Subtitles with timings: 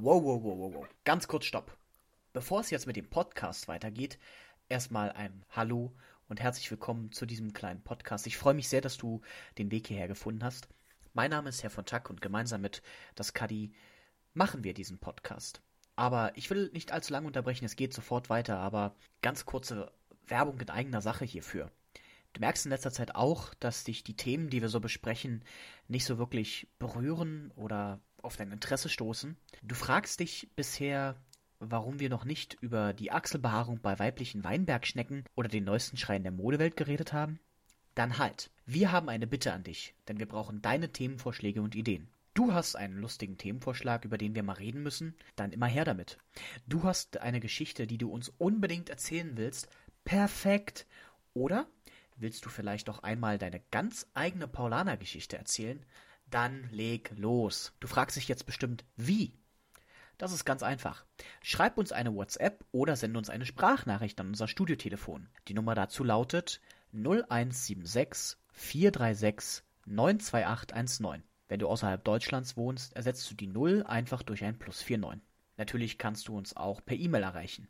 [0.00, 0.88] Wow, wow, wow, wow, wow.
[1.02, 1.76] Ganz kurz Stopp.
[2.32, 4.16] Bevor es jetzt mit dem Podcast weitergeht,
[4.68, 5.92] erstmal ein Hallo
[6.28, 8.28] und herzlich willkommen zu diesem kleinen Podcast.
[8.28, 9.22] Ich freue mich sehr, dass du
[9.58, 10.68] den Weg hierher gefunden hast.
[11.14, 12.80] Mein Name ist Herr von Tack und gemeinsam mit
[13.16, 13.72] das Kadi
[14.34, 15.62] machen wir diesen Podcast.
[15.96, 19.90] Aber ich will nicht allzu lange unterbrechen, es geht sofort weiter, aber ganz kurze
[20.28, 21.72] Werbung in eigener Sache hierfür.
[22.34, 25.44] Du merkst in letzter Zeit auch, dass dich die Themen, die wir so besprechen,
[25.88, 29.36] nicht so wirklich berühren oder auf dein Interesse stoßen.
[29.62, 31.16] Du fragst dich bisher,
[31.60, 36.32] warum wir noch nicht über die Achselbehaarung bei weiblichen Weinbergschnecken oder den neuesten Schreien der
[36.32, 37.38] Modewelt geredet haben?
[37.94, 38.50] Dann halt.
[38.64, 42.08] Wir haben eine Bitte an dich, denn wir brauchen deine Themenvorschläge und Ideen.
[42.34, 46.18] Du hast einen lustigen Themenvorschlag, über den wir mal reden müssen, dann immer her damit.
[46.68, 49.68] Du hast eine Geschichte, die du uns unbedingt erzählen willst,
[50.04, 50.86] perfekt.
[51.34, 51.66] Oder
[52.16, 55.84] willst du vielleicht doch einmal deine ganz eigene Paulaner-Geschichte erzählen?
[56.30, 57.72] Dann leg los.
[57.80, 59.32] Du fragst dich jetzt bestimmt, wie?
[60.18, 61.04] Das ist ganz einfach.
[61.42, 65.28] Schreib uns eine WhatsApp oder sende uns eine Sprachnachricht an unser Studiotelefon.
[65.46, 66.60] Die Nummer dazu lautet
[66.92, 71.22] 0176 436 92819.
[71.48, 75.22] Wenn du außerhalb Deutschlands wohnst, ersetzt du die 0 einfach durch ein Plus 49.
[75.56, 77.68] Natürlich kannst du uns auch per E-Mail erreichen.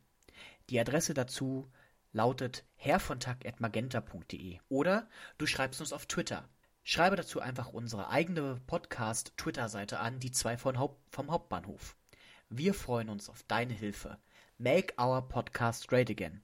[0.70, 1.70] Die Adresse dazu
[2.12, 6.48] lautet herrvontack.magenta.de oder du schreibst uns auf Twitter.
[6.90, 11.94] Schreibe dazu einfach unsere eigene Podcast-Twitter-Seite an, die zwei von Haupt vom Hauptbahnhof.
[12.48, 14.16] Wir freuen uns auf deine Hilfe.
[14.56, 16.42] Make our podcast great again.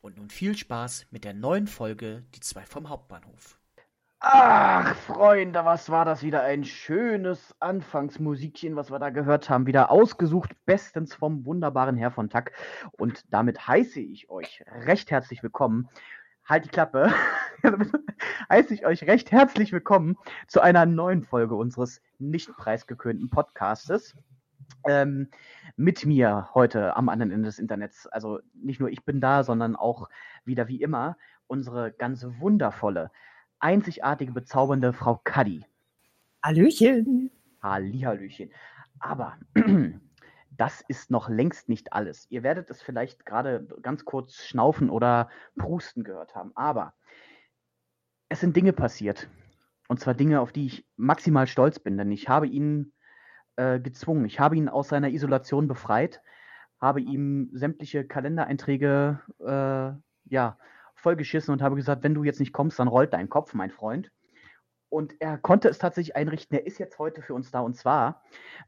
[0.00, 3.58] Und nun viel Spaß mit der neuen Folge Die zwei vom Hauptbahnhof.
[4.20, 9.66] Ach, Freunde, was war das wieder ein schönes Anfangsmusikchen, was wir da gehört haben.
[9.66, 12.52] Wieder ausgesucht, bestens vom wunderbaren Herr von Tack.
[12.92, 15.90] Und damit heiße ich euch recht herzlich willkommen.
[16.44, 17.12] Halt die Klappe.
[18.50, 20.16] heiße ich euch recht herzlich willkommen
[20.48, 24.16] zu einer neuen Folge unseres nicht preisgekönten Podcastes.
[24.88, 25.28] Ähm,
[25.76, 28.08] mit mir heute am anderen Ende des Internets.
[28.08, 30.08] Also nicht nur ich bin da, sondern auch
[30.44, 33.12] wieder wie immer unsere ganz wundervolle,
[33.60, 35.64] einzigartige, bezaubernde Frau Kaddi.
[36.42, 37.30] Hallöchen.
[37.62, 38.50] Hallihallöchen.
[38.98, 39.36] Aber
[40.62, 42.28] das ist noch längst nicht alles.
[42.30, 45.28] Ihr werdet es vielleicht gerade ganz kurz schnaufen oder
[45.58, 46.52] prusten gehört haben.
[46.54, 46.94] Aber
[48.28, 49.28] es sind Dinge passiert.
[49.88, 52.92] Und zwar Dinge, auf die ich maximal stolz bin, denn ich habe ihn
[53.56, 54.24] äh, gezwungen.
[54.24, 56.22] Ich habe ihn aus seiner Isolation befreit,
[56.80, 60.58] habe ihm sämtliche Kalendereinträge äh, ja,
[60.94, 64.12] vollgeschissen und habe gesagt, wenn du jetzt nicht kommst, dann rollt dein Kopf, mein Freund.
[64.88, 66.56] Und er konnte es tatsächlich einrichten.
[66.56, 68.22] Er ist jetzt heute für uns da und zwar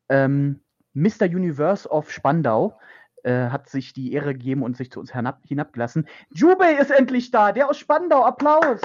[0.08, 0.63] ähm,
[0.94, 1.24] Mr.
[1.24, 2.78] Universe of Spandau
[3.24, 6.08] äh, hat sich die Ehre gegeben und sich zu uns hinab, hinabgelassen.
[6.30, 8.24] Jubei ist endlich da, der aus Spandau.
[8.24, 8.80] Applaus!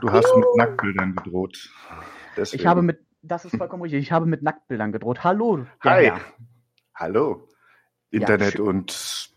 [0.00, 1.70] Du hast mit Nacktbildern gedroht.
[2.36, 2.60] Deswegen.
[2.60, 5.24] Ich habe mit, das ist vollkommen richtig, ich habe mit Nacktbildern gedroht.
[5.24, 5.66] Hallo.
[5.80, 6.06] Hi.
[6.06, 6.20] Herr.
[6.94, 7.48] Hallo.
[8.10, 9.30] Internet ja, und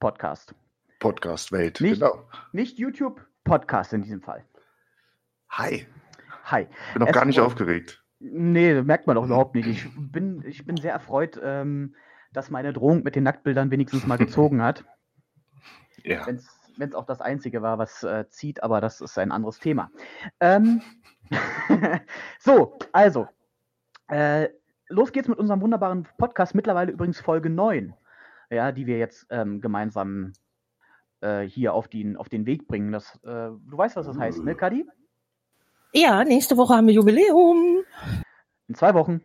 [0.00, 0.54] Podcast.
[1.00, 2.28] Podcast-Welt, nicht, genau.
[2.52, 4.44] Nicht YouTube, Podcast in diesem Fall.
[5.50, 5.86] Hi.
[6.44, 6.66] Hi.
[6.92, 8.03] Bin noch es gar nicht aufgeregt.
[8.26, 9.66] Nee, merkt man doch überhaupt nicht.
[9.66, 11.94] Ich bin, ich bin sehr erfreut, ähm,
[12.32, 14.84] dass meine Drohung mit den Nacktbildern wenigstens mal gezogen hat.
[16.06, 16.26] Ja.
[16.26, 16.36] Wenn
[16.90, 19.90] es auch das Einzige war, was äh, zieht, aber das ist ein anderes Thema.
[20.38, 20.82] Ähm,
[22.38, 23.26] so, also,
[24.08, 24.50] äh,
[24.88, 27.94] los geht's mit unserem wunderbaren Podcast, mittlerweile übrigens Folge 9,
[28.50, 30.34] ja, die wir jetzt ähm, gemeinsam
[31.22, 32.92] äh, hier auf den, auf den Weg bringen.
[32.92, 34.84] Das, äh, du weißt, was das heißt, ne, Kadi?
[35.96, 37.84] Ja, nächste Woche haben wir Jubiläum.
[38.66, 39.20] In zwei Wochen.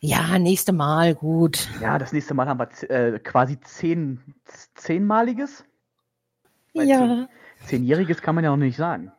[0.00, 1.68] Ja, nächste Mal, gut.
[1.80, 4.34] Ja, das nächste Mal haben wir äh, quasi zehn,
[4.74, 5.64] zehnmaliges.
[6.72, 7.28] Ja.
[7.66, 9.12] zehnjähriges kann man ja noch nicht sagen.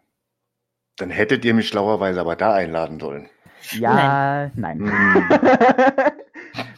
[0.98, 3.30] Dann hättet ihr mich schlauerweise aber da einladen sollen.
[3.72, 4.80] Ja, nein.
[4.80, 6.12] nein.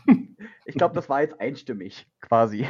[0.65, 2.67] ich glaube, das war jetzt einstimmig, quasi.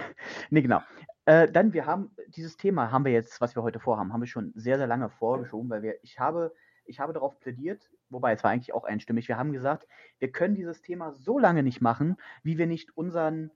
[0.52, 0.82] Nee, genau.
[1.28, 4.28] Äh, dann, wir haben dieses Thema, haben wir jetzt, was wir heute vorhaben, haben wir
[4.28, 6.54] schon sehr, sehr lange vorgeschoben, weil wir, ich habe,
[6.86, 9.90] ich habe darauf plädiert, wobei es war eigentlich auch einstimmig, wir haben gesagt,
[10.20, 13.52] wir können dieses Thema so lange nicht machen, wie wir nicht unseren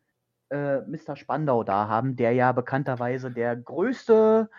[0.50, 1.16] äh, Mr.
[1.16, 4.50] Spandau da haben, der ja bekannterweise der größte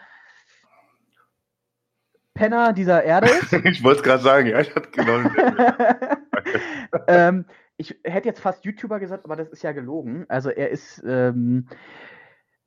[2.32, 3.52] Penner dieser Erde ist.
[3.66, 5.28] ich wollte es gerade sagen, ja, ich hatte genau.
[7.08, 7.44] ähm,
[7.76, 10.24] ich hätte jetzt fast YouTuber gesagt, aber das ist ja gelogen.
[10.30, 11.68] Also er ist, ähm,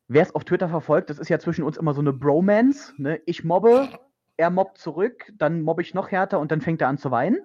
[0.08, 2.94] wer es auf Twitter verfolgt, das ist ja zwischen uns immer so eine Bromance.
[2.98, 3.22] Ne?
[3.26, 3.90] Ich mobbe,
[4.38, 7.40] er mobbt zurück, dann mobbe ich noch härter und dann fängt er an zu weinen.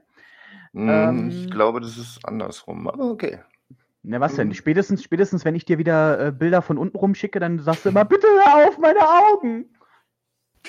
[0.72, 3.40] Mm, ähm, ich glaube, das ist andersrum, aber okay.
[4.02, 4.54] Na, was denn?
[4.54, 8.04] Spätestens, spätestens, wenn ich dir wieder äh, Bilder von unten rumschicke, dann sagst du immer,
[8.04, 9.66] bitte hör auf, meine Augen!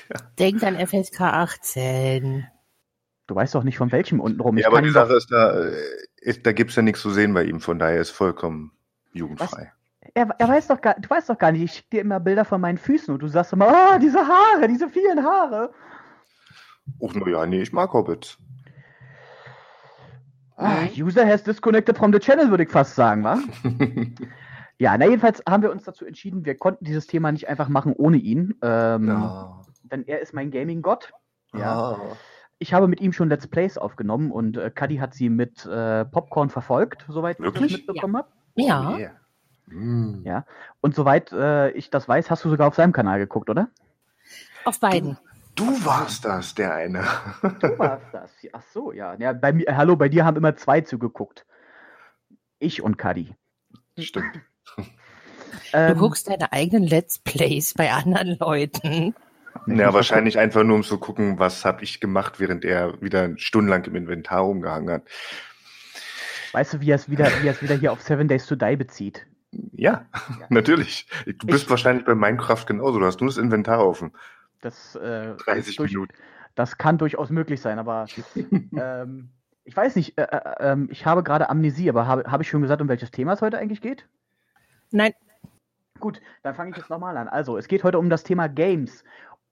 [0.09, 0.19] Ja.
[0.37, 2.47] Denk an FSK 18.
[3.27, 4.57] Du weißt doch nicht von welchem unten rum.
[4.57, 5.73] Ja, aber die Sache ist da, äh,
[6.19, 8.71] ist, da gibt's ja nichts zu sehen bei ihm, von daher ist vollkommen
[9.13, 9.71] jugendfrei.
[10.13, 12.45] Er, er weiß doch gar, du weißt doch gar nicht, ich schicke dir immer Bilder
[12.45, 15.71] von meinen Füßen und du sagst immer, oh, diese Haare, diese vielen Haare.
[16.99, 18.37] Och, na ja, nee, ich mag Hobbits.
[20.57, 23.39] Ah, User has disconnected from the channel, würde ich fast sagen, wa?
[24.77, 27.93] ja, na jedenfalls haben wir uns dazu entschieden, wir konnten dieses Thema nicht einfach machen
[27.93, 28.55] ohne ihn.
[28.61, 29.61] Ähm, Ja.
[29.83, 31.11] Denn er ist mein Gaming-Gott.
[31.53, 31.91] Ja.
[31.93, 31.99] Ah.
[32.59, 36.05] Ich habe mit ihm schon Let's Plays aufgenommen und äh, Cuddy hat sie mit äh,
[36.05, 37.71] Popcorn verfolgt, soweit ich Wirklich?
[37.73, 38.27] das mitbekommen habe.
[38.55, 39.11] Ja, Yeah.
[39.67, 40.23] Mm.
[40.23, 40.45] Ja.
[40.81, 43.69] Und soweit äh, ich das weiß, hast du sogar auf seinem Kanal geguckt, oder?
[44.65, 45.17] auf beiden.
[45.55, 47.03] Du warst das, der eine.
[47.41, 48.31] Du warst das.
[48.53, 49.15] Ach so, ja.
[49.15, 51.45] ja bei mir, hallo, bei dir haben immer zwei zugeguckt.
[52.59, 53.35] Ich und Cuddy.
[53.97, 54.41] Stimmt.
[55.73, 59.13] Du Ähm, guckst deine eigenen Let's Plays bei anderen Leuten.
[59.67, 63.83] Ja, wahrscheinlich einfach nur, um zu gucken, was habe ich gemacht, während er wieder stundenlang
[63.85, 65.03] im Inventar rumgehangen hat.
[66.53, 68.55] Weißt du, wie er es wieder, wie er es wieder hier auf Seven Days to
[68.55, 69.25] Die bezieht?
[69.73, 70.05] Ja,
[70.49, 71.07] natürlich.
[71.25, 72.99] Du bist wahrscheinlich bei Minecraft genauso.
[72.99, 74.11] Du hast nur das Inventar offen.
[74.61, 76.13] Das, äh, 30 ist durch, Minuten.
[76.55, 78.05] das kann durchaus möglich sein, aber
[78.75, 79.29] ähm,
[79.63, 82.61] ich weiß nicht, äh, äh, ähm, ich habe gerade Amnesie, aber habe, habe ich schon
[82.61, 84.07] gesagt, um welches Thema es heute eigentlich geht?
[84.91, 85.13] Nein,
[86.01, 87.29] Gut, dann fange ich jetzt nochmal an.
[87.29, 89.05] Also, es geht heute um das Thema Games.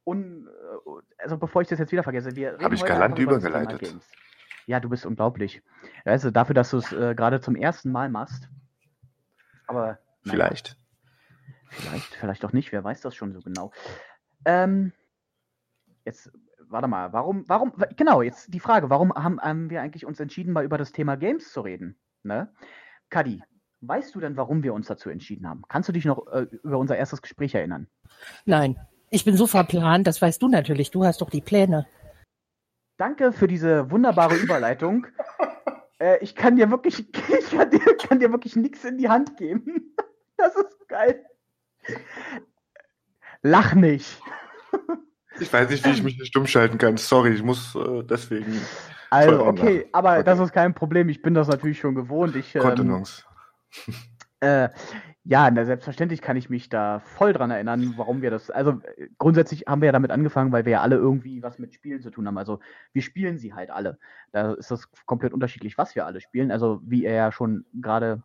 [0.03, 3.79] Und, äh, also bevor ich das jetzt wieder vergesse, wir reden Hab ich galant übergeleitet.
[3.79, 4.09] Games.
[4.65, 5.61] Ja, du bist unglaublich.
[6.03, 8.49] Weißt du, dafür, dass du es äh, gerade zum ersten Mal machst.
[9.69, 10.77] Aber naja, Vielleicht.
[11.69, 13.71] vielleicht, vielleicht auch nicht, wer weiß das schon so genau.
[14.45, 14.93] Ähm,
[16.05, 16.31] jetzt,
[16.67, 20.53] warte mal, warum, warum, genau, jetzt die Frage, warum haben, haben wir eigentlich uns entschieden,
[20.53, 21.99] mal über das Thema Games zu reden?
[22.23, 22.51] Ne?
[23.09, 23.43] Kadi,
[23.81, 25.61] weißt du denn, warum wir uns dazu entschieden haben?
[25.67, 27.87] Kannst du dich noch äh, über unser erstes Gespräch erinnern?
[28.45, 28.75] nein.
[29.11, 30.91] Ich bin so verplant, das weißt du natürlich.
[30.91, 31.87] Du hast doch die Pläne.
[32.97, 35.07] Danke für diese wunderbare Überleitung.
[35.99, 36.99] äh, ich kann dir wirklich,
[37.39, 39.95] ich kann dir, kann dir wirklich nichts in die Hand geben.
[40.37, 41.25] Das ist geil.
[43.41, 44.21] Lach nicht.
[45.41, 46.95] Ich weiß nicht, wie ich mich hier stumm schalten kann.
[46.95, 48.61] Sorry, ich muss äh, deswegen
[49.09, 50.23] Also, okay, aber Okay.
[50.23, 51.09] das ist kein Problem.
[51.09, 52.37] Ich bin das natürlich schon gewohnt.
[52.37, 53.23] Ich, ähm, Kontenance.
[54.39, 54.69] äh,
[55.29, 58.49] ja, na, selbstverständlich kann ich mich da voll dran erinnern, warum wir das.
[58.49, 61.71] Also äh, grundsätzlich haben wir ja damit angefangen, weil wir ja alle irgendwie was mit
[61.75, 62.39] Spielen zu tun haben.
[62.39, 62.59] Also
[62.93, 63.99] wir spielen sie halt alle.
[64.31, 66.49] Da ist das komplett unterschiedlich, was wir alle spielen.
[66.49, 68.23] Also wie ihr ja schon gerade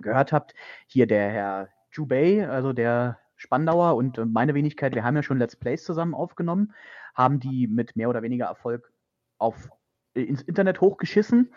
[0.00, 0.54] gehört habt,
[0.88, 5.38] hier der Herr Jubei, also der Spandauer und äh, meine Wenigkeit, wir haben ja schon
[5.38, 6.74] Let's Plays zusammen aufgenommen,
[7.14, 8.92] haben die mit mehr oder weniger Erfolg
[9.38, 9.68] auf
[10.14, 11.54] äh, ins Internet hochgeschissen.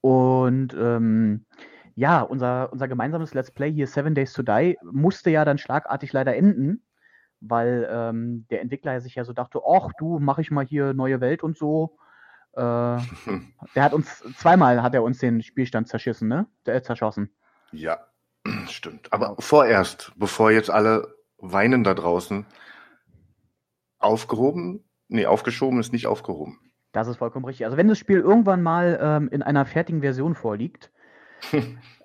[0.00, 1.44] Und ähm,
[1.96, 6.12] ja, unser, unser gemeinsames Let's Play hier Seven Days to Die musste ja dann schlagartig
[6.12, 6.84] leider enden,
[7.40, 11.22] weil ähm, der Entwickler sich ja so dachte, ach du, mach ich mal hier neue
[11.22, 11.96] Welt und so.
[12.52, 12.60] Äh,
[13.74, 16.46] der hat uns zweimal hat er uns den Spielstand zerschissen, ne?
[16.66, 17.30] Der, zerschossen.
[17.72, 17.98] Ja,
[18.68, 19.10] stimmt.
[19.10, 22.44] Aber vorerst, bevor jetzt alle weinen da draußen,
[23.98, 24.84] aufgehoben?
[25.08, 26.60] Nee, aufgeschoben ist nicht aufgehoben.
[26.92, 27.64] Das ist vollkommen richtig.
[27.64, 30.90] Also wenn das Spiel irgendwann mal ähm, in einer fertigen Version vorliegt,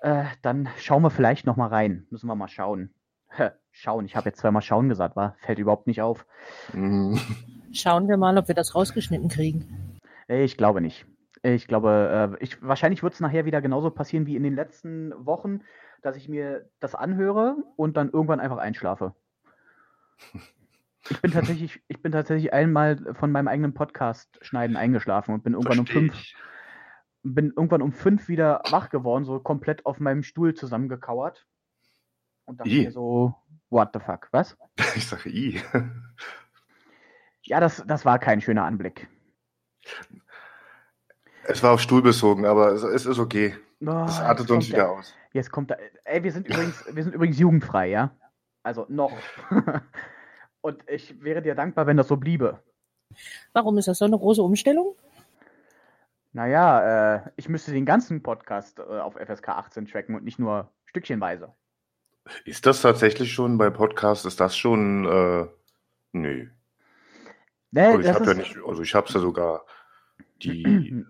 [0.00, 2.06] äh, dann schauen wir vielleicht noch mal rein.
[2.10, 2.94] Müssen wir mal schauen.
[3.70, 4.04] Schauen.
[4.04, 6.26] Ich habe jetzt zweimal schauen gesagt, war fällt überhaupt nicht auf.
[6.74, 7.16] Mm,
[7.72, 9.98] Schauen wir mal, ob wir das rausgeschnitten kriegen.
[10.28, 11.06] Äh, Ich glaube nicht.
[11.42, 15.12] Ich glaube, äh, ich, wahrscheinlich wird es nachher wieder genauso passieren wie in den letzten
[15.26, 15.62] Wochen,
[16.02, 19.14] dass ich mir das anhöre und dann irgendwann einfach einschlafe.
[21.10, 25.54] Ich bin tatsächlich, ich bin tatsächlich einmal von meinem eigenen Podcast schneiden eingeschlafen und bin
[25.54, 26.36] irgendwann um versteh fünf, ich.
[27.22, 31.46] Bin irgendwann um fünf wieder wach geworden, so komplett auf meinem Stuhl zusammengekauert.
[32.44, 32.84] Und dachte Ih.
[32.84, 33.34] mir so,
[33.70, 34.56] what the fuck, was?
[34.96, 35.60] Ich sage I.
[37.44, 39.08] Ja, das, das war kein schöner Anblick.
[41.44, 43.56] Es war auf Stuhl bezogen, aber es, es ist okay.
[43.84, 45.14] Oh, Es jetzt artet uns wieder der- aus.
[45.32, 45.76] Jetzt kommt da.
[46.04, 48.14] Ey, wir sind übrigens, wir sind übrigens jugendfrei, ja?
[48.62, 49.12] Also noch.
[50.60, 52.62] Und ich wäre dir dankbar, wenn das so bliebe.
[53.54, 54.94] Warum ist das so eine große Umstellung?
[56.32, 60.70] Naja, äh, ich müsste den ganzen Podcast äh, auf FSK 18 tracken und nicht nur
[60.86, 61.54] stückchenweise.
[62.44, 65.48] Ist das tatsächlich schon bei Podcasts, ist das schon, äh,
[66.12, 66.48] nö.
[67.70, 69.66] Nee, Also ich das habe ja nicht, also ich habe ja sogar
[70.42, 70.94] die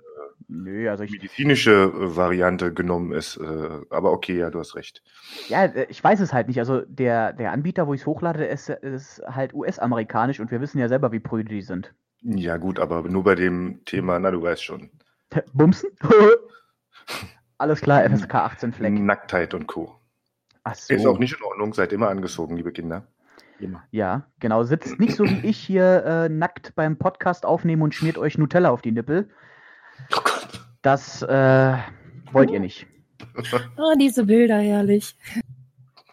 [0.49, 5.03] Nö, also ich, medizinische äh, Variante genommen ist, äh, aber okay, ja, du hast recht.
[5.49, 6.59] ja, äh, ich weiß es halt nicht.
[6.59, 10.79] Also der, der Anbieter, wo ich es hochlade, ist, ist halt US-amerikanisch und wir wissen
[10.79, 11.95] ja selber, wie prüde die sind.
[12.23, 14.91] Ja gut, aber nur bei dem Thema, na du weißt schon,
[15.53, 15.91] Bumsen?
[17.59, 18.93] Alles klar, FSK 18 Fleck.
[18.93, 19.95] Nacktheit und Co.
[20.65, 20.95] Ach so.
[20.95, 23.07] Ist auch nicht in Ordnung, seid immer angezogen, liebe Kinder.
[23.59, 23.85] Immer.
[23.91, 24.65] Ja, genau.
[24.65, 28.71] Sitzt nicht so wie ich hier äh, nackt beim Podcast aufnehmen und schmiert euch Nutella
[28.71, 29.31] auf die Nippel.
[30.13, 30.67] Oh Gott.
[30.83, 31.77] Das, äh,
[32.33, 32.87] wollt ihr nicht.
[33.77, 35.17] Oh, diese Bilder, herrlich.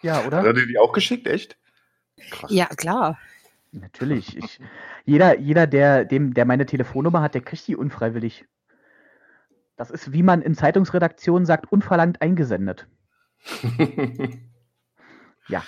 [0.01, 0.37] Ja, oder?
[0.37, 1.57] Hat er die auch geschickt, echt?
[2.29, 2.51] Krass.
[2.51, 3.17] Ja, klar.
[3.71, 4.37] Natürlich.
[4.37, 4.59] Ich,
[5.05, 8.45] jeder, jeder der, dem, der meine Telefonnummer hat, der kriegt die unfreiwillig.
[9.79, 12.87] Das ist, wie man in Zeitungsredaktionen sagt, unverlangt eingesendet.
[15.49, 15.63] Ja,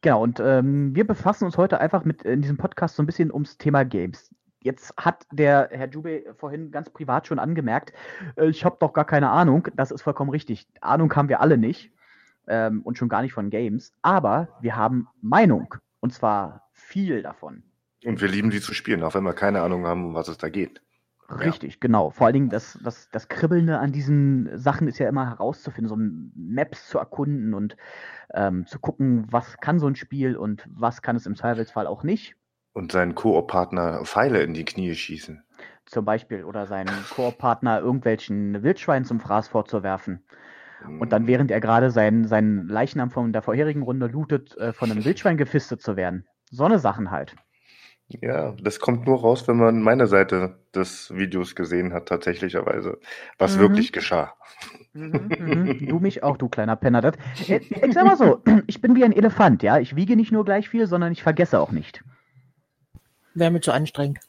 [0.00, 0.22] genau.
[0.22, 3.58] Und ähm, wir befassen uns heute einfach mit in diesem Podcast so ein bisschen ums
[3.58, 4.32] Thema Games.
[4.60, 7.92] Jetzt hat der Herr Jube vorhin ganz privat schon angemerkt,
[8.36, 9.66] äh, ich habe doch gar keine Ahnung.
[9.74, 10.68] Das ist vollkommen richtig.
[10.80, 11.90] Ahnung haben wir alle nicht.
[12.46, 13.92] Ähm, und schon gar nicht von Games.
[14.02, 15.74] Aber wir haben Meinung.
[15.98, 17.64] Und zwar viel davon.
[18.04, 20.38] Und wir lieben die zu spielen, auch wenn wir keine Ahnung haben, um was es
[20.38, 20.80] da geht.
[21.30, 22.10] Richtig, genau.
[22.10, 25.96] Vor allen Dingen das, das, das Kribbelnde an diesen Sachen ist ja immer herauszufinden, so
[26.36, 27.76] Maps zu erkunden und
[28.34, 32.02] ähm, zu gucken, was kann so ein Spiel und was kann es im Zweifelsfall auch
[32.02, 32.36] nicht.
[32.72, 35.42] Und seinen Koop-Partner Pfeile in die Knie schießen.
[35.86, 40.24] Zum Beispiel oder seinen Koop-Partner irgendwelchen Wildschweinen zum Fraß vorzuwerfen.
[41.00, 44.90] Und dann, während er gerade seinen, seinen Leichnam von der vorherigen Runde lootet, äh, von
[44.90, 46.26] einem Wildschwein gefistet zu werden.
[46.50, 47.34] So eine Sachen halt.
[48.08, 52.98] Ja, das kommt nur raus, wenn man meine Seite des Videos gesehen hat, tatsächlicherweise.
[53.38, 53.60] Was Mhm.
[53.60, 54.34] wirklich geschah.
[54.92, 55.86] Mhm, mhm.
[55.88, 57.00] Du mich auch, du kleiner Penner.
[57.00, 57.16] Das,
[57.48, 59.78] äh, ich sag mal so, ich bin wie ein Elefant, ja.
[59.78, 62.04] Ich wiege nicht nur gleich viel, sondern ich vergesse auch nicht.
[63.34, 64.20] Wäre mir zu anstrengend.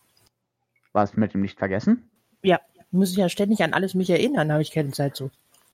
[0.94, 2.10] Was mit dem nicht vergessen?
[2.42, 2.60] Ja,
[2.92, 5.30] muss ich ja ständig an alles mich erinnern, habe ich keine Zeit zu.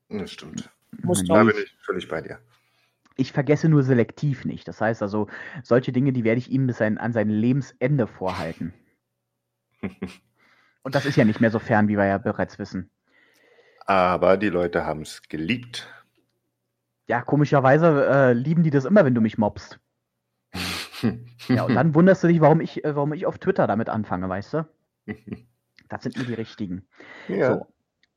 [0.09, 0.69] Das stimmt.
[1.03, 2.39] Muss Ja, Da bin ich völlig bei dir.
[3.21, 4.67] Ich vergesse nur selektiv nicht.
[4.67, 5.27] Das heißt also,
[5.61, 8.73] solche Dinge, die werde ich ihm bis sein, an sein Lebensende vorhalten.
[10.83, 12.89] Und das ist ja nicht mehr so fern, wie wir ja bereits wissen.
[13.85, 15.87] Aber die Leute haben es geliebt.
[17.05, 19.79] Ja, komischerweise äh, lieben die das immer, wenn du mich mobst.
[21.47, 24.29] Ja, und dann wunderst du dich, warum ich, äh, warum ich auf Twitter damit anfange,
[24.29, 24.67] weißt du?
[25.89, 26.87] Das sind nur die richtigen.
[27.27, 27.55] ja.
[27.55, 27.67] So.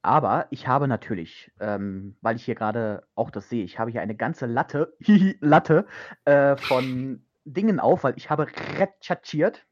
[0.04, 4.02] Aber ich habe natürlich, ähm, weil ich hier gerade auch das sehe, ich habe hier
[4.02, 4.94] eine ganze Latte,
[5.40, 5.86] Latte
[6.26, 8.46] äh, von Dingen auf, weil ich habe
[8.78, 9.64] recherchiert.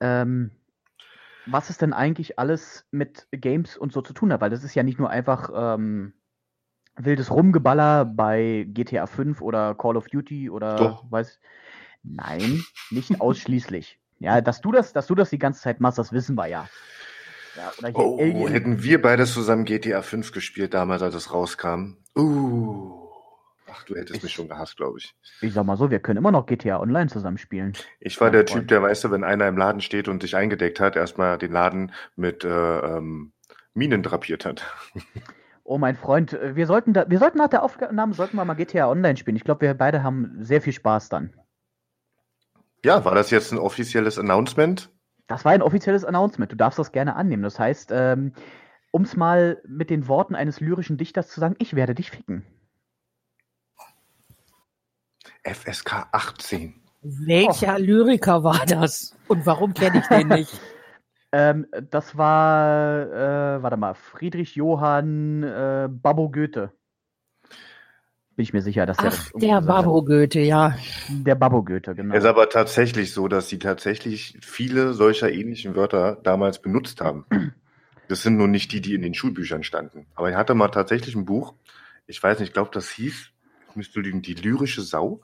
[0.00, 0.50] Ähm,
[1.46, 4.74] was es denn eigentlich alles mit Games und so zu tun hat, weil das ist
[4.74, 6.12] ja nicht nur einfach ähm,
[6.96, 11.04] wildes Rumgeballer bei GTA 5 oder Call of Duty oder Doch.
[11.12, 11.38] weiß.
[12.02, 14.00] Nein, nicht ausschließlich.
[14.18, 16.68] Ja, dass du das, dass du das die ganze Zeit machst, das wissen wir ja.
[17.56, 18.48] Ja, Oh, Alien.
[18.48, 21.96] hätten wir beide zusammen GTA 5 gespielt damals, als es rauskam.
[22.16, 22.98] Uh.
[23.70, 25.14] Ach, du hättest Ich- mich schon gehasst, glaube ich.
[25.40, 27.72] Ich sag mal so, wir können immer noch GTA Online zusammen spielen.
[28.00, 28.60] Ich war der Freund.
[28.62, 31.52] Typ, der, weißt du, wenn einer im Laden steht und sich eingedeckt hat, erstmal den
[31.52, 33.32] Laden mit äh, ähm,
[33.74, 34.64] Minen drapiert hat.
[35.64, 38.90] Oh, mein Freund, wir sollten, da, wir sollten nach der Aufnahme sollten wir mal GTA
[38.90, 39.36] Online spielen.
[39.36, 41.32] Ich glaube, wir beide haben sehr viel Spaß dann.
[42.84, 44.90] Ja, war das jetzt ein offizielles Announcement?
[45.26, 46.50] Das war ein offizielles Announcement.
[46.50, 47.42] Du darfst das gerne annehmen.
[47.42, 48.32] Das heißt, ähm,
[48.90, 52.44] um es mal mit den Worten eines lyrischen Dichters zu sagen, ich werde dich ficken.
[55.44, 56.74] FSK 18.
[57.02, 59.16] Welcher Lyriker war das?
[59.28, 60.60] Und warum kenne ich den nicht?
[61.34, 66.72] Ähm, das war, äh, warte mal, Friedrich Johann äh, Babbo Goethe.
[68.34, 69.60] Bin ich mir sicher, dass der das Ach, irgendwo der.
[69.60, 70.76] Babbo Goethe, ja.
[71.08, 72.14] Der Babbo Goethe, genau.
[72.14, 77.26] Es ist aber tatsächlich so, dass sie tatsächlich viele solcher ähnlichen Wörter damals benutzt haben.
[78.08, 80.06] Das sind nur nicht die, die in den Schulbüchern standen.
[80.14, 81.54] Aber er hatte mal tatsächlich ein Buch,
[82.06, 83.30] ich weiß nicht, ich glaube, das hieß,
[83.70, 85.20] ich müsste lügen, die lyrische Sau.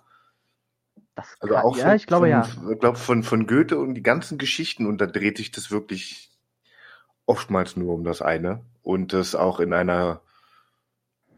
[1.14, 2.48] Das Also kann- auch ja, von, ich glaube von, ja.
[2.72, 6.30] Ich glaube von, von Goethe und die ganzen Geschichten und da dreht sich das wirklich
[7.26, 10.20] oftmals nur um das eine und das auch in einer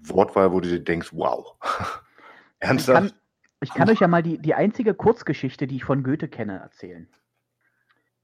[0.05, 1.57] Wortwahl, wo du dir denkst, wow.
[2.63, 3.15] Ich kann, Ernsthaft?
[3.63, 7.09] ich kann euch ja mal die, die einzige Kurzgeschichte, die ich von Goethe kenne, erzählen.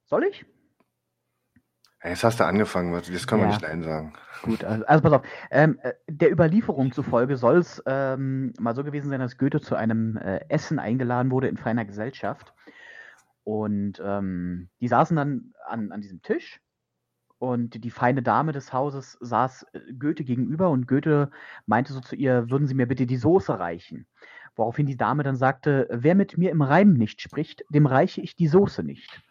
[0.05, 0.45] Soll ich?
[2.05, 3.55] Jetzt hast du angefangen, das kann man Ja.
[3.55, 4.13] nicht Nein sagen.
[4.43, 5.23] Gut, also, also pass auf.
[5.51, 9.75] Ähm, äh, der Überlieferung zufolge soll es ähm, mal so gewesen sein, dass Goethe zu
[9.75, 12.53] einem äh, Essen eingeladen wurde in feiner Gesellschaft.
[13.43, 16.61] Und ähm, die saßen dann an, an diesem Tisch
[17.39, 21.31] und die feine Dame des Hauses saß äh, Goethe gegenüber und Goethe
[21.67, 24.07] meinte so zu ihr, würden Sie mir bitte die Soße reichen?
[24.55, 28.37] Woraufhin die Dame dann sagte, wer mit mir im Reim nicht spricht, dem reiche ich
[28.37, 29.23] die Soße nicht.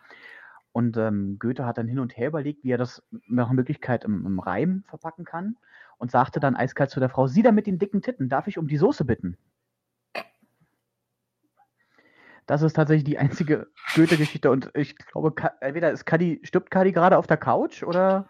[0.72, 4.26] Und ähm, Goethe hat dann hin und her überlegt, wie er das nach Möglichkeit im,
[4.26, 5.58] im Reim verpacken kann
[5.98, 8.58] und sagte dann eiskalt zu der Frau, Sie da mit den dicken Titten, darf ich
[8.58, 9.38] um die Soße bitten?
[12.46, 17.18] Das ist tatsächlich die einzige Goethe-Geschichte und ich glaube, entweder ist Kadi, stirbt Kadi gerade
[17.18, 18.30] auf der Couch oder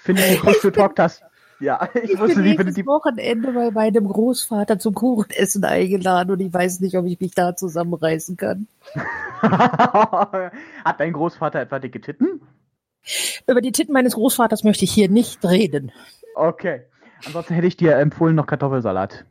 [0.00, 1.22] findet die Push to Talk das?
[1.60, 2.86] Ja, ich Ich wusste, findet nächstes die.
[2.86, 7.54] Wochenende bei meinem Großvater zum Kuchenessen eingeladen und ich weiß nicht, ob ich mich da
[7.54, 8.66] zusammenreißen kann.
[9.42, 12.40] Hat dein Großvater etwa dicke Titten?
[13.46, 15.92] Über die Titten meines Großvaters möchte ich hier nicht reden.
[16.34, 16.82] Okay.
[17.26, 19.26] Ansonsten hätte ich dir empfohlen noch Kartoffelsalat.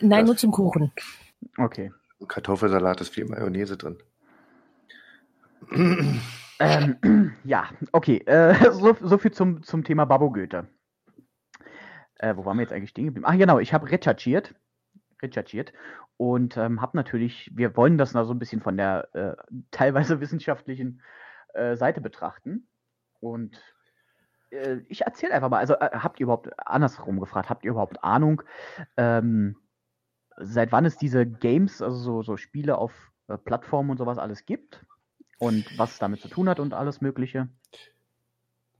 [0.00, 0.92] Nein, Das- nur zum Kuchen.
[1.56, 1.92] Okay.
[2.26, 3.98] Kartoffelsalat ist viel Mayonnaise drin.
[6.60, 8.18] Ähm, ja, okay.
[8.26, 10.66] Äh, so, so viel zum, zum Thema Babbo Goethe.
[12.16, 13.26] Äh, wo waren wir jetzt eigentlich stehen geblieben?
[13.28, 14.54] Ach genau, ich habe recherchiert.
[15.22, 15.72] Recherchiert.
[16.16, 19.36] Und ähm, habe natürlich, wir wollen das mal so ein bisschen von der äh,
[19.70, 21.00] teilweise wissenschaftlichen
[21.54, 22.66] äh, Seite betrachten.
[23.20, 23.60] Und
[24.50, 28.02] äh, ich erzähle einfach mal, also äh, habt ihr überhaupt, andersrum gefragt, habt ihr überhaupt
[28.02, 28.42] Ahnung,
[28.96, 29.56] ähm,
[30.40, 32.92] seit wann es diese Games, also so, so Spiele auf
[33.28, 34.84] äh, Plattformen und sowas alles gibt?
[35.38, 37.48] Und was es damit zu tun hat und alles Mögliche?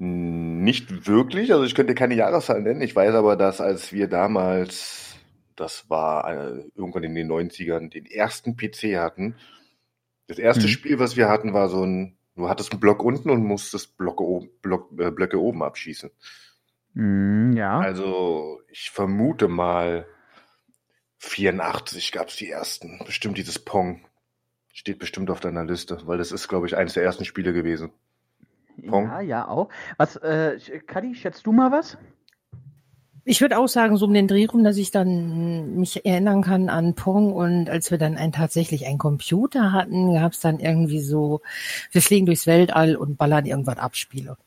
[0.01, 2.83] Nicht wirklich, also ich könnte keine Jahreszahl nennen.
[2.83, 5.17] Ich weiß aber, dass als wir damals,
[5.57, 9.35] das war äh, irgendwann in den 90ern, den ersten PC hatten,
[10.29, 10.69] das erste Mhm.
[10.69, 14.23] Spiel, was wir hatten, war so ein, du hattest einen Block unten und musstest Blöcke
[14.23, 16.11] oben, Block, äh, Blöcke oben abschießen.
[16.95, 17.81] Mm, ja.
[17.81, 20.07] Also ich vermute mal
[21.19, 23.01] 84 gab es die ersten.
[23.05, 24.05] Bestimmt dieses Pong.
[24.73, 27.91] Steht bestimmt auf deiner Liste, weil das ist, glaube ich, eines der ersten Spiele gewesen.
[28.87, 29.07] Pong.
[29.07, 29.69] Ja, ja, auch.
[29.97, 31.99] Was, äh, Kadi, schätzt du mal was?
[33.25, 36.71] Ich würde auch sagen, so um den Dreh rum, dass ich dann mich erinnern kann
[36.71, 41.01] an Pong und als wir dann ein, tatsächlich einen Computer hatten, gab es dann irgendwie
[41.01, 41.43] so,
[41.91, 44.39] wir fliegen durchs Weltall und ballern irgendwas ab Spiele.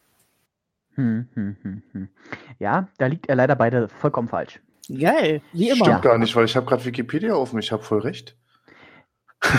[0.96, 2.10] Hm, hm, hm, hm.
[2.58, 4.60] Ja, da liegt er leider beide vollkommen falsch.
[5.00, 5.86] Geil, wie immer.
[5.86, 7.60] Stimmt gar nicht, weil ich habe gerade Wikipedia offen.
[7.60, 8.36] Ich habe voll recht.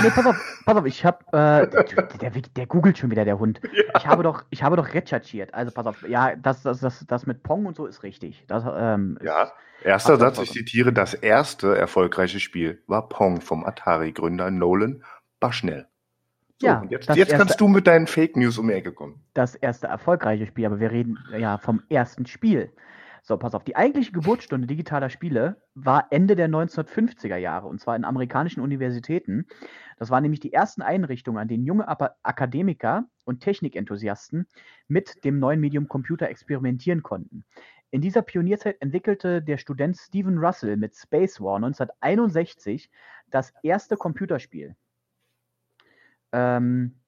[0.02, 3.38] Nee, pass auf, pass auf, ich habe, äh, der, der, der googelt schon wieder, der
[3.38, 3.60] Hund.
[3.98, 5.52] Ich habe doch, ich habe doch recherchiert.
[5.54, 8.44] Also pass auf, ja, das, das, das, das mit Pong und so ist richtig.
[8.48, 9.52] Das, ähm, Ja.
[9.84, 15.02] Erster Satz, ich zitiere, das erste erfolgreiche Spiel war Pong vom Atari-Gründer Nolan
[15.40, 15.86] Bushnell.
[16.60, 19.20] So, Ja, jetzt, jetzt erste- kannst du mit deinen Fake News um die Ecke kommen.
[19.34, 22.70] das erste erfolgreiche Spiel, aber wir reden ja vom ersten Spiel.
[23.24, 27.94] So, pass auf, die eigentliche Geburtsstunde digitaler Spiele war Ende der 1950er Jahre und zwar
[27.94, 29.46] in amerikanischen Universitäten.
[29.96, 34.48] Das waren nämlich die ersten Einrichtungen, an denen junge Akademiker und Technikenthusiasten
[34.88, 37.44] mit dem neuen Medium Computer experimentieren konnten.
[37.92, 42.90] In dieser Pionierzeit entwickelte der Student Stephen Russell mit Space War 1961
[43.30, 44.74] das erste Computerspiel.
[46.32, 47.01] Ähm,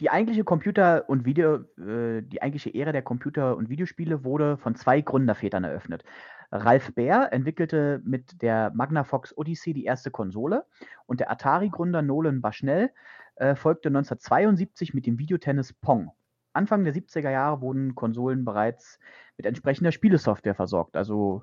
[0.00, 4.74] die eigentliche Computer- und Video, äh, die eigentliche Ära der Computer- und Videospiele wurde von
[4.74, 6.04] zwei Gründervätern eröffnet.
[6.52, 10.64] Ralph Baer entwickelte mit der Magnavox Odyssey die erste Konsole
[11.06, 12.90] und der Atari-Gründer Nolan Bushnell
[13.36, 16.12] äh, folgte 1972 mit dem Videotennis Pong.
[16.52, 18.98] Anfang der 70er Jahre wurden Konsolen bereits
[19.36, 20.96] mit entsprechender Spielesoftware versorgt.
[20.96, 21.42] Also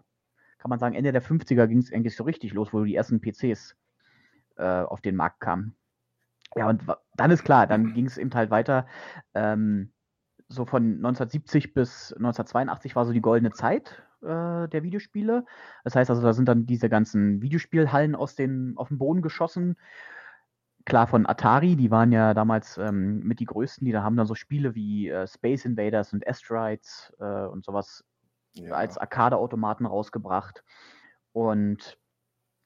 [0.57, 3.21] kann man sagen, Ende der 50er ging es eigentlich so richtig los, wo die ersten
[3.21, 3.75] PCs
[4.55, 5.75] äh, auf den Markt kamen.
[6.55, 6.83] Ja, und
[7.15, 8.85] dann ist klar, dann ging es eben halt weiter.
[9.33, 9.91] Ähm,
[10.49, 15.45] so von 1970 bis 1982 war so die goldene Zeit äh, der Videospiele.
[15.83, 19.77] Das heißt also, da sind dann diese ganzen Videospielhallen aus den, auf den Boden geschossen.
[20.85, 24.27] Klar, von Atari, die waren ja damals ähm, mit die größten, die da haben dann
[24.27, 28.03] so Spiele wie äh, Space Invaders und Asteroids äh, und sowas
[28.53, 28.73] Ja.
[28.75, 30.63] als Arcade-Automaten rausgebracht.
[31.31, 31.97] Und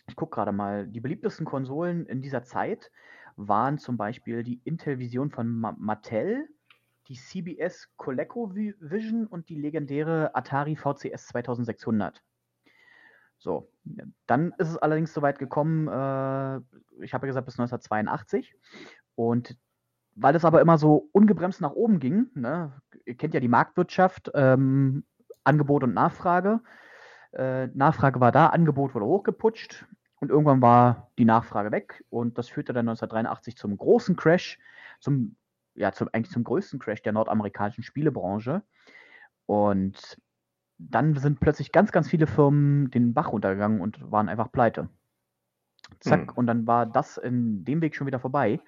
[0.08, 2.92] ich gucke gerade mal, die beliebtesten Konsolen in dieser Zeit
[3.38, 6.50] waren zum Beispiel die Intel-Vision von Ma Mattel,
[7.08, 12.22] die CBS ColecoVision und die legendäre Atari VCS 2600.
[13.38, 13.72] So,
[14.26, 16.58] dann ist es allerdings so weit gekommen, äh,
[17.04, 18.56] ich habe ja gesagt bis 1982.
[19.16, 19.56] Und
[20.16, 22.74] weil es aber immer so ungebremst nach oben ging, ne,
[23.06, 25.06] ihr kennt ja die Marktwirtschaft, ähm,
[25.44, 26.62] Angebot und Nachfrage.
[27.32, 29.86] Äh, Nachfrage war da, Angebot wurde hochgeputscht
[30.20, 34.60] und irgendwann war die Nachfrage weg und das führte dann 1983 zum großen Crash,
[35.00, 35.36] zum,
[35.76, 38.64] ja, zum, eigentlich zum größten Crash der nordamerikanischen Spielebranche.
[39.46, 40.20] Und
[40.80, 44.90] dann sind plötzlich ganz, ganz viele Firmen den Bach runtergegangen und waren einfach pleite.
[46.00, 46.30] Zack, Hm.
[46.36, 48.60] und dann war das in dem Weg schon wieder vorbei.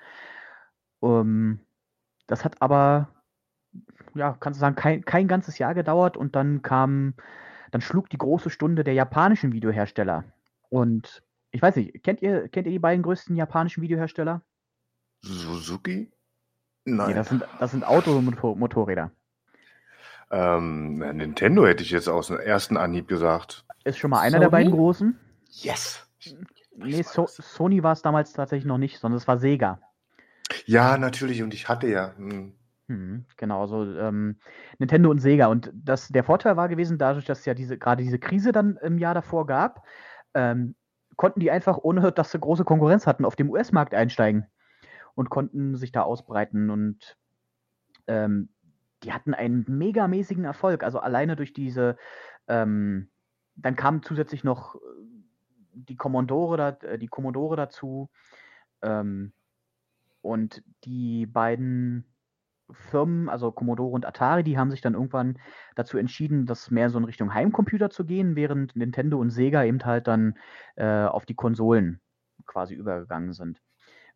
[1.01, 1.59] Ähm,
[2.27, 3.09] das hat aber,
[4.13, 7.15] ja, kannst du sagen, kein, kein ganzes Jahr gedauert und dann kam,
[7.71, 10.25] dann schlug die große Stunde der japanischen Videohersteller.
[10.69, 14.41] Und ich weiß nicht, kennt ihr, kennt ihr die beiden größten japanischen Videohersteller?
[15.21, 16.11] Suzuki?
[16.85, 17.15] Nee, Nein.
[17.15, 19.11] das sind, das sind Automotorräder.
[20.31, 23.65] ähm, Nintendo hätte ich jetzt aus dem ersten Anhieb gesagt.
[23.83, 24.51] Ist schon mal einer der Sony?
[24.51, 25.19] beiden großen.
[25.49, 26.07] Yes.
[26.75, 29.81] Nee, so Sony war es damals tatsächlich noch nicht, sondern es war Sega.
[30.65, 31.43] Ja, natürlich.
[31.43, 32.15] Und ich hatte ja.
[32.15, 32.53] Hm.
[32.87, 34.39] Mhm, genau, so ähm,
[34.79, 35.47] Nintendo und Sega.
[35.47, 38.77] Und das, der Vorteil war gewesen, dadurch, dass es ja diese, gerade diese Krise dann
[38.77, 39.85] im Jahr davor gab,
[40.33, 40.75] ähm,
[41.19, 44.47] konnten die einfach, ohne dass sie große Konkurrenz hatten, auf dem US-Markt einsteigen
[45.15, 46.69] und konnten sich da ausbreiten.
[46.69, 47.17] Und
[48.07, 48.47] ähm,
[49.03, 50.81] die hatten einen megamäßigen Erfolg.
[50.81, 51.97] Also alleine durch diese,
[52.47, 53.09] ähm,
[53.57, 54.79] dann kamen zusätzlich noch äh,
[55.73, 58.09] die Commodore, da, äh, die Commodore dazu.
[58.81, 59.33] Ähm,
[60.21, 62.05] und die beiden
[62.71, 65.39] Firmen, also Commodore und Atari, die haben sich dann irgendwann
[65.75, 69.83] dazu entschieden, das mehr so in Richtung Heimcomputer zu gehen, während Nintendo und Sega eben
[69.85, 70.37] halt dann
[70.75, 72.01] äh, auf die Konsolen
[72.45, 73.61] quasi übergegangen sind.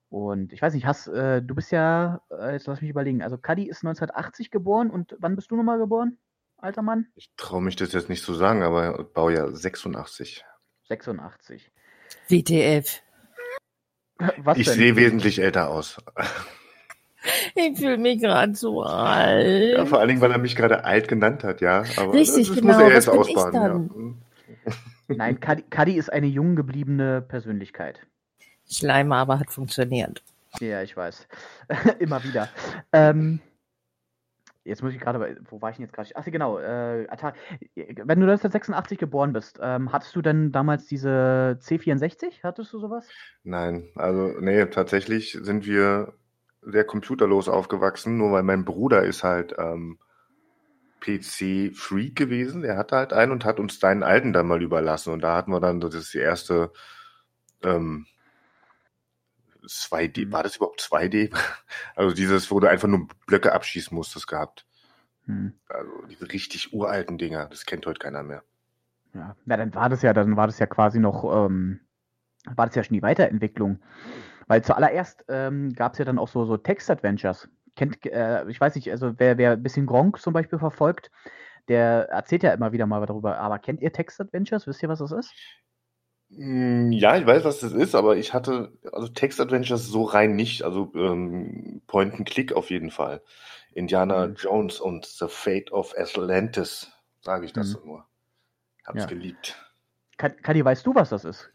[0.10, 3.38] Und ich weiß nicht, hast, äh, du bist ja, äh, jetzt lass mich überlegen, also
[3.38, 6.20] Cuddy ist 1980 geboren und wann bist du nochmal geboren,
[6.58, 7.08] alter Mann?
[7.16, 10.46] Ich traue mich das jetzt nicht zu sagen, aber Baujahr 86.
[10.84, 11.72] 86.
[12.28, 13.02] WTF.
[14.38, 15.98] Was ich sehe wesentlich älter aus.
[17.56, 19.78] Ich fühle mich gerade so alt.
[19.78, 21.84] Ja, vor allen Dingen, weil er mich gerade alt genannt hat, ja.
[21.98, 22.74] Aber Richtig, das genau.
[22.74, 23.90] muss er Was jetzt bin ich ausbaden.
[23.90, 24.16] dann?
[24.66, 25.16] Ja.
[25.16, 28.00] Nein, Cuddy, Cuddy ist eine jung gebliebene Persönlichkeit.
[28.70, 30.24] Schleimer, aber hat funktioniert.
[30.60, 31.28] Ja, ich weiß.
[32.00, 32.50] Immer wieder.
[32.92, 33.40] Ähm,
[34.64, 36.10] jetzt muss ich gerade, wo war ich denn jetzt gerade?
[36.16, 37.38] Ach, genau, äh, Atari.
[37.76, 42.44] Wenn du 1986 geboren bist, ähm, hattest du denn damals diese C64?
[42.44, 43.08] Hattest du sowas?
[43.44, 46.14] Nein, also nee, tatsächlich sind wir
[46.66, 50.00] sehr computerlos aufgewachsen, nur weil mein Bruder ist halt ähm,
[51.02, 52.62] PC-Freak gewesen.
[52.62, 55.14] Der hatte halt einen und hat uns deinen alten dann mal überlassen.
[55.14, 56.72] Und da hatten wir dann das ist die erste
[57.62, 58.06] ähm,
[59.66, 61.34] 2D, war das überhaupt 2D?
[61.96, 64.66] Also dieses, wo du einfach nur Blöcke abschießen musstest gehabt.
[65.26, 65.54] Hm.
[65.70, 68.44] Also diese richtig uralten Dinger, das kennt heute keiner mehr.
[69.14, 69.36] Ja.
[69.46, 71.82] ja, dann war das ja, dann war das ja quasi noch, ähm,
[72.56, 73.80] war das ja schon die Weiterentwicklung.
[74.48, 77.50] Weil zuallererst ähm, gab es ja dann auch so, so Text-Adventures.
[77.76, 81.12] Kennt, äh, ich weiß nicht, also wer, wer ein bisschen Gronk zum Beispiel verfolgt,
[81.68, 83.38] der erzählt ja immer wieder mal darüber.
[83.40, 84.68] Aber kennt ihr Text-Adventures?
[84.68, 85.34] Wisst ihr, was das ist?
[86.30, 90.64] Mm, Ja, ich weiß, was das ist, aber ich hatte, also Text-Adventures so rein nicht,
[90.64, 93.22] also ähm, Point-and-Click auf jeden Fall.
[93.74, 94.36] Indiana Mhm.
[94.36, 97.72] Jones und The Fate of Atlantis, sage ich das Mhm.
[97.72, 98.06] so nur.
[98.86, 99.08] Hab's Ja.
[99.08, 99.60] geliebt.
[100.18, 101.52] Ka- Kadi, weißt du, was das ist?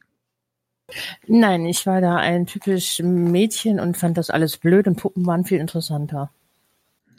[1.26, 5.44] Nein, ich war da ein typisch Mädchen und fand das alles blöd und Puppen waren
[5.44, 6.30] viel interessanter.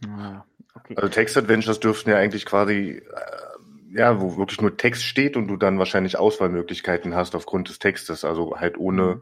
[0.08, 0.96] Ah, okay.
[0.96, 5.58] Also Text-Adventures dürften ja eigentlich quasi, äh, ja, wo wirklich nur Text steht und du
[5.58, 9.22] dann wahrscheinlich Auswahlmöglichkeiten hast aufgrund des Textes, also halt ohne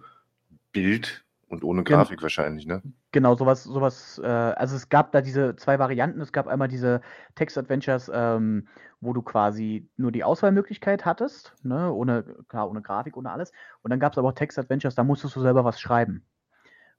[0.71, 2.81] Bild und ohne Grafik wahrscheinlich, ne?
[3.17, 6.21] Genau, sowas, sowas, äh, also es gab da diese zwei Varianten.
[6.21, 7.01] Es gab einmal diese
[7.33, 8.67] Text-Adventures, ähm,
[9.01, 13.51] wo du quasi nur die Auswahlmöglichkeit hattest, ne, ohne, klar, ohne Grafik, ohne alles.
[13.81, 16.27] Und dann gab es aber auch Text-Adventures, da musstest du selber was schreiben.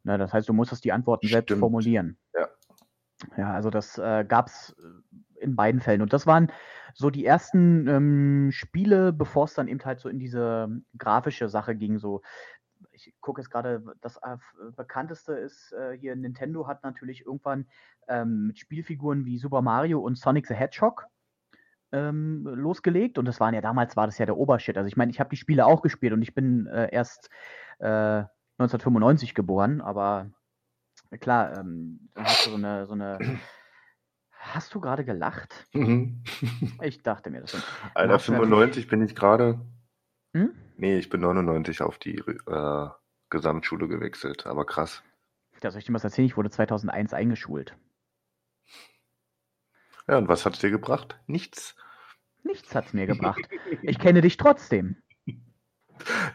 [0.02, 1.61] Ne, das heißt, du musstest die Antworten selbst Stimmt.
[1.61, 2.18] formulieren.
[2.35, 2.48] Ja.
[3.37, 4.74] Ja, also das äh, gab es
[5.37, 6.02] in beiden Fällen.
[6.02, 6.50] Und das waren
[6.94, 11.76] so die ersten ähm, Spiele, bevor es dann eben halt so in diese grafische Sache
[11.76, 12.22] ging, so
[13.07, 14.37] ich gucke jetzt gerade, das äh,
[14.77, 17.67] bekannteste ist äh, hier, Nintendo hat natürlich irgendwann
[18.09, 21.07] ähm, mit Spielfiguren wie Super Mario und Sonic the Hedgehog
[21.93, 24.77] ähm, losgelegt und das waren ja damals war das ja der Obershit.
[24.77, 27.31] Also ich meine, ich habe die Spiele auch gespielt und ich bin äh, erst
[27.79, 28.25] äh,
[28.59, 30.31] 1995 geboren, aber
[31.21, 33.19] klar, ähm, dann hast du so eine, so eine
[34.41, 35.67] Hast du gerade gelacht?
[35.73, 36.23] Mhm.
[36.81, 37.51] Ich dachte mir das.
[37.51, 37.63] schon.
[37.95, 39.61] Alter, hast du ja- 95 bin ich gerade.
[40.35, 40.55] Hm?
[40.77, 42.88] Nee, ich bin 99 auf die äh,
[43.31, 45.03] Gesamtschule gewechselt, aber krass.
[45.62, 46.27] Ja, soll ich dir was erzählen?
[46.27, 47.77] Ich wurde 2001 eingeschult.
[50.07, 51.19] Ja, und was hat's dir gebracht?
[51.27, 51.75] Nichts.
[52.45, 53.49] Nichts hat's mir gebracht.
[53.83, 54.97] Ich kenne dich trotzdem.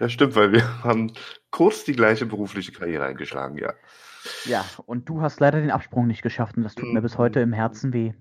[0.01, 1.13] Ja, stimmt, weil wir haben
[1.49, 3.73] kurz die gleiche berufliche Karriere eingeschlagen, ja.
[4.43, 7.39] Ja, und du hast leider den Absprung nicht geschafft und das tut mir bis heute
[7.39, 8.11] im Herzen weh.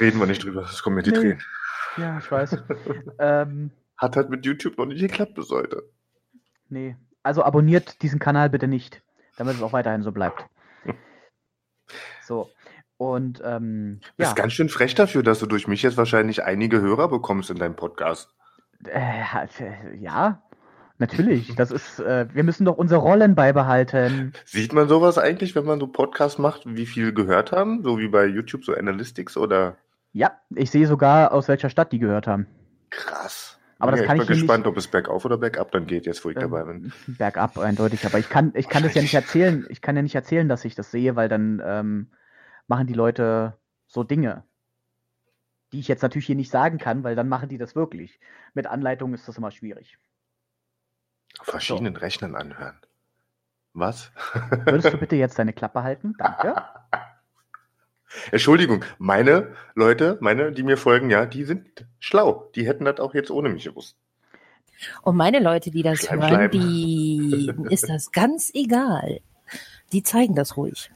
[0.00, 1.16] Reden wir nicht drüber, es kommen mir die Nee.
[1.18, 1.42] Tränen.
[1.96, 2.56] Ja, ich weiß.
[3.18, 5.82] ähm, Hat halt mit YouTube noch nicht geklappt bis heute.
[6.68, 6.96] nee.
[7.22, 9.02] Also abonniert diesen Kanal bitte nicht,
[9.36, 10.46] damit es auch weiterhin so bleibt.
[12.24, 12.48] So.
[12.96, 16.44] Und ähm, Das ja, ist ganz schön frech dafür, dass du durch mich jetzt wahrscheinlich
[16.44, 18.30] einige Hörer bekommst in deinem Podcast.
[18.86, 20.42] äh, ja,
[20.98, 21.54] natürlich.
[21.56, 24.32] Das ist, äh, wir müssen doch unsere Rollen beibehalten.
[24.46, 27.82] Sieht man sowas eigentlich, wenn man so Podcasts macht, wie viel gehört haben?
[27.82, 29.76] So wie bei YouTube, so Analytics oder
[30.12, 32.46] Ja, ich sehe sogar, aus welcher Stadt die gehört haben.
[32.90, 33.56] krass.
[33.82, 36.04] Aber das Bin kann ich mal hier gespannt, ob es bergauf oder bergab dann geht,
[36.04, 36.92] jetzt wo ich Ähm, dabei bin.
[37.06, 39.64] Bergab eindeutig, aber ich kann, ich kann das ja nicht erzählen.
[39.70, 42.10] Ich kann ja nicht erzählen, dass ich das sehe, weil dann ähm,
[42.66, 44.44] machen die Leute so Dinge,
[45.72, 48.20] die ich jetzt natürlich hier nicht sagen kann, weil dann machen die das wirklich.
[48.52, 49.96] Mit Anleitung ist das immer schwierig.
[51.38, 52.78] Auf verschiedenen Rechnern anhören.
[53.72, 54.12] Was?
[54.66, 56.14] Würdest du bitte jetzt deine Klappe halten?
[56.18, 56.54] Danke.
[58.30, 62.50] Entschuldigung, meine Leute, meine, die mir folgen, ja, die sind schlau.
[62.54, 63.96] Die hätten das auch jetzt ohne mich gewusst.
[65.02, 69.20] Und meine Leute, die das Schleim, hören, die ist das ganz egal.
[69.92, 70.90] Die zeigen das ruhig.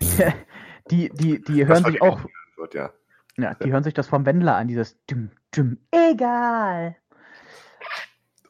[0.90, 2.90] die, die, die hören sich auch, Antwort, ja.
[3.36, 6.96] ja, die hören sich das vom Wendler an, dieses düm, düm, egal.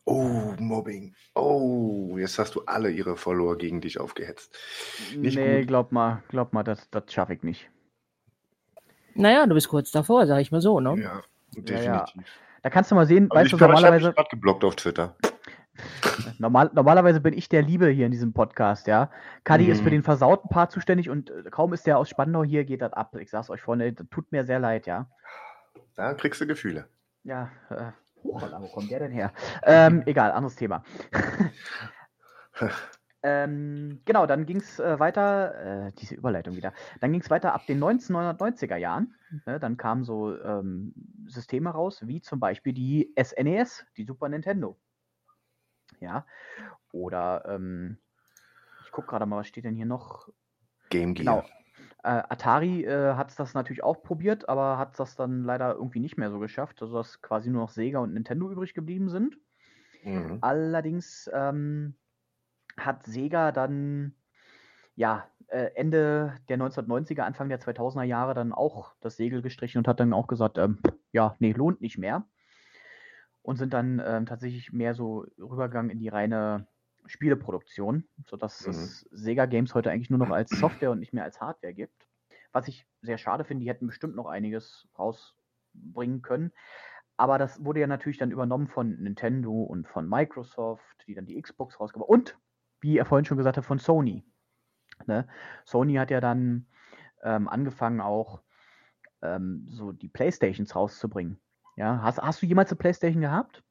[0.07, 1.15] Oh, Mobbing.
[1.35, 4.55] Oh, jetzt hast du alle ihre Follower gegen dich aufgehetzt.
[5.17, 5.69] Nicht nee, gut.
[5.69, 7.71] glaub mal, glaub mal, das, das schaffe ich nicht.
[9.15, 10.91] Naja, du bist kurz davor, sag ich mal so, ne?
[11.01, 11.23] Ja,
[11.55, 12.41] Ja, definitiv.
[12.63, 15.17] Da kannst du mal sehen, Aber weißt ich du, normalerweise, gerade geblockt auf Twitter.
[16.39, 19.11] normal, normalerweise bin ich der Liebe hier in diesem Podcast, ja.
[19.45, 19.93] Kadi ist für Mhm.
[19.93, 23.17] den versauten Part zuständig und äh, kaum ist der aus Spandau hier, geht das ab.
[23.17, 25.09] Ich sag's euch, Freunde, das tut mir sehr leid, ja.
[25.95, 26.89] Da kriegst du Gefühle.
[27.23, 27.93] Ja, äh,
[28.25, 29.33] hoppala, wo kommt der denn her?
[29.63, 30.85] Ähm, egal, anderes Thema.
[33.23, 37.55] ähm, genau, dann ging es äh, weiter, äh, diese Überleitung wieder, dann ging es weiter
[37.55, 39.15] ab den 1990er Jahren.
[39.47, 40.95] Ne, dann kamen so ähm,
[41.27, 44.79] Systeme raus, wie zum Beispiel die SNES, die Super Nintendo.
[46.01, 46.27] Ja,
[46.93, 47.99] oder ähm,
[48.85, 50.29] ich gucke gerade mal, was steht denn hier noch?
[50.91, 51.43] Game Gear.
[51.43, 51.64] Genau.
[52.05, 56.19] Äh, Atari äh, hat das natürlich auch probiert, aber hat das dann leider irgendwie nicht
[56.19, 59.39] mehr so geschafft, sodass quasi nur noch Sega und Nintendo übrig geblieben sind.
[60.03, 60.37] Mhm.
[60.43, 61.95] Allerdings ähm,
[62.77, 64.15] hat Sega dann
[64.97, 69.89] ja äh, Ende der 1990er, Anfang der 2000er Jahre dann auch das Segel gestrichen und
[69.89, 72.27] hat dann auch gesagt, ähm, ja, nee, lohnt nicht mehr.
[73.41, 76.67] Und sind dann ähm, tatsächlich mehr so rübergegangen in die reine
[77.07, 78.71] Spieleproduktion, sodass Mhm.
[78.71, 82.07] es Sega Games heute eigentlich nur noch als Software und nicht mehr als Hardware gibt.
[82.53, 86.53] Was ich sehr schade finde, die hätten bestimmt noch einiges rausbringen können.
[87.17, 91.41] Aber das wurde ja natürlich dann übernommen von Nintendo und von Microsoft, die dann die
[91.41, 92.39] Xbox rausgebracht und,
[92.81, 94.25] wie er vorhin schon gesagt hat, von Sony.
[95.07, 95.29] Ne?
[95.65, 96.67] Sony hat ja dann
[97.23, 98.43] ähm, angefangen auch
[99.23, 101.41] ähm, so die Playstations rauszubringen.
[101.77, 103.65] Ja, hast, hast du jemals eine Playstation gehabt?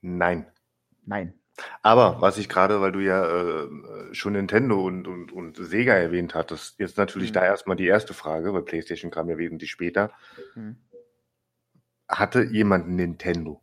[0.00, 0.50] Nein.
[1.08, 1.32] Nein.
[1.82, 3.26] Aber was ich gerade, weil du ja
[3.64, 3.68] äh,
[4.14, 7.34] schon Nintendo und, und, und Sega erwähnt hattest, jetzt natürlich Mhm.
[7.34, 10.12] da erstmal die erste Frage, weil PlayStation kam ja wesentlich später.
[10.54, 10.76] Hm.
[12.08, 13.60] Hatte jemand Nintendo?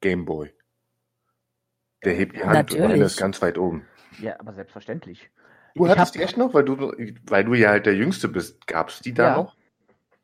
[0.00, 0.52] Game Boy?
[2.04, 2.94] Der hebt die Hand und Natürlich.
[2.94, 3.86] einer ist ganz weit oben.
[4.20, 5.30] Ja, aber selbstverständlich.
[5.74, 6.92] Du Ich hattest die echt noch, weil du,
[7.26, 8.66] weil du ja halt der Jüngste bist.
[8.66, 9.36] Gab's die da Ja.
[9.36, 9.56] noch?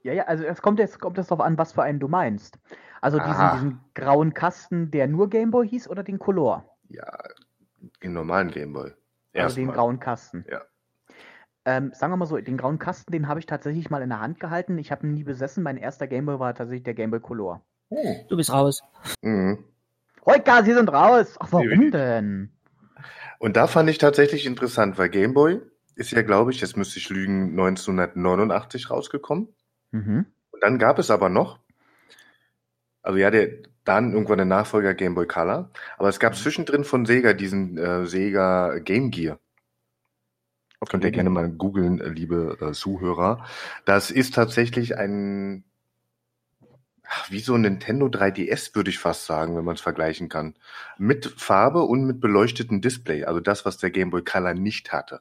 [0.02, 2.58] Ja, ja, also es kommt jetzt kommt es darauf an, was für einen du meinst.
[3.00, 6.64] Also diesen, diesen grauen Kasten, der nur Gameboy hieß oder den Color?
[6.88, 7.10] Ja,
[8.02, 8.92] den normalen Game Boy.
[9.32, 9.74] Also den Erstmal.
[9.74, 10.44] grauen Kasten.
[10.50, 10.62] Ja.
[11.64, 14.20] Ähm, sagen wir mal so, den grauen Kasten, den habe ich tatsächlich mal in der
[14.20, 14.78] Hand gehalten.
[14.78, 15.62] Ich habe ihn nie besessen.
[15.62, 17.62] Mein erster Gameboy war tatsächlich der Gameboy Color.
[17.90, 18.16] Oh.
[18.28, 18.82] Du bist raus.
[19.22, 19.64] Mhm.
[20.26, 21.36] Reuka, Sie sind raus.
[21.38, 22.50] Ach, warum denn?
[23.38, 25.60] Und da fand ich tatsächlich interessant, weil Game Boy
[25.96, 29.48] ist ja, glaube ich, jetzt müsste ich lügen, 1989 rausgekommen.
[29.90, 30.26] Mhm.
[30.50, 31.58] Und dann gab es aber noch,
[33.02, 33.48] also ja, der
[33.84, 38.06] dann irgendwann der Nachfolger Game Boy Color, aber es gab zwischendrin von Sega diesen äh,
[38.06, 39.38] Sega Game Gear.
[40.88, 43.44] Könnt ihr gerne mal googeln, äh, liebe äh, Zuhörer.
[43.84, 45.64] Das ist tatsächlich ein,
[47.04, 50.54] ach, wie so ein Nintendo 3DS, würde ich fast sagen, wenn man es vergleichen kann.
[50.96, 53.24] Mit Farbe und mit beleuchtetem Display.
[53.24, 55.20] Also das, was der Game Boy Color nicht hatte.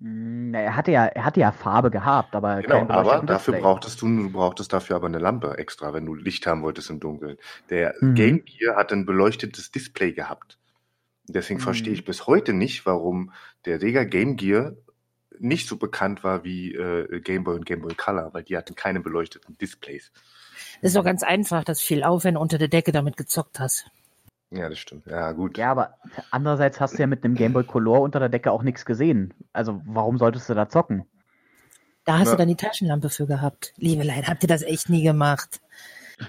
[0.00, 3.60] Na, er hatte ja, er hatte ja Farbe gehabt, aber Genau, kein aber dafür Display.
[3.62, 7.00] brauchtest du, du brauchtest dafür aber eine Lampe extra, wenn du Licht haben wolltest im
[7.00, 7.36] Dunkeln.
[7.70, 8.14] Der Mhm.
[8.14, 10.58] Game Gear hat ein beleuchtetes Display gehabt.
[11.26, 11.64] Deswegen Mhm.
[11.64, 13.32] verstehe ich bis heute nicht, warum
[13.64, 14.74] der Sega Game Gear
[15.40, 18.74] nicht so bekannt war wie äh, Game Boy und Game Boy Color, weil die hatten
[18.74, 20.10] keine beleuchteten Displays.
[20.80, 21.64] Das ist doch ganz einfach.
[21.64, 23.86] Das fiel auf, wenn du unter der Decke damit gezockt hast.
[24.50, 25.06] Ja, das stimmt.
[25.06, 25.58] Ja, gut.
[25.58, 25.94] Ja, aber
[26.30, 29.34] andererseits hast du ja mit einem Gameboy Color unter der Decke auch nichts gesehen.
[29.52, 31.04] Also warum solltest du da zocken?
[32.04, 32.32] Da hast Ja.
[32.32, 33.74] du dann die Taschenlampe für gehabt.
[33.76, 35.60] Liebe Leid, habt ihr das echt nie gemacht?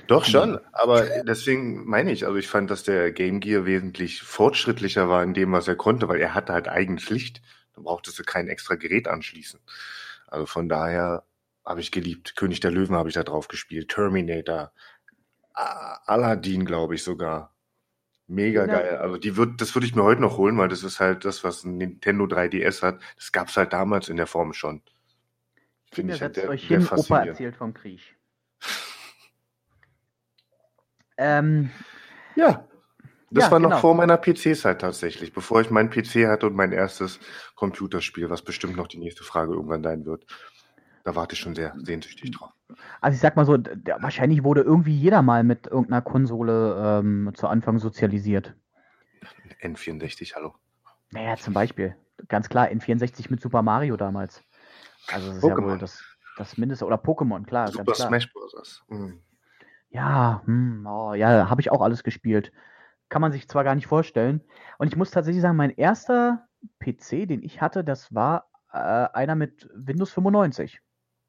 [0.07, 5.09] Doch schon, aber deswegen meine ich, also ich fand, dass der Game Gear wesentlich fortschrittlicher
[5.09, 7.41] war in dem, was er konnte, weil er hatte halt eigenes Licht.
[7.73, 9.59] Da brauchtest du kein extra Gerät anschließen.
[10.27, 11.23] Also von daher
[11.65, 12.35] habe ich geliebt.
[12.35, 13.89] König der Löwen habe ich da drauf gespielt.
[13.89, 14.73] Terminator.
[15.53, 17.55] Aladdin, glaube ich sogar.
[18.29, 18.67] Mega Ja.
[18.67, 18.97] geil.
[18.97, 21.43] Also die wird, das würde ich mir heute noch holen, weil das ist halt das,
[21.43, 22.99] was ein Nintendo 3DS hat.
[23.15, 24.83] Das gab's halt damals in der Form schon.
[25.91, 28.15] Finde Kinder, ich halt sehr, euch hin, Opa erzählt vom Krieg.
[31.17, 31.71] ähm,
[32.35, 32.65] Ja.
[33.31, 33.81] Das Ja, war noch genau.
[33.81, 37.19] vor meiner PC-Zeit tatsächlich, bevor ich meinen PC hatte und mein erstes
[37.55, 40.25] Computerspiel, was bestimmt noch die nächste Frage irgendwann sein wird.
[41.03, 42.51] Da warte ich schon sehr sehnsüchtig drauf.
[43.01, 46.99] Also ich sag mal so, d- d- wahrscheinlich wurde irgendwie jeder mal mit irgendeiner Konsole
[46.99, 48.55] ähm, zu Anfang sozialisiert.
[49.61, 50.55] N64, hallo.
[51.11, 51.95] Naja, zum Beispiel,
[52.27, 54.43] ganz klar, N64 mit Super Mario damals.
[55.07, 56.03] Also das ist ja wohl das,
[56.37, 56.85] das Mindeste.
[56.85, 58.09] Oder Pokémon, klar, Super klar.
[58.09, 58.83] Smash Bros.
[58.89, 59.19] Mhm.
[59.89, 62.51] Ja, hm, oh, ja, habe ich auch alles gespielt.
[63.09, 64.41] Kann man sich zwar gar nicht vorstellen.
[64.77, 66.47] Und ich muss tatsächlich sagen, mein erster
[66.79, 70.79] PC, den ich hatte, das war äh, einer mit Windows 95.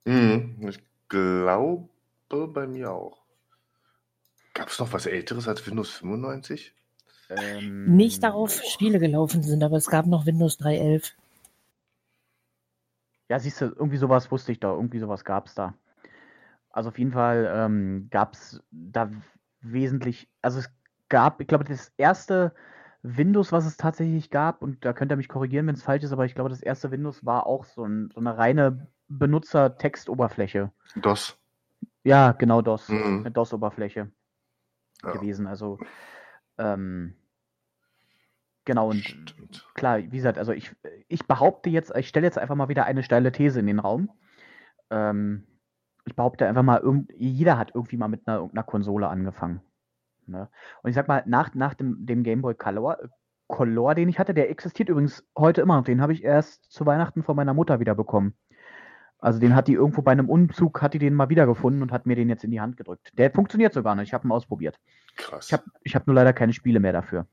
[0.04, 0.56] Mhm.
[0.68, 0.78] Ich
[1.10, 1.88] glaube
[2.30, 3.20] bei mir auch.
[4.54, 6.74] Gab es noch was Älteres als Windows 95?
[7.28, 11.12] Ähm, Nicht darauf Spiele gelaufen sind, aber es gab noch Windows 3.11.
[13.28, 15.74] Ja, siehst du, irgendwie sowas wusste ich da, irgendwie sowas gab es da.
[16.70, 19.10] Also auf jeden Fall ähm, gab es da
[19.60, 20.70] wesentlich, also es
[21.08, 22.52] gab, ich glaube, das erste
[23.02, 26.12] Windows, was es tatsächlich gab, und da könnt ihr mich korrigieren, wenn es falsch ist,
[26.12, 30.72] aber ich glaube, das erste Windows war auch so, ein, so eine reine Benutzer-Textoberfläche.
[30.96, 31.38] DOS.
[32.04, 32.88] Ja, genau DOS.
[32.88, 33.20] Mhm.
[33.20, 34.10] Eine DOS-Oberfläche
[35.02, 35.12] ja.
[35.12, 35.46] gewesen.
[35.46, 35.78] Also,
[36.58, 37.14] ähm,
[38.64, 39.68] genau, und Stimmt.
[39.74, 40.74] klar, wie gesagt, also ich,
[41.08, 44.10] ich behaupte jetzt, ich stelle jetzt einfach mal wieder eine steile These in den Raum.
[44.90, 45.46] Ähm,
[46.06, 46.82] ich behaupte einfach mal,
[47.16, 49.60] jeder hat irgendwie mal mit einer, irgendeiner Konsole angefangen.
[50.26, 50.48] Ne?
[50.82, 52.98] Und ich sag mal, nach, nach dem, dem Game Boy Color,
[53.48, 55.84] Color, den ich hatte, der existiert übrigens heute immer noch.
[55.84, 58.34] Den habe ich erst zu Weihnachten von meiner Mutter wieder bekommen.
[59.20, 62.06] Also den hat die irgendwo bei einem Umzug, hat die den mal wiedergefunden und hat
[62.06, 63.10] mir den jetzt in die Hand gedrückt.
[63.18, 64.02] Der funktioniert sogar noch.
[64.02, 64.78] Ich habe ihn ausprobiert.
[65.16, 65.46] Krass.
[65.46, 67.26] Ich habe ich hab nur leider keine Spiele mehr dafür.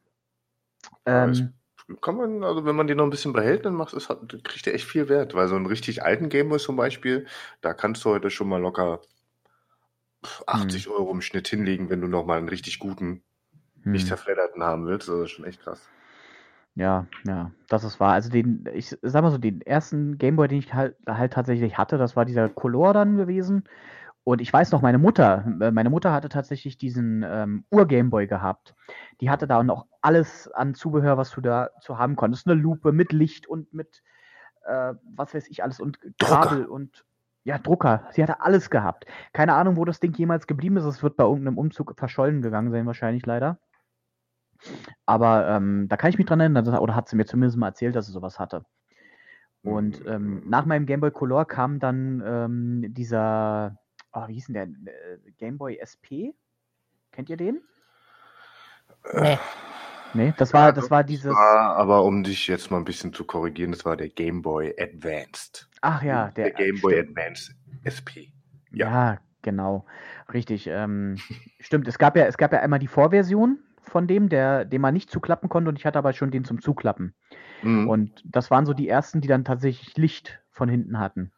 [1.06, 1.54] Ähm,
[2.02, 4.08] kann man, also wenn man den noch ein bisschen behält, dann macht es,
[4.44, 5.34] kriegt der echt viel Wert.
[5.34, 7.26] Weil so einen richtig alten Gameboy zum Beispiel,
[7.62, 9.02] da kannst du heute schon mal locker
[10.46, 10.92] 80 hm.
[10.92, 13.24] Euro im Schnitt hinlegen, wenn du noch mal einen richtig guten,
[13.84, 13.94] hm.
[13.94, 15.08] nicht zerfledderten haben willst.
[15.08, 15.88] Das ist schon echt krass.
[16.78, 18.14] Ja, ja, das ist wahr.
[18.14, 21.98] Also den, ich sag mal so, den ersten Gameboy, den ich halt, halt tatsächlich hatte,
[21.98, 23.64] das war dieser Color dann gewesen.
[24.24, 28.76] Und ich weiß noch, meine Mutter, äh, meine Mutter hatte tatsächlich diesen ähm, Ur-Gameboy gehabt.
[29.22, 32.46] Die hatte da noch alles an Zubehör, was du da zu haben konntest.
[32.46, 34.04] Eine Lupe mit Licht und mit,
[34.66, 36.72] äh, was weiß ich alles, und Kabel Drucker.
[36.72, 37.06] und
[37.44, 38.08] ja, Drucker.
[38.12, 39.06] Sie hatte alles gehabt.
[39.34, 40.86] Keine Ahnung, wo das Ding jemals geblieben ist.
[40.86, 43.58] Es wird bei irgendeinem Umzug verschollen gegangen sein, wahrscheinlich leider.
[45.06, 47.96] Aber ähm, da kann ich mich dran erinnern, oder hat sie mir zumindest mal erzählt,
[47.96, 48.66] dass sie sowas hatte.
[49.64, 50.12] Und mhm.
[50.12, 53.78] ähm, nach meinem Game Boy Color kam dann ähm, dieser,
[54.14, 54.64] oh, wie hieß denn der?
[54.64, 56.32] Äh, Game Boy SP?
[57.12, 57.62] Kennt ihr den?
[59.14, 59.38] Nee.
[60.14, 61.34] Nee, das war, das war dieses.
[61.34, 64.74] War, aber um dich jetzt mal ein bisschen zu korrigieren, das war der Game Boy
[64.80, 65.70] Advanced.
[65.82, 67.10] Ach ja, der, der Game Boy stimmt.
[67.10, 68.32] Advanced SP.
[68.72, 69.86] Ja, ja genau.
[70.34, 70.68] Richtig.
[70.68, 71.18] Ähm,
[71.60, 74.94] stimmt, es gab ja, es gab ja einmal die Vorversion von dem, der, den man
[74.94, 77.14] nicht zuklappen konnte und ich hatte aber schon den zum Zuklappen.
[77.64, 77.90] Mhm.
[77.90, 81.32] Und das waren so die ersten, die dann tatsächlich Licht von hinten hatten.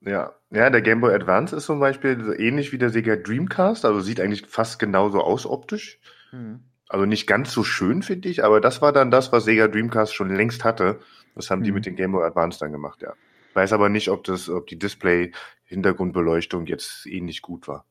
[0.00, 3.84] Ja, ja, der Game Boy Advance ist zum Beispiel so ähnlich wie der Sega Dreamcast,
[3.84, 5.98] also sieht eigentlich fast genauso aus optisch.
[6.32, 6.60] Mhm.
[6.88, 10.14] Also nicht ganz so schön, finde ich, aber das war dann das, was Sega Dreamcast
[10.14, 11.00] schon längst hatte.
[11.34, 11.64] Das haben mhm.
[11.64, 13.14] die mit dem Game Boy Advance dann gemacht, ja.
[13.50, 17.86] Ich weiß aber nicht, ob das, ob die Display-Hintergrundbeleuchtung jetzt ähnlich gut war.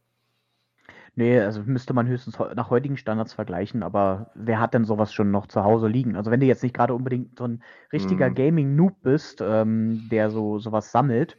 [1.17, 5.31] Nee, also müsste man höchstens nach heutigen Standards vergleichen, aber wer hat denn sowas schon
[5.31, 6.17] noch zu Hause liegen?
[6.17, 8.35] Also wenn du jetzt nicht gerade unbedingt so ein richtiger mhm.
[8.35, 11.37] Gaming-Noob bist, ähm, der so sowas sammelt,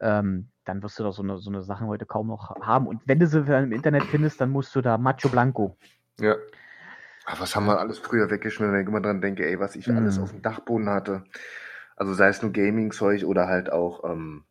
[0.00, 2.86] ähm, dann wirst du doch so eine, so eine Sachen heute kaum noch haben.
[2.86, 5.76] Und wenn du sie im Internet findest, dann musst du da Macho Blanco.
[6.20, 6.36] Ja.
[7.26, 9.88] Ach, was haben wir alles früher weggeschmissen, wenn ich immer dran denke, ey, was ich
[9.88, 9.96] mhm.
[9.96, 11.24] alles auf dem Dachboden hatte.
[11.96, 14.44] Also sei es nur Gaming-Zeug oder halt auch ähm,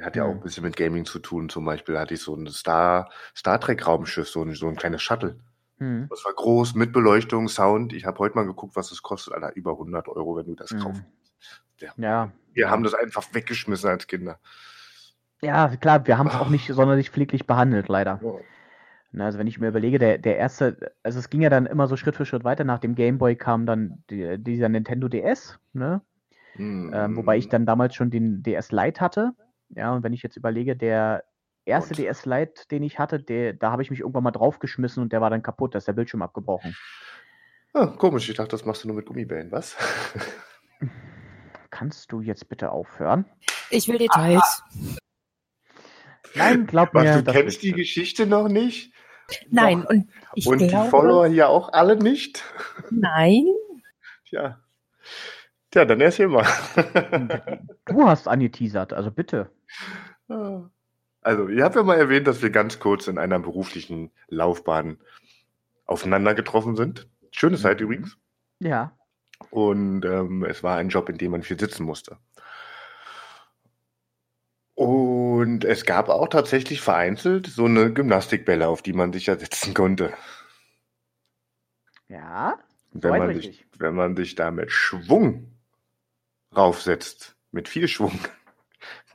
[0.00, 0.42] hat ja auch ein mhm.
[0.42, 1.48] bisschen mit Gaming zu tun.
[1.48, 5.02] Zum Beispiel hatte ich so ein Star, Star Trek Raumschiff, so ein, so ein kleines
[5.02, 5.38] Shuttle.
[5.78, 6.06] Mhm.
[6.08, 7.92] Das war groß, mit Beleuchtung, Sound.
[7.92, 9.34] Ich habe heute mal geguckt, was es kostet.
[9.34, 10.78] Alter, über 100 Euro, wenn du das mhm.
[10.78, 11.02] kaufst.
[11.78, 11.92] Ja.
[11.96, 12.32] ja.
[12.54, 14.38] Wir haben das einfach weggeschmissen als Kinder.
[15.42, 18.20] Ja, klar, wir haben es auch nicht sonderlich pfleglich behandelt, leider.
[18.22, 18.32] Ja.
[19.10, 21.86] Na, also wenn ich mir überlege, der, der erste, also es ging ja dann immer
[21.86, 22.64] so Schritt für Schritt weiter.
[22.64, 26.00] Nach dem Game Boy kam dann die, dieser Nintendo DS, ne?
[26.56, 26.92] Mhm.
[26.94, 29.32] Ähm, wobei ich dann damals schon den DS Lite hatte.
[29.74, 31.24] Ja, und wenn ich jetzt überlege, der
[31.64, 31.98] erste und?
[31.98, 35.20] DS Lite, den ich hatte, der, da habe ich mich irgendwann mal draufgeschmissen und der
[35.20, 36.76] war dann kaputt, da ist der Bildschirm abgebrochen.
[37.74, 39.76] Ah, komisch, ich dachte, das machst du nur mit Gummibällen, was?
[41.70, 43.24] Kannst du jetzt bitte aufhören?
[43.70, 44.62] Ich will Details.
[46.34, 47.22] Nein, glaub was, mir.
[47.22, 48.92] Du kennst die Geschichte noch nicht?
[49.48, 49.90] Nein, Doch.
[49.90, 52.44] und ich Und glaube, die Follower hier auch alle nicht?
[52.90, 53.46] Nein.
[54.26, 54.58] Tja.
[55.70, 56.46] Tja, dann erzähl mal.
[57.86, 59.50] du hast angeteasert, also bitte.
[61.22, 64.98] Also, ihr habt ja mal erwähnt, dass wir ganz kurz in einer beruflichen Laufbahn
[65.86, 67.08] aufeinander getroffen sind.
[67.30, 67.84] Schöne Zeit mhm.
[67.84, 68.18] übrigens.
[68.60, 68.96] Ja.
[69.50, 72.18] Und ähm, es war ein Job, in dem man viel sitzen musste.
[74.74, 79.74] Und es gab auch tatsächlich vereinzelt so eine Gymnastikbälle, auf die man sich ja setzen
[79.74, 80.12] konnte.
[82.08, 82.58] Ja.
[82.92, 85.52] Wenn man, sich, wenn man sich da mit Schwung
[86.54, 88.18] raufsetzt, mit viel Schwung,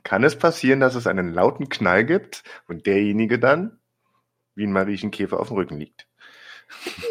[0.04, 3.78] kann es passieren, dass es einen lauten Knall gibt und derjenige dann
[4.54, 6.06] wie ein Mariechenkäfer auf dem Rücken liegt.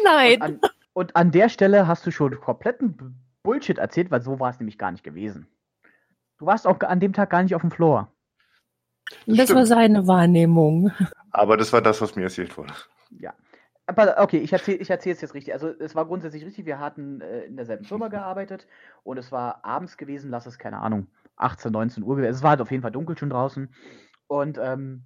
[0.04, 0.34] Nein.
[0.34, 0.60] Und an,
[0.92, 4.78] und an der Stelle hast du schon kompletten Bullshit erzählt, weil so war es nämlich
[4.78, 5.48] gar nicht gewesen.
[6.38, 8.12] Du warst auch an dem Tag gar nicht auf dem Floor.
[9.26, 10.92] Das, das war seine Wahrnehmung.
[11.30, 12.74] Aber das war das, was mir erzählt wurde.
[13.10, 13.32] Ja.
[13.86, 15.54] Aber okay, ich erzähle ich erzähl es jetzt richtig.
[15.54, 18.66] Also es war grundsätzlich richtig, wir hatten äh, in derselben Firma gearbeitet
[19.02, 21.06] und es war abends gewesen, lass es, keine Ahnung,
[21.38, 22.34] 18, 19 Uhr gewesen.
[22.34, 23.74] Es war halt auf jeden Fall dunkel schon draußen.
[24.26, 25.04] Und ähm,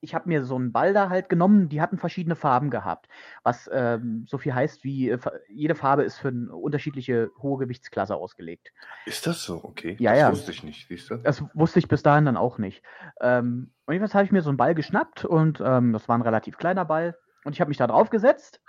[0.00, 3.08] ich habe mir so einen Ball da halt genommen, die hatten verschiedene Farben gehabt.
[3.42, 8.14] Was ähm, so viel heißt wie, äh, jede Farbe ist für eine unterschiedliche hohe Gewichtsklasse
[8.14, 8.72] ausgelegt.
[9.06, 9.62] Ist das so?
[9.64, 9.96] Okay.
[9.98, 10.32] Ja, das ja.
[10.32, 11.16] wusste ich nicht, siehst du?
[11.16, 12.82] Das wusste ich bis dahin dann auch nicht.
[13.20, 16.22] Ähm, und jedenfalls habe ich mir so einen Ball geschnappt und ähm, das war ein
[16.22, 17.16] relativ kleiner Ball.
[17.44, 18.60] Und ich habe mich da drauf gesetzt.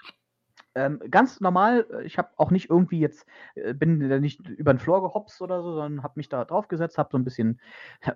[0.77, 3.25] Ähm, ganz normal, ich habe auch nicht irgendwie jetzt,
[3.55, 6.99] äh, bin nicht über den Floor gehopst oder so, sondern habe mich da drauf gesetzt,
[6.99, 7.59] habe so ein bisschen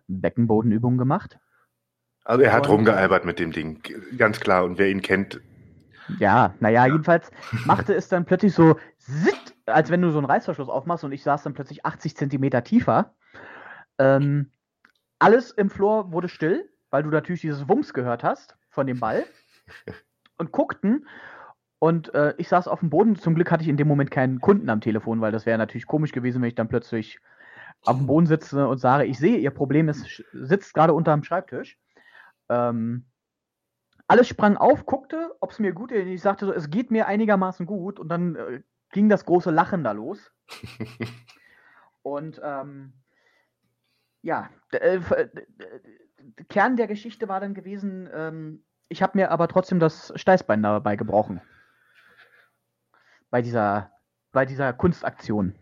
[0.08, 1.40] Beckenbodenübungen gemacht.
[2.24, 3.82] Also er hat und, rumgealbert mit dem Ding,
[4.16, 4.64] ganz klar.
[4.64, 5.42] Und wer ihn kennt.
[6.20, 6.92] Ja, naja, ja.
[6.92, 7.32] jedenfalls
[7.66, 11.24] machte es dann plötzlich so, zitt, als wenn du so einen Reißverschluss aufmachst und ich
[11.24, 13.16] saß dann plötzlich 80 Zentimeter tiefer.
[13.98, 14.52] Ähm,
[15.18, 19.26] alles im Floor wurde still, weil du natürlich dieses Wumms gehört hast von dem Ball.
[20.42, 21.08] und guckten.
[21.84, 23.16] Und äh, ich saß auf dem Boden.
[23.16, 25.88] Zum Glück hatte ich in dem Moment keinen Kunden am Telefon, weil das wäre natürlich
[25.88, 27.20] komisch gewesen, wenn ich dann plötzlich
[27.86, 31.24] auf dem Boden sitze und sage, ich sehe, ihr Problem ist, sitzt gerade unter dem
[31.24, 31.80] Schreibtisch.
[32.50, 33.08] Ähm,
[34.08, 36.06] alles sprang auf, guckte, ob es mir gut geht.
[36.06, 38.00] Ich sagte so, es geht mir einigermaßen gut.
[38.00, 38.62] Und dann äh,
[38.92, 40.32] ging das große Lachen da los.
[42.04, 42.94] und ähm,
[44.22, 45.00] ja, äh,
[46.48, 50.96] Kern der Geschichte war dann gewesen, ähm, ich habe mir aber trotzdem das Steißbein dabei
[50.96, 51.42] gebrochen.
[53.32, 53.92] Bei dieser,
[54.32, 55.56] bei dieser Kunstaktion.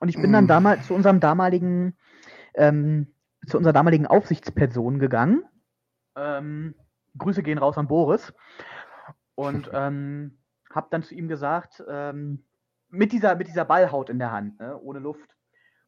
[0.00, 0.48] Und ich bin dann mm.
[0.48, 1.96] damals zu unserem damaligen
[2.54, 3.14] ähm,
[3.46, 5.44] zu unserer damaligen Aufsichtsperson gegangen.
[6.16, 6.74] Ähm,
[7.18, 8.32] Grüße gehen raus an Boris.
[9.34, 10.38] Und ähm,
[10.72, 12.44] habe dann zu ihm gesagt, ähm,
[12.88, 15.36] mit, dieser, mit dieser Ballhaut in der Hand, ne, ohne Luft.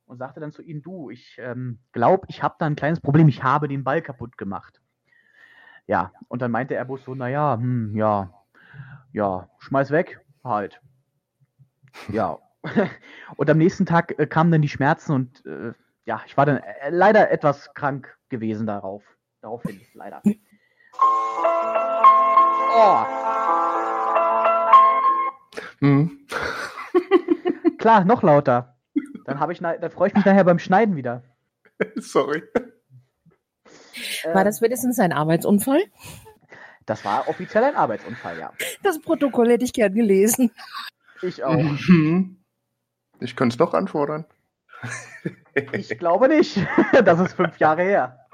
[0.05, 3.27] Und sagte dann zu ihm, du, ich ähm, glaube, ich habe da ein kleines Problem,
[3.27, 4.81] ich habe den Ball kaputt gemacht.
[5.89, 8.33] Ja, und dann meinte Airbus so, naja, hm, ja,
[9.13, 10.81] ja, schmeiß weg, halt.
[12.09, 12.39] Ja.
[13.37, 15.73] und am nächsten Tag äh, kamen dann die Schmerzen und äh,
[16.05, 19.03] ja, ich war dann äh, leider etwas krank gewesen darauf.
[19.41, 20.23] Daraufhin, leider.
[22.75, 23.05] Oh.
[25.81, 26.27] Hm.
[27.79, 28.77] Klar, noch lauter.
[29.25, 31.23] Dann habe ich, dann freue ich mich nachher beim Schneiden wieder.
[31.97, 32.43] Sorry.
[34.33, 35.83] War das wenigstens ein Arbeitsunfall?
[36.87, 38.53] Das war offiziell ein Arbeitsunfall, ja.
[38.83, 40.53] Das Protokoll hätte ich gern gelesen.
[41.21, 41.57] Ich auch.
[41.57, 42.39] Mhm.
[43.21, 44.25] Ich könnte es doch anfordern.
[45.73, 46.59] Ich glaube nicht.
[47.05, 48.27] Das ist fünf Jahre her.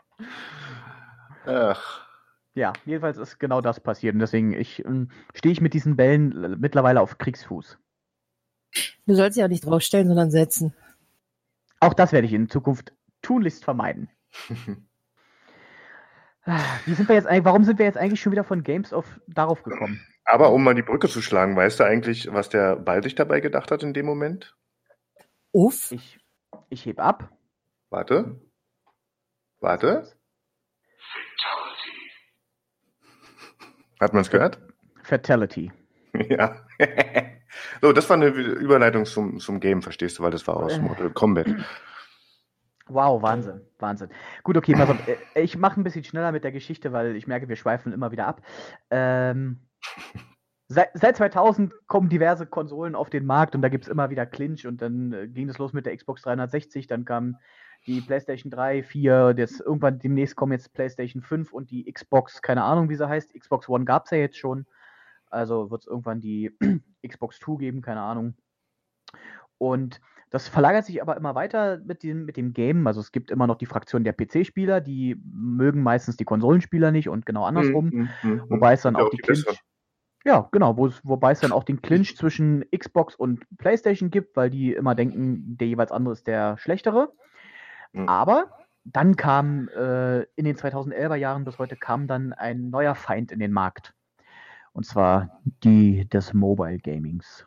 [1.47, 2.07] Ach.
[2.55, 4.15] Ja, jedenfalls ist genau das passiert.
[4.15, 7.79] Und deswegen ich, ähm, stehe ich mit diesen Bällen mittlerweile auf Kriegsfuß.
[9.07, 10.75] Du sollst sie auch nicht draufstellen, sondern setzen.
[11.81, 12.93] Auch das werde ich in Zukunft
[13.23, 14.11] tunlichst vermeiden.
[16.45, 19.07] Wie sind wir jetzt eigentlich, warum sind wir jetzt eigentlich schon wieder von Games of
[19.29, 20.05] darauf gekommen?
[20.25, 23.41] Aber um mal die Brücke zu schlagen, weißt du eigentlich, was der Ball sich dabei
[23.41, 24.57] gedacht hat in dem Moment?
[25.53, 25.93] Uff.
[25.93, 26.19] Ich,
[26.69, 27.31] ich heb ab.
[27.91, 28.41] Warte.
[29.61, 30.13] Warte.
[34.01, 34.59] Hat man es gehört?
[35.03, 35.71] Fatality.
[36.29, 36.67] Ja.
[37.81, 41.09] so, das war eine Überleitung zum, zum Game, verstehst du, weil das war aus Mortal
[41.09, 41.47] Kombat.
[42.89, 44.11] Wow, Wahnsinn, Wahnsinn.
[44.43, 45.09] Gut, okay, pass auf.
[45.09, 48.11] Äh, ich mache ein bisschen schneller mit der Geschichte, weil ich merke, wir schweifen immer
[48.11, 48.43] wieder ab.
[48.91, 49.61] Ähm,
[50.69, 54.27] seit, seit 2000 kommen diverse Konsolen auf den Markt und da gibt es immer wieder
[54.27, 57.37] Clinch und dann äh, ging es los mit der Xbox 360, dann kam
[57.87, 62.63] die PlayStation 3, 4, jetzt irgendwann demnächst kommen jetzt PlayStation 5 und die Xbox, keine
[62.63, 63.35] Ahnung, wie sie heißt.
[63.35, 64.67] Xbox One gab es ja jetzt schon.
[65.31, 66.57] Also wird es irgendwann die
[67.07, 68.35] Xbox 2 geben, keine Ahnung.
[69.59, 70.01] Und
[70.33, 72.87] das verlagert sich aber immer weiter mit dem, mit dem Game.
[72.87, 77.11] Also es gibt immer noch die Fraktion der PC-Spieler, die mögen meistens die Konsolenspieler nicht
[77.11, 77.91] und genau andersrum.
[77.91, 79.45] Mm, mm, mm, wobei es dann auch die, die Clinch.
[80.25, 84.49] Ja, genau, wo, wobei es dann auch den Clinch zwischen Xbox und PlayStation gibt, weil
[84.49, 87.13] die immer denken, der jeweils andere ist der schlechtere.
[88.07, 88.51] Aber
[88.85, 93.39] dann kam äh, in den 2011er Jahren bis heute kam dann ein neuer Feind in
[93.39, 93.93] den Markt.
[94.73, 97.47] Und zwar die des Mobile Gamings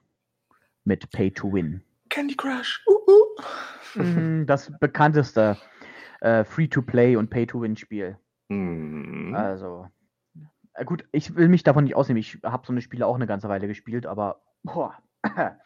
[0.83, 1.81] mit Pay to Win.
[2.15, 2.81] Candy Crush.
[2.87, 2.93] Uh,
[3.97, 4.45] uh.
[4.45, 5.57] Das bekannteste
[6.21, 8.17] äh, Free-to-Play und Pay-to-Win-Spiel.
[8.47, 9.35] Mm.
[9.35, 9.89] Also,
[10.75, 12.21] äh, gut, ich will mich davon nicht ausnehmen.
[12.21, 14.97] Ich habe so eine Spiele auch eine ganze Weile gespielt, aber boah.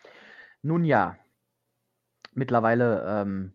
[0.63, 1.17] nun ja,
[2.33, 3.53] mittlerweile ähm,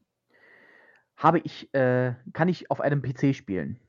[1.17, 3.81] habe ich, äh, kann ich auf einem PC spielen.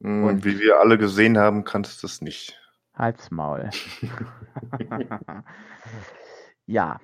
[0.00, 2.60] Mm, und wie wir alle gesehen haben, kannst du das nicht.
[2.94, 3.70] Halt's Maul.
[6.66, 6.98] ja,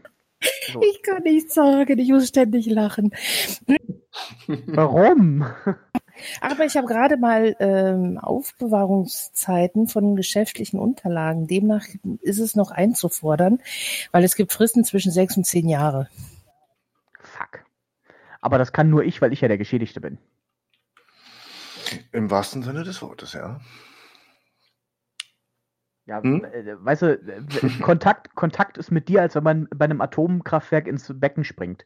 [0.73, 0.81] So.
[0.83, 3.13] Ich kann nicht sagen, ich muss ständig lachen.
[4.67, 5.47] Warum?
[6.41, 11.47] Aber ich habe gerade mal ähm, Aufbewahrungszeiten von geschäftlichen Unterlagen.
[11.47, 11.87] Demnach
[12.21, 13.61] ist es noch einzufordern,
[14.13, 16.09] weil es gibt Fristen zwischen sechs und zehn Jahre.
[17.21, 17.65] Fuck.
[18.41, 20.19] Aber das kann nur ich, weil ich ja der Geschädigte bin.
[22.13, 23.61] Im wahrsten Sinne des Wortes, ja.
[26.07, 26.45] Ja, Hm?
[26.45, 27.19] äh, weißt du,
[27.83, 31.85] Kontakt, Kontakt ist mit dir, als wenn man bei einem Atomkraftwerk ins Becken springt.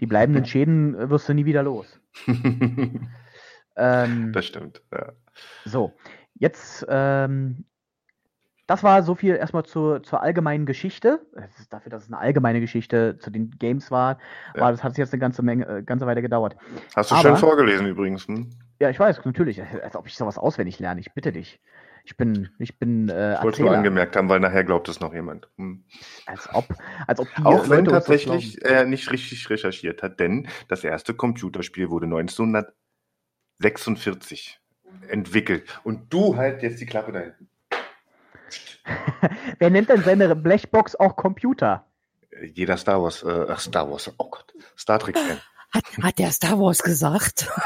[0.00, 2.00] Die bleibenden Schäden äh, wirst du nie wieder los.
[3.74, 5.12] Ähm, das stimmt, ja.
[5.64, 5.94] so,
[6.34, 7.64] jetzt, ähm,
[8.66, 11.24] das war so viel erstmal zur, zur allgemeinen Geschichte.
[11.32, 14.18] Es ist dafür, dass es eine allgemeine Geschichte zu den Games war,
[14.54, 14.60] Ja.
[14.60, 16.54] war das hat jetzt eine ganze Menge, äh, ganze Weile gedauert.
[16.94, 18.26] Hast du Aber- schön vorgelesen übrigens.
[18.28, 18.50] Hm?
[18.78, 21.00] Ja, ich weiß, natürlich, als ob ich sowas auswendig lerne.
[21.00, 21.58] Ich bitte dich.
[22.04, 25.14] Ich bin, ich bin äh, Ich wollte nur angemerkt haben, weil nachher glaubt es noch
[25.14, 25.48] jemand.
[25.56, 25.84] Hm.
[26.26, 26.66] Als ob,
[27.06, 31.14] als ob die Auch wenn Leute tatsächlich er nicht richtig recherchiert hat, denn das erste
[31.14, 34.60] Computerspiel wurde 1946
[35.08, 35.80] entwickelt.
[35.84, 37.48] Und du halt jetzt die Klappe da hinten.
[39.58, 41.86] Wer nennt denn seine Blechbox auch Computer?
[42.30, 45.38] Äh, Jeder Star Wars, äh, Star Wars, oh Gott, Star Trek-Fan.
[45.72, 47.48] Hat, hat der Star Wars gesagt?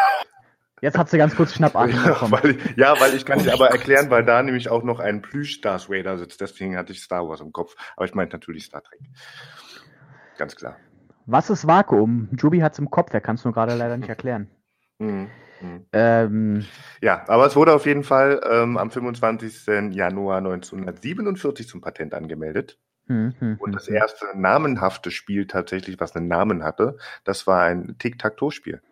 [0.82, 1.98] Jetzt hat sie ganz kurz Schnappatmung
[2.76, 3.78] Ja, ja, weil ich kann Oh es mein aber Gott.
[3.78, 6.40] erklären, weil da nämlich auch noch ein Plüsch Darth Vader sitzt.
[6.40, 7.74] Deswegen hatte ich Star Wars im Kopf.
[7.96, 9.00] Aber ich meinte natürlich Star Trek.
[10.36, 10.76] Ganz klar.
[11.26, 12.28] Was ist Vakuum?
[12.38, 14.50] Jubi hat's im Kopf, er kann es nur gerade leider nicht erklären.
[14.98, 15.28] Mhm.
[15.60, 15.86] Mhm.
[15.92, 16.66] Ähm,
[17.02, 19.66] Ja, aber es wurde auf jeden Fall ähm, am 25.
[19.94, 22.78] Januar 1947 zum Patent angemeldet.
[23.08, 23.94] hm, hm, Und das hm.
[23.96, 28.82] erste namenhafte Spiel tatsächlich, was einen Namen hatte, das war ein Tic-Tac-Toe-Spiel.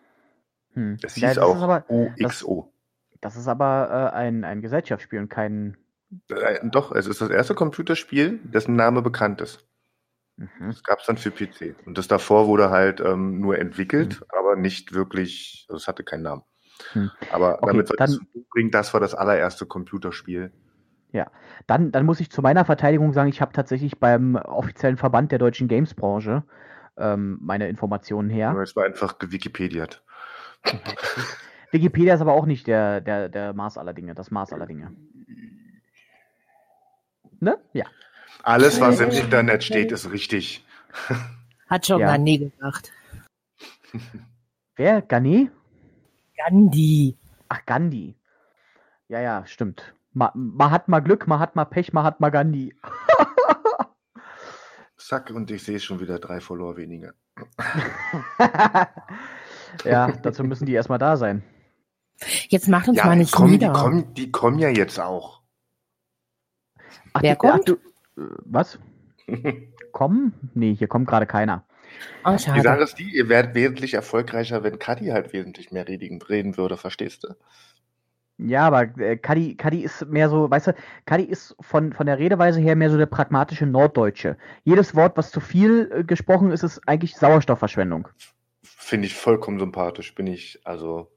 [0.74, 0.96] Hm.
[1.00, 2.72] Das Ja, hieß das auch aber, OXO.
[3.20, 5.76] das ist aber äh, ein, ein Gesellschaftsspiel und kein.
[6.28, 9.66] Äh, doch, es ist das erste Computerspiel, dessen Name bekannt ist.
[10.36, 10.48] Mhm.
[10.66, 11.74] Das gab es dann für PC.
[11.86, 16.22] Und das davor wurde halt ähm, nur entwickelt, aber nicht wirklich, also es hatte keinen
[16.22, 16.42] Namen.
[16.92, 17.10] Hm.
[17.32, 20.52] Aber Okay, damit das dann- bringen, das war das allererste Computerspiel.
[21.68, 25.38] Dann, dann muss ich zu meiner Verteidigung sagen, ich habe tatsächlich beim offiziellen Verband der
[25.38, 26.42] deutschen Games-Branche
[26.96, 28.54] ähm, meine Informationen her.
[28.60, 30.02] Es war einfach gewikipediert.
[31.70, 34.92] Wikipedia ist aber auch nicht der, der, der Maß aller Dinge, das Maß aller Dinge.
[37.40, 37.58] Ne?
[37.72, 37.86] Ja.
[38.42, 40.64] Alles, was im Internet steht, ist richtig.
[41.68, 42.08] Hat schon Ja.
[42.08, 42.92] Gandhi gesagt.
[44.76, 45.02] Wer?
[45.02, 45.50] Gandhi?
[46.36, 47.16] Gandhi.
[47.48, 48.16] Ach, Gandhi.
[49.08, 49.94] Ja, ja, stimmt.
[50.12, 52.74] Ma, man hat mal Glück, man hat mal Pech, man hat mal Gandhi.
[54.96, 57.12] Zack, und ich sehe schon wieder drei Follower weniger.
[59.84, 61.42] Ja, dazu müssen die erstmal da sein.
[62.48, 63.72] Jetzt macht uns Ja, mal die nicht die, nieder.
[63.72, 65.40] kommen, die kommen ja jetzt auch.
[67.12, 67.52] Ach, Wer die- kommt?
[67.54, 67.72] Ach, du,
[68.22, 68.78] äh, was?
[69.92, 70.34] Kommen?
[70.54, 71.64] Nee, hier kommt gerade keiner.
[72.24, 72.82] Oh, Die Sache schade.
[72.82, 77.22] ist die, ihr werdet wesentlich erfolgreicher, wenn Kadi halt wesentlich mehr reden, reden würde, verstehst
[77.24, 77.34] du?
[78.38, 80.74] Ja, aber äh, Kadi, Kadi ist mehr so, weißt du,
[81.06, 84.36] Kadi ist von, von der Redeweise her mehr so der pragmatische Norddeutsche.
[84.64, 88.08] Jedes Wort, was zu viel äh, gesprochen ist, ist eigentlich Sauerstoffverschwendung.
[88.84, 90.14] Finde ich vollkommen sympathisch.
[90.14, 91.10] Bin ich, also.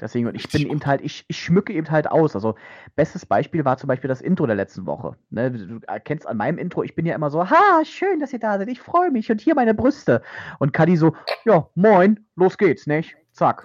[0.00, 2.34] Deswegen, und ich bin eben halt, ich, ich schmücke eben halt aus.
[2.34, 2.54] Also,
[2.96, 5.14] bestes Beispiel war zum Beispiel das Intro der letzten Woche.
[5.28, 8.38] Ne, du erkennst an meinem Intro, ich bin ja immer so, ha, schön, dass ihr
[8.38, 10.22] da seid, ich freue mich und hier meine Brüste.
[10.58, 13.14] Und Kadi so, ja, moin, los geht's, nicht?
[13.32, 13.64] Zack.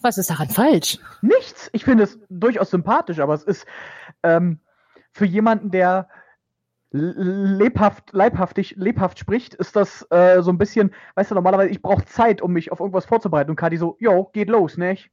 [0.00, 1.00] Was ist daran falsch?
[1.20, 1.68] Nichts.
[1.72, 3.66] Ich finde es durchaus sympathisch, aber es ist
[4.22, 4.60] ähm,
[5.10, 6.08] für jemanden, der
[6.92, 12.04] lebhaft, leibhaftig, lebhaft spricht, ist das äh, so ein bisschen, weißt du, normalerweise, ich brauche
[12.04, 13.50] Zeit, um mich auf irgendwas vorzubereiten.
[13.50, 15.10] Und Kadi so, jo, geht los, nicht?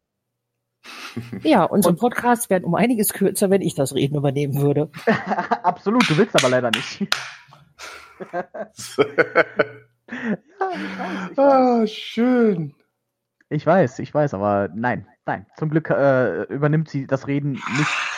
[1.44, 4.90] Ja, unsere Podcasts wären um einiges kürzer, wenn ich das Reden übernehmen würde.
[5.64, 7.08] Absolut, du willst aber leider nicht.
[10.60, 11.38] Ja, ich weiß, ich weiß.
[11.38, 12.74] ah, schön.
[13.50, 15.46] Ich weiß, ich weiß, aber nein, nein.
[15.56, 18.09] Zum Glück äh, übernimmt sie das Reden nicht.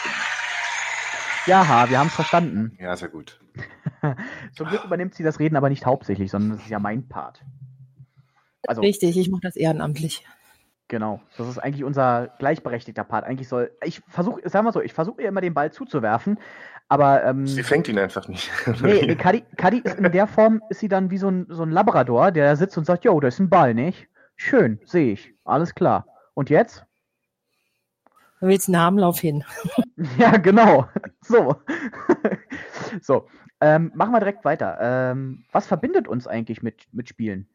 [1.45, 2.77] Ja, wir haben es verstanden.
[2.79, 3.39] Ja, sehr gut.
[4.55, 7.43] Zum Glück übernimmt sie das Reden aber nicht hauptsächlich, sondern das ist ja mein Part.
[8.67, 10.25] Also, Richtig, ich mache das ehrenamtlich.
[10.87, 11.21] genau.
[11.37, 13.25] Das ist eigentlich unser gleichberechtigter Part.
[13.25, 13.71] Eigentlich soll.
[13.83, 16.37] Ich versuche, sagen wir so, ich versuche ihr immer den Ball zuzuwerfen,
[16.87, 18.51] aber ähm, Sie fängt ihn einfach nicht.
[18.81, 21.63] nee, nee Kadi, Kadi ist in der Form, ist sie dann wie so ein, so
[21.63, 24.07] ein Labrador, der da sitzt und sagt, jo, da ist ein Ball, nicht?
[24.35, 25.33] Schön, sehe ich.
[25.43, 26.05] Alles klar.
[26.33, 26.85] Und jetzt?
[28.41, 29.43] Du willst einen Armlauf hin.
[30.17, 30.87] Ja, genau.
[31.21, 31.55] So.
[33.01, 33.27] so.
[33.61, 34.79] Ähm, machen wir direkt weiter.
[34.81, 37.47] Ähm, was verbindet uns eigentlich mit, mit Spielen?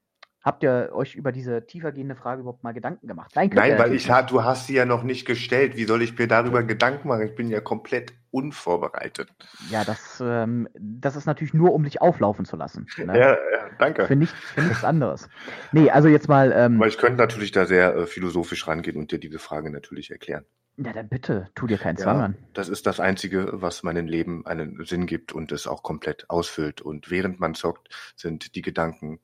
[0.45, 3.33] Habt ihr euch über diese tiefergehende Frage überhaupt mal Gedanken gemacht?
[3.35, 5.77] Nein, Nein weil ich du hast sie ja noch nicht gestellt.
[5.77, 7.27] Wie soll ich mir darüber Gedanken machen?
[7.27, 9.29] Ich bin ja komplett unvorbereitet.
[9.71, 12.87] Ja, das, ähm, das ist natürlich nur, um dich auflaufen zu lassen.
[12.97, 13.19] Ne?
[13.19, 14.07] Ja, ja, danke.
[14.07, 15.29] Für, nicht, für nichts anderes.
[15.73, 16.53] Nee, also jetzt mal.
[16.53, 20.13] Ähm, Aber ich könnte natürlich da sehr äh, philosophisch rangehen und dir diese Frage natürlich
[20.13, 20.45] erklären.
[20.79, 22.37] Ja, dann bitte, tu dir keinen Zwang ja, an.
[22.53, 26.83] Das ist das Einzige, was meinem Leben einen Sinn gibt und es auch komplett ausfüllt.
[26.83, 29.21] Und während man zockt, sind die Gedanken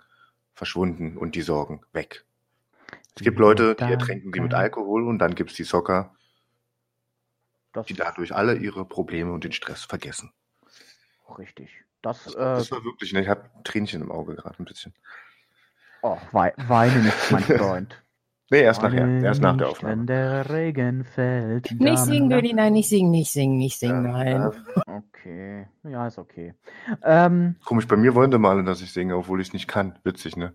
[0.54, 2.24] verschwunden und die Sorgen weg.
[3.14, 6.14] Es gibt Leute, die ertränken sie mit Alkohol und dann gibt es die Zocker,
[7.74, 10.32] das die dadurch alle ihre Probleme und den Stress vergessen.
[11.38, 11.70] Richtig.
[12.00, 14.94] Das, das, äh, das war wirklich, ne, ich habe Tränchen im Auge gerade ein bisschen.
[16.02, 18.01] Oh, wei weinen ist mein Freund.
[18.52, 19.08] Nee, erst nachher.
[19.22, 19.96] Erst nach der Aufnahme.
[19.96, 21.70] Wenn der Regen fällt.
[21.80, 24.52] Nicht singen, Dödi, nein, nicht singen, nicht singen, nicht singen, ja, nein.
[24.86, 25.66] Okay.
[25.84, 26.52] Ja, ist okay.
[27.02, 29.98] Ähm, Komisch, bei mir wollen sie mal, dass ich singe, obwohl ich es nicht kann.
[30.04, 30.52] Witzig, ne?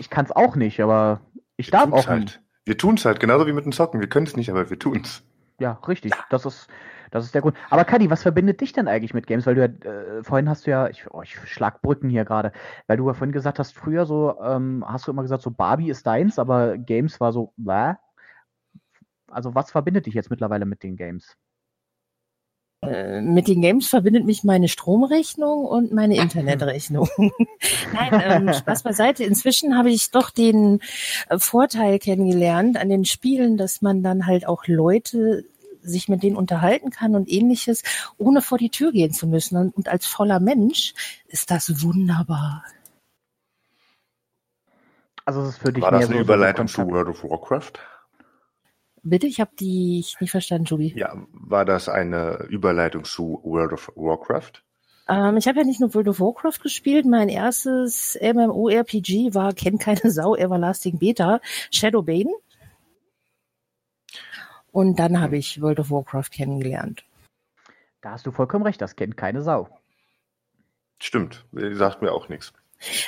[0.00, 1.20] Ich kann es auch nicht, aber
[1.56, 2.22] ich wir darf auch halt.
[2.24, 2.40] nicht.
[2.64, 4.00] Wir tun es halt, genauso wie mit dem Zocken.
[4.00, 5.22] Wir können es nicht, aber wir tun es.
[5.60, 6.14] Ja, richtig.
[6.30, 6.66] Das ist,
[7.10, 7.56] das ist der Grund.
[7.70, 9.46] Aber Kadi, was verbindet dich denn eigentlich mit Games?
[9.46, 12.52] Weil du ja, äh, vorhin hast du ja, ich, oh, ich schlag Brücken hier gerade,
[12.86, 15.90] weil du ja vorhin gesagt hast, früher so, ähm, hast du immer gesagt, so Barbie
[15.90, 17.94] ist deins, aber Games war so, bäh.
[19.30, 21.36] Also was verbindet dich jetzt mittlerweile mit den Games?
[22.82, 27.08] Äh, mit den Games verbindet mich meine Stromrechnung und meine Internetrechnung.
[27.92, 29.24] Nein, ähm, Spaß beiseite.
[29.24, 30.80] Inzwischen habe ich doch den
[31.28, 35.44] äh, Vorteil kennengelernt an den Spielen, dass man dann halt auch Leute
[35.86, 37.82] sich mit denen unterhalten kann und ähnliches,
[38.18, 39.56] ohne vor die Tür gehen zu müssen.
[39.56, 40.94] Und, und als voller Mensch
[41.26, 42.64] ist das wunderbar.
[45.24, 47.72] Also es ist für dich War das eine so Überleitung zu World of Warcraft?
[49.02, 50.92] Bitte, ich habe die nicht verstanden, Jubi.
[50.96, 54.62] Ja, war das eine Überleitung zu World of Warcraft?
[55.08, 57.06] Ähm, ich habe ja nicht nur World of Warcraft gespielt.
[57.06, 62.32] Mein erstes MMORPG war, kennt keine Sau, Everlasting Beta, Shadowbane.
[64.76, 67.02] Und dann habe ich World of Warcraft kennengelernt.
[68.02, 69.70] Da hast du vollkommen recht, das kennt keine Sau.
[71.00, 72.52] Stimmt, sagt mir auch nichts.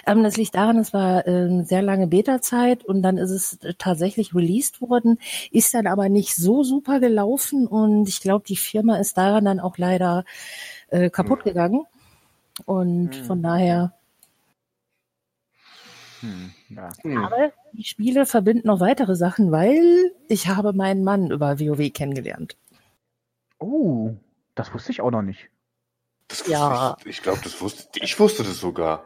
[0.07, 3.75] Ähm, das liegt daran, es war äh, sehr lange Beta-Zeit und dann ist es äh,
[3.77, 5.19] tatsächlich released worden,
[5.51, 9.61] ist dann aber nicht so super gelaufen und ich glaube, die Firma ist daran dann
[9.61, 10.25] auch leider
[10.89, 11.45] äh, kaputt hm.
[11.45, 11.85] gegangen.
[12.64, 13.25] Und hm.
[13.25, 13.93] von daher.
[16.21, 16.51] Hm.
[16.71, 16.89] Ja.
[17.03, 17.19] Hm.
[17.19, 22.57] Aber die Spiele verbinden noch weitere Sachen, weil ich habe meinen Mann über WoW kennengelernt.
[23.59, 24.14] Oh,
[24.55, 25.51] das wusste ich auch noch nicht.
[26.29, 26.97] Das ja.
[27.01, 29.05] Ich, ich glaube, das wusste ich wusste das sogar.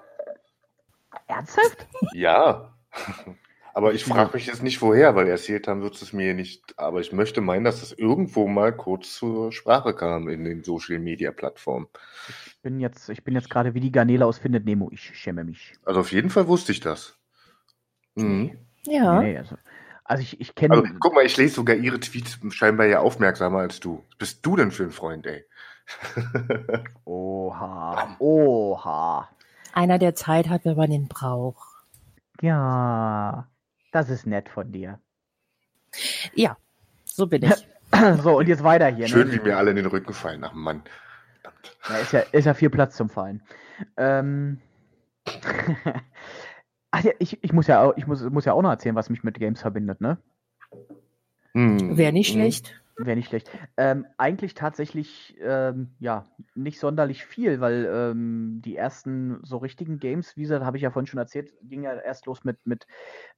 [1.26, 1.86] Ernsthaft?
[2.12, 2.74] Ja.
[3.74, 6.78] Aber ich frage mich jetzt nicht woher, weil erzählt haben wird es mir nicht.
[6.78, 10.98] Aber ich möchte meinen, dass das irgendwo mal kurz zur Sprache kam in den Social
[10.98, 11.88] Media Plattformen.
[12.28, 14.90] Ich bin jetzt, ich bin jetzt gerade wie die Garnele aus Findet Nemo.
[14.92, 15.72] Ich schäme mich.
[15.84, 17.16] Also auf jeden Fall wusste ich das.
[18.14, 18.58] Mhm.
[18.84, 19.20] Ja.
[19.20, 19.56] Nee, also,
[20.04, 20.74] also ich, ich kenne.
[20.74, 24.04] Also, guck mal, ich lese sogar ihre Tweets scheinbar ja aufmerksamer als du.
[24.10, 25.44] Was bist du denn für ein Freund, ey?
[27.04, 28.16] Oha.
[28.18, 29.28] Oha.
[29.72, 31.66] Einer, der Zeit hat, wenn man ihn braucht.
[32.40, 33.48] Ja,
[33.92, 34.98] das ist nett von dir.
[36.34, 36.56] Ja,
[37.04, 37.68] so bin ich.
[38.22, 39.06] so, und jetzt weiter hier.
[39.06, 39.34] Schön, ne?
[39.34, 40.42] wie mir alle in den Rücken fallen.
[40.44, 40.82] Ach Mann.
[41.88, 43.42] Ja, ist, ja, ist ja viel Platz zum Fallen.
[43.96, 44.60] Ähm.
[46.92, 49.08] Ach ja, ich, ich, muss ja auch, ich muss, muss ja auch noch erzählen, was
[49.08, 50.18] mich mit Games verbindet, ne?
[51.54, 51.96] Hm.
[51.96, 52.80] Wäre nicht schlecht.
[52.98, 53.50] Wäre nicht schlecht.
[53.78, 60.36] Ähm, eigentlich tatsächlich, ähm, ja, nicht sonderlich viel, weil ähm, die ersten so richtigen Games,
[60.36, 62.86] wie gesagt, habe ich ja vorhin schon erzählt, ging ja erst los mit, mit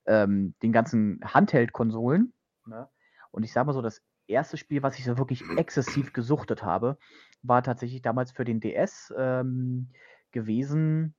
[0.06, 2.32] ähm, den ganzen Handheld-Konsolen.
[2.66, 2.88] Ne?
[3.30, 6.98] Und ich sage mal so, das erste Spiel, was ich so wirklich exzessiv gesuchtet habe,
[7.42, 9.90] war tatsächlich damals für den DS ähm,
[10.32, 11.14] gewesen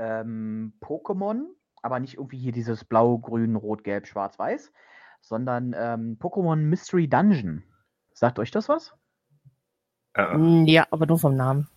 [0.00, 1.46] ähm, Pokémon,
[1.82, 4.72] aber nicht irgendwie hier dieses Blau, Grün, Rot, Gelb, Schwarz, Weiß,
[5.20, 7.62] sondern ähm, Pokémon Mystery Dungeon.
[8.12, 8.94] Sagt euch das was?
[10.14, 10.64] Äh.
[10.64, 11.68] Ja, aber nur vom Namen.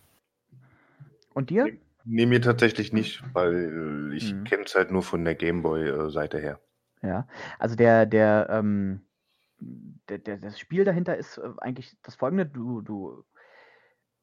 [1.34, 1.68] Und dir?
[2.04, 4.44] Nee, mir tatsächlich nicht, weil ich hm.
[4.44, 6.60] kenne es halt nur von der Gameboy-Seite her.
[7.02, 7.26] Ja,
[7.58, 9.02] also der, der, ähm,
[10.08, 13.24] der, der, das Spiel dahinter ist äh, eigentlich das folgende: Du, du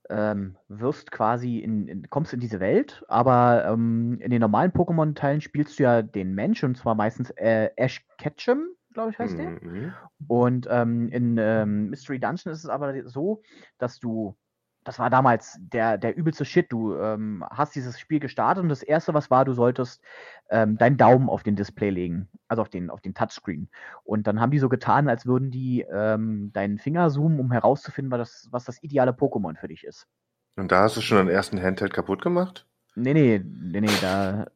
[0.10, 5.42] ähm, wirst quasi in, in, kommst in diese Welt, aber ähm, in den normalen Pokémon-Teilen
[5.42, 9.50] spielst du ja den Mensch und zwar meistens äh, Ash Ketchum, glaube ich, heißt der.
[9.50, 9.94] Mhm.
[10.28, 13.42] Und ähm, in ähm, Mystery Dungeon ist es aber so,
[13.78, 14.36] dass du,
[14.84, 18.82] das war damals der, der übelste Shit, du ähm, hast dieses Spiel gestartet und das
[18.82, 20.02] erste, was war, du solltest
[20.50, 23.70] ähm, deinen Daumen auf den Display legen, also auf den, auf den Touchscreen.
[24.04, 28.12] Und dann haben die so getan, als würden die ähm, deinen Finger zoomen, um herauszufinden,
[28.12, 30.08] was das, was das ideale Pokémon für dich ist.
[30.56, 32.68] Und da hast du schon den ersten Handheld kaputt gemacht?
[32.96, 34.48] Nee, nee, nee, nee, da,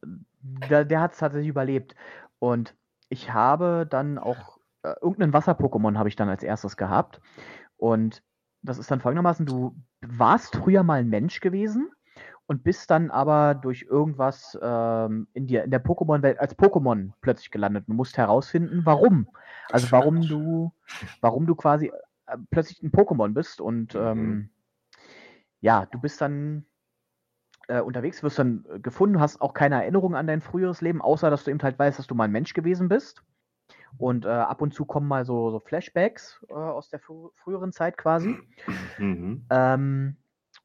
[0.68, 1.94] der, der hat es tatsächlich überlebt.
[2.38, 2.74] Und
[3.08, 7.20] ich habe dann auch äh, irgendeinen Wasser-Pokémon habe ich dann als erstes gehabt.
[7.76, 8.22] Und
[8.62, 9.74] das ist dann folgendermaßen, du
[10.08, 11.90] warst früher mal ein Mensch gewesen
[12.46, 17.50] und bist dann aber durch irgendwas ähm, in, dir, in der Pokémon-Welt als Pokémon plötzlich
[17.50, 17.84] gelandet.
[17.88, 19.28] Du musst herausfinden, warum.
[19.70, 20.72] Also warum du,
[21.20, 21.92] warum du quasi
[22.26, 24.00] äh, plötzlich ein Pokémon bist und Mhm.
[24.00, 24.50] ähm,
[25.60, 26.64] ja, du bist dann
[27.68, 31.30] äh, unterwegs, wirst dann äh, gefunden, hast auch keine Erinnerung an dein früheres Leben, außer
[31.30, 33.22] dass du eben halt weißt, dass du mal ein Mensch gewesen bist.
[33.98, 37.72] Und äh, ab und zu kommen mal so, so Flashbacks äh, aus der frü früheren
[37.72, 38.36] Zeit quasi.
[38.98, 39.46] Mhm.
[39.50, 40.16] Ähm,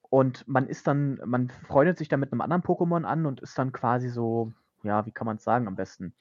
[0.09, 3.57] und man ist dann, man freundet sich dann mit einem anderen Pokémon an und ist
[3.57, 4.51] dann quasi so,
[4.83, 6.13] ja, wie kann man es sagen am besten?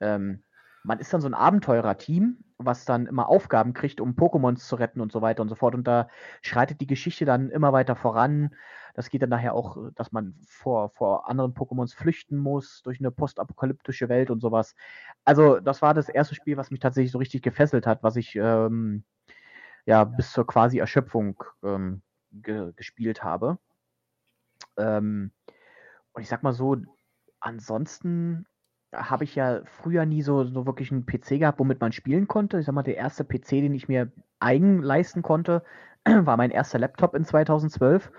[0.00, 0.42] Ähm,
[0.88, 5.02] man ist dann so ein Abenteurer-Team, was dann immer Aufgaben kriegt, um Pokémons zu retten
[5.02, 5.74] und so weiter und so fort.
[5.74, 6.08] Und da
[6.40, 8.54] schreitet die Geschichte dann immer weiter voran.
[8.94, 13.10] Das geht dann nachher auch, dass man vor, vor anderen Pokémons flüchten muss, durch eine
[13.10, 14.74] postapokalyptische Welt und sowas.
[15.26, 18.34] Also, das war das erste Spiel, was mich tatsächlich so richtig gefesselt hat, was ich
[18.36, 19.04] ähm,
[19.84, 22.00] ja bis zur quasi Erschöpfung ähm,
[22.32, 23.58] ge gespielt habe.
[24.78, 25.32] Ähm,
[26.12, 26.78] und ich sag mal so,
[27.40, 28.46] ansonsten
[28.92, 32.58] habe ich ja früher nie so, so wirklich einen PC gehabt, womit man spielen konnte.
[32.58, 34.10] Ich sag mal, der erste PC, den ich mir
[34.40, 35.62] eigen leisten konnte,
[36.04, 38.10] war mein erster Laptop in 2012.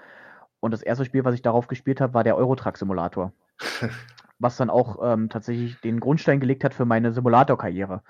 [0.59, 3.34] Und das erste Spiel, was ich darauf gespielt habe, war der Eurotruck Simulator.
[4.39, 8.01] was dann auch ähm, tatsächlich den Grundstein gelegt hat für meine Simulator-Karriere.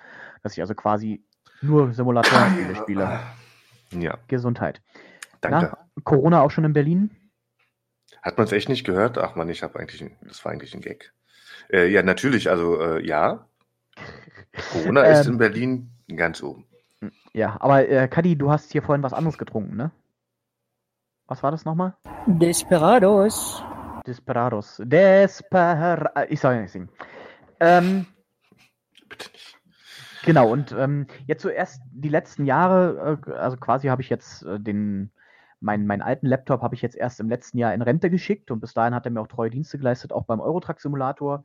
[0.43, 1.24] Dass ich also quasi
[1.62, 3.20] nur Simulatoren spiele.
[3.91, 4.82] Ja, Gesundheit.
[5.41, 5.72] danke.
[5.72, 7.16] Na, Corona auch schon in Berlin?
[8.22, 9.18] Hat man es echt nicht gehört?
[9.18, 11.14] Ach man, ich habe eigentlich, ein, das war eigentlich ein Gag.
[11.72, 13.45] Äh, ja, natürlich, also äh, ja.
[14.72, 15.34] Corona ist Ähm.
[15.34, 16.66] in Berlin ganz oben.
[17.34, 19.91] Ja, aber äh, Kadi, du hast hier vorhin was anderes getrunken, ne?
[21.28, 21.95] Was war das nochmal?
[22.26, 23.64] Desperados.
[24.05, 24.82] Desperados.
[24.84, 26.12] Desper...
[26.30, 26.89] Ich soll ja nicht singen.
[27.60, 28.07] Ähm,
[29.07, 29.57] Bitte nicht.
[30.24, 34.60] genau, und ähm, jetzt zuerst die letzten Jahre, äh, also quasi habe ich jetzt äh,
[34.60, 35.12] den,
[35.60, 38.60] meinen, meinen alten Laptop habe ich jetzt erst im letzten Jahr in Rente geschickt und
[38.60, 41.43] bis dahin hat er mir auch treue Dienste geleistet, auch beim Eurotruck Simulator.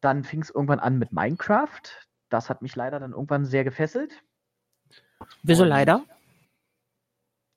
[0.00, 1.82] Dann fing es irgendwann an mit Minecraft.
[2.28, 4.22] Das hat mich leider dann irgendwann sehr gefesselt.
[5.42, 6.02] Wieso Und- leider?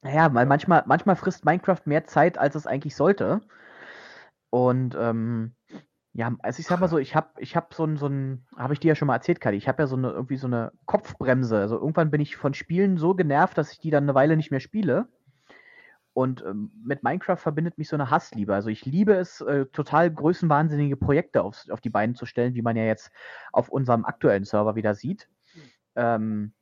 [0.03, 3.41] Naja, weil manchmal, manchmal frisst Minecraft mehr Zeit, als es eigentlich sollte.
[4.49, 5.53] Und ähm,
[6.13, 8.73] ja, also ich sag mal so, ich habe ich hab so ein, so ein, habe
[8.73, 10.71] ich dir ja schon mal erzählt, Kadi, ich habe ja so eine, irgendwie so eine
[10.85, 11.57] Kopfbremse.
[11.57, 14.49] Also irgendwann bin ich von Spielen so genervt, dass ich die dann eine Weile nicht
[14.49, 15.07] mehr spiele.
[16.13, 18.53] Und ähm, mit Minecraft verbindet mich so eine Hassliebe.
[18.53, 22.61] Also ich liebe es, äh, total größenwahnsinnige Projekte aufs, auf die Beine zu stellen, wie
[22.61, 23.11] man ja jetzt
[23.53, 25.29] auf unserem aktuellen Server wieder sieht.
[25.95, 26.53] Ähm,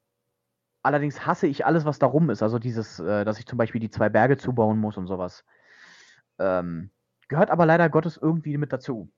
[0.84, 2.44] allerdings hasse ich alles, was da rum ist.
[2.44, 5.44] Also dieses, äh, dass ich zum Beispiel die zwei Berge zubauen muss und sowas.
[6.38, 6.92] Ähm,
[7.28, 9.12] gehört aber leider Gottes irgendwie mit dazu.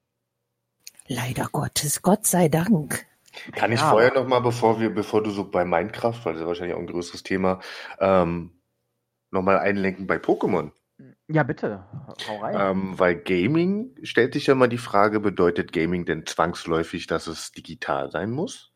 [1.08, 3.06] Leider Gottes, Gott sei Dank.
[3.54, 6.42] Kann ich Ja, vorher noch mal, bevor wir, bevor du so bei Minecraft, weil das
[6.42, 7.60] ist wahrscheinlich auch ein größeres Thema,
[8.00, 8.52] ähm,
[9.32, 10.72] noch mal einlenken bei Pokémon.
[11.28, 11.84] Ja, bitte,
[12.28, 12.56] hau rein.
[12.60, 17.52] Ähm, weil Gaming stellt sich ja mal die Frage, bedeutet Gaming denn zwangsläufig, dass es
[17.52, 18.72] digital sein muss?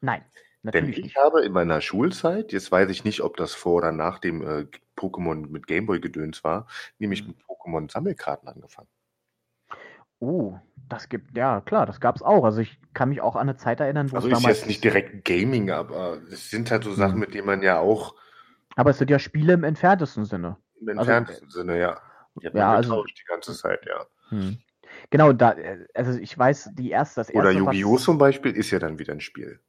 [0.00, 0.24] Nein,
[0.72, 1.16] Denn natürlich ich nicht.
[1.16, 4.66] habe in meiner Schulzeit, jetzt weiß ich nicht, ob das vor oder nach dem äh,
[4.96, 6.66] Pokémon mit Gameboy-Gedöns war,
[6.98, 7.28] nämlich Mhm.
[7.28, 8.88] mit Pokémon-Sammelkarten angefangen.
[10.20, 12.44] Oh, das gibt, ja klar, das gab's auch.
[12.44, 14.58] Also ich kann mich auch an eine Zeit erinnern, wo Also es ist damals.
[14.58, 17.20] jetzt nicht direkt Gaming, aber es sind halt so Sachen, Mhm.
[17.20, 18.14] mit denen man ja auch
[18.78, 20.56] Aber es sind ja Spiele im entferntesten Sinne.
[20.80, 22.00] im Also, entferntesten Sinne, ja.
[22.34, 24.06] Man ja, also- die ganze Zeit, ja.
[24.28, 24.58] Hm.
[25.10, 25.54] Genau, da,
[25.94, 27.38] also ich weiß, die erste, das erste.
[27.38, 27.98] Oder Yu-Gi-Oh!
[27.98, 29.60] zum Beispiel ist ja dann wieder ein Spiel.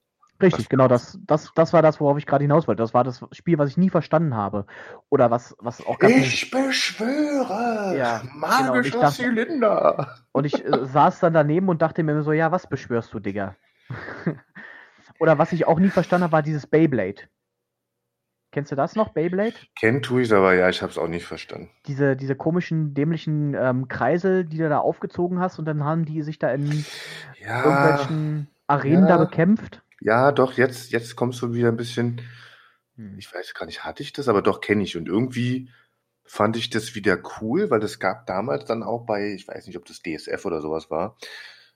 [0.42, 2.82] Richtig, Was- genau, das, das, das war das, worauf ich gerade hinaus wollte.
[2.82, 4.66] Das war das Spiel, was ich nie verstanden habe.
[5.10, 6.16] Oder was, was auch ganz.
[6.16, 7.98] Ich beschwöre!
[7.98, 10.16] Ja, magischer genau, und ich dachte- Zylinder!
[10.32, 13.56] Und ich äh, saß dann daneben und dachte mir so, ja, was beschwörst du, Digga?
[15.20, 17.24] Oder was ich auch nie verstanden habe, war dieses Beyblade.
[18.60, 19.56] Kennst du das noch, Beyblade?
[19.80, 21.70] Kennt tue ich aber ja, ich habe es auch nicht verstanden.
[21.88, 26.22] Diese, diese komischen, dämlichen ähm, Kreisel, die du da aufgezogen hast und dann haben die
[26.24, 26.86] sich da in
[27.40, 29.18] Ja, irgendwelchen Arenen da ja.
[29.18, 29.82] bekämpft.
[30.02, 32.22] ja, doch, jetzt, jetzt kommst du wieder ein bisschen.
[32.96, 33.18] Hm.
[33.18, 34.98] Ich weiß gar nicht, hatte ich das, aber doch kenne ich.
[34.98, 35.70] Und irgendwie
[36.26, 39.78] fand ich das wieder cool, weil es gab damals dann auch bei, ich weiß nicht,
[39.78, 41.18] ob das DSF oder sowas war,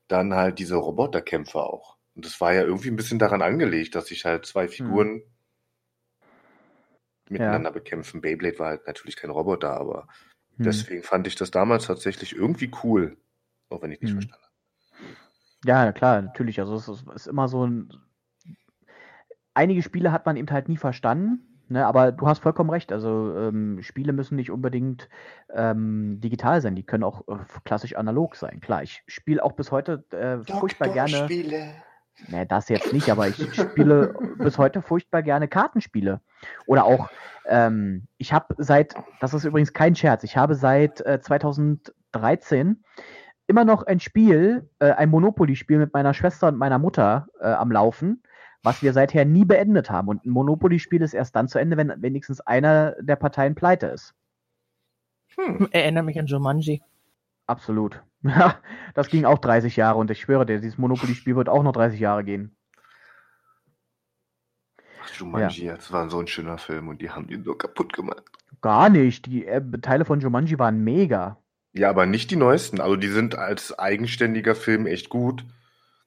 [0.10, 1.98] dann halt diese Roboterkämpfe auch.
[2.16, 5.24] Und das war ja irgendwie ein bisschen daran angelegt, dass sich halt zwei Figuren
[7.30, 8.22] miteinander bekämpfen.
[8.22, 10.08] Beyblade war halt natürlich kein Roboter, aber
[10.58, 10.66] Hm.
[10.66, 13.18] deswegen fand ich das damals tatsächlich irgendwie cool.
[13.70, 14.22] Auch wenn ich nicht Hm.
[14.22, 14.54] verstanden habe.
[15.66, 16.60] Ja, klar, natürlich.
[16.60, 17.94] Also es ist, ist immer so ein.
[19.54, 21.50] Einige Spiele hat man eben halt nie verstanden.
[21.70, 22.92] Ne, aber du hast vollkommen recht.
[22.92, 25.10] Also ähm, Spiele müssen nicht unbedingt
[25.50, 26.76] ähm, digital sein.
[26.76, 28.60] Die können auch äh, klassisch analog sein.
[28.60, 31.28] Klar, ich spiele auch bis heute äh, furchtbar gerne.
[32.28, 36.22] Ne, das jetzt nicht, aber ich spiele bis heute furchtbar gerne Kartenspiele.
[36.68, 37.10] Oder auch,
[37.48, 42.84] ähm, ich habe seit, das ist übrigens kein Scherz, ich habe seit äh, 2013
[43.48, 47.72] immer noch ein Spiel, äh, ein Monopoly-Spiel mit meiner Schwester und meiner Mutter äh, am
[47.72, 48.24] Laufen
[48.64, 50.08] was wir seither nie beendet haben.
[50.08, 54.16] Und ein Monopoly-Spiel ist erst dann zu Ende, wenn wenigstens einer der Parteien pleite ist.
[55.36, 55.68] Hm.
[55.72, 56.82] Erinnert mich an Jumanji.
[57.46, 58.02] Absolut.
[58.24, 58.56] Ja,
[58.94, 62.00] das ging auch 30 Jahre und ich schwöre dir, dieses Monopoly-Spiel wird auch noch 30
[62.00, 62.56] Jahre gehen.
[65.04, 65.76] Ach, Jumanji, ja.
[65.76, 68.24] das war so ein schöner Film und die haben ihn so kaputt gemacht.
[68.62, 69.26] Gar nicht.
[69.26, 71.38] Die äh, Teile von Jumanji waren mega.
[71.74, 72.80] Ja, aber nicht die neuesten.
[72.80, 75.44] Also die sind als eigenständiger Film echt gut.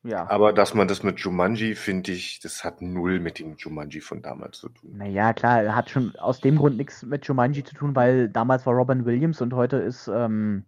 [0.02, 0.30] Ja.
[0.30, 4.22] Aber dass man das mit Jumanji, finde ich, das hat null mit dem Jumanji von
[4.22, 4.96] damals zu tun.
[4.96, 8.74] Naja, klar, hat schon aus dem Grund nichts mit Jumanji zu tun, weil damals war
[8.74, 10.64] Robin Williams und heute ist, ähm,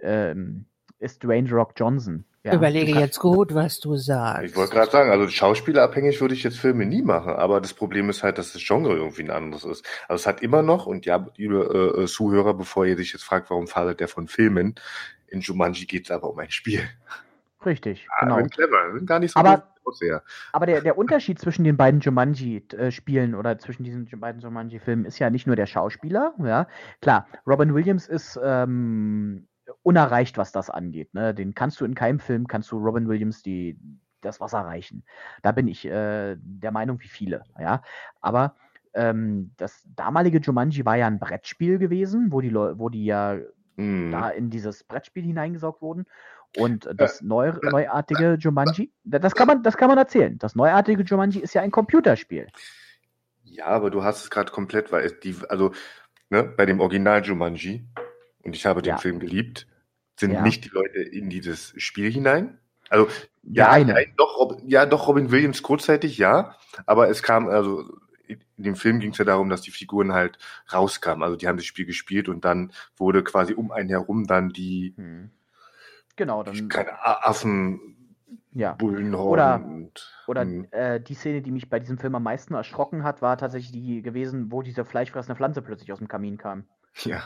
[0.00, 0.64] ähm,
[1.02, 2.24] ist Dwayne Rock Johnson.
[2.44, 4.44] Ja, Überlege jetzt gut, was du sagst.
[4.44, 8.10] Ich wollte gerade sagen, also schauspielerabhängig würde ich jetzt Filme nie machen, aber das Problem
[8.10, 9.86] ist halt, dass das Genre irgendwie ein anderes ist.
[10.08, 13.48] Also es hat immer noch, und ja, liebe äh, Zuhörer, bevor ihr sich jetzt fragt,
[13.50, 14.74] warum fadet der von Filmen,
[15.28, 16.82] in Jumanji geht es aber um ein Spiel.
[17.64, 18.48] Richtig, ja, genau.
[18.48, 19.68] clever, gar nicht so aber,
[20.52, 25.30] aber der, der Unterschied zwischen den beiden Jumanji-Spielen oder zwischen diesen beiden Jumanji-Filmen ist ja
[25.30, 26.66] nicht nur der Schauspieler, ja.
[27.00, 29.46] Klar, Robin Williams ist ähm,
[29.82, 31.14] unerreicht, was das angeht.
[31.14, 31.34] Ne?
[31.34, 33.78] Den kannst du in keinem Film, kannst du Robin Williams die,
[34.20, 35.04] das Wasser reichen.
[35.42, 37.82] Da bin ich äh, der Meinung wie viele, ja.
[38.20, 38.56] Aber
[38.94, 43.38] ähm, das damalige Jumanji war ja ein Brettspiel gewesen, wo die, wo die ja
[43.76, 44.10] hm.
[44.10, 46.06] da in dieses Brettspiel hineingesaugt wurden.
[46.58, 50.38] Und das neu, neuartige Jumanji, das kann, man, das kann man erzählen.
[50.38, 52.46] Das neuartige Jumanji ist ja ein Computerspiel.
[53.42, 55.72] Ja, aber du hast es gerade komplett, weil die, also
[56.28, 57.86] ne, bei dem Original Jumanji,
[58.42, 58.98] und ich habe den ja.
[58.98, 59.66] Film geliebt,
[60.22, 60.42] sind ja.
[60.42, 62.58] nicht die Leute in dieses Spiel hinein.
[62.88, 63.08] Also
[63.42, 66.56] ja, ja, doch, Robin, ja, doch Robin Williams kurzzeitig, ja,
[66.86, 67.84] aber es kam, also
[68.26, 70.38] in dem Film ging es ja darum, dass die Figuren halt
[70.72, 71.22] rauskamen.
[71.22, 74.94] Also die haben das Spiel gespielt und dann wurde quasi um einen herum dann die
[74.96, 75.30] hm
[76.16, 76.68] Genau, dann.
[76.68, 77.96] Keine Affen.
[78.54, 78.72] Ja.
[78.74, 80.66] Bullenhorn oder, und, oder hm.
[80.72, 84.02] äh, die Szene, die mich bei diesem Film am meisten erschrocken hat, war tatsächlich die
[84.02, 86.64] gewesen, wo diese fleischfressende Pflanze plötzlich aus dem Kamin kam.
[87.04, 87.22] Ja,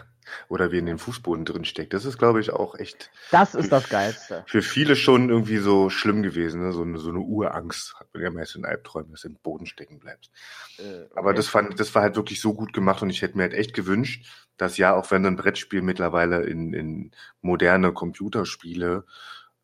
[0.49, 1.93] oder wie in den Fußboden drin steckt.
[1.93, 3.11] Das ist, glaube ich, auch echt.
[3.31, 4.45] Das ist das Geilste.
[4.47, 6.73] Für viele schon irgendwie so schlimm gewesen, ne?
[6.73, 7.95] so, eine, so eine Urangst.
[7.99, 10.33] Hat man ja meist in Albträumen, dass du im Boden stecken bleibst.
[10.79, 11.09] Äh, okay.
[11.15, 13.55] Aber das fand, das war halt wirklich so gut gemacht und ich hätte mir halt
[13.55, 19.05] echt gewünscht, dass ja, auch wenn ein Brettspiel mittlerweile in, in moderne Computerspiele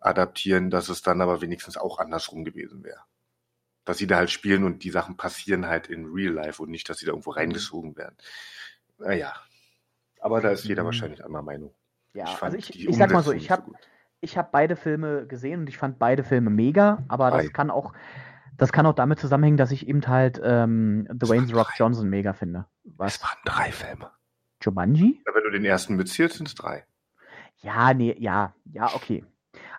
[0.00, 3.00] adaptieren, dass es dann aber wenigstens auch andersrum gewesen wäre.
[3.84, 6.88] Dass sie da halt spielen und die Sachen passieren halt in Real Life und nicht,
[6.88, 7.38] dass sie da irgendwo mhm.
[7.38, 8.16] reingezogen werden.
[8.98, 9.34] Naja.
[10.22, 10.86] Aber da ist jeder mhm.
[10.86, 11.74] wahrscheinlich anderer Meinung.
[12.14, 13.72] Ja, ich also ich, ich sag mal so, ich habe so
[14.22, 17.42] ich habe beide Filme gesehen und ich fand beide Filme mega, aber Drei.
[17.42, 17.92] das kann auch
[18.56, 22.66] das kann auch damit zusammenhängen, dass ich eben halt ähm, Dwayne Rock Johnson mega finde.
[22.84, 23.16] Was?
[23.16, 24.10] Es waren drei Filme.
[24.62, 25.20] Jumanji?
[25.26, 26.84] Ja, wenn du den ersten mitzählst, sind es drei.
[27.62, 29.24] Ja, nee, ja, ja, okay.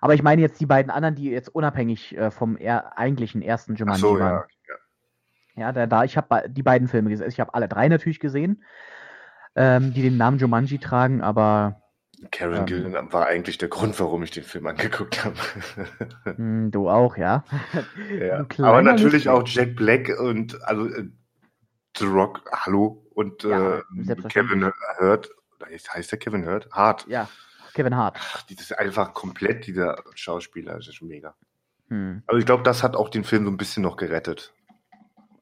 [0.02, 3.76] Aber ich meine jetzt die beiden anderen, die jetzt unabhängig äh, vom er eigentlichen ersten
[3.76, 4.44] Jumanji so, waren.
[4.68, 4.76] Ja,
[5.56, 5.62] ja.
[5.68, 7.30] ja da, da ich habe die beiden Filme gesehen.
[7.30, 8.64] Ich habe alle drei natürlich gesehen,
[9.56, 11.82] ähm, die den Namen Jumanji tragen, aber
[12.32, 15.36] Karen ähm, Gillan war eigentlich der Grund, warum ich den Film angeguckt habe.
[16.36, 17.44] Hm, du auch, ja.
[18.18, 18.46] ja.
[18.60, 21.10] Aber natürlich auch Jack Black und also äh,
[21.98, 23.84] The Rock, hallo, und ja, äh,
[24.30, 25.30] Kevin Hurt,
[25.94, 26.70] heißt der Kevin Hurt?
[26.72, 27.06] Hart.
[27.08, 27.30] Ja,
[27.74, 28.18] Kevin Hart.
[28.20, 31.36] Ach, das ist einfach komplett dieser Schauspieler, das ist schon mega.
[31.90, 32.24] Hm.
[32.26, 34.54] Also ich glaube, das hat auch den Film so ein bisschen noch gerettet.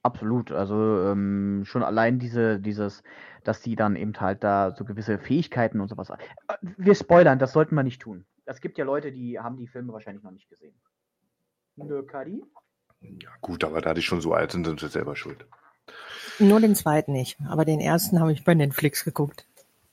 [0.04, 0.76] Absolut, also
[1.12, 3.04] ähm, schon allein diese, dieses,
[3.44, 6.10] dass die dann eben halt da so gewisse Fähigkeiten und sowas.
[6.10, 6.16] Äh,
[6.78, 8.26] wir spoilern, das sollten wir nicht tun.
[8.46, 10.74] Es gibt ja Leute, die haben die Filme wahrscheinlich noch nicht gesehen.
[11.76, 12.44] Nö, Kadi?
[13.02, 15.46] Ja, gut, aber da die schon so alt sind, sind sie selber schuld.
[16.40, 19.46] Nur den zweiten nicht, aber den ersten habe ich bei Netflix geguckt.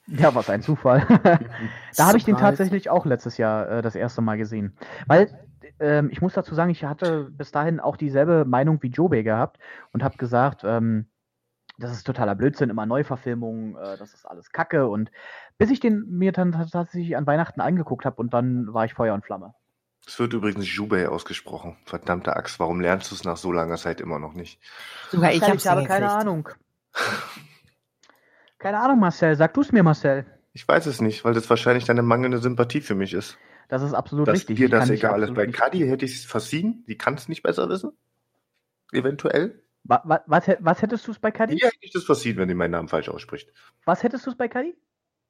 [0.07, 1.07] Ja, was ein Zufall.
[1.97, 4.73] da habe ich den tatsächlich auch letztes Jahr äh, das erste Mal gesehen.
[5.07, 5.48] Weil
[5.81, 9.59] ähm, ich muss dazu sagen, ich hatte bis dahin auch dieselbe Meinung wie Joe gehabt
[9.93, 11.07] und habe gesagt, ähm,
[11.79, 14.89] das ist totaler Blödsinn, immer Neuverfilmungen, äh, das ist alles Kacke.
[14.89, 15.11] Und
[15.59, 19.15] bis ich den mir dann tatsächlich an Weihnachten angeguckt habe und dann war ich Feuer
[19.15, 19.55] und Flamme.
[20.07, 21.77] Es wird übrigens Jubei ausgesprochen.
[21.85, 24.61] Verdammte Axt, warum lernst du es nach so langer Zeit immer noch nicht?
[25.11, 26.49] Sogar ich, ich habe keine Ahnung.
[28.59, 29.37] keine Ahnung, Marcel.
[29.37, 30.25] Sag du es mir, Marcel.
[30.55, 33.39] Ich weiß es nicht, weil das wahrscheinlich deine mangelnde Sympathie für mich ist.
[33.69, 34.57] Das ist absolut Dass richtig.
[34.57, 35.35] dir das egal ist.
[35.35, 36.85] Bei Kadi hätte ich es verziehen.
[36.89, 37.93] Die kann es nicht besser wissen.
[38.93, 39.63] Eventuell.
[39.85, 41.55] Wa- wa- Was, hä- was hättest du es bei Kadi?
[41.55, 43.53] Wie eigentlich das passiert, wenn ihr meinen Namen falsch ausspricht?
[43.85, 44.75] Was hättest du es bei Kadi?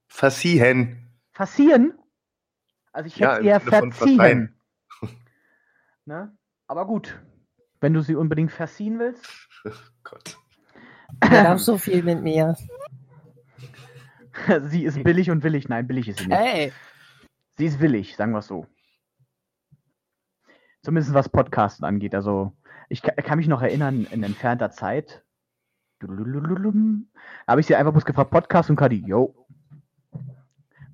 [0.07, 1.09] Versiehen.
[1.33, 1.95] Passieren?
[2.93, 4.55] Also ich Ja, hätte im eher verziehen.
[6.07, 6.37] ne?
[6.69, 7.19] Aber gut.
[7.81, 9.27] Wenn du sie unbedingt verziehen willst.
[10.05, 10.37] Gott.
[11.21, 12.57] Darf so viel mit mir.
[14.63, 15.69] sie ist billig und willig.
[15.69, 16.39] Nein, billig ist sie nicht.
[16.39, 16.73] Hey.
[17.59, 18.67] Sie ist willig, sagen wir es so.
[20.83, 22.15] Zumindest was Podcasten angeht.
[22.15, 22.53] Also,
[22.89, 25.25] ich ka- kann mich noch erinnern, in entfernter Zeit.
[26.01, 29.35] Habe ich sie einfach bloß gefragt, Podcast und Kadi, yo.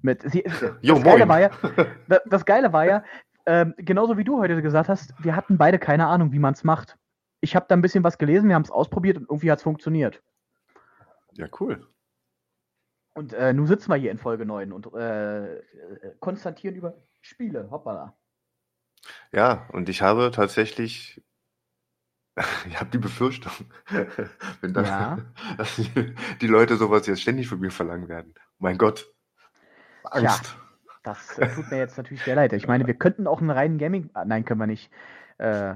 [0.01, 0.43] Mit, sie,
[0.83, 1.51] Jo, das, Geile war ja,
[2.09, 3.05] da- das Geile war ja,
[3.47, 6.65] ähm, genauso wie du heute gesagt hast, wir hatten beide keine Ahnung, wie man es
[6.65, 6.97] macht.
[7.43, 9.63] Ich habe da ein bisschen was gelesen, wir haben es ausprobiert und irgendwie hat es
[9.63, 10.23] funktioniert.
[11.33, 11.87] Ja, cool.
[13.15, 15.61] Und äh, nun sitzen wir hier in Folge 9 und äh,
[16.19, 17.71] konstatieren über Spiele.
[17.71, 18.17] Hoppala.
[19.33, 21.23] Ja, und ich habe tatsächlich,
[22.67, 23.53] ich habe die Befürchtung,
[24.61, 25.19] wenn dann, Ja.
[25.57, 25.77] dass
[26.41, 28.35] die, Leute sowas jetzt ständig von mir verlangen werden.
[28.59, 29.13] Mein Gott.
[30.05, 30.57] Angst.
[31.05, 32.53] Das äh, tut mir jetzt natürlich sehr leid.
[32.55, 34.11] Ich meine, wir könnten auch einen reinen Gaming.
[34.15, 34.91] ah, Nein, können wir nicht.
[35.39, 35.75] Äh,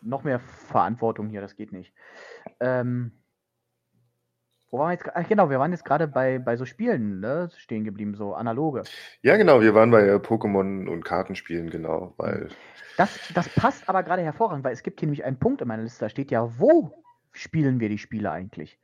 [0.00, 1.92] noch mehr Verantwortung hier, das geht nicht.
[2.60, 3.12] Ähm,
[4.70, 5.08] wo waren wir jetzt?
[5.14, 8.86] Ach, genau, wir waren jetzt gerade bei, bei so Spielen ne, stehen geblieben, so analoge.
[9.22, 12.48] Ja, genau, wir waren bei äh, Pokémon und Kartenspielen, genau, weil
[12.96, 15.82] Das, das passt aber gerade hervorragend, weil es gibt hier nämlich einen Punkt in meiner
[15.82, 18.78] Liste, da steht ja, wo spielen wir die Spiele eigentlich?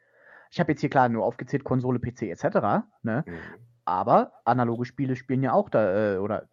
[0.51, 2.85] Ich habe jetzt hier klar nur aufgezählt, Konsole, PC etc.
[3.03, 3.25] Ne?
[3.27, 3.33] mh,
[3.87, 6.49] Aber analoge Spiele spielen ja auch da, äh, oder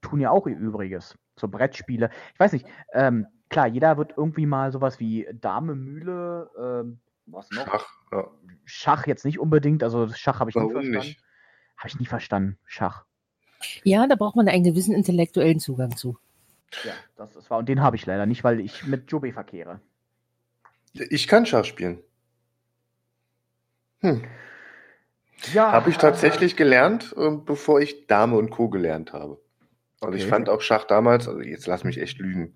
[0.00, 1.16] tun ja auch ihr Übriges.
[1.38, 2.10] So Brettspiele.
[2.34, 7.50] Ich weiß nicht, ähm, klar, jeder wird irgendwie mal sowas wie Dame, Mühle, ähm, was
[7.50, 7.66] noch?
[7.66, 8.30] Schach, ja.
[8.64, 10.98] Schach jetzt nicht unbedingt, also das Schach habe ich nie Warum verstanden.
[10.98, 11.20] nicht?
[11.76, 13.04] Habe ich nie verstanden, Schach.
[13.84, 16.18] Ja, da braucht man einen gewissen intellektuellen Zugang zu.
[16.84, 17.58] Ja, das ist wahr.
[17.58, 19.80] Und den habe ich leider nicht, weil ich mit Joby verkehre.
[20.94, 22.00] Ich kann Schach spielen.
[24.00, 24.24] Hm.
[25.52, 25.72] Ja.
[25.72, 28.68] Habe ich tatsächlich gelernt, äh, bevor ich Dame und Co.
[28.68, 29.40] gelernt habe.
[30.00, 30.30] Also ich Okay.
[30.30, 32.54] fand auch Schach damals, also jetzt lass mich echt lügen.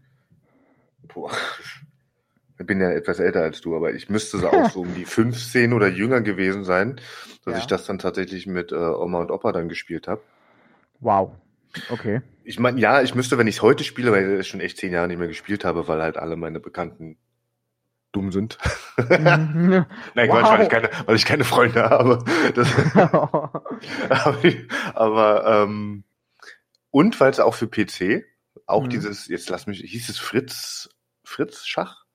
[1.03, 1.31] Boah.
[2.59, 5.05] Ich bin ja etwas älter als du, aber ich müsste so auch so um die
[5.05, 7.01] 15 oder jünger gewesen sein,
[7.45, 7.59] dass Ja.
[7.61, 10.23] ich das dann tatsächlich mit äh, Oma und Opa dann gespielt habe.
[11.01, 11.33] Wow.
[11.91, 12.23] Okay.
[12.45, 14.93] Ich meine, ja, ich müsste, wenn ich es heute spiele, weil ich schon echt zehn
[14.93, 17.19] Jahre nicht mehr gespielt habe, weil halt alle meine Bekannten
[18.13, 18.57] dumm sind.
[18.97, 19.07] Mhm.
[20.15, 20.41] Nein, Wow.
[20.41, 22.25] Quatsch, weil ich keine, weil ich keine Freunde habe.
[22.55, 23.63] Das, aber
[24.95, 26.05] aber ähm,
[26.91, 28.25] und weil es auch für PC
[28.65, 28.89] auch Mhm.
[28.91, 30.89] dieses, jetzt lass mich, hieß es Fritz,
[31.25, 32.06] Fritz Schach?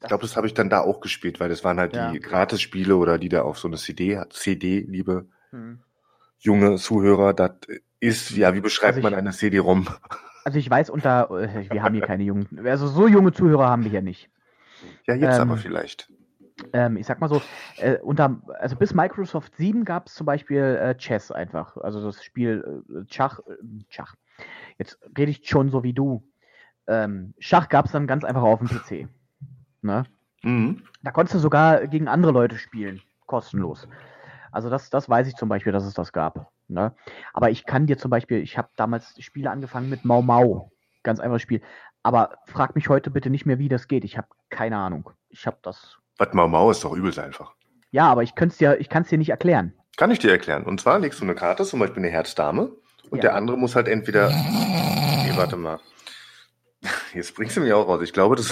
[0.00, 2.12] Ich glaube, das habe ich dann da auch gespielt, weil das waren halt Ja.
[2.12, 5.80] die Gratis-Spiele oder die da auf so eine CD, CD, liebe Hm.
[6.38, 7.52] junge Zuhörer, das
[8.00, 9.88] ist, ja, wie beschreibt Also ich- man eine CD-ROM?
[10.44, 13.82] Also ich weiß unter, äh, wir haben hier keine jungen, also so junge Zuhörer haben
[13.84, 14.30] wir hier nicht.
[15.06, 16.10] Ja, jetzt Ähm, aber vielleicht.
[16.72, 17.42] Ähm, ich sag mal so,
[17.78, 22.22] äh, unter, also bis Microsoft 7 gab es zum Beispiel äh, Chess einfach, also das
[22.22, 23.54] Spiel äh, Schach, äh,
[23.88, 24.14] Schach.
[24.78, 26.22] Jetzt rede ich schon so wie du.
[26.86, 29.08] Ähm, Schach gab es dann ganz einfach auf dem PC.
[29.82, 30.04] Ne?
[30.42, 30.82] Mhm.
[31.02, 33.88] Da konntest du sogar gegen andere Leute spielen, kostenlos.
[34.52, 36.50] Also das, das weiß ich zum Beispiel, dass es das gab.
[36.68, 36.94] Ne?
[37.32, 40.70] Aber ich kann dir zum Beispiel, ich habe damals Spiele angefangen mit Mau Mau.
[41.02, 41.62] Ganz einfaches Spiel.
[42.02, 44.04] Aber frag mich heute bitte nicht mehr, wie das geht.
[44.04, 45.10] Ich habe keine Ahnung.
[45.28, 45.98] Ich habe das.
[46.18, 47.54] Was Mau Mau ist doch übelst einfach.
[47.90, 49.72] Ja, aber ich könnte es dir, ich kann es dir nicht erklären.
[49.96, 50.64] Kann ich dir erklären.
[50.64, 52.70] Und zwar legst du eine Karte, zum Beispiel eine Herzdame,
[53.10, 53.22] und Ja.
[53.22, 54.28] der andere muss halt entweder.
[54.28, 55.80] Nee, warte mal.
[57.14, 58.02] Jetzt bringst du mich auch raus.
[58.02, 58.48] Ich glaube, das,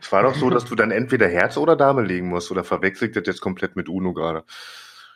[0.00, 2.50] das war doch so, dass du dann entweder Herz oder Dame legen musst.
[2.50, 4.44] Oder verwechselt das jetzt komplett mit Uno gerade?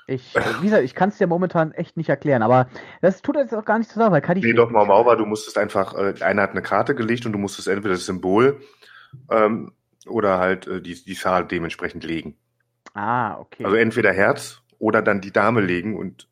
[0.06, 2.42] Ich, wie gesagt, ich kann es dir momentan echt nicht erklären.
[2.42, 2.68] Aber
[3.02, 4.44] das tut jetzt auch gar nicht zusammen, weil kann ich.
[4.44, 7.32] Nee, doch, Mau Mau war, du musstest einfach, äh, einer hat eine Karte gelegt und
[7.32, 8.60] du musstest entweder das Symbol
[9.30, 9.72] ähm,
[10.06, 12.38] oder halt äh, die, die Zahl dementsprechend legen.
[12.94, 13.64] Ah, okay.
[13.64, 16.26] Also entweder Herz oder dann die Dame legen und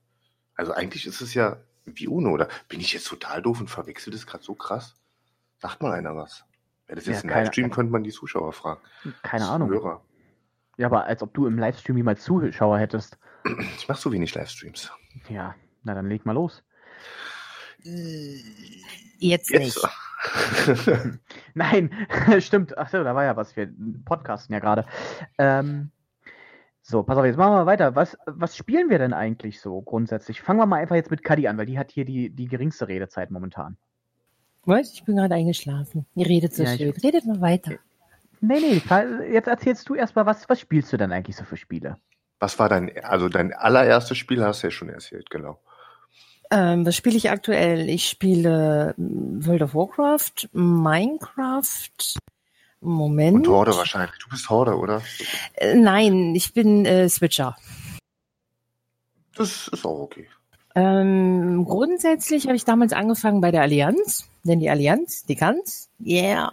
[0.54, 2.48] also eigentlich ist es ja wie Uno, oder?
[2.68, 4.94] Bin ich jetzt total doof und verwechsel das gerade so krass?
[5.58, 6.44] Sagt mal einer was.
[6.86, 8.80] Wäre das jetzt Ja, ein keine- Livestream, könnte man die Zuschauer fragen.
[9.22, 9.70] keine Ahnung.
[9.70, 10.02] Hörer.
[10.78, 13.18] Ja, aber als ob du im Livestream jemals Zuschauer hättest.
[13.78, 14.90] Ich mache so wenig Livestreams.
[15.28, 15.54] Ja,
[15.84, 16.62] na dann leg mal los.
[19.18, 19.78] Jetzt, nicht.
[21.54, 21.90] Nein,
[22.40, 22.76] stimmt.
[22.76, 23.54] Ach so, da war ja was.
[23.56, 23.70] Wir
[24.04, 24.84] podcasten ja gerade.
[25.38, 25.90] Ähm,
[26.82, 27.94] so, pass auf, jetzt machen wir weiter.
[27.94, 30.40] Was, was spielen wir denn eigentlich so grundsätzlich?
[30.42, 32.88] Fangen wir mal einfach jetzt mit Kadi an, weil die hat hier die, die geringste
[32.88, 33.76] Redezeit momentan.
[34.66, 34.92] Was?
[34.92, 36.06] Ich bin gerade eingeschlafen.
[36.14, 36.90] Ihr redet so Ja, ich- schön.
[37.02, 37.72] Redet mal weiter.
[38.40, 38.82] Nee, nee,
[39.32, 41.96] jetzt erzählst du erstmal, was, was spielst du denn eigentlich so für Spiele?
[42.38, 45.58] Was war dein, also dein allererstes Spiel, hast du ja schon erzählt, genau.
[46.50, 47.88] Ähm, was spiele ich aktuell?
[47.88, 52.16] Ich spiele mm, World of Warcraft, Minecraft,
[52.80, 53.36] Moment.
[53.38, 54.16] Und Horde wahrscheinlich.
[54.22, 55.02] Du bist Horde, oder?
[55.54, 57.56] Äh, nein, ich bin äh, Switcher.
[59.34, 60.28] Das ist auch okay.
[60.76, 66.52] Ähm, grundsätzlich habe ich damals angefangen bei der Allianz, denn die Allianz, die kann's, yeah.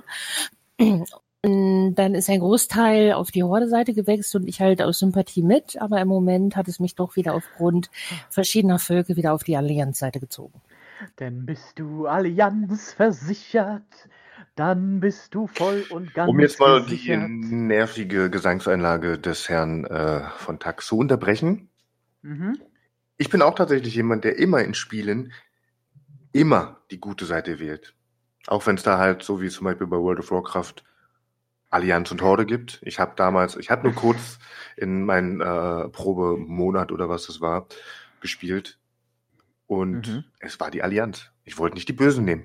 [1.46, 5.80] Und dann ist ein Großteil auf die Horde-Seite gewechselt und ich halt aus Sympathie mit,
[5.82, 7.92] aber im Moment hat es mich doch wieder aufgrund
[8.30, 10.62] verschiedener Völker wieder auf die Allianz-Seite gezogen.
[11.20, 13.84] Denn bist du Allianz versichert,
[14.56, 17.30] dann bist du voll und ganz Um jetzt mal die gesichert.
[17.30, 21.68] nervige Gesangseinlage des Herrn äh, von Tax zu unterbrechen.
[22.22, 22.58] Mhm.
[23.18, 25.32] Ich bin auch tatsächlich jemand, der immer in Spielen
[26.32, 27.96] immer die gute Seite wählt.
[28.48, 30.84] Auch wenn es da halt, so wie zum Beispiel bei World of Warcraft,
[31.70, 32.80] Allianz und Horde gibt.
[32.84, 34.38] Ich habe damals, ich hatte nur kurz
[34.78, 37.68] in meinen äh, Probemonat oder was das war,
[38.20, 38.80] gespielt.
[39.66, 40.24] Und Mhm.
[40.40, 41.32] es war die Allianz.
[41.46, 42.44] Ich wollte nicht die Bösen nehmen.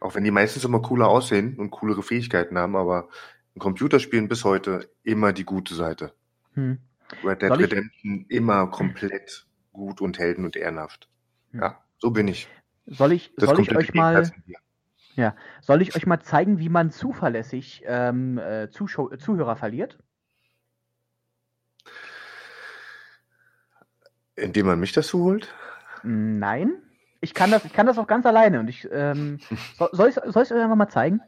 [0.00, 3.08] Auch wenn die meistens immer cooler aussehen und coolere Fähigkeiten haben, aber
[3.54, 6.12] in Computerspielen bis heute immer die gute Seite.
[6.54, 6.78] Hm.
[7.24, 9.45] Red Dead Redemption immer komplett
[9.76, 11.08] gut und helden- und ehrenhaft.
[11.52, 11.60] Hm.
[11.60, 12.48] Ja, so bin ich.
[12.86, 14.22] Soll ich, Das soll ich euch mal,
[15.16, 15.34] dir.
[15.60, 19.98] soll ich euch mal zeigen, wie man zuverlässig ähm, äh, Zuschau äh, Zuhörer verliert?
[24.36, 25.54] Indem man mich dazu holt?
[26.02, 26.82] Nein.
[27.20, 29.38] Ich kann das, ich kann das auch ganz alleine und ich ähm,
[29.78, 31.20] so, soll ich ich euch einfach mal zeigen?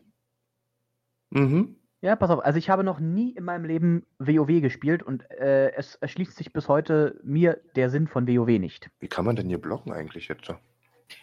[1.30, 1.76] Mhm.
[2.00, 2.44] Ja, pass auf.
[2.44, 6.52] Also ich habe noch nie in meinem Leben WoW gespielt und äh, es erschließt sich
[6.52, 8.88] bis heute mir der Sinn von WoW nicht.
[9.00, 10.52] Wie kann man denn hier blocken eigentlich jetzt?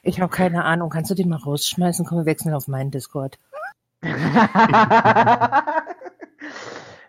[0.02, 0.90] Ich habe keine Ahnung.
[0.90, 2.06] Kannst du den mal rausschmeißen?
[2.06, 3.40] Komm, wir wechseln auf meinen Discord.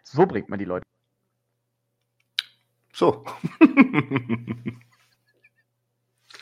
[0.05, 0.87] so bringt man die Leute.
[2.93, 3.25] So.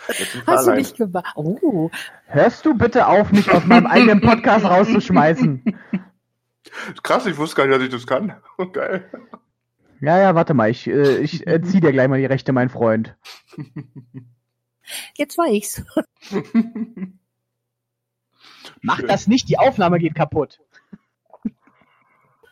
[0.06, 0.76] Hast du allein.
[0.76, 1.32] mich gemacht?
[1.36, 1.90] Oh,
[2.26, 5.64] Hörst du bitte auf, mich aus meinem eigenen Podcast rauszuschmeißen?
[7.02, 8.34] Krass, ich wusste gar nicht, dass ich das kann.
[8.72, 9.10] Geil.
[10.00, 12.68] Ja, ja, warte mal, ich, äh, ich äh, zieh dir gleich mal die Rechte, mein
[12.68, 13.16] Freund.
[15.16, 15.82] jetzt war ich's.
[18.82, 19.08] Mach Schön.
[19.08, 20.60] das nicht, die Aufnahme geht kaputt.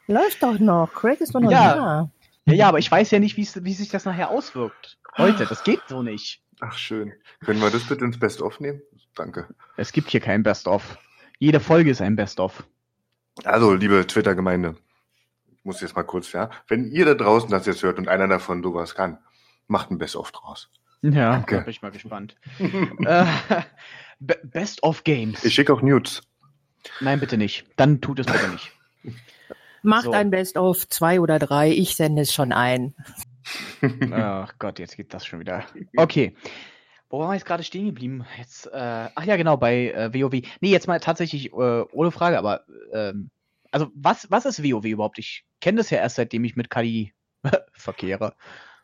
[0.07, 0.93] Läuft doch noch.
[0.93, 1.75] Craig ist doch noch Ja.
[1.75, 2.11] da.
[2.45, 4.99] Ja, ja, aber ich weiß ja nicht, wie sich das nachher auswirkt.
[5.17, 6.43] Heute, das geht so nicht.
[6.61, 7.13] Ach, schön.
[7.45, 8.83] Können wir das bitte ins Best-of nehmen?
[9.15, 9.49] Danke.
[9.77, 10.99] Es gibt hier kein Best-of.
[11.39, 12.67] Jede Folge ist ein Best-of.
[13.45, 14.76] Also, liebe Twitter-Gemeinde,
[15.51, 16.51] ich muss jetzt mal kurz, ja.
[16.68, 19.18] Wenn ihr da draußen das jetzt hört und einer davon sowas kann,
[19.68, 20.70] macht ein Best-of draus.
[21.03, 21.57] Ja, Danke.
[21.57, 22.37] da bin ich mal gespannt.
[22.59, 23.26] äh,
[24.20, 25.43] Be- Best-of Games.
[25.45, 26.22] Ich schicke auch Nudes.
[27.01, 27.64] Nein, bitte nicht.
[27.76, 28.72] Dann tut es bitte nicht.
[29.83, 30.12] Macht So.
[30.12, 31.70] ein Best-of zwei oder drei.
[31.70, 32.95] Ich sende es schon ein.
[34.12, 35.64] Ach Gott, jetzt geht das schon wieder.
[35.97, 36.37] Okay.
[37.13, 38.25] Wo waren wir jetzt gerade stehen geblieben?
[38.39, 40.33] Jetzt, äh, ach ja, genau, bei äh, WoW.
[40.63, 43.29] Nee, jetzt mal tatsächlich äh, ohne Frage, aber ähm,
[43.71, 45.19] also was, was ist WoW überhaupt?
[45.19, 47.13] Ich kenne das ja erst, seitdem ich mit Kali
[47.75, 48.35] verkehre.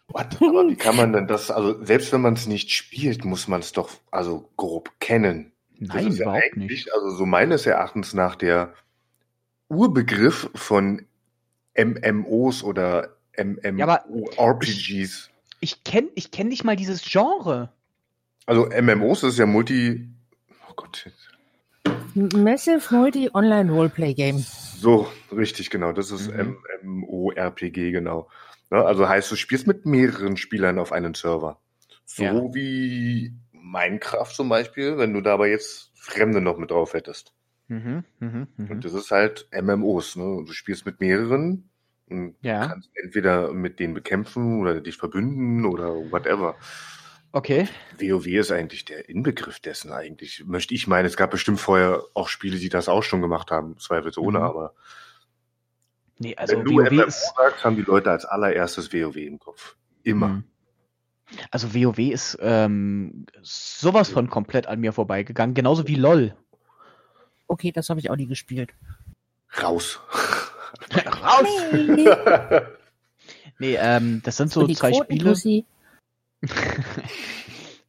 [0.08, 0.36] What?
[0.42, 3.60] Aber wie kann man denn das, also selbst wenn man es nicht spielt, muss man
[3.60, 5.52] es doch also grob kennen.
[5.80, 6.92] Das Nein, ist ja überhaupt eigentlich, nicht.
[6.92, 8.74] Also so meines Erachtens nach der
[9.70, 11.06] Urbegriff von
[11.78, 15.30] MMOs oder Ja, aber MMORPGs.
[15.60, 17.72] Ich kenne ich kenn nicht mal dieses Genre.
[18.48, 20.08] Also MMOs ist ja Multi.
[20.70, 21.10] Oh Gott.
[22.14, 24.38] Massive Multi Online Roleplay Game.
[24.38, 25.92] So, richtig, genau.
[25.92, 26.56] Das ist Mhm.
[26.82, 28.30] MMORPG, genau.
[28.70, 31.60] Ne, also heißt, du spielst mit mehreren Spielern auf einem Server.
[32.06, 32.54] So Ja.
[32.54, 37.34] wie Minecraft zum Beispiel, wenn du da aber jetzt Fremde noch mit drauf hättest.
[37.68, 38.70] Mhm, mhm, mhm.
[38.70, 40.42] Und das ist halt MMOs, ne?
[40.46, 41.68] Du spielst mit mehreren
[42.08, 42.66] und Ja.
[42.66, 46.56] kannst entweder mit denen bekämpfen oder dich verbünden oder whatever.
[47.32, 47.68] Okay.
[47.98, 50.44] WoW ist eigentlich der Inbegriff dessen eigentlich.
[50.46, 53.78] Möchte ich meinen, es gab bestimmt vorher auch Spiele, die das auch schon gemacht haben,
[53.78, 54.44] zweifelsohne, Mhm.
[54.44, 54.74] aber
[56.20, 57.32] Nee, also wenn du WoW MMO ist.
[57.36, 59.76] sagst, haben die Leute als allererstes WoW im Kopf.
[60.02, 60.28] Immer.
[60.28, 60.44] Mhm.
[61.50, 66.34] Also WoW ist ähm, sowas von komplett an mir vorbeigegangen, genauso wie LOL.
[67.46, 68.70] Okay, das habe ich auch nie gespielt.
[69.62, 70.00] Raus.
[71.22, 71.48] Raus!
[73.60, 73.76] Nee.
[73.76, 75.06] Ähm, das sind so die zwei Spiele.
[75.08, 75.64] Quotentussi.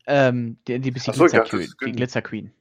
[0.08, 1.92] Ähm, die, die, Ach so, Glitzer Queen, ist die.
[1.92, 2.52] Glitzer Queen.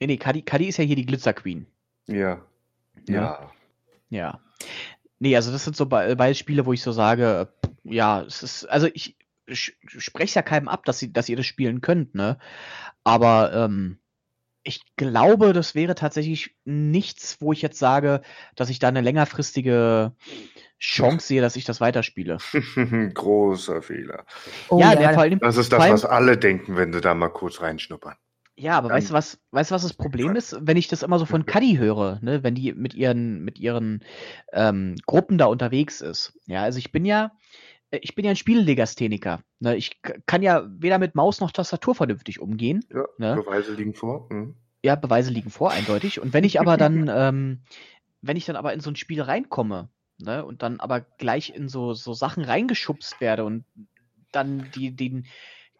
[0.00, 1.66] Nee, nee, Kadi, Kadi ist ja hier die Glitzer Queen.
[2.06, 2.40] ja.
[3.08, 3.50] Ja.
[4.10, 4.40] Ja.
[5.20, 7.52] Nee, also das sind so be- beide Spiele, wo ich so sage,
[7.84, 9.16] ja, es ist, also ich,
[9.46, 12.38] ich spreche ja keinem ab, dass, sie, dass ihr das spielen könnt, ne?
[13.04, 13.98] Aber ähm,
[14.62, 18.20] ich glaube, das wäre tatsächlich nichts, wo ich jetzt sage,
[18.56, 20.12] dass ich da eine längerfristige
[20.78, 22.38] Chance sehe, dass ich das weiterspiele.
[23.14, 24.24] Großer Fehler.
[24.68, 27.28] Oh, ja, ja, allem, Das ist das, allem, was alle denken, wenn sie da mal
[27.28, 28.16] kurz reinschnuppern.
[28.56, 31.02] Ja, aber Dann- weißt du was, weißt du, was das Problem ist, wenn ich das
[31.02, 34.04] immer so von Cuddy höre, ne, wenn die mit ihren, mit ihren
[34.52, 36.38] ähm, Gruppen da unterwegs ist.
[36.46, 37.32] Ja, also ich bin ja,
[37.90, 39.40] ich bin ja ein Spiellegastheniker.
[39.58, 39.76] Ne?
[39.76, 42.84] Ich kann ja weder mit Maus noch Tastatur vernünftig umgehen.
[42.92, 43.36] Ja, Ne?
[43.36, 44.28] Beweise liegen vor.
[44.30, 44.54] Mhm.
[44.82, 46.20] Ja, Beweise liegen vor, eindeutig.
[46.20, 47.60] Und wenn ich aber dann, ähm,
[48.22, 49.88] wenn ich dann aber in so ein Spiel reinkomme,
[50.18, 53.64] ne, und dann aber gleich in so, so Sachen reingeschubst werde und
[54.32, 55.26] dann die, den,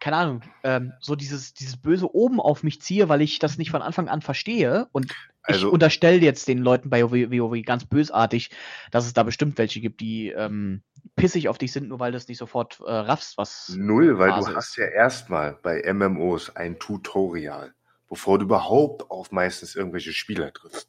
[0.00, 3.70] keine Ahnung, ähm, so dieses, dieses Böse oben auf mich ziehe, weil ich das nicht
[3.70, 5.14] von Anfang an verstehe und
[5.48, 8.50] ich Also- unterstelle jetzt den Leuten bei WoW, ganz bösartig,
[8.90, 10.82] dass es da bestimmt welche gibt, die ähm,
[11.16, 14.30] pissig auf dich sind, nur weil du es nicht sofort äh, raffst, was Null, weil
[14.30, 14.76] Phase du hast ist.
[14.76, 17.72] ja erstmal bei MMOs ein Tutorial,
[18.08, 20.88] bevor du überhaupt auf meistens irgendwelche Spieler triffst.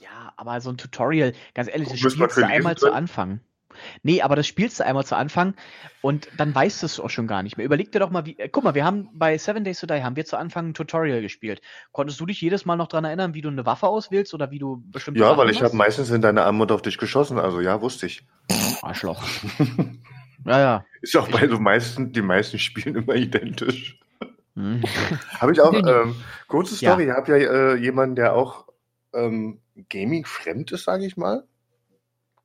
[0.00, 2.96] Ja, aber so ein Tutorial, ganz ehrlich, das Muss man spielst du einmal zu können?
[2.96, 3.40] Anfang.
[4.02, 5.54] Nee, aber das spielst du einmal zu Anfang
[6.00, 7.66] und dann weißt du es auch schon gar nicht mehr.
[7.66, 8.38] Überleg dir doch mal, wie.
[8.38, 10.74] Äh, guck mal, wir haben bei Seven Days to Die haben wir zu Anfang ein
[10.74, 11.60] Tutorial gespielt.
[11.92, 14.58] Konntest du dich jedes Mal noch dran erinnern, wie du eine Waffe auswählst oder wie
[14.58, 17.60] du bestimmte Ja, Sachen weil ich habe meistens in deine Armut auf dich geschossen, also
[17.60, 18.26] ja, wusste ich.
[18.82, 19.22] Arschloch.
[20.46, 20.84] ja, ja.
[21.00, 23.98] Ist ja auch bei so meisten, die meisten Spielen immer identisch.
[24.54, 24.82] Hm.
[25.38, 26.14] Habe ich auch, ähm,
[26.46, 28.66] kurze Story, ich habe ja äh, jemanden, der auch
[29.14, 31.44] ähm, Gaming fremd ist, sage ich mal.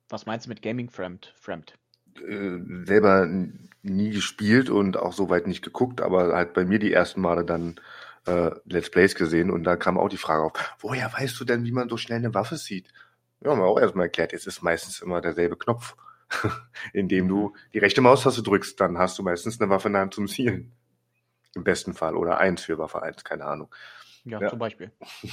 [0.08, 1.32] Was meinst du mit Gaming Fremd?
[1.36, 1.74] Fremd.
[2.16, 3.28] Äh, selber
[3.82, 7.80] nie gespielt und auch soweit nicht geguckt, aber halt bei mir die ersten Male dann
[8.26, 11.64] äh, Let's Plays gesehen und da kam auch die Frage auf, woher weißt du denn,
[11.64, 12.88] wie man so schnell eine Waffe sieht?
[13.40, 15.96] Ja, haben wir auch erstmal erklärt, es ist meistens immer derselbe Knopf.
[16.92, 20.14] Indem du die rechte Maustaste drückst, dann hast du meistens eine Waffe in der Hand
[20.14, 20.72] zum Zielen.
[21.54, 22.14] Im besten Fall.
[22.14, 23.74] Oder eins für Waffe eins, keine Ahnung.
[24.24, 24.48] Ja, Ja.
[24.48, 24.92] zum Beispiel.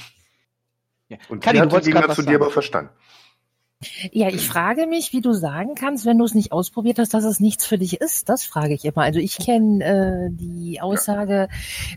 [1.08, 1.18] Ja.
[1.28, 2.90] Und Kali, die hat im Gegensatz zu dir aber verstanden.
[4.10, 7.24] Ja, ich frage mich, wie du sagen kannst, wenn du es nicht ausprobiert hast, dass
[7.24, 8.28] es nichts für dich ist.
[8.28, 9.02] Das frage ich immer.
[9.02, 11.48] Also ich kenne äh, die Aussage,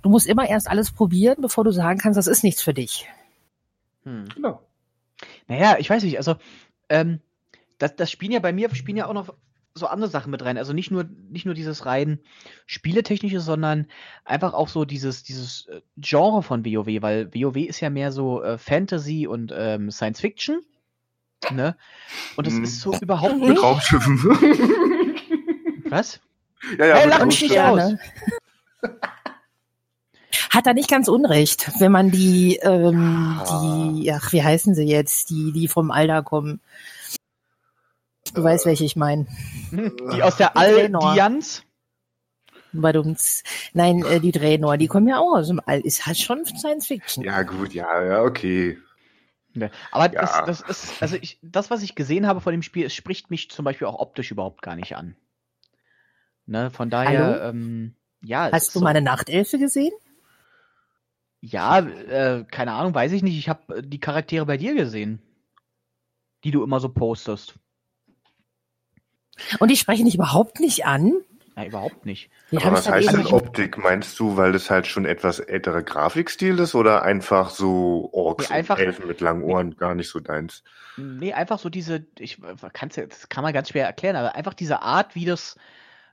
[0.03, 3.07] du musst immer erst alles probieren, bevor du sagen kannst, das ist nichts für dich.
[4.03, 4.25] Hm.
[4.35, 4.61] Genau.
[5.47, 6.35] Naja, ich weiß nicht, also
[6.89, 7.21] ähm,
[7.77, 9.33] das, das spielen ja bei mir spielen ja auch noch
[9.73, 10.57] so andere Sachen mit rein.
[10.57, 12.19] Also nicht nur, nicht nur dieses rein
[12.65, 13.87] spieletechnische, sondern
[14.25, 18.43] einfach auch so dieses, dieses äh, Genre von WoW, weil WoW ist ja mehr so
[18.43, 20.61] äh, Fantasy und ähm, Science Fiction.
[21.51, 21.75] Ne?
[22.35, 22.63] Und es Mhm.
[22.63, 23.39] ist so überhaupt Mhm.
[23.41, 23.63] Mit nicht.
[23.63, 24.17] Raumschiffen.
[25.89, 26.19] Was?
[26.77, 27.93] ja, ja, Hey, lach mich nicht aus.
[30.51, 33.39] Hat er nicht ganz unrecht, wenn man die, ähm,
[33.95, 36.59] die, ach, wie heißen sie jetzt, die, die vom Alda kommen.
[38.33, 39.27] Du weißt, welche ich meine.
[39.71, 40.55] Die aus der.
[40.57, 41.63] Allianz?
[43.73, 45.79] Nein, äh, die Draenor, die kommen ja auch aus dem All.
[45.81, 47.23] Ist halt schon Science Fiction.
[47.23, 48.77] Ja, gut, ja, ja, okay.
[49.59, 49.71] Ne.
[49.91, 50.21] Aber Ja.
[50.21, 53.29] das, das ist, also ich, das, was ich gesehen habe von dem Spiel, es spricht
[53.29, 55.15] mich zum Beispiel auch optisch überhaupt gar nicht an.
[56.45, 58.47] Ne, von daher, ähm, ja.
[58.47, 59.91] es Hast du so- mal eine Nachtelfe gesehen?
[61.41, 63.37] Ja, äh, keine Ahnung, weiß ich nicht.
[63.37, 65.21] Ich habe die Charaktere bei dir gesehen,
[66.43, 67.55] die du immer so postest.
[69.59, 71.13] Und die sprechen dich überhaupt nicht an?
[71.55, 72.29] Ja, überhaupt nicht.
[72.51, 73.77] Die Aber was heißt denn Optik?
[73.77, 78.55] Meinst du, weil das halt schon etwas älterer Grafikstil ist oder einfach so Orks Nee,
[78.55, 80.63] einfach- und Elfen mit langen Ohren gar nicht so deins?
[80.97, 82.39] Nee, einfach so diese, ich
[82.73, 85.57] kann's ja, das kann man ganz schwer erklären, aber einfach diese Art, wie das,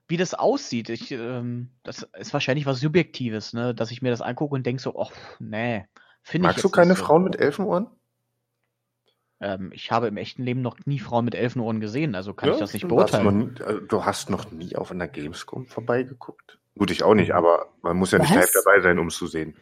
[0.09, 0.89] wie das aussieht.
[0.89, 4.83] Ich, ähm, das ist wahrscheinlich was Subjektives, ne, dass ich mir das angucke und denke
[4.83, 5.87] so, ach, nee,
[6.23, 6.55] finde ich.
[6.55, 7.05] Magst du keine so.
[7.05, 7.89] Frauen mit Elfenohren?
[9.41, 12.59] Ähm, ich habe im echten Leben noch nie Frauen mit Elfenohren gesehen, also kann ich
[12.59, 13.55] das nicht du hast beurteilen.
[13.55, 16.59] nie, also du hast noch nie auf einer Gamescom vorbeigeguckt?
[16.79, 19.27] Gut, ich auch nicht, aber man muss ja nicht live dabei sein, um es zu
[19.27, 19.55] sehen.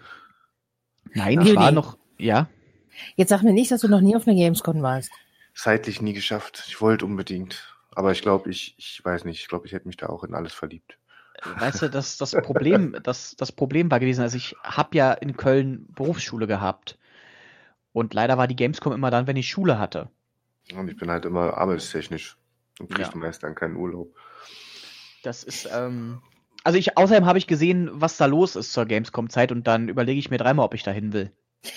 [1.12, 2.48] Nein, ich war noch, ja.
[3.16, 5.10] Jetzt sag mir nicht, dass du noch nie auf einer Gamescom warst.
[5.54, 6.64] Zeitlich nie geschafft.
[6.66, 7.76] Ich wollte unbedingt.
[7.94, 10.34] Aber ich glaube, ich, ich weiß nicht, ich glaube, ich hätte mich da auch in
[10.34, 10.98] alles verliebt.
[11.58, 15.36] Weißt du, das, das Problem, das, das Problem war gewesen, also ich habe ja in
[15.36, 16.98] Köln Berufsschule gehabt.
[17.94, 20.10] Und leider war die Gamescom immer dann, wenn ich Schule hatte.
[20.76, 22.36] Und ich bin halt immer arbeitstechnisch
[22.80, 23.16] und kriege Ja.
[23.16, 24.12] meist dann keinen Urlaub.
[25.22, 26.20] Das ist, ähm,
[26.64, 30.18] also ich, außerdem habe ich gesehen, was da los ist zur Gamescom-Zeit und dann überlege
[30.18, 31.30] ich mir dreimal, ob ich da hin will.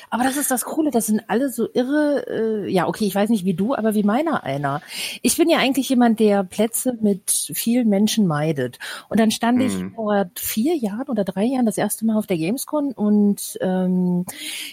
[0.10, 2.26] Aber das ist das Coole, das sind alle so irre,
[2.66, 4.82] äh, ja, okay, ich weiß nicht wie du, aber wie meiner einer.
[5.22, 8.80] Ich bin ja eigentlich jemand, der Plätze mit vielen Menschen meidet.
[9.10, 9.66] Und dann stand Mhm.
[9.66, 14.26] ich vor vier Jahren oder drei Jahren das erste Mal auf der Gamescom und ähm,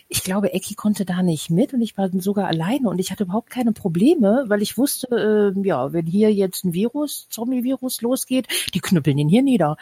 [0.09, 3.25] ich glaube, Eki konnte da nicht mit und ich war sogar alleine und ich hatte
[3.25, 8.47] überhaupt keine Probleme, weil ich wusste, äh, ja, wenn hier jetzt ein Virus, Zombie-Virus losgeht,
[8.75, 9.77] die knüppeln ihn hier nieder.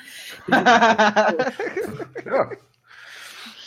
[2.24, 2.50] Ja,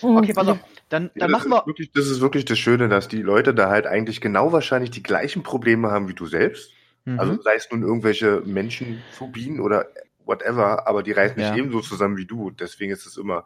[0.02, 0.60] Okay, pass auf.
[0.90, 1.60] Dann, ja dann das, machen wir.
[1.62, 4.92] ist wirklich, das ist wirklich das Schöne, dass die Leute da halt eigentlich genau wahrscheinlich
[4.92, 6.72] die gleichen Probleme haben wie du selbst.
[7.06, 7.20] Mhm.
[7.20, 9.88] Also sei es nun irgendwelche Menschenphobien oder
[10.26, 11.52] whatever, aber die reißen Ja.
[11.52, 12.52] nicht ebenso zusammen wie du.
[12.52, 13.46] Deswegen ist es immer,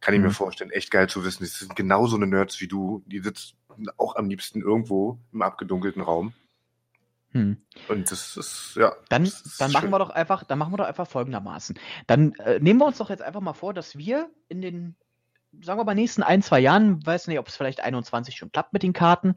[0.00, 0.32] kann ich mir Mhm.
[0.32, 3.02] vorstellen, echt geil zu wissen, die sind genauso eine Nerds wie du.
[3.06, 3.56] Die sitzen
[3.96, 6.32] auch am liebsten irgendwo im abgedunkelten Raum.
[7.32, 7.56] Hm.
[7.88, 8.94] Und das ist, ja.
[9.08, 9.90] Dann, ist dann machen schön.
[9.90, 11.76] wir doch einfach, dann machen wir doch einfach folgendermaßen.
[12.06, 14.94] Dann äh, nehmen wir uns doch jetzt einfach mal vor, dass wir in den,
[15.62, 18.72] sagen wir mal, nächsten ein, zwei Jahren, weiß nicht, ob es vielleicht 21 schon klappt
[18.72, 19.34] mit den Karten,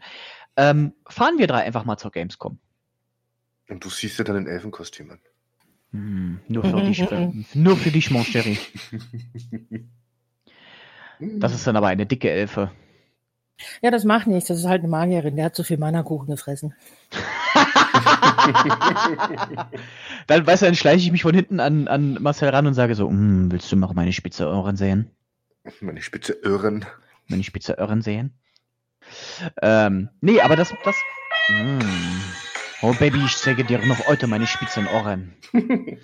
[0.55, 2.59] ähm, fahren wir drei einfach mal zur Gamescom.
[3.69, 5.19] Und du siehst dir dann in Elfenkostüm an.
[5.91, 8.57] Hm, nur für dich, äh, nur für dich, mon chéri.
[11.19, 12.69] Das ist dann aber eine dicke Elfe.
[13.81, 14.49] Ja, das macht nichts.
[14.49, 15.35] Das ist halt eine Magierin.
[15.35, 16.75] Der hat so viel Mannerkuchen gefressen.
[20.27, 22.93] dann, weißt du, dann schleiche ich mich von hinten an, an Marcel ran und sage
[22.93, 25.09] so, "Mm, willst du mal meine spitze Ohren sehen?
[25.81, 26.85] Meine spitze Irren.
[27.27, 28.33] Meine spitze Ohren sehen?
[29.61, 30.95] Ähm, nee, aber das, das,
[31.49, 31.79] mm.
[32.81, 35.33] Oh Baby, ich zeige dir noch heute meine spitzen Ohren.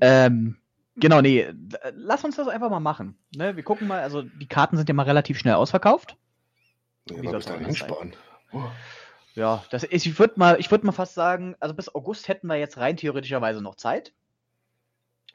[0.00, 0.56] ähm,
[0.96, 1.46] genau, nee,
[1.94, 3.16] lass uns das einfach mal machen.
[3.36, 3.56] Ne?
[3.56, 6.16] Wir gucken mal, also die Karten sind ja mal relativ schnell ausverkauft.
[7.08, 8.16] Ja, Wie soll's anders sein?
[8.52, 8.62] Oh.
[9.34, 12.48] Ja, das ist, ich würde mal, ich würde mal fast sagen, also bis August hätten
[12.48, 14.12] wir jetzt rein theoretischerweise noch Zeit.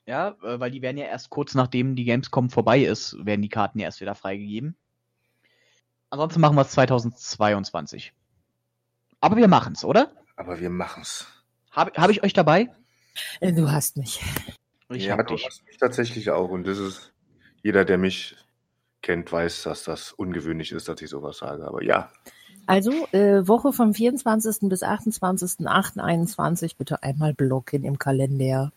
[0.05, 3.49] Ja, äh, weil die werden ja erst kurz nachdem die Gamescom vorbei ist, werden die
[3.49, 4.75] Karten ja erst wieder freigegeben.
[6.09, 8.13] Ansonsten machen wir es 2022.
[9.21, 10.11] Aber wir machen's, oder?
[10.35, 11.27] Aber wir machen's.
[11.71, 12.69] Habe hab ich euch dabei?
[13.39, 14.21] Äh, Du hast mich.
[14.89, 15.45] Ich ja, hab du dich.
[15.45, 16.49] hast mich tatsächlich auch.
[16.49, 17.13] Und das ist,
[17.63, 18.35] jeder, der mich
[19.01, 21.65] kennt, weiß, dass das ungewöhnlich ist, dass ich sowas sage.
[21.65, 22.11] Aber ja,
[22.65, 24.67] Also, äh, Woche vom 24.
[24.69, 28.73] bis 28.08.21 bitte einmal blocken im Kalender.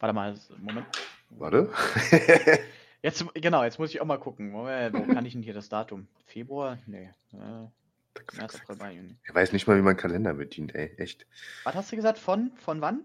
[0.00, 0.86] Warte mal, Moment.
[1.30, 1.70] warte.
[3.02, 4.50] Jetzt, genau, jetzt muss ich auch mal gucken.
[4.50, 6.08] Moment, wo kann ich denn hier das Datum?
[6.26, 6.78] Februar?
[6.86, 7.10] Nee.
[7.32, 9.16] Äh, März, April, Mai, Juni.
[9.24, 10.92] Ich weiß nicht mal, wie man Kalender bedient, ey.
[10.96, 11.24] Echt.
[11.62, 12.18] Was hast du gesagt?
[12.18, 12.50] Von?
[12.56, 13.02] Von wann?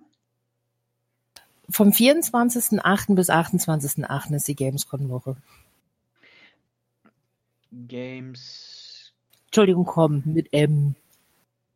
[1.70, 3.14] Vom 24.08.
[3.16, 4.36] bis 28.08.
[4.36, 5.38] ist die Gamescom-Woche.
[7.72, 9.14] Games.
[9.46, 10.96] Entschuldigung, komm, mit M.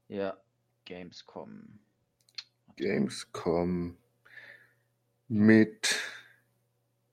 [0.10, 0.36] Ja,
[0.86, 1.80] Gamescom.
[2.76, 3.96] Gamescom
[5.28, 5.96] mit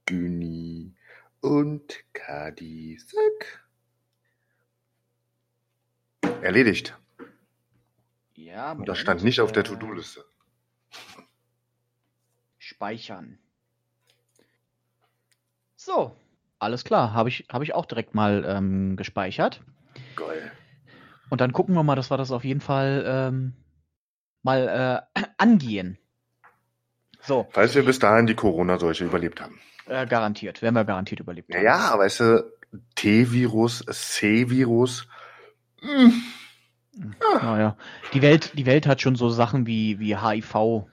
[0.06, 0.94] Güni
[1.40, 2.98] und Kadi.
[3.06, 3.64] Zack.
[6.42, 6.96] Erledigt.
[8.34, 10.24] Ja, Und das stand nicht auf der äh, To-Do-Liste.
[12.58, 13.38] Speichern.
[15.76, 16.16] So,
[16.58, 17.12] alles klar.
[17.12, 19.62] Habe ich, hab ich auch direkt mal ähm, gespeichert.
[20.16, 20.52] Geil.
[21.30, 23.54] Und dann gucken wir mal, dass wir das auf jeden Fall ähm,
[24.42, 25.98] mal äh, angehen.
[27.26, 29.58] So, Falls wir bis dahin die Corona-Seuche überlebt haben.
[29.86, 30.62] äh, garantiert.
[30.62, 31.64] Werden wir garantiert überlebt haben.
[31.64, 32.52] Ja, weißt du,
[32.96, 35.06] T-Virus, C-Virus.
[35.80, 36.22] hm,
[37.42, 37.76] Naja,
[38.12, 40.84] die Welt, die Welt hat schon so Sachen wie, wie HIV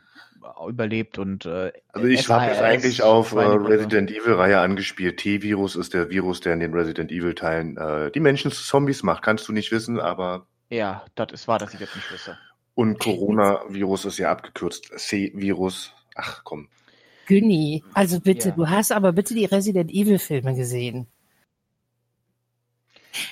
[0.68, 3.70] überlebt und äh, Also ich habe jetzt eigentlich auf äh, Schweinegrippe.
[3.70, 5.18] Resident Evil-Reihe angespielt.
[5.18, 9.24] T-Virus ist der Virus, der in den Resident Evil-Teilen äh, die Menschen zu Zombies macht.
[9.24, 12.38] Kannst du nicht wissen, aber Ja, das ist wahr, dass ich jetzt nicht wüsste.
[12.76, 14.92] und Coronavirus ist ja abgekürzt.
[14.98, 15.94] C-Virus.
[16.16, 16.68] Ach komm.
[17.28, 18.56] Günni, also bitte, Ja.
[18.56, 21.08] du hast aber bitte die Resident Evil Filme gesehen.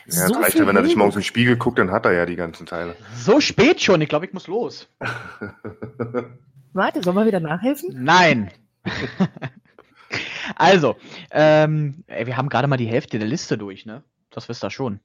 [0.05, 2.05] Ja, So das reicht viel ja, wenn er sich aus dem Spiegel guckt, dann hat
[2.05, 2.95] er ja die ganzen Teile.
[3.15, 4.87] So spät schon, ich glaube, ich muss los.
[6.73, 7.89] Warte, sollen wir wieder nachhelfen?
[8.03, 8.51] Nein.
[10.55, 10.95] also,
[11.31, 14.03] ähm, ey, wir haben gerade mal die Hälfte der Liste durch, ne?
[14.29, 14.99] Das wisst ihr schon.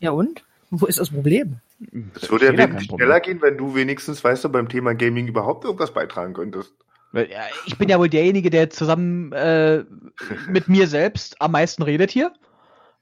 [0.00, 0.44] Ja und?
[0.70, 1.60] Wo ist das Problem?
[2.14, 5.64] Es würde ja wesentlich schneller gehen, wenn du wenigstens, weißt du, beim Thema Gaming überhaupt
[5.64, 6.74] irgendwas beitragen könntest.
[7.66, 9.84] Ich bin ja wohl derjenige, der zusammen äh,
[10.48, 12.32] mit mir selbst am meisten redet hier.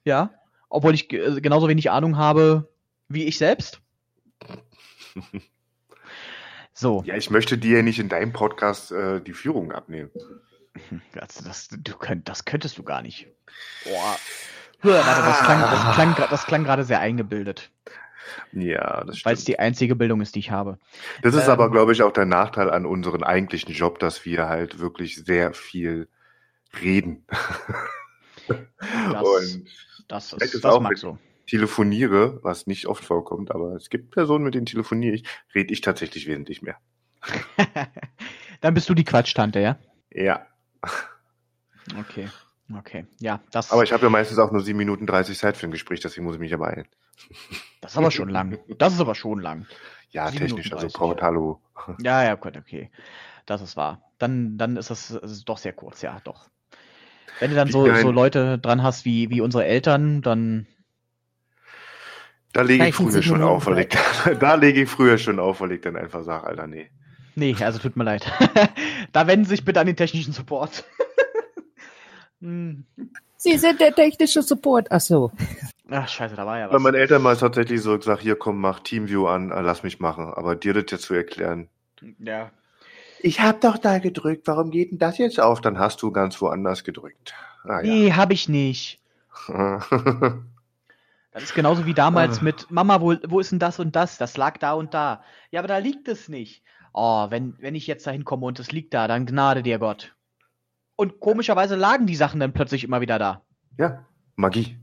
[0.05, 0.31] Ja.
[0.69, 2.69] Obwohl ich äh, genauso wenig Ahnung habe
[3.09, 3.81] wie ich selbst.
[6.79, 7.03] So.
[7.07, 10.11] Ja, ich möchte dir ja nicht in deinem Podcast äh, die Führung abnehmen.
[11.15, 13.29] Das, das, du könnt, das könntest du gar nicht.
[13.85, 14.17] Boah.
[14.83, 17.71] Warte, das klang, das klang, das klang gerade sehr eingebildet,
[18.53, 19.49] Ja, das weil es stimmt.
[19.49, 20.79] die einzige Bildung ist, die ich habe.
[21.23, 24.49] Das ist ähm, aber, glaube ich, auch der Nachteil an unserem eigentlichen Job, dass wir
[24.49, 26.09] halt wirklich sehr viel
[26.81, 27.25] reden.
[28.49, 29.65] Das, Und
[30.07, 31.19] das, ist, ist das auch mag so.
[31.49, 35.25] telefoniere, was nicht oft vorkommt, aber es gibt Personen, mit denen telefoniere ich,
[35.55, 36.77] rede ich tatsächlich wesentlich mehr.
[38.61, 39.79] Dann bist du die Quatschtante, ja?
[40.13, 40.47] Ja,
[41.99, 42.29] Okay.
[42.79, 43.07] Okay.
[43.21, 45.71] Ja, das, aber ich habe ja meistens auch nur 7 Minuten 30 Zeit für ein
[45.71, 46.89] Gespräch, deswegen muss ich mich ja beeilen.
[47.81, 48.59] Das ist aber schon lang.
[48.79, 49.67] Das ist aber schon lang.
[50.11, 50.99] Ja, 7 technisch, also 30.
[50.99, 51.61] Braut, hallo.
[52.01, 52.91] Ja, ja, gut, okay.
[53.45, 54.03] Das ist wahr.
[54.19, 56.49] Dann, dann ist das, ist doch sehr kurz, ja, doch.
[57.39, 60.67] Wenn du dann so, so Leute dran hast wie, wie unsere Eltern, dann
[62.53, 63.89] Da lege ich früher schon auf, weil ich,
[64.41, 66.91] da lege ich früher schon auf, weil ich dann einfach sage, Alter, nee.
[67.35, 68.31] Nee, also tut mir leid.
[69.13, 70.85] Da wenden Sie sich bitte an den technischen Support.
[72.43, 72.85] Hm.
[73.39, 74.89] Sie sind der technische Support.
[74.91, 75.31] Ach so.
[75.91, 76.83] Ach, scheiße, da war ja Bei was.
[76.83, 80.33] meinen Eltern mal tatsächlich so gesagt, hier komm, mach Teamview an, äh, lass mich machen.
[80.35, 81.69] Aber dir das jetzt zu erklären.
[82.19, 82.51] Ja.
[83.21, 85.61] Ich hab doch da gedrückt, warum geht denn das jetzt auf?
[85.61, 87.35] Dann hast du ganz woanders gedrückt.
[87.65, 89.01] Ah, Nee, hab ich nicht.
[89.49, 89.81] ja.
[91.33, 92.45] Das ist genauso wie damals Ah.
[92.45, 94.17] mit Mama, wo, wo ist denn das und das?
[94.17, 95.23] Das lag da und da.
[95.51, 96.63] Ja, aber da liegt es nicht.
[96.95, 100.16] Oh, wenn, wenn ich jetzt da hinkomme und es liegt da, dann gnade dir Gott.
[100.97, 103.43] Und komischerweise lagen die Sachen dann plötzlich immer wieder da.
[103.79, 104.79] ja, Magie.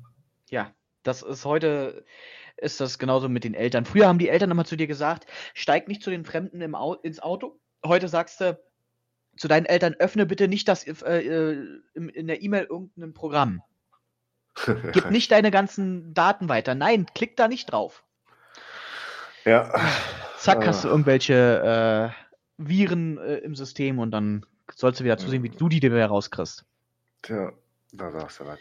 [0.49, 0.71] Ja,
[1.03, 2.05] das ist heute,
[2.57, 3.85] ist das genauso mit den Eltern.
[3.85, 7.19] Früher haben die Eltern immer zu dir gesagt, steig nicht zu den Fremden Au ins
[7.19, 7.59] Auto.
[7.85, 8.59] Heute sagst du
[9.35, 13.61] zu deinen Eltern, öffne bitte nicht das äh, äh, in, in der E-Mail irgendein Programm.
[14.91, 16.75] Gib nicht deine ganzen Daten weiter.
[16.75, 18.03] Nein, klick da nicht drauf.
[19.45, 19.73] ja.
[20.37, 20.91] Zack, hast du Ah.
[20.91, 25.79] irgendwelche äh, Viren äh, im System und dann sollst du wieder zusehen, wie du die
[25.79, 26.65] dir rauskriegst.
[27.21, 27.51] Tja,
[27.91, 28.59] da sagst du was.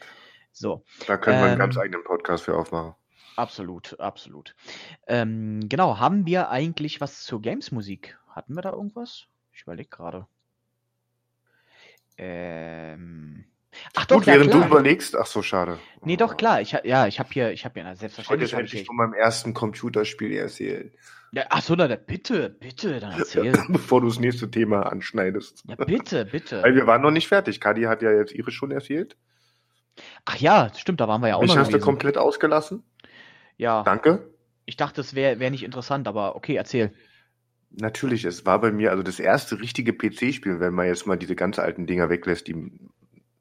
[0.53, 1.59] So, Da können wir einen Ähm.
[1.59, 2.95] ganz eigenen Podcast für aufmachen.
[3.37, 4.55] absolut, absolut.
[5.07, 8.19] Ähm, genau, haben wir eigentlich was zur Games-Musik?
[8.29, 9.27] Hatten wir da irgendwas?
[9.53, 10.27] Ich überlege gerade.
[12.19, 13.45] Ähm.
[14.12, 14.60] Doch, Gut, während klar.
[14.62, 15.78] du überlegst, ach so, schade.
[16.02, 16.60] Nee, doch, klar.
[16.60, 18.52] Ich, ja, ich habe hier, ich habe hier, na, Ich wollte selbstverständlich.
[18.52, 20.93] hab endlich ich von meinem ersten Computerspiel erzählen.
[21.32, 23.52] ja, ach so, na, da, bitte, bitte, dann erzähl.
[23.68, 25.64] Bevor du das nächste Thema anschneidest.
[25.66, 26.62] Ja, bitte, bitte.
[26.62, 27.60] Weil wir waren noch nicht fertig.
[27.60, 29.16] Kadi hat ja jetzt ihre schon erzählt.
[30.24, 32.82] Ach ja, stimmt, da waren wir ja auch Mich noch hast du komplett ausgelassen.
[33.56, 34.30] Ja, Danke.
[34.64, 36.93] ich dachte, es wäre wär nicht interessant, aber okay, erzähl.
[37.70, 41.34] Natürlich, es war bei mir also das erste richtige PC-Spiel, wenn man jetzt mal diese
[41.36, 42.70] ganz alten Dinger weglässt, die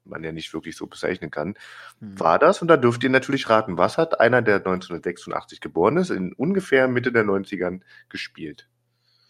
[0.04, 1.54] man ja nicht wirklich so bezeichnen kann,
[2.00, 2.18] Hm.
[2.18, 2.60] war das.
[2.62, 6.88] Und da dürft ihr natürlich raten, was hat einer, der 1986 geboren ist, in ungefähr
[6.88, 8.68] Mitte der 90ern gespielt?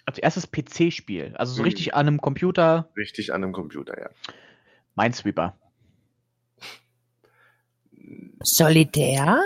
[0.07, 1.65] Als erstes PC-Spiel, also so Hm.
[1.65, 4.11] richtig an einem Computer, Richtig an einem Computer, ja.
[4.97, 5.57] Minesweeper.
[8.43, 9.40] Solitär?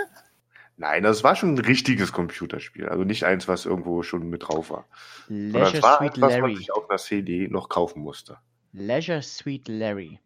[0.77, 2.87] Nein, das war schon ein richtiges Computerspiel.
[2.87, 4.87] Also nicht eins, was irgendwo schon mit drauf war.
[5.27, 6.55] Sondern Leisure es war Suite eins, was man Larry.
[6.57, 8.37] sich auf einer CD noch kaufen musste.
[8.73, 10.19] Leisure Suite Larry.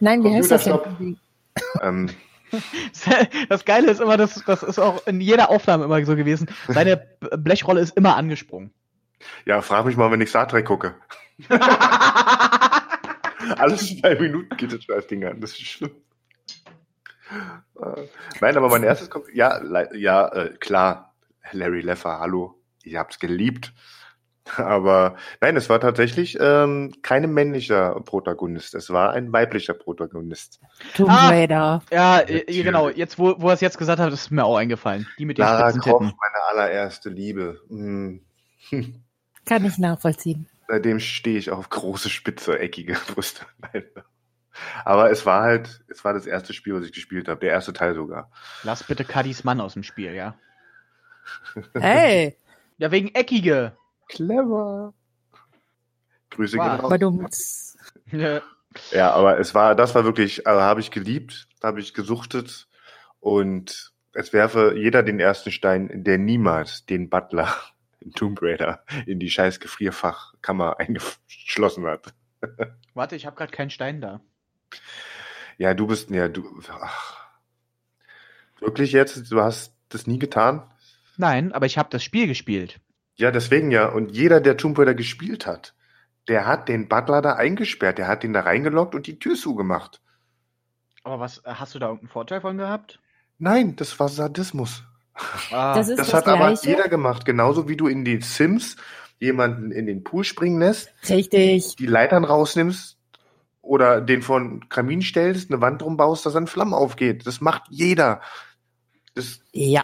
[0.00, 1.18] Nein, wie heißt das denn?
[1.82, 2.10] Ähm,
[3.48, 6.48] Das Geile ist immer, das, das ist auch in jeder Aufnahme immer so gewesen.
[6.66, 6.96] Seine
[7.36, 8.72] Blechrolle ist immer angesprungen.
[9.44, 10.94] ja, frag mich mal, wenn ich Star Trek gucke.
[13.56, 15.40] Alles zwei Minuten geht das scheiß Ding an.
[15.40, 15.92] Das ist schlimm.
[17.80, 18.02] Äh,
[18.40, 19.26] Nein, aber mein erstes kommt.
[19.34, 19.60] Ja,
[19.94, 21.14] ja, äh, klar.
[21.52, 22.60] Larry Leffer, hallo.
[22.82, 23.72] Ich hab's geliebt.
[24.56, 28.74] Aber nein, es war tatsächlich ähm, kein männlicher Protagonist.
[28.74, 30.60] Es war ein weiblicher Protagonist.
[30.94, 31.28] Tomb Ah.
[31.28, 31.82] Raider.
[31.92, 32.64] Ja, äh, Natürlich.
[32.64, 32.88] genau.
[32.88, 35.06] Jetzt, wo, wo er es jetzt gesagt hat, ist mir auch eingefallen.
[35.18, 36.12] Die mit den Lara Croft, Titten.
[36.20, 37.60] meine allererste Liebe.
[37.68, 38.22] Hm.
[39.44, 40.48] Kann ich nachvollziehen.
[40.68, 43.46] Seitdem stehe ich auf große, spitze, eckige Brüste.
[44.84, 47.40] Aber es war halt, es war das erste Spiel, was ich gespielt habe.
[47.40, 48.30] Der erste Teil sogar.
[48.64, 50.34] Lass bitte Cuddys Mann aus dem Spiel, ja.
[51.74, 52.36] Hey,
[52.76, 53.77] Ja, wegen Eckige.
[54.08, 54.94] Clever.
[56.30, 56.90] Grüße Wow.
[56.98, 57.76] gehen raus.
[58.12, 58.42] Ja.
[58.90, 62.68] Ja, aber es war, das war wirklich, also habe ich geliebt, habe ich gesuchtet
[63.20, 67.54] und es werfe jeder den ersten Stein, der niemals den Butler
[68.00, 72.14] in Tomb Raider in die scheiß Gefrierfachkammer eingeschlossen hat.
[72.94, 74.20] Warte, ich habe gerade keinen Stein da.
[75.56, 77.26] Ja, du bist, ja, du, ach.
[78.60, 79.30] Wirklich jetzt?
[79.30, 80.62] Du hast das nie getan?
[81.16, 82.80] Nein, aber ich habe das Spiel gespielt.
[83.18, 83.86] Ja, deswegen ja.
[83.86, 85.74] Und jeder, der Tomb Raider gespielt hat,
[86.28, 90.00] der hat den Butler da eingesperrt, der hat ihn da reingelockt und die Tür zugemacht.
[91.04, 93.00] Aber was, äh, hast du da irgendeinen Vorteil von gehabt?
[93.38, 94.84] Nein, das war Sadismus.
[95.50, 96.68] Ah, Das ist Das, das hat aber Gleiche?
[96.68, 98.76] jeder gemacht, genauso wie du in den Sims
[99.18, 101.74] jemanden in den Pool springen lässt, richtig.
[101.76, 102.96] die Leitern rausnimmst
[103.62, 107.26] oder den von Kamin stellst, eine Wand drum baust, dass dann Flammen aufgeht.
[107.26, 108.20] Das macht jeder.
[109.14, 109.82] Das, Ja.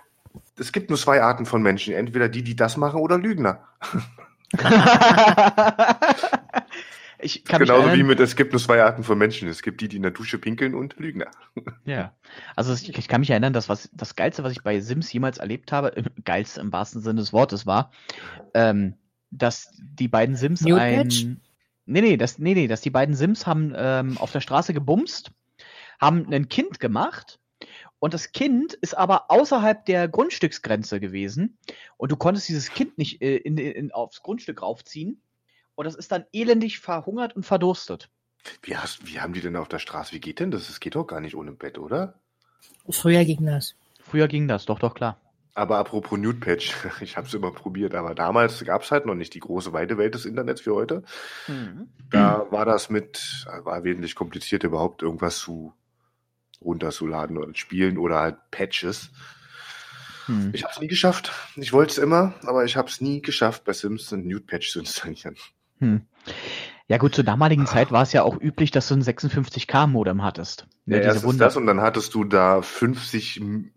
[0.59, 1.94] Es gibt nur zwei Arten von Menschen.
[1.94, 3.66] Entweder die, die das machen oder Lügner.
[7.18, 9.48] ich kann Genauso wie mit, es gibt nur zwei Arten von Menschen.
[9.48, 11.31] Es gibt die, die in der Dusche pinkeln und Lügner.
[11.85, 12.14] ja.
[12.55, 15.39] Also ich, ich kann mich erinnern, dass was das Geilste, was ich bei Sims jemals
[15.39, 17.90] erlebt habe, im, geilste im wahrsten Sinne des Wortes war,
[18.55, 18.94] ähm,
[19.31, 21.26] dass die beiden Sims Nude ein Patch?
[21.86, 25.32] Nee, nee, das, nee, nee, dass die beiden Sims haben ähm, auf der Straße gebumst,
[26.01, 27.39] haben ein Kind gemacht
[28.05, 31.56] und das Kind ist aber außerhalb der Grundstücksgrenze gewesen
[31.97, 35.22] und du konntest dieses Kind nicht äh, in, in, aufs Grundstück raufziehen
[35.74, 38.10] und das ist dann elendig verhungert und verdurstet.
[38.60, 40.12] Wie, hast, wie haben die denn auf der Straße?
[40.12, 40.68] Wie geht denn das?
[40.68, 42.20] Es geht doch gar nicht ohne Bett, oder?
[42.90, 43.74] Früher ging das.
[44.02, 45.16] Früher ging das, doch, doch, klar.
[45.55, 49.14] Aber apropos Nude Patch, ich habe es immer probiert, aber damals gab es halt noch
[49.14, 51.05] nicht die große weite Welt des Internets wie heute.
[51.48, 51.89] Mhm.
[52.10, 55.72] Da war das mit, war wesentlich kompliziert überhaupt irgendwas zu
[56.65, 59.11] runterzuladen oder spielen oder halt Patches.
[60.27, 60.51] Hm.
[60.55, 61.32] Ich habe es nie geschafft.
[61.57, 64.70] Ich wollte es immer, aber ich habe es nie geschafft, bei Sims ein Nude Patch
[64.70, 65.36] zu installieren.
[65.81, 66.03] Hm.
[66.89, 70.23] Ja gut, zur damaligen Zeit war es ja auch üblich, dass du ein 56k Modem
[70.23, 70.66] hattest.
[70.86, 73.70] Ja, diese erstens Wunder- das und dann hattest du da 50, m-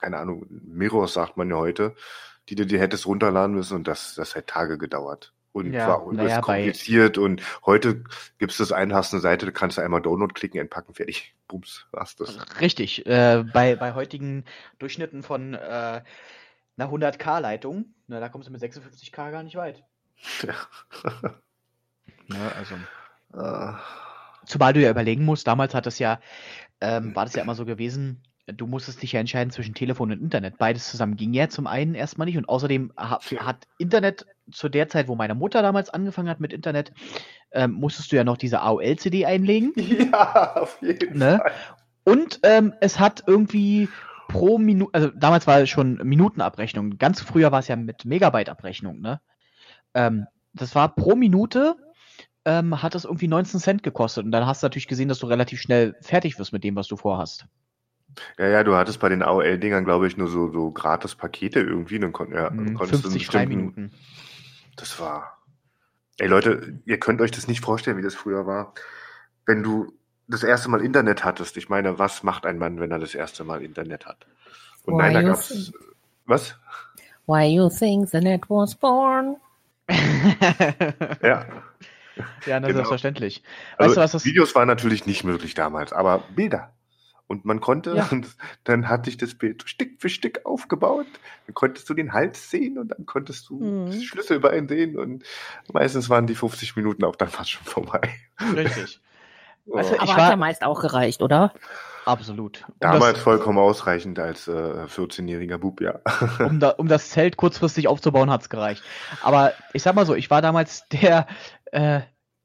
[0.00, 1.94] keine Ahnung, Mirrors sagt man ja heute,
[2.48, 5.32] die du dir hättest runterladen müssen und das, das hat Tage gedauert.
[5.66, 8.04] Und Ja, war übelst bei- kompliziert und heute
[8.38, 11.34] gibst du das ein, hast eine Seite, kannst du einmal Download klicken, entpacken, fertig.
[11.48, 12.38] Bums, hast das.
[12.60, 13.06] Richtig.
[13.06, 14.44] Äh, bei, bei heutigen
[14.78, 15.58] Durchschnitten von äh,
[16.76, 19.82] einer 100k-Leitung, na, da kommst du mit 56k gar nicht weit.
[22.28, 22.74] Ne, also.
[23.32, 23.78] Ah,
[24.46, 26.20] Zumal du ja überlegen musst, damals hat das ja,
[26.80, 30.20] ähm, war das ja immer so gewesen, du musstest dich ja entscheiden zwischen Telefon und
[30.22, 30.58] Internet.
[30.58, 33.46] Beides zusammen ging ja zum einen erstmal nicht und außerdem ha Ja.
[33.46, 36.92] hat Internet zu der Zeit, wo meine Mutter damals angefangen hat mit Internet,
[37.52, 39.72] ähm, musstest du ja noch diese AOL-CD einlegen.
[39.76, 41.38] ja, auf jeden Ne?
[41.42, 41.52] Fall.
[42.04, 43.88] Und ähm, es hat irgendwie
[44.28, 46.98] pro Minute, also damals war es schon Minutenabrechnung.
[46.98, 49.20] Ganz früher war es ja mit Megabyte-Abrechnung, ne?
[49.94, 51.76] Ähm, das war pro Minute
[52.44, 54.24] ähm, hat das irgendwie 19 Cent gekostet.
[54.24, 56.86] Und dann hast du natürlich gesehen, dass du relativ schnell fertig wirst mit dem, was
[56.88, 57.44] du vorhast.
[58.38, 61.98] Ja, ja, du hattest bei den AOL-Dingern, glaube ich, nur so, so gratis Pakete irgendwie.
[61.98, 63.92] Dann kon ja, Hm, konntest du einen 50 bestimmten- Freiminuten.
[64.78, 65.36] Das war.
[66.18, 68.72] Ey Leute, ihr könnt euch das nicht vorstellen, wie das früher war.
[69.46, 69.92] Wenn du
[70.26, 73.44] das erste Mal Internet hattest, ich meine, was macht ein Mann, wenn er das erste
[73.44, 74.26] Mal Internet hat?
[74.84, 75.48] Und Why nein, da gab's.
[75.48, 75.74] think-
[76.26, 76.54] Was?
[77.26, 79.36] Why you think the net was born?
[79.90, 79.96] Ja.
[81.22, 81.44] ja,
[82.46, 82.72] na, Genau.
[82.74, 83.42] selbstverständlich.
[83.78, 84.24] Weißt Also, du, was das.
[84.24, 86.72] Videos waren natürlich nicht möglich damals, aber Bilder.
[87.28, 88.08] Und man konnte, Ja.
[88.10, 88.26] und
[88.64, 91.06] dann hat sich das Bild Stück für Stück aufgebaut.
[91.46, 93.86] Dann konntest du den Hals sehen und dann konntest du Mhm.
[93.92, 95.22] das Schlüsselbein sehen und
[95.72, 98.00] meistens waren die 50 Minuten auch dann fast schon vorbei.
[98.56, 99.00] Richtig.
[99.70, 101.52] Ich Aber war- hat ja meist auch gereicht, oder?
[102.06, 102.64] Absolut.
[102.66, 106.00] Um Damals das, vollkommen ausreichend als äh, 14-jähriger Bub, ja.
[106.38, 108.82] um, da, um das Zelt kurzfristig aufzubauen, hat's gereicht.
[109.22, 111.26] Aber ich sag mal so, ich war damals der,
[111.66, 112.00] äh,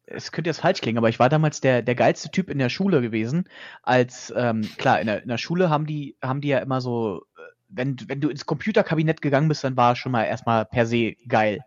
[0.05, 2.69] es könnte jetzt falsch klingen, aber ich war damals der, der geilste Typ in der
[2.69, 3.49] Schule gewesen.
[3.81, 7.25] Als, ähm, klar, in der, in der Schule haben die, haben die ja immer so,
[7.37, 11.15] äh, wenn, wenn du ins Computerkabinett gegangen bist, dann war schon mal erstmal per se
[11.27, 11.61] geil.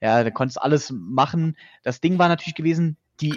[0.00, 1.56] Ja, da konntest alles machen.
[1.82, 3.34] Das Ding war natürlich gewesen, die,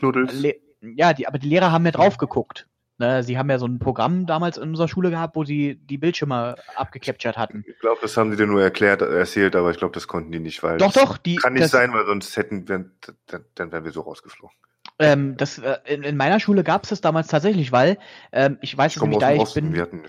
[0.81, 2.67] ja, die, aber die Lehrer haben ja drauf geguckt.
[2.99, 5.99] Ne, sie haben ja so ein Programm damals in unserer Schule gehabt, wo sie die
[5.99, 7.63] Bildschirme abgecaptured hatten.
[7.67, 10.39] Ich glaube, das haben die dir nur erklärt, erzählt, aber ich glaube, das konnten die
[10.39, 12.89] nicht, weil Doch, das doch, die, kann nicht sein, weil sonst hätten wir,
[13.27, 14.55] dann, dann wären wir so rausgeflogen.
[14.97, 17.99] Ähm, das, äh, in, in meiner Schule gab es das damals tatsächlich, weil
[18.31, 20.03] ähm, ich weiß Ich nämlich da, ich Osten, bin,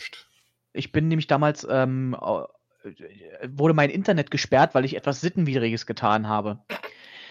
[0.72, 6.26] ich bin nämlich damals, ähm, äh, wurde mein Internet gesperrt, weil ich etwas Sittenwidriges getan
[6.26, 6.60] habe.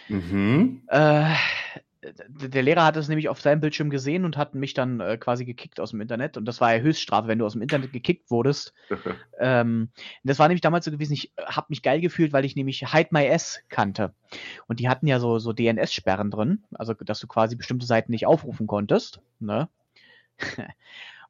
[0.07, 0.83] Mhm.
[0.87, 1.33] Äh,
[2.01, 5.45] der Lehrer hat es nämlich auf seinem Bildschirm gesehen und hat mich dann äh, quasi
[5.45, 6.37] gekickt aus dem Internet.
[6.37, 8.73] Und das war ja Höchststrafe, wenn du aus dem Internet gekickt wurdest.
[9.39, 9.89] Ähm,
[10.23, 13.09] das war nämlich damals so gewesen, ich habe mich geil gefühlt, weil ich nämlich Hide
[13.11, 14.15] My S kannte.
[14.65, 18.25] Und die hatten ja so, so DNS-Sperren drin, also dass du quasi bestimmte Seiten nicht
[18.25, 19.21] aufrufen konntest.
[19.39, 19.69] Ne?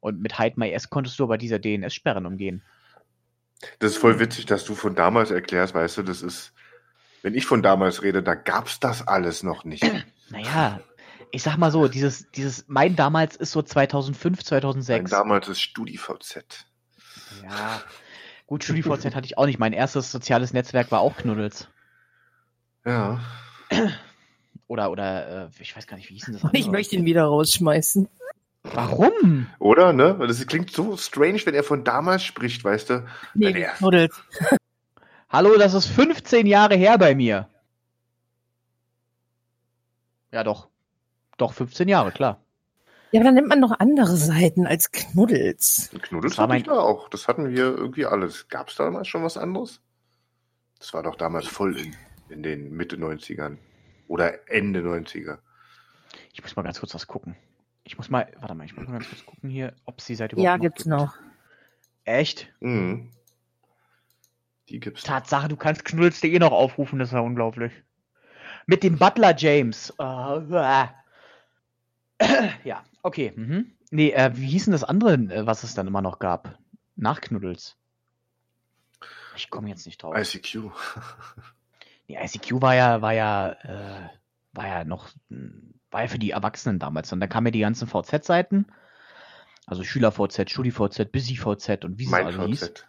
[0.00, 2.62] Und mit Hide My S konntest du aber diese DNS-Sperren umgehen.
[3.78, 6.54] Das ist voll witzig, dass du von damals erklärst, weißt du, das ist,
[7.22, 9.84] wenn ich von damals rede, da gab's das alles noch nicht.
[10.30, 10.80] Naja,
[11.30, 15.10] ich sag mal so, dieses, dieses, mein damals ist so 2005, Mein 2006.
[15.10, 16.66] damals ist StudiVZ.
[17.42, 17.80] Ja,
[18.46, 19.58] gut, StudiVZ hatte ich auch nicht.
[19.58, 21.68] Mein erstes soziales Netzwerk war auch Knuddels.
[22.84, 23.20] Ja.
[24.66, 26.72] Oder, oder, äh, ich weiß gar nicht, wie hieß denn das Ich andere?
[26.72, 28.08] möchte ihn wieder rausschmeißen.
[28.64, 29.46] Warum?
[29.58, 30.18] Oder, ne?
[30.18, 33.06] Weil das klingt so strange, wenn er von damals spricht, weißt du?
[33.34, 33.66] Nee.
[35.30, 37.48] Hallo, das ist 15 Jahre her bei mir.
[40.32, 40.68] Ja, doch.
[41.36, 42.42] Doch, 15 Jahre, klar.
[43.12, 45.90] Ja, aber dann nimmt man noch andere Seiten als Knuddels.
[46.02, 47.08] Knuddels Das war hatte ich da auch.
[47.08, 48.48] Das hatten wir irgendwie alles.
[48.48, 49.80] Gab's damals schon was anderes?
[50.78, 51.96] Das war doch damals voll in,
[52.28, 53.56] in den Mitte 90ern.
[54.08, 55.38] Oder Ende 90er.
[56.32, 57.34] Ich muss mal ganz kurz was gucken.
[57.84, 60.14] Ich muss mal, warte mal, ich muss mal ganz kurz gucken hier, ob es die
[60.14, 60.90] Seite Ja, überhaupt gibt's gibt.
[60.96, 61.14] noch.
[62.04, 62.52] Echt?
[62.60, 63.10] Mhm.
[64.68, 65.02] Die gibt's.
[65.02, 67.72] Tatsache, du kannst knuddels.de noch aufrufen, das ist ja unglaublich.
[68.68, 69.94] Mit dem Butler James.
[69.98, 70.94] Uah.
[72.64, 73.32] ja, okay.
[73.34, 73.72] Mhm.
[73.90, 76.58] Nee, äh, wie hieß denn das andere, äh, was es dann immer noch gab?
[76.94, 77.76] Nach Knuddels.
[79.36, 80.14] Ich komme jetzt nicht drauf.
[80.14, 80.70] ICQ.
[82.08, 84.08] Nee, ICQ war ja, war ja, äh,
[84.52, 85.08] war ja noch,
[85.90, 87.10] war ja für die Erwachsenen damals.
[87.10, 88.66] Und da kamen ja die ganzen VZ-Seiten.
[89.66, 92.60] Also Schüler-VZ, Studi-VZ, Busy-VZ und wie sie Mein alle hieß.
[92.66, 92.86] VZ.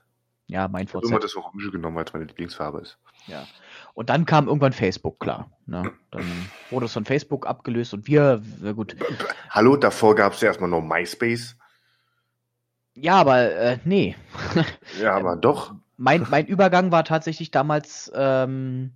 [0.48, 1.24] Ja, mein Ich habe immer VZ.
[1.24, 2.98] das Orange genommen, weil es meine Lieblingsfarbe ist.
[3.28, 3.48] Ja.
[3.94, 5.52] Und dann kam irgendwann Facebook, klar.
[5.66, 5.92] Ne?
[6.12, 6.24] Dann
[6.70, 8.96] wurde es von Facebook abgelöst und wir, na gut.
[9.50, 11.58] Hallo, davor gab es ja erstmal noch MySpace.
[12.96, 14.16] Ja, aber äh, nee.
[15.02, 15.76] Ja, aber doch.
[15.98, 18.94] Mein, mein Übergang war tatsächlich damals ähm,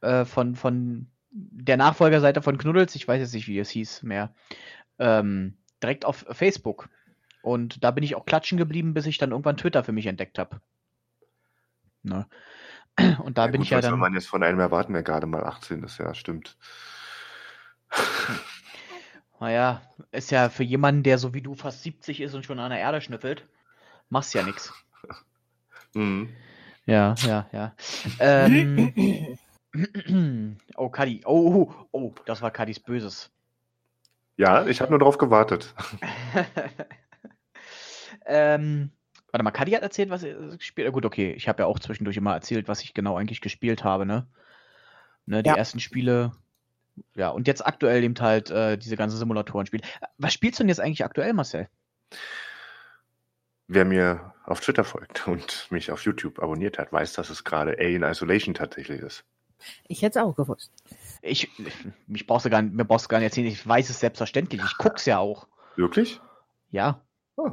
[0.00, 4.34] äh, von, von der Nachfolgerseite von Knuddels, ich weiß jetzt nicht, wie es hieß mehr,
[4.98, 6.88] ähm, direkt auf Facebook.
[7.42, 10.38] Und da bin ich auch klatschen geblieben, bis ich dann irgendwann Twitter für mich entdeckt
[10.38, 10.60] habe.
[12.02, 12.26] Ne?
[13.22, 13.98] Und da Ja, bin gut, ich ja dann.
[13.98, 15.98] man jetzt von einem erwarten, der gerade mal 18 ist?
[15.98, 16.56] Ja, stimmt.
[19.38, 19.82] Naja,
[20.12, 22.80] ist ja für jemanden, der so wie du fast 70 ist und schon an der
[22.80, 23.46] Erde schnüffelt,
[24.08, 24.72] machst ja nichts.
[25.94, 26.34] Mhm.
[26.84, 27.74] Ja, ja, ja.
[28.18, 28.92] Ähm,
[30.76, 31.22] oh, Kadi.
[31.24, 33.30] Oh, oh, oh, das war Kadis Böses.
[34.36, 35.74] Ja, ich habe nur darauf gewartet.
[38.26, 38.90] ähm,
[39.36, 40.94] warte mal, Kadi hat erzählt, was er gespielt hat.
[40.94, 44.06] Gut, okay, ich habe ja auch zwischendurch immer erzählt, was ich genau eigentlich gespielt habe,
[44.06, 44.26] ne?
[45.26, 45.56] Ne, die Ja.
[45.56, 46.32] ersten Spiele.
[47.14, 49.82] Ja, und jetzt aktuell eben halt äh, diese ganzen Simulatoren spielen.
[50.16, 51.68] Was spielst du denn jetzt eigentlich aktuell, Marcel?
[53.68, 57.76] Wer mir auf Twitter folgt und mich auf YouTube abonniert hat, weiß, dass es gerade
[57.78, 59.24] Alien Isolation tatsächlich ist.
[59.86, 60.72] Ich hätte es auch gewusst.
[61.20, 61.50] Ich,
[62.06, 64.62] mich brauchst du gar nicht, mir brauchst du gar nicht erzählen, ich weiß es selbstverständlich.
[64.64, 65.46] Ich guck's ja auch.
[65.74, 66.20] Wirklich?
[66.70, 67.02] Ja.
[67.36, 67.50] Oh,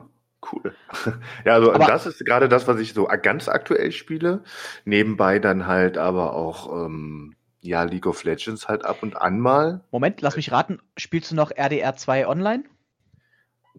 [0.52, 0.76] cool.
[1.46, 4.44] Ja, also Aber- das ist gerade das, was ich so ganz aktuell spiele.
[4.86, 9.82] Nebenbei dann halt aber auch ähm, ja League of Legends halt ab und an mal.
[9.92, 10.80] Moment, lass mich raten.
[10.98, 12.64] Spielst du noch RDR 2 online?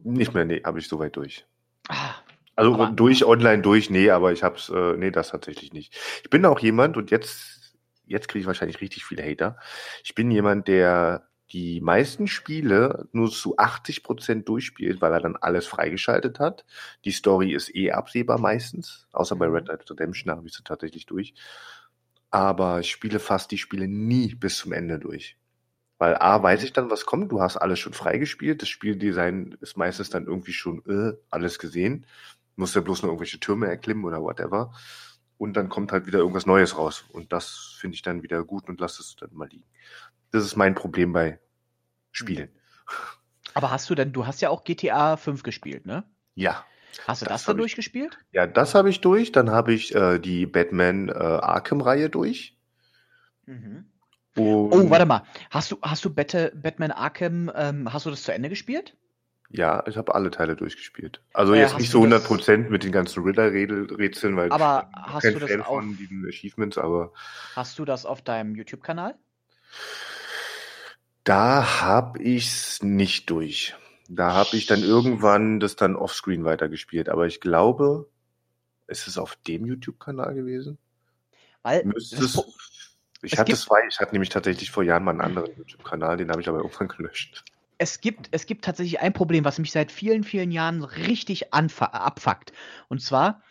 [0.02, 1.46] Nicht mehr, nee, habe ich soweit durch.
[1.88, 2.14] Ah,
[2.56, 5.94] Also Aber- durch online durch, nee, aber ich hab's, äh, nee, das tatsächlich nicht.
[6.22, 7.74] Ich bin auch jemand und jetzt,
[8.06, 9.56] jetzt kriege ich wahrscheinlich richtig viele Hater.
[10.02, 15.36] Ich bin jemand, der die meisten Spiele nur zu 80 Prozent durchspielt, weil er dann
[15.36, 16.64] alles freigeschaltet hat.
[17.04, 21.06] Die Story ist eh absehbar meistens, außer bei Red Dead Redemption habe ich sie tatsächlich
[21.06, 21.34] durch.
[22.30, 25.36] Aber ich spiele fast die Spiele nie bis zum Ende durch.
[25.98, 29.76] Weil A, weiß ich dann, was kommt, du hast alles schon freigespielt, das Spieldesign ist
[29.76, 32.06] meistens dann irgendwie schon äh, alles gesehen
[32.56, 34.72] muss ja bloß nur irgendwelche Türme erklimmen oder whatever.
[35.36, 37.04] Und dann kommt halt wieder irgendwas Neues raus.
[37.10, 39.66] Und das finde ich dann wieder gut und lasse es dann mal liegen.
[40.34, 41.38] Das ist mein Problem bei
[42.10, 42.48] Spielen.
[43.54, 46.02] aber hast du denn, du hast ja auch GTA 5 gespielt, ne?
[46.34, 46.64] Ja.
[47.06, 48.18] Hast du Das das, dann durchgespielt?
[48.32, 49.30] Ja, das habe ich durch.
[49.30, 52.56] Dann habe ich äh, die Batman äh, Arkham-Reihe durch.
[53.46, 53.84] Mhm.
[54.36, 55.22] Oh, warte mal.
[55.50, 58.96] Hast du, hast du Bat Batman Arkham, ähm, hast du das zu Ende gespielt?
[59.50, 61.20] Ja, ich habe alle Teile durchgespielt.
[61.32, 64.94] Also Ja, jetzt hast nicht so das- 100% mit den ganzen Riddler-Rätseln, weil Aber ich
[65.04, 67.12] bin hast kein du das Fan auf- von diesen Achievements, aber
[67.54, 69.14] Hast du das auf deinem YouTube-Kanal?
[71.24, 73.74] Da hab ich's nicht durch.
[74.08, 77.08] Da hab ich dann irgendwann das dann offscreen weitergespielt.
[77.08, 78.10] Aber ich glaube,
[78.86, 80.78] ist es auf dem YouTube-Kanal gewesen?
[81.62, 82.32] Weil Müsste das es.
[82.34, 82.52] Pro-
[83.22, 83.80] Ich hatte zwei.
[83.88, 86.88] Ich hatte nämlich tatsächlich vor Jahren mal einen anderen YouTube-Kanal, den habe ich aber irgendwann
[86.96, 87.42] gelöscht.
[87.78, 92.52] es gibt, es gibt tatsächlich ein Problem, was mich seit vielen, vielen Jahren richtig abfuckt.
[92.88, 93.42] Und zwar,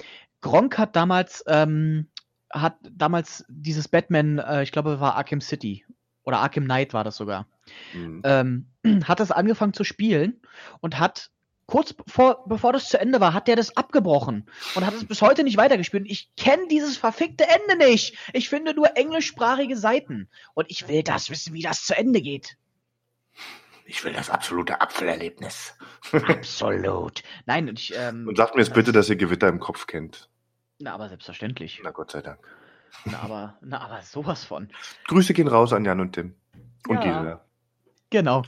[0.42, 2.10] Gronk hat damals, ähm,
[2.52, 5.86] hat damals dieses Batman, äh, ich glaube, war Arkham City
[6.24, 7.48] oder Arkham Knight war das sogar,
[7.94, 8.22] Mhm.
[8.24, 8.68] ähm,
[9.08, 10.42] hat das angefangen zu spielen
[10.82, 11.30] und hat
[11.66, 14.46] kurz bevor, bevor das zu Ende war, hat der das abgebrochen
[14.76, 16.06] und hat es bis heute nicht weitergespielt.
[16.08, 18.18] Ich kenne dieses verfickte Ende nicht.
[18.34, 20.30] Ich finde nur englischsprachige Seiten.
[20.54, 22.58] Und ich will das wissen, wie das zu Ende geht.
[23.86, 25.76] Ich will das absolute Apfelerlebnis.
[26.12, 27.24] Absolut.
[27.46, 30.30] Nein, und ich, ähm, Und sagt mir jetzt bitte, dass ihr Gewitter im Kopf kennt.
[30.80, 31.82] Na, aber selbstverständlich.
[31.84, 32.40] Na Gott sei Dank.
[33.06, 34.70] Na, aber, na, aber sowas von.
[35.08, 36.36] Grüße gehen raus an Jan und Tim.
[36.88, 37.02] Und Ja.
[37.04, 37.46] Gisela.
[38.14, 38.44] Genau.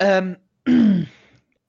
[0.00, 1.06] ähm, äh,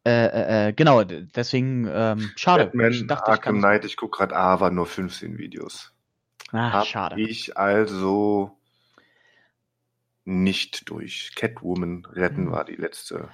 [0.05, 2.65] äh, äh, genau, deswegen, ähm, schade.
[2.65, 3.61] Batman, ich dachte, ich Arkham kann.
[3.61, 5.93] Knight, ich gucke gerade, war nur 15 Videos.
[6.51, 7.19] Ah, Hab schade.
[7.19, 8.57] ich also
[10.26, 11.34] nicht durch.
[11.35, 12.51] Catwoman retten Hm.
[12.51, 13.30] war die letzte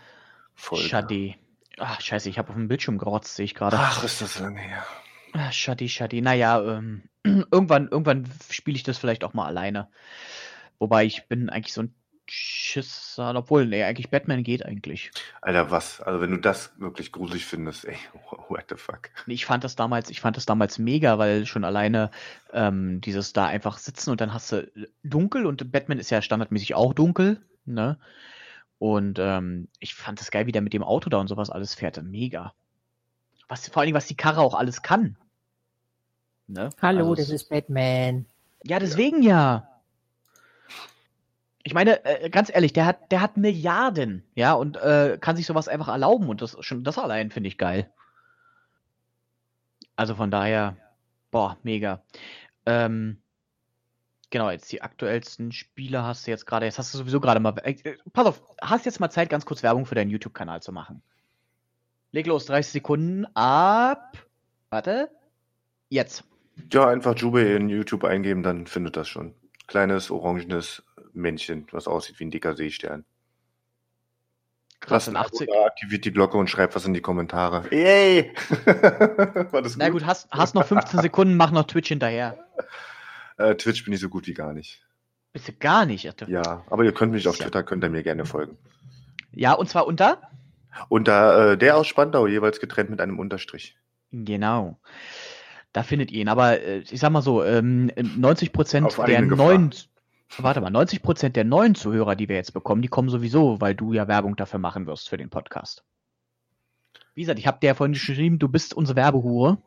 [0.55, 0.87] Folge.
[0.87, 1.35] Schade.
[1.79, 3.77] Ach, scheiße, ich habe auf dem Bildschirm gerotzt, sehe ich gerade.
[3.79, 4.85] Ach, ist das lange her.
[5.33, 6.21] Ah, Schade, schade.
[6.21, 9.89] Naja, ähm, irgendwann, irgendwann spiele ich das vielleicht auch mal alleine.
[10.79, 15.11] Wobei ich bin eigentlich so ein Schisser, obwohl, nee, eigentlich Batman geht eigentlich.
[15.41, 15.99] Alter, was?
[16.01, 17.97] Also wenn du das wirklich gruselig findest, ey,
[18.49, 19.09] what the fuck.
[19.25, 22.11] Nee, Ich fand das damals, ich fand das damals mega, weil schon alleine
[22.53, 24.71] ähm, dieses da einfach sitzen und dann hast du
[25.03, 27.97] dunkel und Batman ist ja standardmäßig auch dunkel, ne?
[28.79, 31.73] Und ähm, ich fand das geil, wie der mit dem Auto da und sowas alles
[31.73, 32.01] fährt.
[32.03, 32.53] Mega.
[33.47, 35.15] Was, vor allen Dingen, was die Karre auch alles kann.
[36.47, 36.69] Ne?
[36.81, 38.25] Hallo, Also das ist Batman.
[38.63, 39.69] Ja, deswegen ja.
[41.63, 45.45] Ich meine, äh, ganz ehrlich, der hat, der hat Milliarden, ja, und äh, kann sich
[45.45, 47.89] sowas einfach erlauben und das schon das allein finde ich geil.
[49.95, 50.75] Also von daher,
[51.31, 52.03] boah, mega.
[52.65, 53.21] Ähm,
[54.29, 57.53] genau, jetzt die aktuellsten Spiele hast du jetzt gerade, jetzt hast du sowieso gerade mal,
[57.63, 61.01] äh, pass auf, hast jetzt mal Zeit, ganz kurz Werbung für deinen YouTube-Kanal zu machen.
[62.11, 64.17] Leg los, 30 Sekunden ab,
[64.69, 65.09] warte,
[65.89, 66.25] jetzt.
[66.71, 69.33] Ja, einfach Jube in YouTube eingeben, dann findet das schon.
[69.67, 70.83] Kleines, orangenes
[71.13, 73.05] Männchen, was aussieht wie ein dicker Seestern.
[74.79, 75.47] Krass, in ein Abo 80.
[75.47, 77.63] da, aktiviert die Glocke und schreibt was in die Kommentare.
[77.71, 78.33] Yay!
[78.65, 82.37] War das Na gut, hast, hast noch 15 Sekunden, mach noch Twitch hinterher.
[83.37, 84.81] Äh, Twitch bin ich so gut wie gar nicht.
[85.31, 86.07] Bist du gar nicht.
[86.09, 87.45] Ach, du- Ja, aber ihr könnt mich auf Ja.
[87.45, 88.57] Twitter, könnt ihr mir gerne folgen.
[89.31, 90.21] Ja, und zwar unter?
[90.89, 93.77] Da äh, der aus Spandau jeweils getrennt mit einem Unterstrich.
[94.11, 94.77] Genau.
[95.71, 96.27] Da findet ihr ihn.
[96.27, 99.47] Aber äh, ich sag mal so, ähm, 90 Prozent Auf der eigene Gefahr.
[100.39, 103.75] Warte mal, 90 Prozent der neuen Zuhörer, die wir jetzt bekommen, die kommen sowieso, weil
[103.75, 105.83] du ja Werbung dafür machen wirst für den Podcast.
[107.15, 109.57] Wie gesagt, ich habe dir ja vorhin geschrieben, du bist unsere Werbehure.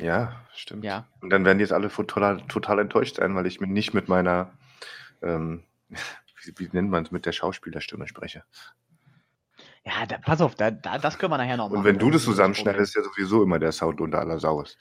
[0.00, 0.84] Ja, stimmt.
[0.84, 1.06] Ja.
[1.20, 4.08] Und dann werden die jetzt alle total, total enttäuscht sein, weil ich mir nicht mit
[4.08, 4.52] meiner,
[5.22, 8.44] ähm, wie, wie nennt man es, mit der Schauspielerstimme spreche.
[9.84, 11.78] Ja, da, pass auf, da, da, das können wir nachher noch machen.
[11.78, 14.78] Und wenn du das zusammenschneidest, ist ja sowieso immer der Sound unter aller Sau ist.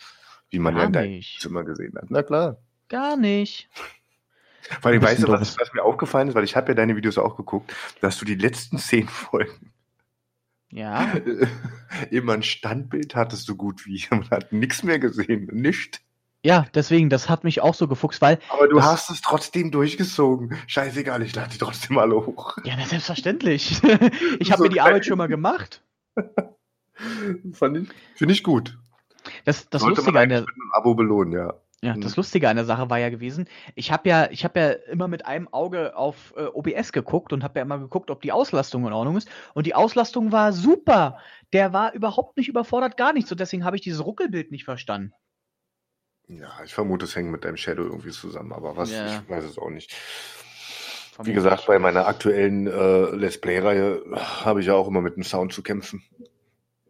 [0.49, 1.21] Wie man ja Gar in deinem.
[1.39, 2.09] Zimmer gesehen hat.
[2.09, 2.57] Na klar.
[2.87, 3.69] Gar nicht.
[4.81, 7.35] Weil ich weiß, was, was mir aufgefallen ist, weil ich habe ja deine Videos auch
[7.37, 9.71] geguckt, dass du die letzten zehn Folgen
[10.71, 11.11] Ja.
[12.11, 14.03] immer ein Standbild hattest, so gut wie.
[14.11, 15.47] Man hat nichts mehr gesehen.
[15.51, 16.01] Nicht.
[16.43, 19.69] Ja, deswegen, das hat mich auch so gefuchst, weil, Aber du Das- hast es trotzdem
[19.71, 20.57] durchgezogen.
[20.67, 22.57] Scheißegal, ich lade die trotzdem alle hoch.
[22.63, 23.81] ja, na, selbstverständlich.
[24.39, 24.87] ich So habe mir die geil.
[24.87, 25.83] Arbeit schon mal gemacht.
[27.53, 28.77] Finde ich gut.
[29.45, 31.53] Das, das Sollte Lustige man an der, mit einem Abo belohnen, ja.
[31.83, 32.01] Ja, Mhm.
[32.01, 35.07] das Lustige an der Sache war ja gewesen, ich habe ja, ich habe ja immer
[35.07, 38.85] mit einem Auge auf äh, OBS geguckt und habe ja immer geguckt, ob die Auslastung
[38.85, 39.27] in Ordnung ist.
[39.55, 41.17] Und die Auslastung war super.
[41.53, 43.27] Der war überhaupt nicht überfordert, gar nicht.
[43.27, 45.13] So deswegen habe ich dieses Ruckelbild nicht verstanden.
[46.27, 49.07] Ja, ich vermute, es hängt mit deinem Shadow irgendwie zusammen, aber was, Ja.
[49.07, 49.93] ich weiß es auch nicht.
[51.23, 55.23] Wie gesagt, bei meiner aktuellen äh, Let's Play-Reihe habe ich ja auch immer mit dem
[55.23, 56.03] Sound zu kämpfen.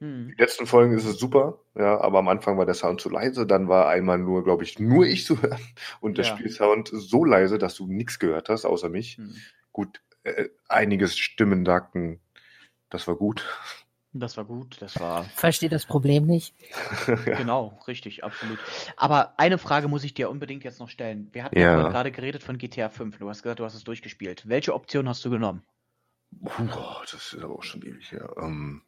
[0.02, 0.34] Hm.
[0.36, 3.46] Die letzten Folgen ist es super, ja, aber am Anfang war der Sound zu leise,
[3.46, 5.62] dann war einmal nur, glaube ich, nur ich zu hören
[6.00, 6.36] und der Ja.
[6.36, 9.18] Spielsound so leise, dass du nichts gehört hast, außer mich.
[9.18, 9.36] Hm.
[9.72, 12.20] Gut, äh, einiges Stimmen sagten,
[12.90, 13.46] das war gut.
[14.14, 16.54] Das war gut, das war Verstehe das Problem nicht.
[17.26, 18.60] genau, richtig, absolut.
[18.98, 21.30] Aber eine Frage muss ich dir unbedingt jetzt noch stellen.
[21.32, 23.20] Wir hatten ja, gerade geredet von GTA 5.
[23.20, 24.50] Du hast gesagt, du hast es durchgespielt.
[24.50, 25.64] Welche Option hast du genommen?
[26.44, 26.68] Puh,
[27.04, 28.34] das ist aber auch schon ewig her.
[28.38, 28.82] Ähm,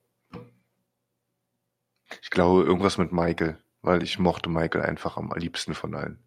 [2.22, 6.23] ich glaube, irgendwas mit Michael, weil ich mochte Michael einfach am liebsten von allen.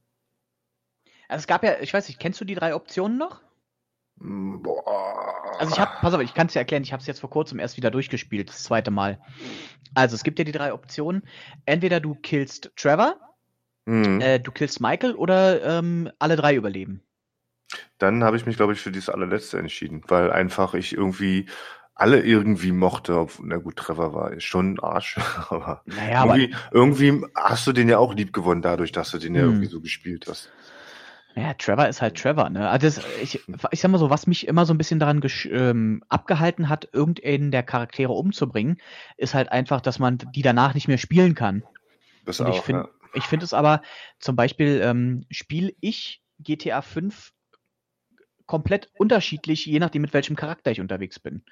[1.28, 3.40] Also es gab ja, ich weiß nicht, kennst du die drei Optionen noch?
[4.16, 5.56] Mm, Boah.
[5.58, 7.30] Also ich habe, pass auf, ich kann es dir erklären, ich habe es jetzt vor
[7.30, 9.20] kurzem erst wieder durchgespielt, das zweite Mal.
[9.94, 11.22] Also es gibt ja die drei Optionen.
[11.64, 13.16] Entweder du killst Trevor,
[13.86, 14.20] Mhm.
[14.20, 17.02] äh, du killst Michael oder ähm, alle drei überleben.
[17.98, 21.46] Dann habe ich mich, glaube ich, für dieses allerletzte entschieden, weil einfach ich irgendwie
[21.96, 23.18] alle irgendwie mochte.
[23.20, 25.18] Ob, na gut, Trevor war schon ein Arsch,
[25.50, 29.18] aber, Naja, aber irgendwie, irgendwie hast du den ja auch lieb gewonnen dadurch, dass du
[29.18, 29.46] den ja Hm.
[29.46, 30.54] irgendwie so gespielt hast.
[31.34, 32.68] ja, Trevor ist halt Trevor, ne?
[32.70, 35.20] Also das, ich, ich sag mal so, was mich immer so ein bisschen daran
[35.50, 38.78] ähm, abgehalten hat, irgendeinen der Charaktere umzubringen,
[39.18, 41.62] ist halt einfach, dass man die danach nicht mehr spielen kann.
[42.24, 42.88] Das Und ich auch, find- ja.
[43.12, 43.82] Ich finde es aber,
[44.20, 47.32] zum Beispiel ähm, spiele ich GTA 5
[48.46, 51.42] komplett unterschiedlich, je nachdem, mit welchem Charakter ich unterwegs bin.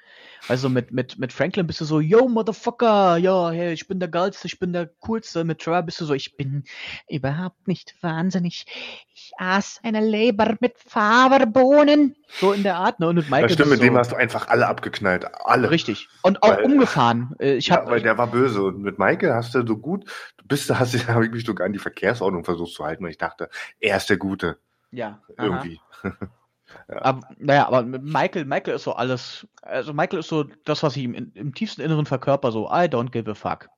[0.49, 4.09] Also mit, mit, mit Franklin bist du so, yo, Motherfucker, ja, hey, ich bin der
[4.09, 5.45] Geilste, ich bin der Coolste.
[5.45, 6.65] Mit Trevor bist du so, ich bin
[7.09, 8.67] überhaupt nicht wahnsinnig.
[9.15, 12.17] Ich aß eine Leber mit Faberbohnen.
[12.29, 13.09] So in der Art, ne?
[13.09, 15.27] Und mit Michael Das stimmt, mit dem du hast du einfach alle abgeknallt.
[15.45, 15.71] Alle.
[15.71, 16.09] Richtig.
[16.23, 17.35] Und auch Weil- umgefahren.
[17.39, 18.63] Äh, Ich Ja, hab, weil der war böse.
[18.63, 20.05] Und mit Michael hast du so gut,
[20.37, 23.05] du bist, hast dich wirklich sogar an die Verkehrsordnung versucht zu halten.
[23.05, 23.49] Und ich dachte,
[23.81, 24.59] er ist der Gute.
[24.91, 25.65] ja, aha.
[26.89, 27.05] Irgendwie.
[27.05, 31.05] Aber, naja, aber Michael, Michael ist so alles, also Michael ist so das, was ich
[31.05, 33.69] im, im tiefsten Inneren verkörper, so I don't give a fuck.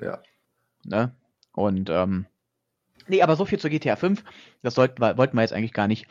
[0.00, 0.20] Ja.
[0.84, 1.14] Ne?
[1.52, 2.26] Und, ähm,
[3.08, 4.22] nee, aber so viel zu GTA 5,
[4.62, 6.06] das sollten wir, wollten wir jetzt eigentlich gar nicht.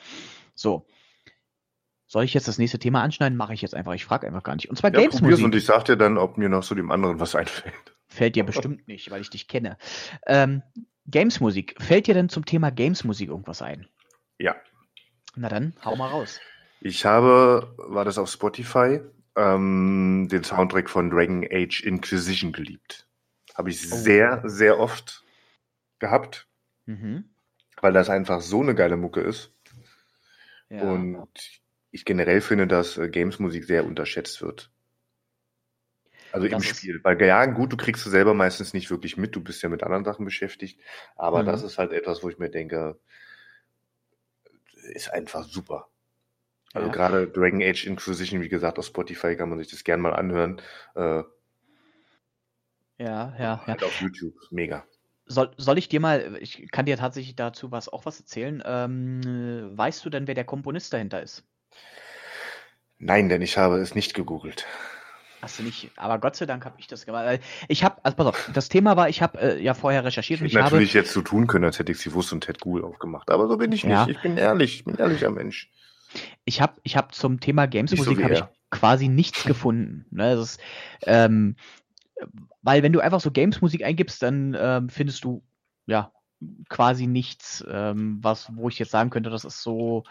[0.56, 0.86] So.
[2.10, 3.38] Soll ich jetzt das nächste Thema anschneiden?
[3.38, 3.94] Mache ich jetzt einfach.
[3.94, 4.70] Ich frage einfach gar nicht.
[4.70, 5.56] Und zwar Ja, probier's und Games-Musik.
[5.56, 7.74] ich sag dir dann, ob mir noch zu dem anderen was einfällt.
[8.08, 9.78] Fällt dir bestimmt nicht, weil ich dich kenne.
[10.26, 10.64] Ähm,
[11.08, 11.76] Games-Musik.
[11.80, 13.88] Fällt dir denn zum Thema Games-Musik irgendwas ein?
[14.40, 14.56] Ja.
[15.38, 16.40] Na dann, hau mal raus.
[16.82, 19.00] Ich habe, war das auf Spotify,
[19.36, 23.08] ähm, den Soundtrack von Dragon Age Inquisition geliebt.
[23.56, 23.96] Habe ich Oh.
[23.96, 25.24] sehr, sehr oft
[26.00, 26.48] gehabt,
[26.86, 27.26] Mhm.
[27.82, 29.52] weil das einfach so eine geile Mucke ist.
[30.70, 30.82] Ja.
[30.82, 31.24] Und
[31.92, 34.72] ich generell finde, dass äh, Games-Musik sehr unterschätzt wird.
[36.32, 37.00] Also Das im Spiel.
[37.04, 39.82] Weil ja, gut, du kriegst es selber meistens nicht wirklich mit, du bist ja mit
[39.84, 40.80] anderen Sachen beschäftigt.
[41.16, 41.48] Aber Mhm.
[41.48, 43.00] das ist halt etwas, wo ich mir denke,
[44.88, 45.88] ist einfach super.
[46.74, 46.94] Also Ja.
[46.94, 50.62] gerade Dragon Age Inquisition, wie gesagt, auf Spotify kann man sich das gern mal anhören.
[50.96, 51.24] Äh,
[53.00, 53.68] Ja, ja, ja.
[53.68, 54.36] halt auf YouTube.
[54.52, 54.86] Mega.
[55.26, 58.64] Soll, soll ich dir mal, ich kann dir tatsächlich dazu was auch was erzählen.
[58.66, 59.22] Ähm,
[59.74, 61.44] äh, weißt du denn, wer der Komponist dahinter ist?
[63.00, 64.66] Nein, denn ich habe es nicht gegoogelt.
[65.48, 67.40] Hast du nicht, aber Gott sei Dank habe ich das gemacht.
[67.70, 70.52] Ich habe, also pass auf, das Thema war, ich habe äh, ja vorher recherchiert Ich
[70.52, 72.84] hätte habe, natürlich jetzt so tun können, als hätte ich sie wusst und Ted Google
[72.84, 73.32] aufgemacht.
[73.32, 73.94] Aber so bin ich nicht.
[73.94, 74.08] Ja.
[74.10, 74.80] Ich bin ehrlich.
[74.80, 75.72] Ich bin ein ehrlicher Mensch.
[76.44, 80.06] ich habe, ich habe zum Thema Games Nicht so habe ich quasi nichts gefunden.
[80.12, 80.36] Ne?
[80.36, 80.60] Das ist,
[81.04, 81.56] ähm,
[82.62, 85.46] weil wenn du einfach so Games Musik eingibst, dann ähm, findest du
[85.86, 86.12] ja
[86.70, 90.04] quasi nichts, ähm, was, wo ich jetzt sagen könnte, das ist so,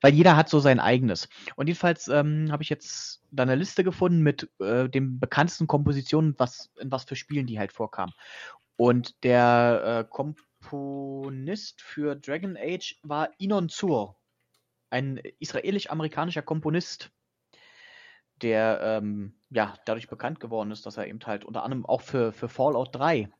[0.00, 1.28] weil jeder hat so sein eigenes.
[1.56, 6.34] Und jedenfalls ähm, habe ich jetzt da eine Liste gefunden mit äh, den bekanntesten Kompositionen,
[6.38, 8.12] was in was für Spielen die halt vorkamen.
[8.76, 14.16] Und der äh, Komponist für Dragon Age war Inon Zur,
[14.90, 17.10] ein israelisch-amerikanischer Komponist,
[18.42, 22.32] der ähm, ja dadurch bekannt geworden ist, dass er eben halt unter anderem auch für,
[22.32, 23.30] für Fallout 3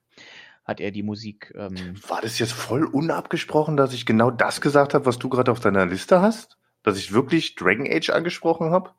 [0.64, 1.52] hat er die Musik.
[1.56, 5.50] Ähm, War das jetzt voll unabgesprochen, dass ich genau das gesagt habe, was du gerade
[5.52, 6.58] auf deiner Liste hast?
[6.82, 8.90] Dass ich wirklich Dragon Age angesprochen habe?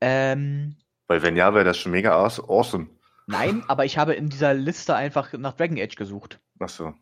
[0.00, 0.76] ähm,
[1.08, 2.88] Weil wenn ja, wäre das schon mega awesome.
[3.26, 6.40] nein, aber ich habe in dieser Liste einfach nach Dragon Age gesucht.
[6.58, 6.94] Achso.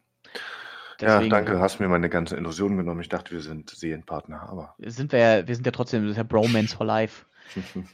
[1.01, 3.01] Deswegen Ja, danke, hast mir meine ganze Illusion genommen.
[3.01, 4.75] Ich dachte, wir sind Serienpartner, aber.
[4.79, 7.27] Sind wir, ja- wir sind ja trotzdem das ist ja Bromance for Life.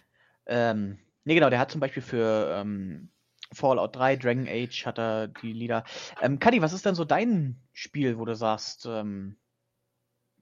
[0.46, 3.08] Ähm, nee, genau, der hat zum Beispiel für ähm,
[3.52, 5.84] Fallout 3, Dragon Age hat er die Lieder.
[6.20, 9.36] Ähm, Kadi, was ist denn so dein Spiel, wo du sagst, ähm,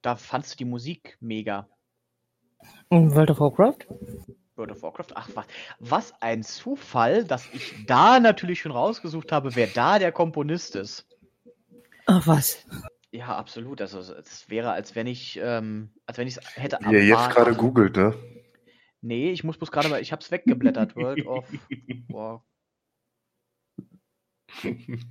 [0.01, 1.67] da fandst du die Musik mega?
[2.89, 3.87] In World of Warcraft?
[4.55, 5.15] World of Warcraft?
[5.15, 5.45] Ach, was,
[5.79, 11.07] was ein Zufall, dass ich da natürlich schon rausgesucht habe, wer da der Komponist ist.
[12.05, 12.65] Ach was.
[13.11, 13.81] Ja, absolut.
[13.81, 17.31] Also es wäre, als wenn ich, ähm, als wenn ich es hätte Wie ihr jetzt
[17.31, 18.13] gerade googelt, ne?
[19.01, 20.95] Nee, ich muss bloß gerade mal, ich hab's weggeblättert.
[20.95, 21.45] World of
[22.09, 22.43] War.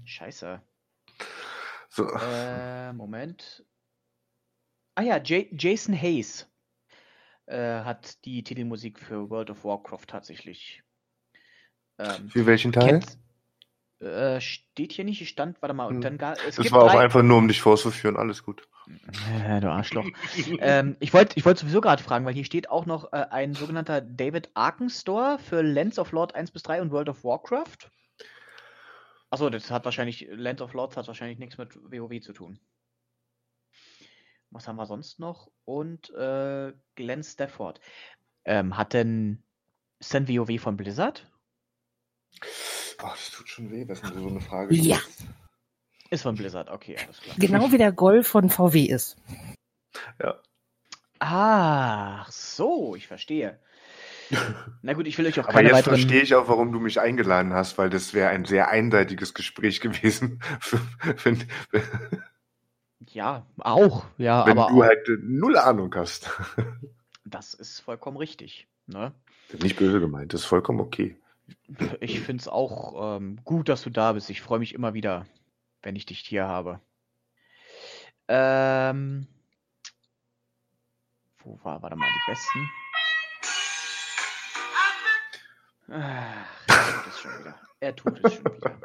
[0.04, 0.60] Scheiße.
[1.88, 2.08] So.
[2.10, 3.64] Äh, Moment.
[4.94, 6.48] Ah ja, J Jason Hayes
[7.46, 10.82] äh, hat die Titelmusik für World of Warcraft tatsächlich.
[11.98, 13.00] Ähm, Für welchen Teil?
[14.00, 16.00] äh, steht hier nicht, stand, warte mal, und Hm.
[16.02, 18.16] dann gar, es Das war auch drei, einfach nur, um dich vorzuführen.
[18.16, 18.68] Alles gut.
[19.44, 20.06] Äh, du Arschloch.
[20.60, 23.54] ähm, ich wollte ich wollt sowieso gerade fragen, weil hier steht auch noch äh, ein
[23.54, 27.90] sogenannter David Arkenstore für Lands of Lord 1 bis 3 und World of Warcraft.
[29.30, 32.58] Achso, das hat wahrscheinlich, Lands of Lords hat wahrscheinlich nichts mit WoW zu tun.
[34.50, 35.50] Was haben wir sonst noch?
[35.64, 37.80] Und äh, Glenn Stafford.
[38.46, 39.42] Ähm, hat denn,
[39.98, 41.30] ist denn WoW von Blizzard?
[42.98, 44.96] Boah, das tut schon weh, dass mir so eine Frage Ja.
[44.96, 45.26] stellst.
[46.10, 47.36] Ist von Blizzard, okay, alles klar.
[47.38, 49.18] Genau wie der Golf von VW ist.
[50.18, 50.40] Ja.
[51.18, 53.60] Ach so, ich verstehe.
[54.82, 55.94] Na gut, ich will euch auch Aber keine jetzt weiteren.
[55.94, 59.80] verstehe ich auch, warum du mich eingeladen hast, weil das wäre ein sehr einseitiges Gespräch
[59.82, 60.80] gewesen, für,
[61.24, 61.44] wenn,
[63.06, 66.30] Ja, auch, ja, wenn aber du auch, halt null Ahnung hast.
[67.24, 68.66] das ist vollkommen richtig.
[68.86, 69.12] Ne?
[69.62, 71.16] Nicht böse gemeint, das ist vollkommen okay.
[72.00, 74.28] Ich finde es auch ähm, gut, dass du da bist.
[74.30, 75.26] Ich freue mich immer wieder,
[75.82, 76.80] wenn ich dich hier habe.
[78.28, 79.26] Ähm,
[81.38, 82.70] wo war, warte mal, die besten?
[85.90, 87.60] Ach, er tut es schon wieder.
[87.80, 88.80] Er tut es schon wieder.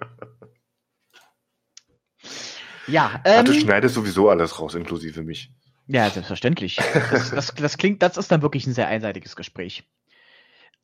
[2.88, 5.52] Ja, Ach, ähm, du schneidest sowieso alles raus, inklusive mich.
[5.88, 6.78] Ja, selbstverständlich.
[7.12, 9.84] Das, das, das klingt, das ist dann wirklich ein sehr einseitiges Gespräch.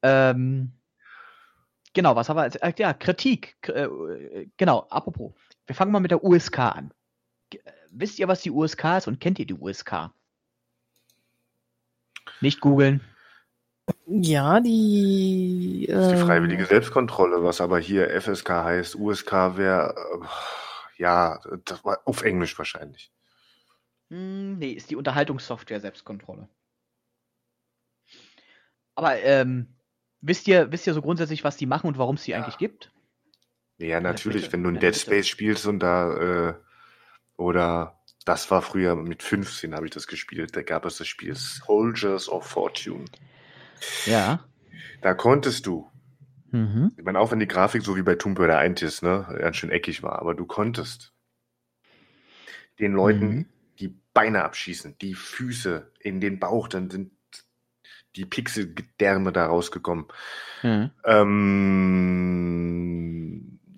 [0.01, 0.73] Ähm,
[1.93, 3.57] genau, was haben wir als, äh, ja, Kritik.
[3.67, 5.33] Äh, genau, apropos.
[5.65, 6.93] Wir fangen mal mit der USK an.
[7.53, 7.57] Äh,
[7.91, 10.11] Wisst ihr, was die USK ist und kennt ihr die USK?
[12.41, 13.01] Nicht googeln.
[14.11, 15.86] Ja, die.
[15.88, 18.95] Das ist die ähm, freiwillige Selbstkontrolle, was aber hier FSK heißt.
[18.95, 20.26] USK wäre, äh,
[20.98, 23.11] ja, das war auf Englisch wahrscheinlich.
[24.10, 26.49] Hm, nee, ist die Unterhaltungssoftware Selbstkontrolle.
[28.95, 29.76] Aber ähm,
[30.22, 32.91] wisst ihr, wisst ihr so grundsätzlich, was die machen und warum es die eigentlich gibt?
[33.77, 34.99] Ja, natürlich, wenn du ein Ja, Dead bitte.
[34.99, 36.53] Space spielst und da, äh,
[37.38, 41.36] oder das war früher mit 15 habe ich das gespielt, da gab es das Spiel
[41.36, 43.06] Soldiers of Fortune.
[44.06, 44.45] Ja.
[45.01, 45.89] Da konntest du,
[46.51, 46.93] Mhm.
[46.97, 49.57] ich meine, auch wenn die Grafik so wie bei Tomb Raider 1 ist, ne, ganz
[49.57, 51.14] schön eckig war, aber du konntest
[52.80, 53.45] den Leuten Mhm.
[53.80, 57.11] die Beine abschießen, die Füße in den Bauch, dann sind
[58.15, 60.06] die Pixelgedärme da rausgekommen.
[60.64, 60.89] Mhm.
[61.06, 61.99] Ähm,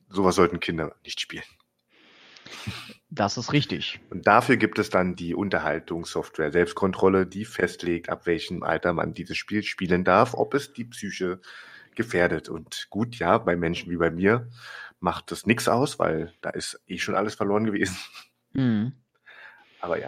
[0.09, 1.43] sowas sollten Kinder nicht spielen.
[3.13, 3.99] Das ist richtig.
[4.09, 9.35] Und dafür gibt es dann die Unterhaltungssoftware Selbstkontrolle, die festlegt, ab welchem Alter man dieses
[9.37, 11.41] Spiel spielen darf, ob es die Psyche
[11.93, 12.47] gefährdet.
[12.47, 14.47] Und gut, ja, bei Menschen wie bei mir
[15.01, 17.97] macht das nichts aus, weil da ist eh schon alles verloren gewesen.
[18.53, 18.93] Mhm.
[19.81, 20.07] Aber ja.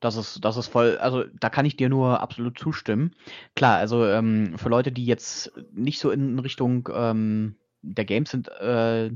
[0.00, 3.14] Das ist, das ist voll, also da kann ich dir nur absolut zustimmen.
[3.54, 8.48] Klar, also ähm, für Leute, die jetzt nicht so in Richtung ähm, der Games sind,
[8.48, 9.10] äh,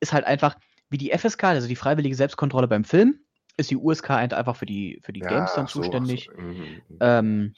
[0.00, 0.56] ist halt einfach,
[0.90, 3.20] wie die FSK, also die freiwillige Selbstkontrolle beim Film,
[3.56, 6.82] ist die USK einfach für die, für die ja, Games dann so, zuständig, So, mhm.
[7.00, 7.54] ähm,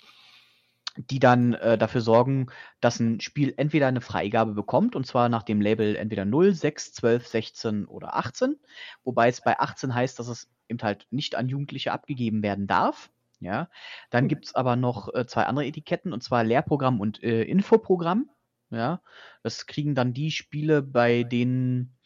[0.96, 2.48] die dann äh, dafür sorgen,
[2.80, 6.92] dass ein Spiel entweder eine Freigabe bekommt, und zwar nach dem Label entweder 0, 6,
[6.94, 8.56] 12, 16 oder 18,
[9.04, 13.10] wobei es bei 18 heißt, dass es eben halt nicht an Jugendliche abgegeben werden darf.
[13.42, 13.70] Ja,
[14.10, 18.28] dann gibt es aber noch äh, zwei andere Etiketten, und zwar Lehrprogramm und äh, Infoprogramm.
[18.70, 19.00] Ja,
[19.42, 21.96] das kriegen dann die Spiele, bei denen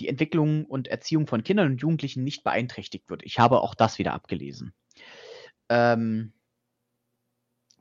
[0.00, 3.22] die Entwicklung und Erziehung von Kindern und Jugendlichen nicht beeinträchtigt wird.
[3.24, 4.72] Ich habe auch das wieder abgelesen.
[5.68, 6.32] Ähm,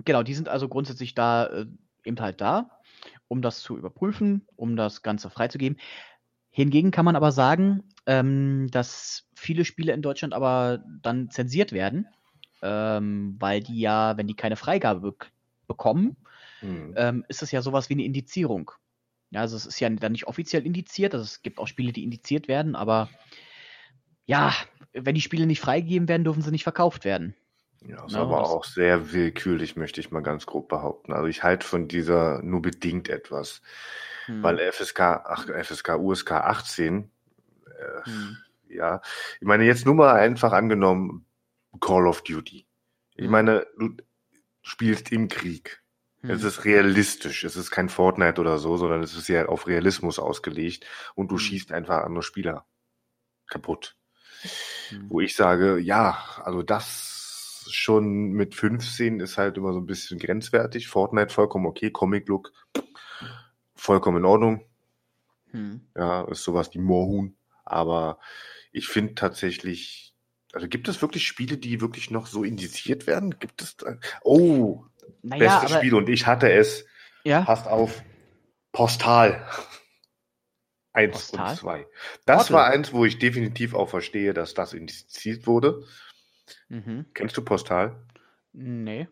[0.04, 1.66] genau, die sind also grundsätzlich da äh,
[2.04, 2.80] eben halt da,
[3.28, 5.80] um das zu überprüfen, um das Ganze freizugeben.
[6.52, 12.08] Hingegen kann man aber sagen, ähm, dass viele Spiele in Deutschland aber dann zensiert werden,
[12.62, 15.32] ähm, weil die ja, wenn die keine Freigabe bek
[15.68, 16.16] bekommen,
[16.62, 16.94] Mhm.
[16.96, 18.72] ähm, ist es ja sowas wie eine Indizierung.
[19.36, 22.06] Ja, also es ist ja dann nicht offiziell indiziert, also es gibt auch Spiele, die
[22.06, 23.10] indiziert werden, aber
[24.26, 24.54] ja,
[24.94, 27.36] wenn die Spiele nicht freigegeben werden, dürfen sie nicht verkauft werden.
[27.86, 31.12] Ja, ist Ja, aber das- auch sehr willkürlich, möchte ich mal ganz grob behaupten.
[31.12, 33.62] Also ich halte von dieser nur bedingt etwas.
[34.28, 34.42] Hm.
[34.42, 37.12] Weil FSK, ach, FSK, USK 18,
[37.66, 38.38] äh, Hm.
[38.70, 39.02] ja,
[39.42, 41.26] ich meine, jetzt nur mal einfach angenommen,
[41.82, 42.66] Call of Duty.
[43.18, 43.32] Ich Hm.
[43.32, 43.98] meine, du
[44.62, 45.82] spielst im Krieg.
[46.28, 46.32] Hm.
[46.32, 47.44] Es ist realistisch.
[47.44, 50.86] Es ist kein Fortnite oder so, sondern es ist ja auf Realismus ausgelegt
[51.16, 51.40] und du Hm.
[51.40, 52.66] schießt einfach andere Spieler
[53.48, 53.98] kaputt.
[54.90, 55.10] Hm.
[55.10, 60.20] Wo ich sage, ja, also das schon mit 15 ist halt immer so ein bisschen
[60.20, 60.88] grenzwertig.
[60.88, 62.52] Fortnite vollkommen okay, Comic Look
[63.76, 64.66] vollkommen in Ordnung.
[65.52, 65.82] Hm.
[65.96, 67.36] Ja, ist sowas wie Moorhuhn.
[67.64, 68.20] Aber
[68.72, 70.14] ich finde tatsächlich,
[70.54, 73.40] also gibt es wirklich Spiele, die wirklich noch so indiziert werden?
[73.40, 73.98] Gibt es da?
[74.24, 74.86] Oh,
[75.22, 76.86] Naja, bestes aber Spiel und ich hatte es.
[77.24, 78.02] ja, Passt auf.
[78.72, 79.48] Postal.
[80.94, 81.50] Eins Postal?
[81.52, 81.88] und zwei.
[82.26, 82.56] Das Portal.
[82.56, 85.84] war eins, wo ich definitiv auch verstehe, dass das indiziert wurde.
[86.70, 87.06] mhm.
[87.14, 87.96] Kennst du Postal?
[88.54, 89.08] nee.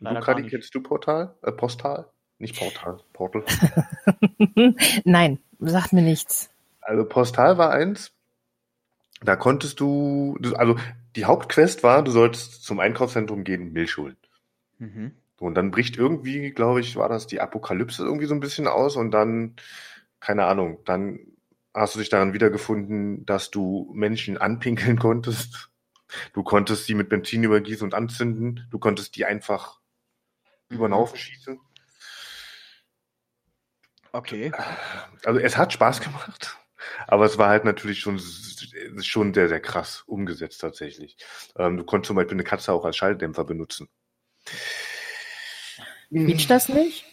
[0.00, 1.34] Leider kennst du Portal?
[1.42, 2.08] Äh, Postal?
[2.38, 3.42] Nicht Portal, Portal.
[5.04, 6.50] Nein, sagt mir nichts.
[6.80, 8.12] Also Postal war eins,
[9.22, 10.76] da konntest du, du- also
[11.16, 14.16] die Hauptquest war, du sollst zum Einkaufszentrum gehen, Milch holen.
[14.78, 15.12] Mhm.
[15.38, 18.66] So, Und dann bricht irgendwie, glaube ich, war das die Apokalypse irgendwie so ein bisschen
[18.66, 19.56] aus und dann,
[20.20, 21.20] keine Ahnung, dann
[21.74, 25.70] hast du dich daran wiedergefunden, dass du Menschen anpinkeln konntest.
[26.34, 28.66] Du konntest sie mit Benzin übergießen und anzünden.
[28.70, 29.80] Du konntest die einfach
[30.70, 30.96] über den Mhm.
[30.96, 31.60] Haufen schießen.
[34.12, 34.52] Okay.
[35.24, 36.56] Also es hat Spaß gemacht,
[37.06, 38.20] aber es war halt natürlich schon,
[39.02, 41.16] schon sehr, sehr krass umgesetzt tatsächlich.
[41.56, 43.88] Ähm, du konntest zum Beispiel eine Katze auch als Schalldämpfer benutzen.
[46.10, 47.04] Quietscht das nicht?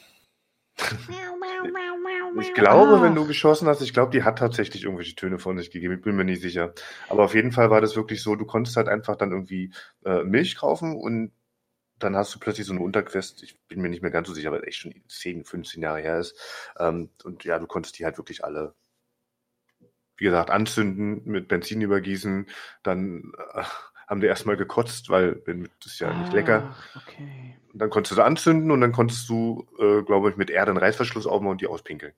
[2.39, 3.01] Ich glaube, Ah.
[3.01, 5.95] wenn du geschossen hast, ich glaube, die hat tatsächlich irgendwelche Töne von sich gegeben.
[5.95, 6.73] Ich bin mir nicht sicher.
[7.07, 10.23] Aber auf jeden Fall war das wirklich so, du konntest halt einfach dann irgendwie äh,
[10.23, 11.31] Milch kaufen und
[11.97, 13.41] dann hast du plötzlich so eine Unterquest.
[13.43, 16.01] Ich bin mir nicht mehr ganz so sicher, weil es echt schon 10, 15 Jahre
[16.01, 16.37] her ist.
[16.77, 18.75] Ähm, und ja, du konntest die halt wirklich alle,
[20.17, 22.49] wie gesagt, anzünden, mit Benzin übergießen.
[22.83, 23.63] Dann äh,
[24.07, 25.41] haben die erstmal gekotzt, weil
[25.83, 26.75] das ist ja nicht lecker.
[26.95, 27.55] Okay.
[27.73, 30.71] Und dann konntest du sie anzünden und dann konntest du, äh, glaube ich, mit Erde
[30.71, 32.13] einen Reißverschluss aufmachen und die auspinkeln.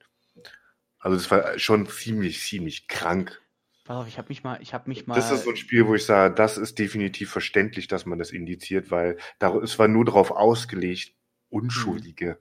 [0.99, 3.41] Also das war schon ziemlich, ziemlich krank.
[3.85, 5.15] Pass auf, ich habe mich mal, ich habe mich mal.
[5.15, 8.31] Das ist so ein Spiel, wo ich sage, das ist definitiv verständlich, dass man das
[8.31, 11.13] indiziert, weil da, es war nur darauf ausgelegt,
[11.49, 12.39] Unschuldige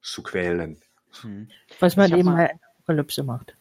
[0.00, 0.80] zu quälen.
[1.22, 1.48] Hm.
[1.78, 3.56] Was man eben mal- Apokalypse macht.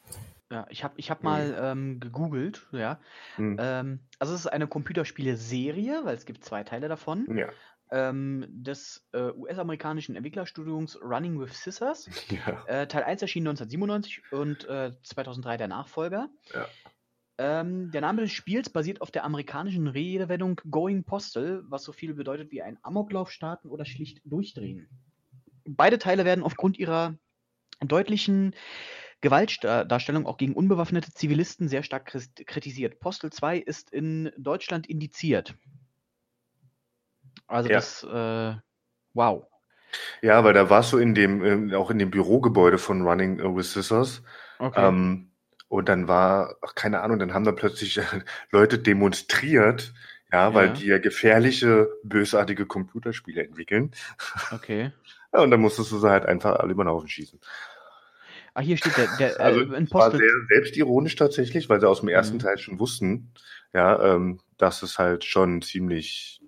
[0.54, 1.26] Ja, ich habe ich hab Mhm.
[1.26, 3.00] mal ähm, gegoogelt, ja.
[3.38, 3.58] Hm.
[3.60, 7.50] Ähm, also es ist eine Computerspiele-Serie, weil es gibt zwei Teile davon, Ja.
[7.90, 12.08] ähm, des äh, US-amerikanischen Entwicklerstudiums Running with Scissors.
[12.30, 12.64] ja.
[12.68, 16.30] Äh, Teil 1 erschien 1997 und äh, 2003 der Nachfolger.
[16.54, 16.68] Ja.
[17.40, 22.14] Ähm, der Name des Spiels basiert auf der amerikanischen Redewendung Going Postal, was so viel
[22.14, 24.88] bedeutet wie ein Amoklauf starten oder schlicht durchdrehen.
[25.66, 27.16] Beide Teile werden aufgrund ihrer
[27.80, 28.54] deutlichen
[29.24, 32.14] Gewaltdarstellung auch gegen unbewaffnete Zivilisten sehr stark
[32.46, 33.00] kritisiert.
[33.00, 35.56] Postal 2 ist in Deutschland indiziert.
[37.48, 37.78] Also Ja.
[37.78, 38.56] das, äh,
[39.16, 39.48] Wow.
[40.22, 43.72] Ja, weil da warst du in dem, ähm, auch in dem Bürogebäude von Running with
[43.72, 44.24] Scissors.
[44.60, 44.88] Okay.
[44.88, 45.32] Ähm,
[45.68, 48.00] und dann war, ach, keine Ahnung, dann haben da plötzlich
[48.52, 49.94] Leute demonstriert,
[50.32, 50.74] ja, weil Ja.
[50.74, 53.92] die ja gefährliche, bösartige Computerspiele entwickeln.
[54.52, 54.92] Okay.
[55.32, 57.40] Ja, und dann musstest du sie halt einfach alle über den Haufen schießen.
[58.56, 60.20] Ah, hier steht der, der Also äh, in es war Postel.
[60.20, 62.42] sehr selbstironisch tatsächlich, weil sie aus dem ersten Mhm.
[62.42, 63.32] Teil schon wussten,
[63.74, 66.40] ja, ähm, dass es halt schon ziemlich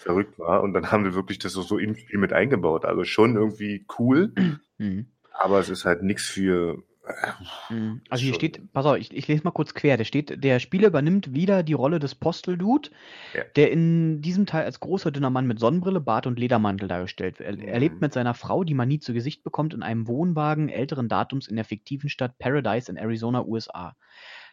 [0.00, 0.62] verrückt war.
[0.62, 2.84] Und dann haben wir wirklich das so, so im Spiel mit eingebaut.
[2.84, 4.32] Also schon irgendwie cool,
[4.78, 5.06] Mhm.
[5.32, 6.82] aber es ist halt nichts für.
[7.70, 8.00] Mhm.
[8.10, 9.96] Also hier steht, pass auf, ich, ich lese mal kurz quer.
[9.96, 12.90] Da steht, der Spieler übernimmt wieder die Rolle des Posteldude,
[13.34, 13.42] Ja.
[13.56, 17.48] der in diesem Teil als großer, dünner Mann mit Sonnenbrille, Bart und Ledermantel dargestellt wird.
[17.60, 18.00] Er, er lebt Mhm.
[18.00, 21.56] mit seiner Frau, die man nie zu Gesicht bekommt, in einem Wohnwagen älteren Datums in
[21.56, 23.96] der fiktiven Stadt Paradise in Arizona, USA.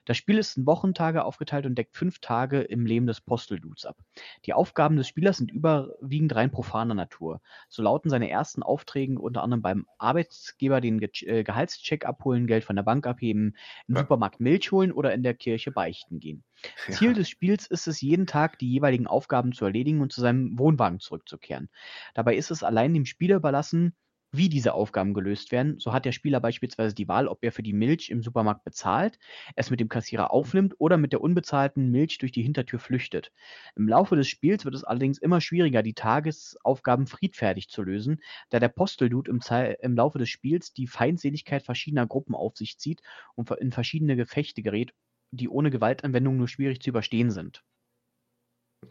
[0.05, 3.97] Das Spiel ist in Wochentage aufgeteilt und deckt fünf Tage im Leben des Posteldudes ab.
[4.45, 7.41] Die Aufgaben des Spielers sind überwiegend rein profaner Natur.
[7.69, 12.63] So lauten seine ersten Aufträge unter anderem beim Arbeitsgeber den Ge äh, Gehaltscheck abholen, Geld
[12.63, 13.55] von der Bank abheben,
[13.87, 14.01] im Ja.
[14.01, 16.43] Supermarkt Milch holen oder in der Kirche beichten gehen.
[16.89, 17.13] Ziel Ja.
[17.13, 20.99] des Spiels ist es, jeden Tag die jeweiligen Aufgaben zu erledigen und zu seinem Wohnwagen
[20.99, 21.69] zurückzukehren.
[22.13, 23.95] Dabei ist es allein dem Spieler überlassen,
[24.37, 25.79] wie diese Aufgaben gelöst werden.
[25.79, 29.19] So hat der Spieler beispielsweise die Wahl, ob er für die Milch im Supermarkt bezahlt,
[29.55, 33.31] es mit dem Kassierer aufnimmt oder mit der unbezahlten Milch durch die Hintertür flüchtet.
[33.75, 38.59] Im Laufe des Spiels wird es allerdings immer schwieriger, die Tagesaufgaben friedfertig zu lösen, da
[38.59, 39.41] der Posteldude im,
[39.81, 43.01] im Laufe des Spiels die Feindseligkeit verschiedener Gruppen auf sich zieht
[43.35, 44.93] und in verschiedene Gefechte gerät,
[45.31, 47.63] die ohne Gewaltanwendung nur schwierig zu überstehen sind.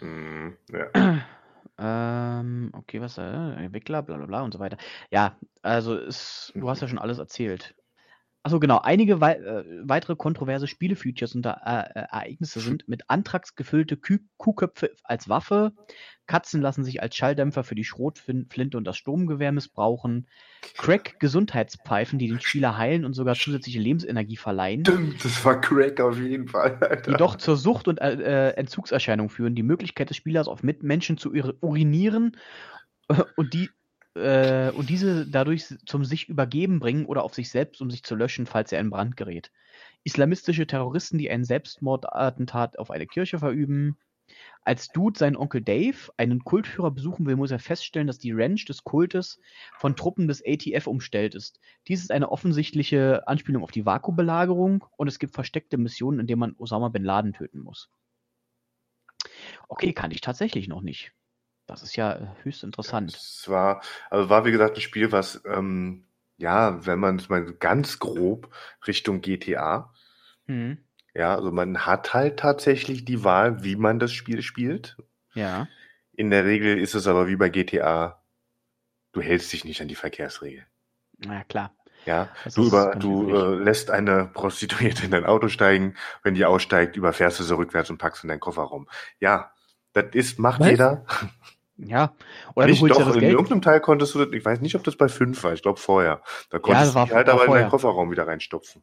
[0.01, 0.91] Mhm, ja.
[1.79, 4.77] Ähm, okay, was, äh, Entwickler, bla bla bla und so weiter.
[5.11, 7.75] Ja, also es, du hast ja schon alles erzählt.
[8.47, 8.79] Achso, genau.
[8.79, 11.53] Einige wei äh, weitere kontroverse Spielefeatures und äh, äh,
[11.95, 15.73] Ereignisse sind mit Anthrax gefüllte Kü Kuhköpfe als Waffe,
[16.27, 20.27] Katzen lassen sich als Schalldämpfer für die Schrotflinte und das Sturmgewehr missbrauchen,
[20.77, 26.19] Crack-Gesundheitspfeifen, die den Spieler heilen und sogar zusätzliche Lebensenergie verleihen, Stimmt, das war Crack auf
[26.19, 27.13] jeden Fall, Alter.
[27.13, 31.33] jedoch zur Sucht und äh, äh, Entzugserscheinung führen, die Möglichkeit des Spielers auf Mitmenschen zu
[31.33, 32.37] ur- urinieren
[33.09, 33.71] äh, und die
[34.15, 38.15] äh, und diese dadurch zum sich übergeben bringen oder auf sich selbst, um sich zu
[38.15, 39.51] löschen, falls er in Brand gerät.
[40.05, 43.99] Islamistische Terroristen, die einen Selbstmordattentat auf eine Kirche verüben.
[44.63, 48.65] Als Dude seinen Onkel Dave, einen Kultführer, besuchen will, muss er feststellen, dass die Ranch
[48.65, 49.39] des Kultes
[49.79, 51.61] von Truppen des ATF umstellt ist.
[51.89, 56.41] Dies ist eine offensichtliche Anspielung auf die Vakuumbelagerung und es gibt versteckte Missionen, in denen
[56.41, 57.91] man Osama Bin Laden töten muss.
[59.69, 61.13] Okay, kann ich tatsächlich noch nicht.
[61.67, 63.15] Das ist ja äh, höchst interessant.
[63.15, 67.45] Es war, also war wie gesagt ein Spiel, was, ähm, ja, wenn man es mal
[67.55, 68.53] ganz grob
[68.87, 69.93] Richtung GTA,
[70.47, 70.79] Mhm.
[71.15, 74.97] ja, also man hat halt tatsächlich die Wahl, wie man das Spiel spielt.
[75.35, 75.69] Ja.
[76.13, 78.23] In der Regel ist es aber wie bei GTA,
[79.13, 80.67] du hältst dich nicht an die Verkehrsregel.
[81.19, 81.75] Na klar.
[82.07, 86.45] Ja, Das du, über, du äh, lässt eine Prostituierte in dein Auto steigen, wenn die
[86.45, 88.89] aussteigt, überfährst du sie rückwärts und packst in deinen Kofferraum.
[89.21, 89.53] Ja,
[89.95, 90.69] das ist, macht Was?
[90.71, 91.07] jeder.
[91.77, 92.15] Ja.
[92.55, 93.33] Oder nicht du holst doch, ja das in Geld.
[93.33, 95.81] irgendeinem Teil konntest du das, ich weiß nicht, ob das bei fünf war, ich glaube
[95.81, 96.23] vorher.
[96.51, 97.63] Da konntest war- du halt aber in vorher.
[97.65, 98.83] deinen Kofferraum wieder reinstopfen.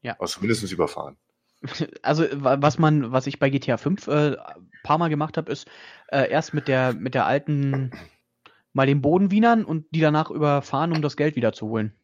[0.00, 0.16] Ja.
[0.18, 1.16] Also zumindest überfahren.
[2.02, 4.36] Also wa- was man, was ich bei GTA 5 äh,
[4.82, 5.68] paar Mal gemacht habe, ist
[6.08, 7.92] äh, erst mit der mit der alten
[8.72, 11.94] mal den Boden wienern und die danach überfahren, um das Geld wiederzuholen.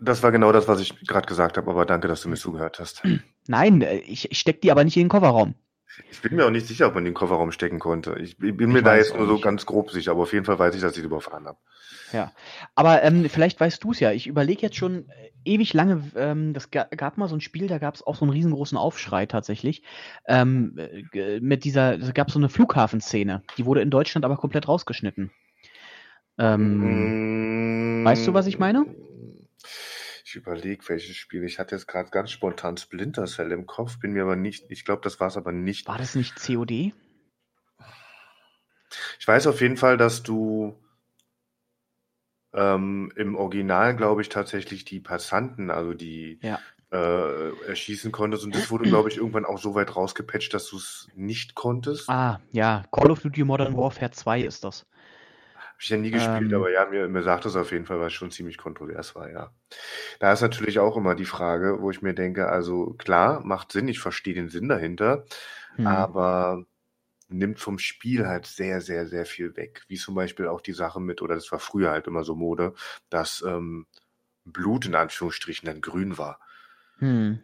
[0.00, 2.78] Das war genau das, was ich gerade gesagt habe, aber danke, dass du mir zugehört
[2.80, 3.02] hast.
[3.46, 5.54] Nein, äh, ich, ich steck die aber nicht in den Kofferraum.
[6.10, 8.16] Ich bin mir auch nicht sicher, ob man den Kofferraum stecken konnte.
[8.20, 10.58] Ich bin mir Ich da jetzt nur so ganz grob sicher, aber auf jeden Fall
[10.58, 11.58] weiß ich, dass ich es überfahren habe.
[12.12, 12.32] Ja,
[12.74, 14.12] aber ähm, vielleicht weißt du es ja.
[14.12, 16.02] Ich überlege jetzt schon äh, ewig lange.
[16.14, 18.76] Ähm, das ga gab mal so ein Spiel, da gab es auch so einen riesengroßen
[18.76, 19.82] Aufschrei tatsächlich.
[20.26, 23.42] Ähm, äh, g- mit dieser, es gab so eine Flughafenszene.
[23.56, 25.30] Die wurde in Deutschland aber komplett rausgeschnitten.
[26.38, 28.84] Ähm, weißt du, was ich meine?
[30.32, 31.44] Ich überlege, welches Spiel.
[31.44, 34.86] Ich hatte jetzt gerade ganz spontan Splinter Cell im Kopf, bin mir aber nicht, ich
[34.86, 35.86] glaube, das war es aber nicht.
[35.86, 36.94] war das nicht COD?
[39.18, 40.82] Ich weiß auf jeden Fall, dass du
[42.54, 46.58] ähm, im Original, glaube ich, tatsächlich die Passanten, also die Ja.
[46.90, 48.44] äh, erschießen konntest.
[48.44, 52.08] Und das wurde, glaube ich, irgendwann auch so weit rausgepatcht, dass du es nicht konntest.
[52.08, 54.86] Ah, ja, Call of Duty Modern Warfare 2 ist das.
[55.82, 56.54] Habe ich ja nie gespielt, Ähm.
[56.54, 59.28] aber ja, mir, mir sagt es auf jeden Fall, weil es schon ziemlich kontrovers war,
[59.32, 59.52] ja.
[60.20, 63.88] Da ist natürlich auch immer die Frage, wo ich mir denke, also klar, macht Sinn,
[63.88, 65.24] ich verstehe den Sinn dahinter,
[65.76, 65.86] Hm.
[65.86, 66.64] aber
[67.28, 69.82] nimmt vom Spiel halt sehr, sehr, sehr viel weg.
[69.88, 72.74] Wie zum Beispiel auch die Sache mit, oder das war früher halt immer so Mode,
[73.10, 73.86] dass ähm,
[74.44, 76.40] Blut in Anführungsstrichen dann grün war.
[76.98, 77.42] Hm.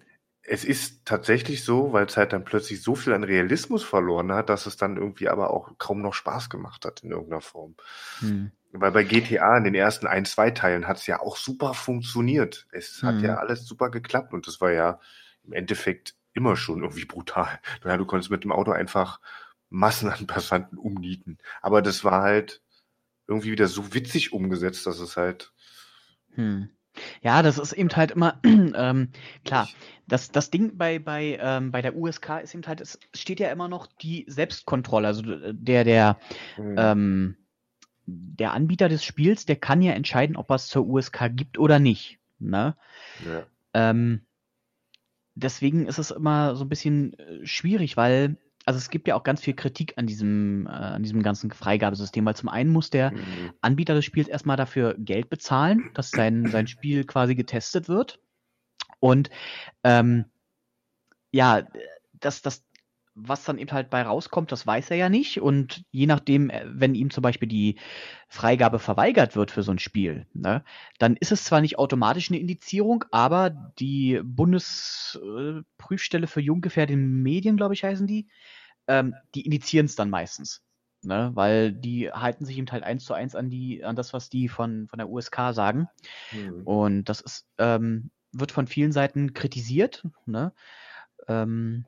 [0.50, 4.48] Es ist tatsächlich so, weil es halt dann plötzlich so viel an Realismus verloren hat,
[4.48, 7.74] dass es dann irgendwie aber auch kaum noch Spaß gemacht hat in irgendeiner Form.
[8.20, 8.52] Hm.
[8.72, 12.66] Weil bei GTA in den ersten ein, zwei Teilen hat es ja auch super funktioniert.
[12.72, 13.08] Es hm.
[13.08, 15.00] hat ja alles super geklappt und das war ja
[15.44, 17.60] im Endeffekt immer schon irgendwie brutal.
[17.84, 19.20] Ja, du konntest mit dem Auto einfach
[19.68, 21.38] Massen an Passanten umnieten.
[21.60, 22.62] Aber das war halt
[23.26, 25.52] irgendwie wieder so witzig umgesetzt, dass es halt.
[26.34, 26.70] Hm.
[27.22, 29.08] Ja, das ist eben halt immer, ähm,
[29.44, 29.68] klar,
[30.06, 33.50] das, das Ding bei, bei, ähm, bei der USK ist eben halt, es steht ja
[33.50, 35.22] immer noch die Selbstkontrolle, also
[35.52, 36.18] der, der,
[36.56, 36.74] mhm.
[36.78, 37.36] ähm,
[38.06, 41.78] der Anbieter des Spiels, der kann ja entscheiden, ob er es zur USK gibt oder
[41.78, 42.18] nicht.
[42.38, 42.74] Ne?
[43.26, 43.46] Ja.
[43.74, 44.22] Ähm,
[45.34, 48.36] deswegen ist es immer so ein bisschen äh, schwierig, weil
[48.68, 52.26] also es gibt ja auch ganz viel Kritik an diesem, äh, an diesem ganzen Freigabesystem,
[52.26, 53.54] weil zum einen muss der mhm.
[53.62, 58.20] Anbieter des Spiels erstmal dafür Geld bezahlen, dass sein, sein Spiel quasi getestet wird.
[59.00, 59.30] Und
[59.84, 60.26] ähm,
[61.30, 61.62] ja,
[62.12, 62.62] das, das,
[63.20, 65.40] was dann eben halt bei rauskommt, das weiß er ja nicht.
[65.40, 67.78] Und je nachdem, äh, wenn ihm zum Beispiel die
[68.28, 70.64] Freigabe verweigert wird für so ein Spiel, ne,
[70.98, 77.74] dann ist es zwar nicht automatisch eine Indizierung, aber die Bundesprüfstelle für junggefährdete Medien, glaube
[77.74, 78.28] ich, heißen die,
[78.86, 80.62] ähm, die indizieren es dann meistens.
[81.02, 84.30] Ne, weil die halten sich eben halt eins zu eins an die, an das, was
[84.30, 85.88] die von, von der USK sagen.
[86.32, 86.62] Mhm.
[86.64, 90.52] Und das ist, ähm, wird von vielen Seiten kritisiert, ne?
[91.28, 91.84] Ähm,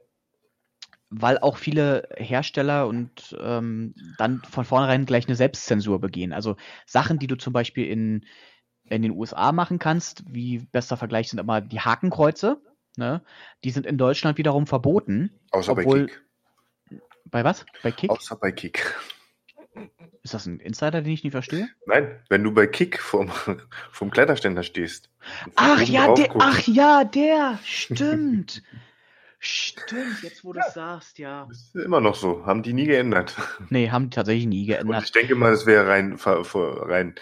[1.11, 6.33] weil auch viele Hersteller und ähm, dann von vornherein gleich eine Selbstzensur begehen.
[6.33, 6.57] Also
[6.87, 8.25] Sachen, die du zum Beispiel in,
[8.85, 12.63] in den USA machen kannst, wie bester Vergleich sind immer die Hakenkreuze,
[12.97, 13.23] ne?
[13.65, 15.31] die sind in Deutschland wiederum verboten.
[15.51, 17.01] Außer obwohl, bei Kick.
[17.25, 17.67] Bei was?
[17.83, 18.11] Bei Kick?
[18.11, 18.97] Außer bei Kick.
[20.23, 21.69] Ist das ein Insider, den ich nicht verstehe?
[21.87, 23.31] Nein, wenn du bei Kick vom,
[23.91, 25.11] vom Kleiderständer stehst.
[25.57, 28.63] Ach ja, der, ach ja, der, stimmt.
[29.41, 31.49] stimmt, jetzt wo du es sagst, ja.
[31.51, 33.37] Ist immer noch so, haben die nie geändert.
[33.71, 34.99] Nee, haben die tatsächlich nie geändert.
[34.99, 37.15] Und ich denke mal, es wäre rein, rein,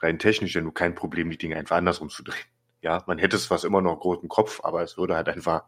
[0.00, 2.44] rein technisch ja nur kein Problem, die Dinge einfach andersrum zu drehen.
[2.82, 5.64] Ja, man hätte es was immer noch groß im Kopf, aber es würde halt einfach.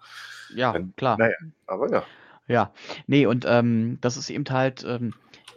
[0.55, 1.17] Ja, dann, klar.
[1.19, 1.35] Naja,
[1.67, 2.05] aber ja.
[2.47, 2.73] Ja,
[3.07, 5.15] nee, und ähm, das ist eben halt, ähm,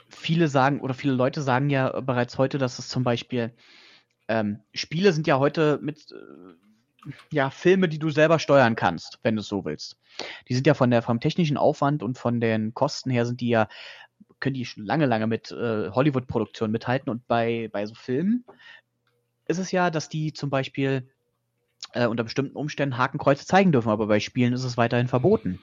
[0.10, 3.52] viele sagen oder viele Leute sagen ja bereits heute, dass es zum Beispiel
[4.28, 6.54] ähm, Spiele sind ja heute mit äh,
[7.32, 9.98] ja Filme, die du selber steuern kannst, wenn du es so willst.
[10.48, 13.50] Die sind ja von der vom technischen Aufwand und von den Kosten her sind die
[13.50, 13.68] ja
[14.40, 18.46] können die schon lange lange mit äh, Hollywood-Produktionen mithalten und bei bei so Filmen
[19.48, 21.10] ist es ja, dass die zum Beispiel
[21.94, 25.62] äh, unter bestimmten Umständen Hakenkreuze zeigen dürfen, aber bei Spielen ist es weiterhin verboten.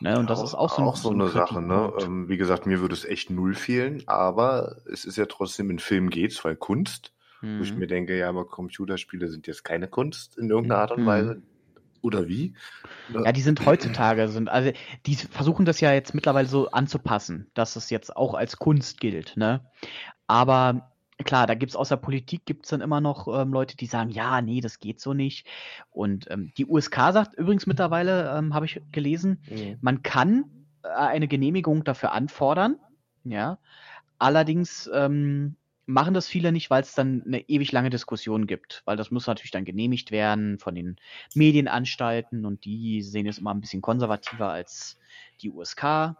[0.00, 1.62] Ne, und das ist auch so, auch so, so eine Sache.
[1.62, 1.90] Ne?
[2.02, 5.78] Ähm, wie gesagt, mir würde es echt null fehlen, aber es ist ja trotzdem in
[5.78, 7.58] Film geht's, weil Kunst, hm.
[7.58, 7.78] wo ich mhm.
[7.78, 11.06] mir denke, ja, aber Computerspiele sind jetzt keine Kunst in irgendeiner Art und hm.
[11.06, 11.42] Weise.
[12.02, 12.54] Oder wie?
[13.12, 14.70] Ja, die sind heutzutage, sind, also
[15.06, 19.36] die versuchen das ja jetzt mittlerweile so anzupassen, dass es jetzt auch als Kunst gilt,
[19.36, 19.64] ne?
[20.28, 20.92] Aber
[21.24, 24.10] klar, da gibt es außer Politik gibt es dann immer noch ähm, Leute, die sagen,
[24.10, 25.46] ja, nee, das geht so nicht.
[25.90, 29.78] Und ähm, die USK sagt übrigens mittlerweile, ähm, habe ich gelesen, mhm.
[29.80, 30.44] man kann
[30.82, 32.76] äh, eine Genehmigung dafür anfordern,
[33.24, 33.58] ja.
[34.18, 35.56] Allerdings ähm,
[35.86, 39.26] machen das viele nicht, weil es dann eine ewig lange Diskussion gibt, weil das muss
[39.26, 40.96] natürlich dann genehmigt werden von den
[41.34, 44.98] Medienanstalten und die sehen es immer ein bisschen konservativer als
[45.40, 46.16] die USK.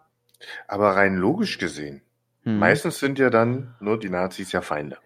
[0.68, 2.02] Aber rein logisch gesehen,
[2.46, 2.60] hm.
[2.60, 4.98] Meistens sind ja dann nur die Nazis ja Feinde.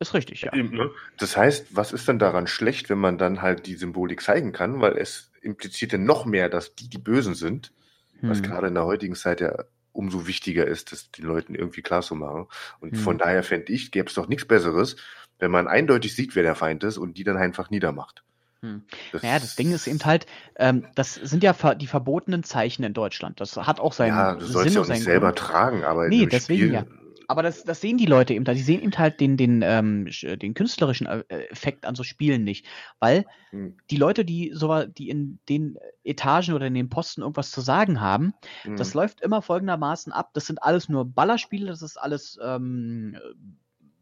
[0.00, 0.56] Ist richtig, ja.
[0.56, 0.90] Ne?
[1.18, 4.80] Das heißt, was ist denn daran schlecht, wenn man dann halt die Symbolik zeigen kann?
[4.80, 7.72] Weil es impliziert ja noch mehr, dass die die Bösen sind.
[8.20, 8.30] Hm.
[8.30, 12.02] Was gerade in der heutigen Zeit ja umso wichtiger ist, das den Leuten irgendwie klar
[12.02, 12.46] zu machen.
[12.80, 12.98] Und hm.
[12.98, 14.96] von daher fände ich, gäbe es doch nichts Besseres,
[15.38, 18.22] wenn man eindeutig sieht, wer der Feind ist und die dann einfach niedermacht.
[18.62, 18.84] Hm.
[19.10, 22.84] Das naja, das Ding ist eben halt, ähm, das sind ja ver die verbotenen Zeichen
[22.84, 23.40] in Deutschland.
[23.40, 26.62] Das hat auch seinen Ja, du sollst ja auch nicht selber tragen, aber nee, deswegen
[26.62, 26.72] Spiel...
[26.72, 26.84] ja.
[27.28, 28.54] Aber das, das sehen die Leute eben da.
[28.54, 32.66] Die sehen eben halt den, den, ähm, den künstlerischen äh, Effekt an so Spielen nicht.
[33.00, 33.76] Weil hm.
[33.90, 38.00] die Leute, die so, die in den Etagen oder in den Posten irgendwas zu sagen
[38.00, 38.76] haben, hm.
[38.76, 40.30] das läuft immer folgendermaßen ab.
[40.34, 43.18] Das sind alles nur Ballerspiele, das ist alles ähm,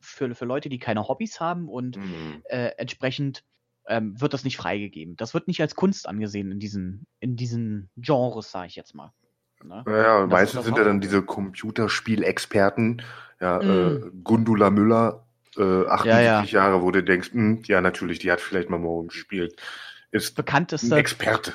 [0.01, 2.42] für, für Leute, die keine Hobbys haben und hm.
[2.44, 3.44] äh, entsprechend
[3.86, 5.16] ähm, wird das nicht freigegeben.
[5.16, 9.12] Das wird nicht als Kunst angesehen in diesen, in diesen Genres, sage ich jetzt mal.
[9.65, 9.85] Ne?
[9.87, 13.03] Ja, meistens sind ja dann diese Computerspielexperten,
[13.41, 13.70] ja, mm.
[13.70, 15.27] äh, Gundula Müller,
[15.57, 16.45] äh, 78 ja, ja.
[16.45, 19.57] Jahre, wo du denkst, mh, hm, ja, natürlich, die hat vielleicht mal morgen gespielt.
[20.12, 21.53] Ist bekannteste Experte.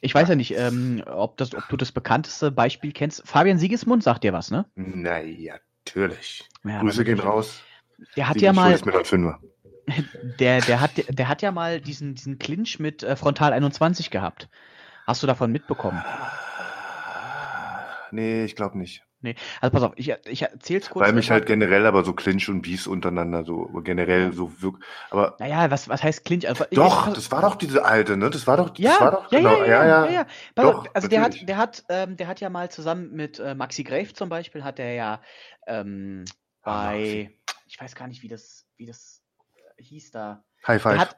[0.00, 3.22] Ich weiß ja nicht, ähm, ob, das, ob du das bekannteste Beispiel kennst.
[3.26, 4.64] Fabian Siegesmund sagt dir was, ne?
[4.76, 6.48] Naja, natürlich.
[6.64, 7.60] Ja, Grüße gehen raus.
[8.16, 8.78] Der hat ja mal.
[10.38, 14.48] Der, der, hat, der hat ja mal diesen, diesen Clinch mit äh, Frontal 21 gehabt.
[15.08, 16.00] Hast du davon mitbekommen?
[18.12, 19.04] Nee, ich glaube nicht.
[19.24, 21.06] Nee, also pass auf, ich, ich erzähl's kurz.
[21.06, 24.82] Weil mich halt generell aber so Clinch und Beefs untereinander so generell so wirkt.
[25.10, 26.48] Aber naja, was, was heißt Clinch?
[26.48, 28.30] Also, doch, ich, das war doch diese alte, ne?
[28.30, 30.24] Das war doch, ja, das war doch, ja, genau, ja, ja, ja, ja.
[30.56, 33.38] Pass Doch, auf, also der hat, der hat, ähm, der hat ja mal zusammen mit
[33.38, 35.22] äh, Maxi Grave zum Beispiel, hat er ja
[35.68, 36.24] ähm,
[36.62, 37.30] Ah, bei,
[37.66, 39.22] ich weiß gar nicht, wie das, wie das
[39.78, 40.44] hieß da.
[40.66, 40.98] High Five.
[40.98, 41.16] hat,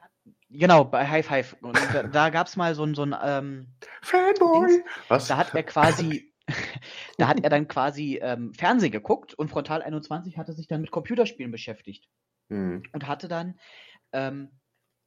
[0.49, 1.55] genau, bei High Five.
[1.61, 3.67] Und da, da gab's mal so ein, so ein ähm,
[4.01, 4.67] Fanboy.
[4.67, 4.83] Dings.
[5.07, 5.27] Was?
[5.27, 6.33] da hat er quasi,
[7.17, 10.91] da hat er dann quasi ähm, Fernsehen geguckt und Frontal 21 hatte sich dann mit
[10.91, 12.07] Computerspielen beschäftigt
[12.49, 12.83] Hm.
[12.93, 13.55] und hatte dann
[14.11, 14.49] ähm,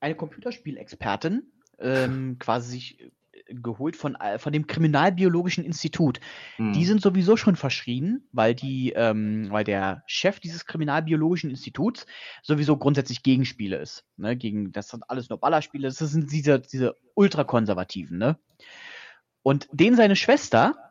[0.01, 3.11] eine Computerspielexpertin ähm, quasi sich äh,
[3.49, 6.19] geholt von, äh, von dem Kriminalbiologischen Institut.
[6.57, 6.73] Hm.
[6.73, 12.07] Die sind sowieso schon verschrien, weil die, ähm, weil der Chef dieses Kriminalbiologischen Instituts
[12.43, 14.05] sowieso grundsätzlich gegen Spiele ist.
[14.17, 14.37] Ne?
[14.37, 18.39] Gegen, das sind alles nur Ballerspiele, das sind diese, diese Ultrakonservativen, ne?
[19.45, 20.88] Und den seine Schwester,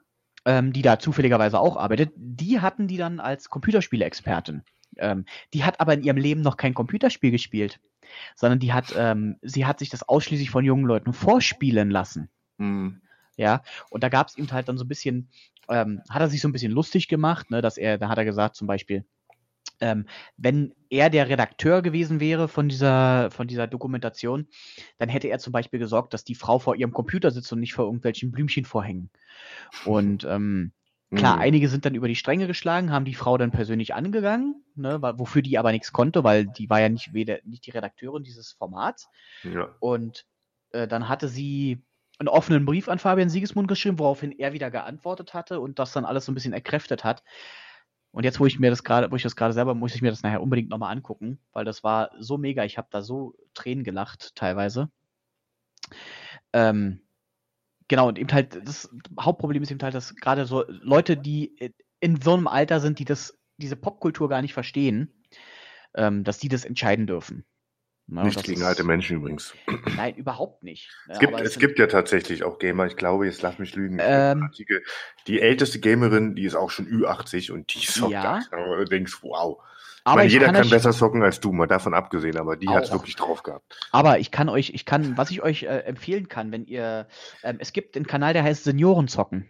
[0.47, 4.63] ähm, die da zufälligerweise auch arbeitet, die hatten die dann als Computerspiele-Expertin.
[4.95, 7.81] Ähm, die hat aber in ihrem Leben noch kein Computerspiel gespielt,
[8.33, 12.29] sondern die hat, ähm, sie hat sich das ausschließlich von jungen Leuten vorspielen lassen.
[12.59, 13.01] Hm.
[13.35, 15.27] Ja, und da gab es ihm halt dann so ein bisschen,
[15.67, 18.25] ähm, hat er sich so ein bisschen lustig gemacht, ne, dass er, da hat er
[18.25, 19.05] gesagt zum Beispiel,
[19.79, 24.47] ähm, wenn er der Redakteur gewesen wäre von dieser, von dieser Dokumentation,
[24.97, 27.73] dann hätte er zum Beispiel gesorgt, dass die Frau vor ihrem Computer sitzt und nicht
[27.73, 29.09] vor irgendwelchen Blümchen vorhängen.
[29.85, 30.71] Und ähm,
[31.15, 31.41] Klar, Hm.
[31.41, 35.41] einige sind dann über die Stränge geschlagen, haben die Frau dann persönlich angegangen, ne, wofür
[35.41, 39.07] die aber nichts konnte, weil die war ja nicht weder nicht die Redakteurin dieses Formats.
[39.43, 39.73] Ja.
[39.79, 40.25] Und
[40.71, 41.81] äh, dann hatte sie
[42.19, 46.03] einen offenen Brief an Fabian Siegesmund geschrieben, woraufhin er wieder geantwortet hatte und das dann
[46.03, 47.23] alles so ein bisschen erkräftet hat.
[48.11, 50.09] Und jetzt, wo ich mir das gerade, wo ich das gerade selber, muss ich mir
[50.09, 52.63] das nachher unbedingt nochmal angucken, weil das war so mega.
[52.63, 54.89] Ich habe da so Tränen gelacht teilweise.
[56.53, 57.01] Ähm,
[57.87, 58.89] genau, und eben halt, das
[59.19, 63.05] Hauptproblem ist eben halt, dass gerade so Leute, die in so einem Alter sind, die
[63.05, 65.13] das, diese Popkultur gar nicht verstehen,
[65.95, 67.45] ähm, dass die das entscheiden dürfen.
[68.09, 69.53] Ne, und Nichts das gegen alte Menschen übrigens.
[69.97, 70.89] Nein, überhaupt nicht.
[71.07, 73.97] ne, Es gibt, es gibt ja tatsächlich auch Gamer, ich glaube, jetzt lass mich lügen.
[74.01, 74.49] Ähm.
[75.27, 78.39] Die älteste Gamerin, die ist auch schon Ü80 und die zockt Ja.
[78.51, 79.61] du denkst, wow.
[80.05, 82.85] Aber meine, jeder kann kann, besser zocken als du, mal davon abgesehen, aber die hat
[82.85, 83.77] es wirklich drauf gehabt.
[83.91, 87.09] aber ich kann euch, ich kann, was ich euch äh, empfehlen kann, wenn ihr,
[87.43, 89.49] ähm, es gibt einen Kanal, der heißt Seniorenzocken.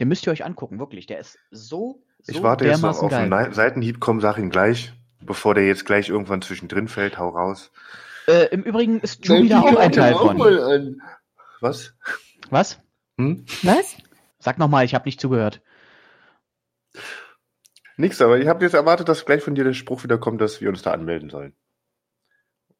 [0.00, 1.06] Den müsst ihr euch angucken, wirklich.
[1.06, 4.94] Der ist so, so Ich warte jetzt noch auf einen Seitenhieb, komm, sag ihn gleich,
[5.26, 7.70] bevor der jetzt gleich irgendwann zwischendrin fällt, hau raus.
[8.26, 11.02] Äh, Im Übrigen ist Julie da auch ein Teil von.
[11.60, 11.94] Was?
[12.50, 12.80] Was?
[13.18, 13.44] Hm?
[13.62, 13.96] Was?
[14.38, 15.62] Sag nochmal, ich habe nicht zugehört.
[17.96, 20.60] Nix, aber ich habe jetzt erwartet, dass gleich von dir der Spruch wieder kommt, dass
[20.60, 21.54] wir uns da anmelden sollen.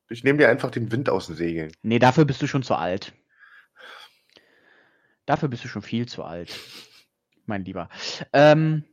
[0.09, 1.73] Ich nehme dir einfach den Wind aus den Segeln.
[1.83, 3.13] Nee, dafür bist du schon zu alt.
[5.27, 6.59] Dafür bist du schon viel zu alt.
[7.47, 7.89] Mein Lieber.
[8.33, 8.85] Ähm,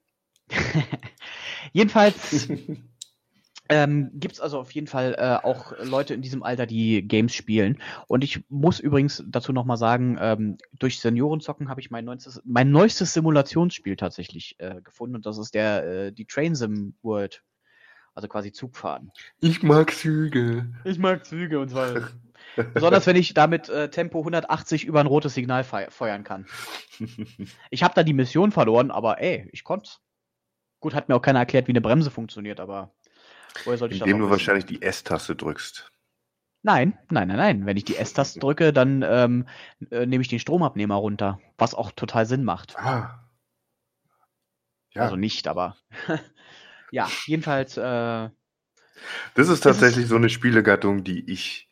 [1.74, 2.48] jedenfalls
[3.70, 7.34] ähm, gibt es also auf jeden Fall äh, auch Leute in diesem Alter, die Games
[7.34, 7.82] spielen.
[8.08, 12.72] Und ich muss übrigens dazu nochmal sagen, ähm, durch Seniorenzocken habe ich mein neuestes, mein
[12.72, 15.16] neuestes Simulationsspiel tatsächlich äh, gefunden.
[15.16, 17.44] Und das ist der äh, die Train Sim World.
[18.16, 19.12] Also quasi Zugfahren.
[19.40, 20.74] Ich mag Züge.
[20.84, 22.10] Ich mag Züge und zwar.
[22.74, 26.46] Besonders wenn ich damit äh, Tempo 180 über ein rotes Signal fei feuern kann.
[27.70, 29.92] Ich habe da die Mission verloren, aber ey, ich konnte.
[30.82, 32.94] Gut, hat mir auch keiner erklärt, wie eine Bremse funktioniert, aber
[33.66, 35.92] woher sollte ich Indem du wahrscheinlich die S-Taste drückst.
[36.62, 37.66] Nein, nein, nein, nein.
[37.66, 39.48] Wenn ich die S-Taste drücke, dann ähm,
[39.92, 42.78] äh, nehme ich den Stromabnehmer runter, was auch total Sinn macht.
[42.78, 43.26] Ah.
[44.92, 45.78] Ja, Also nicht, aber
[46.92, 47.78] ja, jedenfalls.
[47.78, 51.70] Äh, das ist ist- tatsächlich so eine Spielegattung, die ich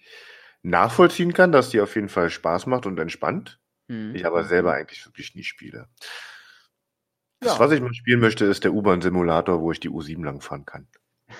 [0.62, 3.60] nachvollziehen kann, dass die auf jeden Fall Spaß macht und entspannt.
[3.90, 4.16] hm.
[4.16, 5.90] Ich aber selber eigentlich wirklich nie spiele.
[7.40, 7.60] Das, Ja.
[7.60, 10.88] was ich mal spielen möchte, ist der U-Bahn-Simulator, wo ich die U7 lang fahren kann.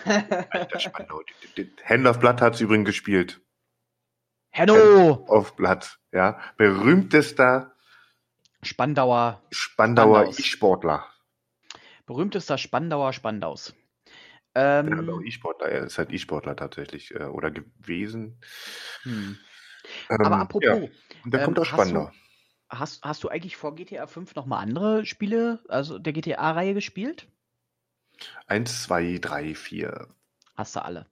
[0.06, 0.80] Alter
[1.86, 3.42] Hand of Blood hat es übrigens gespielt.
[4.52, 5.26] Hello!
[5.30, 6.40] Auf Blood, ja.
[6.58, 7.74] Berühmtester
[8.62, 10.30] Spandauer Spandauer.
[10.38, 11.06] E-Sportler.
[12.08, 13.74] Berühmtester Spandauer Spandaus.
[14.56, 18.40] Ja, Ähm, aber E-Sportler, er ist halt E-Sportler tatsächlich äh, oder gewesen.
[19.04, 19.38] hm.
[20.10, 22.12] Ähm, Aber apropos, Ja, und der ähm, kommt hast Spandau.
[22.70, 27.28] hast, hast du eigentlich vor GTA 5 nochmal andere Spiele, also der GTA-Reihe gespielt?
[28.48, 30.08] Eins, zwei, drei, vier.
[30.56, 31.06] Hast du alle.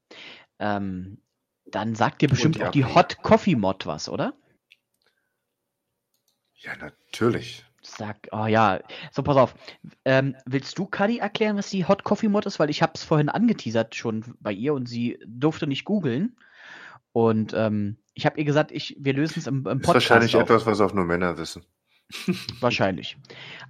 [0.60, 1.18] Ähm,
[1.66, 2.86] dann sagt dir bestimmt die auch die.
[2.86, 4.34] Hot Coffee Mod was, oder?
[6.56, 7.66] Ja, natürlich.
[7.82, 8.80] Sag, oh ja,
[9.12, 9.56] so pass auf.
[10.06, 12.60] Ähm, willst du Kadi erklären, was die Hot Coffee Mod ist?
[12.60, 16.36] Weil ich habe es vorhin angeteasert schon bei ihr und sie durfte nicht googeln.
[17.12, 19.82] Und ähm, ich habe ihr gesagt, ich, wir lösen es im, im Podcast.
[19.82, 20.44] Ist wahrscheinlich auf.
[20.44, 21.64] etwas, was auch nur Männer wissen.
[22.60, 23.18] Wahrscheinlich.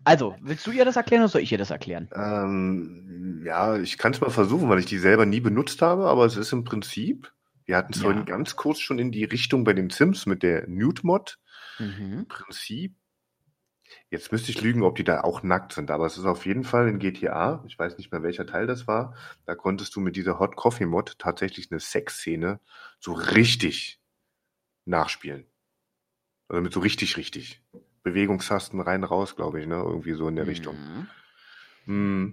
[0.04, 2.10] Also, willst du ihr das erklären oder soll ich ihr das erklären?
[2.14, 6.26] Ähm, ja, ich kann es mal versuchen, weil ich die selber nie benutzt habe, aber
[6.26, 7.32] es ist im Prinzip,
[7.66, 8.04] wir hatten es ja.
[8.04, 11.40] vorhin ganz kurz schon in die Richtung bei den Sims mit der Nude-Mod.
[11.80, 12.20] Mhm.
[12.20, 12.96] Im Prinzip,
[14.10, 16.64] jetzt müsste ich lügen, ob die da auch nackt sind, aber es ist auf jeden
[16.64, 20.16] Fall in GTA, ich weiß nicht mehr welcher Teil das war, da konntest du mit
[20.16, 22.60] dieser Hot Coffee Mod tatsächlich eine Sexszene
[23.00, 24.02] so richtig
[24.86, 25.46] nachspielen.
[26.48, 27.64] Also mit so richtig, richtig.
[28.06, 29.76] Bewegungstasten rein, raus, glaube ich, ne?
[29.76, 30.50] Irgendwie so in der mhm.
[30.50, 30.76] Richtung.
[31.88, 32.28] Mm.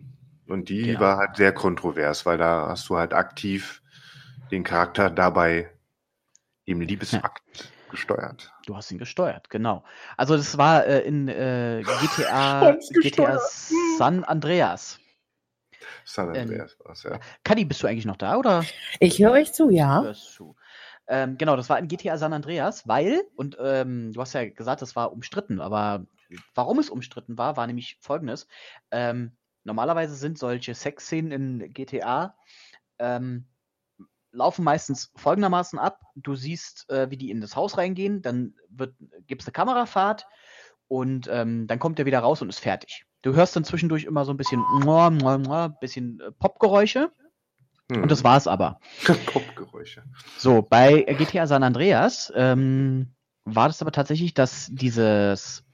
[0.47, 1.01] Und die genau.
[1.01, 3.83] war halt sehr kontrovers, weil da hast du halt aktiv
[4.51, 5.71] den Charakter dabei
[6.67, 7.65] im Liebesakt ja.
[7.91, 8.53] gesteuert.
[8.67, 9.83] Du hast ihn gesteuert, genau.
[10.19, 13.39] Also das war äh, in äh, GTA, GTA
[13.97, 14.99] San Andreas.
[16.05, 17.21] San ähm, Andreas ähm, war es, ja.
[17.45, 18.63] Kadi, bist du eigentlich noch da, oder?
[19.01, 20.03] Ich höre euch zu, ja.
[20.03, 20.55] Hörst du.
[21.09, 24.83] Ähm, genau, das war in GTA San Andreas, weil, und ähm, du hast ja gesagt,
[24.83, 26.07] das war umstritten, aber
[26.55, 28.47] warum es umstritten war, war nämlich folgendes.
[28.91, 29.33] Ähm,
[29.65, 32.35] normalerweise sind solche Sexszenen in GTA
[32.99, 33.47] ähm,
[34.33, 36.01] laufen meistens folgendermaßen ab.
[36.17, 38.55] Du siehst, äh, wie die in das Haus reingehen, dann
[39.27, 40.27] gibt es eine Kamerafahrt
[40.89, 43.05] und ähm, dann kommt er wieder raus und ist fertig.
[43.23, 44.63] Du hörst dann zwischendurch immer so ein bisschen,
[45.81, 47.13] bisschen äh, Popgeräusche
[47.95, 48.03] hm.
[48.03, 48.81] Und das war's aber.
[49.27, 50.03] Popgeräusche.
[50.39, 53.15] So, bei GTA San Andreas ähm,
[53.45, 55.65] war das aber tatsächlich, dass dieses,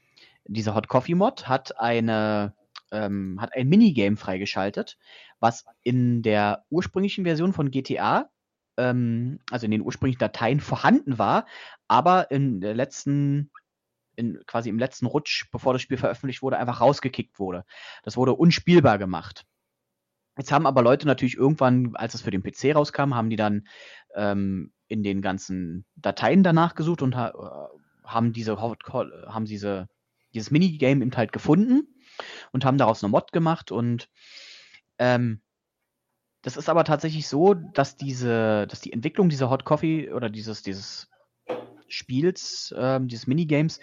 [0.45, 2.53] diese Hot Coffee Mod hat eine
[2.91, 4.97] ähm, hat ein Minigame freigeschaltet,
[5.39, 8.29] was in der ursprünglichen Version von GTA,
[8.77, 11.45] ähm, also in den ursprünglichen Dateien vorhanden war,
[11.87, 13.51] aber in der letzten
[14.15, 17.63] in, quasi im letzten Rutsch, bevor das Spiel veröffentlicht wurde, einfach rausgekickt wurde.
[18.03, 19.45] Das wurde unspielbar gemacht.
[20.39, 23.67] Jetzt haben aber Leute natürlich irgendwann, als es für den PC rauskam, haben die dann
[24.15, 27.69] ähm, in den ganzen Dateien danach gesucht und ha
[28.03, 29.87] haben diese haben diese
[30.33, 31.87] dieses Minigame eben halt gefunden
[32.51, 34.09] und haben daraus eine Mod gemacht und
[34.97, 35.41] ähm,
[36.41, 40.63] das ist aber tatsächlich so, dass diese, dass die Entwicklung dieser Hot Coffee oder dieses,
[40.63, 41.09] dieses
[41.89, 43.79] Spiels, ähm, dieses Minigames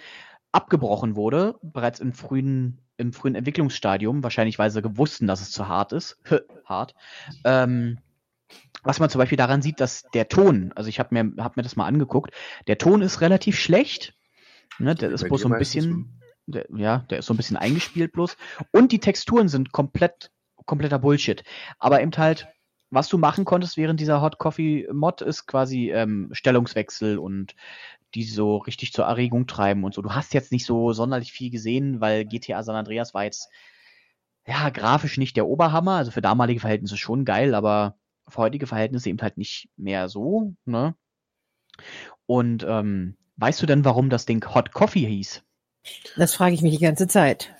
[0.52, 5.68] abgebrochen wurde, bereits im frühen im frühen Entwicklungsstadium, wahrscheinlich weil sie gewussten, dass es zu
[5.68, 6.18] hart ist.
[6.64, 6.94] hart.
[7.44, 7.98] Ähm,
[8.82, 11.62] was man zum Beispiel daran sieht, dass der Ton, also ich habe mir, hab mir
[11.62, 12.32] das mal angeguckt,
[12.66, 14.14] der Ton ist relativ schlecht.
[14.78, 18.12] Ne, der ist bloß so ein bisschen, der, ja, der ist so ein bisschen eingespielt
[18.12, 18.36] bloß.
[18.72, 20.30] Und die Texturen sind komplett,
[20.66, 21.42] kompletter Bullshit.
[21.78, 22.48] Aber eben halt,
[22.96, 27.54] was du machen konntest während dieser Hot Coffee Mod ist quasi ähm, Stellungswechsel und
[28.14, 30.00] die so richtig zur Erregung treiben und so.
[30.00, 33.50] Du hast jetzt nicht so sonderlich viel gesehen, weil GTA San Andreas war jetzt
[34.46, 37.98] ja grafisch nicht der Oberhammer, also für damalige Verhältnisse schon geil, aber
[38.28, 40.94] für heutige Verhältnisse eben halt nicht mehr so, ne?
[42.24, 45.42] Und ähm, weißt du denn, warum das Ding Hot Coffee hieß?
[46.16, 47.54] Das frage ich mich die ganze Zeit.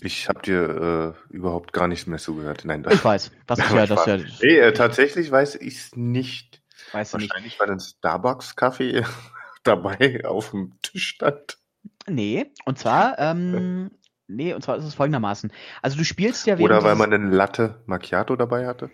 [0.00, 2.64] Ich habe dir äh, überhaupt gar nichts mehr zugehört.
[2.64, 3.30] Nein, ich weiß.
[3.46, 4.06] Das ist ja das.
[4.06, 6.62] Ja, nee, äh, tatsächlich weiß ich es nicht.
[6.92, 7.60] Weiß Wahrscheinlich, nicht.
[7.60, 9.04] weil ein Starbucks-Kaffee
[9.64, 11.58] dabei auf dem Tisch stand.
[12.06, 13.90] Nee, und zwar, ähm,
[14.26, 15.52] nee, und zwar ist es folgendermaßen.
[15.80, 18.90] Also du spielst ja Oder weil man einen Latte Macchiato dabei hatte.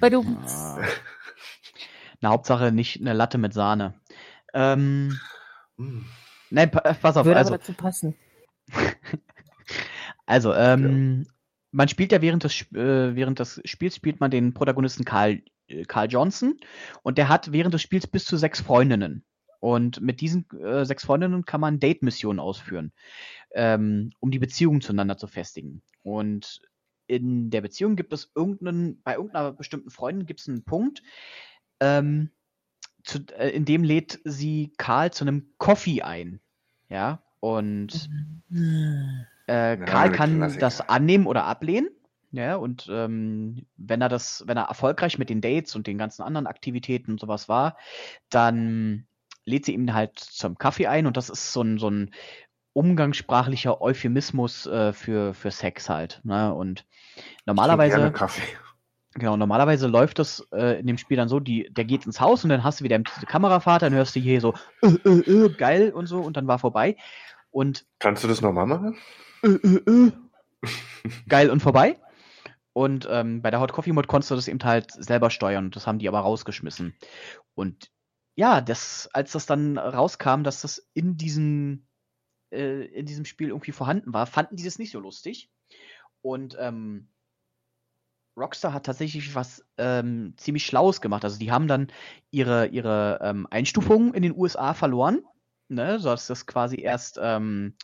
[0.00, 0.22] Bei du.
[0.46, 0.78] Ah.
[2.20, 3.94] Na, Hauptsache nicht eine Latte mit Sahne.
[4.54, 5.18] Ähm,
[5.76, 6.02] mm.
[6.50, 7.24] Nein, pass auf.
[7.24, 8.14] Würde also, aber dazu passen.
[10.26, 11.32] also, ähm, ja.
[11.72, 15.84] man spielt ja während des, äh, während des Spiels spielt man den Protagonisten Karl äh,
[15.84, 16.58] Carl Johnson
[17.02, 19.24] und der hat während des Spiels bis zu sechs Freundinnen.
[19.60, 22.92] Und mit diesen äh, sechs Freundinnen kann man Date-Missionen ausführen,
[23.52, 25.82] ähm, um die Beziehung zueinander zu festigen.
[26.02, 26.62] Und
[27.06, 31.04] in der Beziehung gibt es irgendeinen, bei irgendeiner bestimmten Freundin gibt es einen Punkt,
[31.78, 32.30] ähm,
[33.04, 36.40] zu, äh, in dem lädt sie Karl zu einem Coffee ein.
[36.88, 38.10] Ja, und
[39.52, 41.88] äh, Karl ja, kann das annehmen oder ablehnen.
[42.32, 46.22] Ja, und ähm, wenn er das, wenn er erfolgreich mit den Dates und den ganzen
[46.22, 47.76] anderen Aktivitäten und sowas war,
[48.30, 49.06] dann
[49.44, 52.10] lädt sie ihn halt zum Kaffee ein und das ist so ein, so ein
[52.72, 56.20] umgangssprachlicher Euphemismus äh, für, für Sex halt.
[56.24, 56.54] Ne?
[56.54, 56.86] Und
[57.44, 58.10] normalerweise.
[58.12, 58.42] Kaffee.
[59.14, 62.44] Genau, normalerweise läuft das äh, in dem Spiel dann so, die, der geht ins Haus
[62.44, 65.48] und dann hast du wieder diese Kamerafahrt, dann hörst du hier so, äh, äh, äh,
[65.50, 66.96] geil und so und dann war vorbei.
[67.52, 68.98] Und Kannst du das nochmal machen?
[69.44, 70.12] Äh, äh, äh,
[71.28, 72.00] geil und vorbei.
[72.72, 75.70] Und ähm, bei der Hot Coffee Mod konntest du das eben halt selber steuern.
[75.70, 76.96] Das haben die aber rausgeschmissen.
[77.54, 77.92] Und
[78.34, 81.86] ja, das, als das dann rauskam, dass das in diesen
[82.50, 85.50] äh, in diesem Spiel irgendwie vorhanden war, fanden die das nicht so lustig.
[86.22, 87.08] Und ähm,
[88.36, 91.24] Rockstar hat tatsächlich was ähm, ziemlich Schlaues gemacht.
[91.24, 91.88] Also die haben dann
[92.30, 95.22] ihre, ihre ähm, Einstufung in den USA verloren,
[95.68, 97.76] ne, sodass das quasi erst ähm,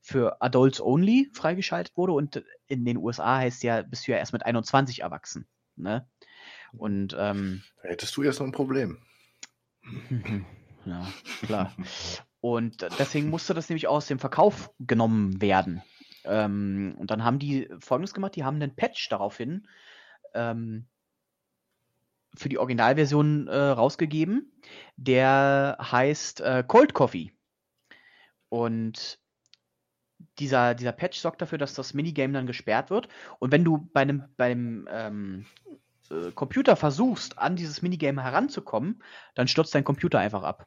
[0.00, 4.32] für Adults Only freigeschaltet wurde und in den USA heißt ja, bist du ja erst
[4.32, 5.46] mit 21 erwachsen.
[5.76, 6.08] Ne?
[6.72, 8.98] Und ähm, Da hättest du jetzt noch ein Problem.
[10.84, 11.06] ja,
[11.42, 11.74] klar.
[12.40, 15.82] Und deswegen musste das nämlich aus dem Verkauf genommen werden.
[16.24, 19.66] Ähm, und dann haben die folgendes gemacht: die haben einen Patch daraufhin
[20.34, 20.86] ähm,
[22.34, 24.52] für die Originalversion äh, rausgegeben,
[24.96, 27.32] der heißt äh, Cold Coffee.
[28.48, 29.18] Und
[30.38, 33.08] dieser, dieser Patch sorgt dafür, dass das Minigame dann gesperrt wird.
[33.38, 35.46] Und wenn du bei einem, beim ähm,
[36.10, 39.02] äh, Computer versuchst, an dieses Minigame heranzukommen,
[39.34, 40.66] dann stürzt dein Computer einfach ab.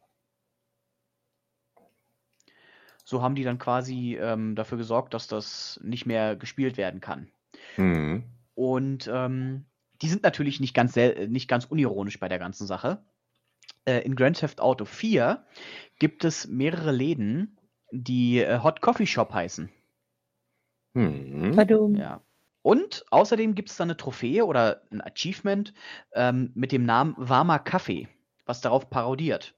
[3.03, 7.31] So haben die dann quasi ähm, dafür gesorgt, dass das nicht mehr gespielt werden kann.
[7.77, 8.23] Mhm.
[8.53, 9.65] Und ähm,
[10.01, 13.03] die sind natürlich nicht ganz, sel- nicht ganz unironisch bei der ganzen Sache.
[13.85, 15.45] Äh, in Grand Theft Auto 4
[15.99, 17.57] gibt es mehrere Läden,
[17.91, 19.69] die äh, Hot Coffee Shop heißen.
[21.55, 21.95] Badum.
[21.95, 22.21] Ja.
[22.63, 25.73] Und außerdem gibt es da eine Trophäe oder ein Achievement
[26.13, 28.07] ähm, mit dem Namen Warmer Kaffee,
[28.45, 29.55] was darauf parodiert.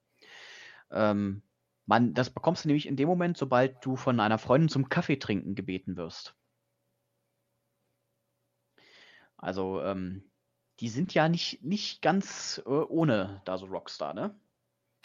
[0.92, 1.42] Ähm,
[1.86, 5.18] man, das bekommst du nämlich in dem Moment, sobald du von einer Freundin zum Kaffee
[5.18, 6.36] trinken gebeten wirst.
[9.38, 10.24] Also, ähm,
[10.84, 14.36] die sind ja nicht, nicht ganz äh, ohne da so Rockstar, ne?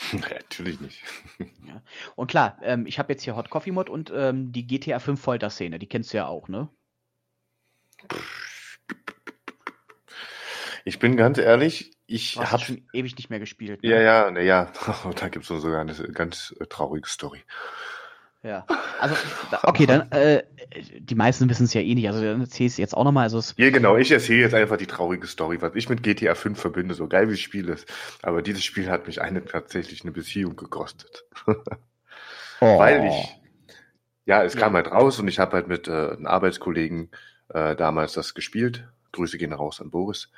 [0.13, 1.05] Ja, natürlich nicht.
[2.17, 5.21] Und klar, ähm, ich habe jetzt hier Hot Coffee Mod und ähm, die GTA 5
[5.21, 6.69] Folter-Szene, die kennst du ja auch, ne?
[10.85, 13.83] Ich bin ganz ehrlich, ich habe es schon ewig nicht mehr gespielt.
[13.83, 13.91] ne?
[13.91, 14.73] Ja, ja, na ja,
[15.17, 17.45] da gibt's so sogar eine ganz äh, traurige Story.
[18.49, 18.67] Ja.
[18.99, 19.15] Also,
[19.65, 20.43] okay, dann, äh,
[20.99, 22.09] die meisten wissen es ja eh nicht.
[22.09, 23.25] Also, dann erzähl ich es jetzt auch nochmal.
[23.25, 26.59] Also, Ja, genau, ich erzähle jetzt einfach die traurige Story, was ich mit GTA 5
[26.59, 27.87] verbinde, so geil wie das Spiel ist.
[28.23, 31.25] Aber dieses Spiel hat mich eine tatsächlich eine Beziehung gekostet.
[32.61, 33.39] Weil ich,
[34.25, 34.61] ja, es Ja.
[34.61, 37.11] kam halt raus und ich habe halt mit äh, einem Arbeitskollegen
[37.51, 38.89] äh, damals das gespielt.
[39.13, 40.31] Grüße gehen raus an Boris.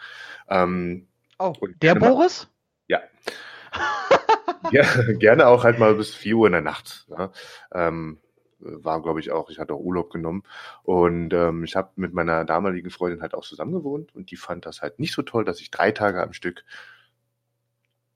[0.49, 1.07] Ähm,
[1.39, 2.49] Oh, Und der gerne mal- Boris?
[2.89, 3.01] ja,
[5.19, 7.07] gerne auch halt mal bis 4 Uhr in der Nacht.
[7.09, 7.32] Ja.
[7.73, 8.19] Ähm,
[8.61, 10.43] war, glaube ich, auch, ich hatte auch Urlaub genommen.
[10.82, 14.66] Und ähm, ich habe mit meiner damaligen Freundin halt auch zusammen gewohnt und die fand
[14.66, 16.65] das halt nicht so toll, dass ich drei Tage am Stück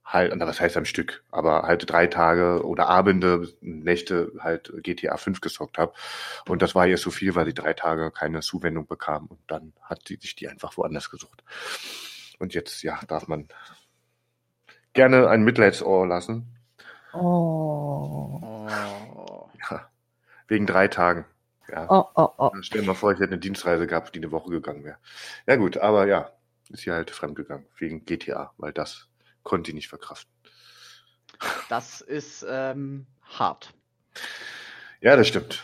[0.05, 5.41] halt, was heißt am Stück, aber halt drei Tage oder Abende, Nächte halt GTA 5
[5.41, 5.95] gesockt habe.
[6.47, 9.73] Und das war ihr so viel, weil sie drei Tage keine Zuwendung bekam und dann
[9.83, 11.43] hat sie sich die einfach woanders gesucht.
[12.39, 13.49] Und jetzt, ja, darf man
[14.95, 16.49] gerne ein Mitleidsohr lassen.
[17.13, 18.41] Oh.
[18.43, 19.49] Oh.
[19.71, 19.91] Ja,
[20.49, 21.27] wegen drei Tagen.
[21.69, 21.87] Ja.
[21.91, 22.51] Oh, oh, oh.
[22.63, 24.99] Stell dir mal vor, ich hätte eine Dienstreise gehabt, die eine Woche gegangen wäre.
[25.47, 26.31] Ja gut, aber ja,
[26.71, 29.09] ist hier halt fremdgegangen, wegen GTA, weil das
[29.43, 30.33] konnte ich nicht verkraften.
[31.69, 33.73] Das ist ähm, hart.
[35.01, 35.63] Ja, das stimmt.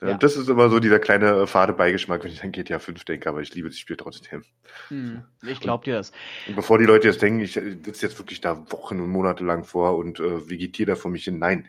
[0.00, 0.14] Ja.
[0.16, 3.28] Das ist immer so dieser kleine äh, fade Beigeschmack, wenn ich an GTA 5 denke,
[3.28, 4.44] aber ich liebe das Spiel trotzdem.
[4.88, 6.12] Hm, ich glaub dir das.
[6.46, 9.44] Und bevor die Leute jetzt denken, ich äh, sitze jetzt wirklich da Wochen und Monate
[9.44, 11.66] lang vor und äh, vegetiere da vor mich hin, nein,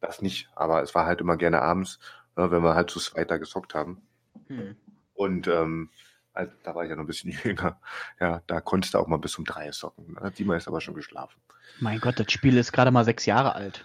[0.00, 0.48] das nicht.
[0.56, 2.00] Aber es war halt immer gerne abends,
[2.36, 4.02] äh, wenn wir halt zu zweit da gesockt haben.
[4.48, 4.74] Hm.
[5.14, 5.90] Und ähm,
[6.32, 7.80] also, da war ich ja noch ein bisschen jünger.
[8.20, 10.16] Ja, da konntest du auch mal bis um drei socken.
[10.20, 11.40] Hat die meist aber schon geschlafen.
[11.78, 13.84] Mein Gott, das Spiel ist gerade mal sechs Jahre alt.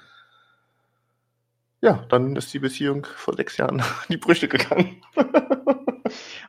[1.83, 5.01] Ja, dann ist die Beziehung vor sechs Jahren in die Brüche gegangen.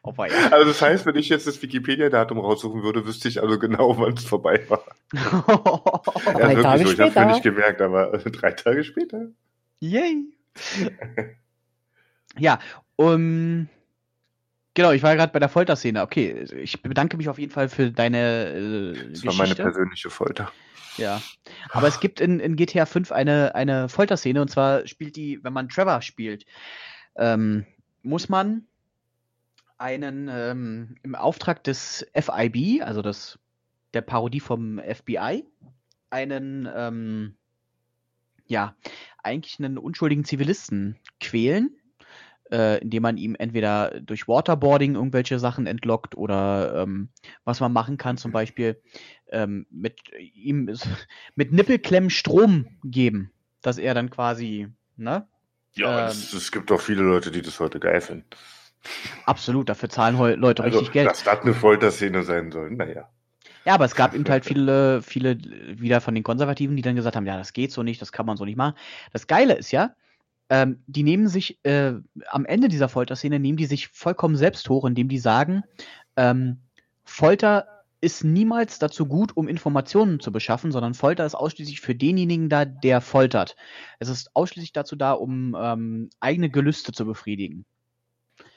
[0.02, 0.51] Oh, ja.
[0.51, 4.12] Also das heißt, wenn ich jetzt das Wikipedia-Datum raussuchen würde, wüsste ich also genau, wann
[4.12, 4.85] es vorbei war.
[6.27, 6.93] Ja, Drei wirklich Tage so.
[6.93, 7.27] Ich habe später.
[7.27, 9.28] nicht gemerkt, aber drei Tage später.
[9.81, 10.24] Yay!
[12.36, 12.59] ja,
[12.97, 13.69] um,
[14.74, 16.02] genau, ich war gerade bei der Folterszene.
[16.02, 18.48] Okay, ich bedanke mich auf jeden Fall für deine
[18.96, 20.52] äh, Das war meine persönliche Folter.
[20.96, 21.20] Ja.
[21.70, 25.52] Aber es gibt in, in GTA 5 eine, eine Folterszene und zwar spielt die, wenn
[25.52, 26.44] man Trevor spielt,
[27.16, 27.66] ähm,
[28.02, 28.66] muss man
[29.78, 33.38] einen ähm, im Auftrag des FIB, also das,
[33.92, 35.44] der Parodie vom FBI,
[36.10, 37.34] einen, ähm,
[38.46, 38.76] ja,
[39.22, 41.76] eigentlich einen unschuldigen Zivilisten quälen,
[42.55, 47.09] äh, indem man ihm entweder durch Waterboarding irgendwelche Sachen entlockt oder ähm,
[47.44, 48.81] was man machen kann, zum Beispiel
[49.32, 49.98] ähm, mit
[50.35, 50.72] ihm
[51.35, 55.26] mit Nippelklemmen Strom geben, dass er dann quasi, ne?
[55.74, 56.06] Ja, Ähm.
[56.06, 58.26] es, es gibt auch viele Leute, die das heute geil finden.
[59.26, 61.09] Absolut, dafür zahlen Leute Also, richtig Geld.
[61.09, 63.09] dass das eine Folterszene sein soll, naja.
[63.64, 65.39] Ja, aber es gab eben halt viele, viele
[65.81, 68.26] wieder von den Konservativen, die dann gesagt haben, ja, das geht so nicht, das kann
[68.26, 68.76] man so nicht machen.
[69.12, 69.97] Das Geile ist ja,
[70.55, 71.94] ähm, die nehmen sich äh,
[72.28, 75.64] am Ende dieser Folterszene nehmen die sich vollkommen selbst hoch, indem die sagen,
[76.16, 76.60] ähm,
[77.02, 77.66] Folter
[78.01, 82.64] ist niemals dazu gut, um Informationen zu beschaffen, sondern Folter ist ausschließlich für denjenigen da,
[82.64, 83.56] der foltert.
[83.98, 87.64] Es ist ausschließlich dazu da, um ähm, eigene Gelüste zu befriedigen.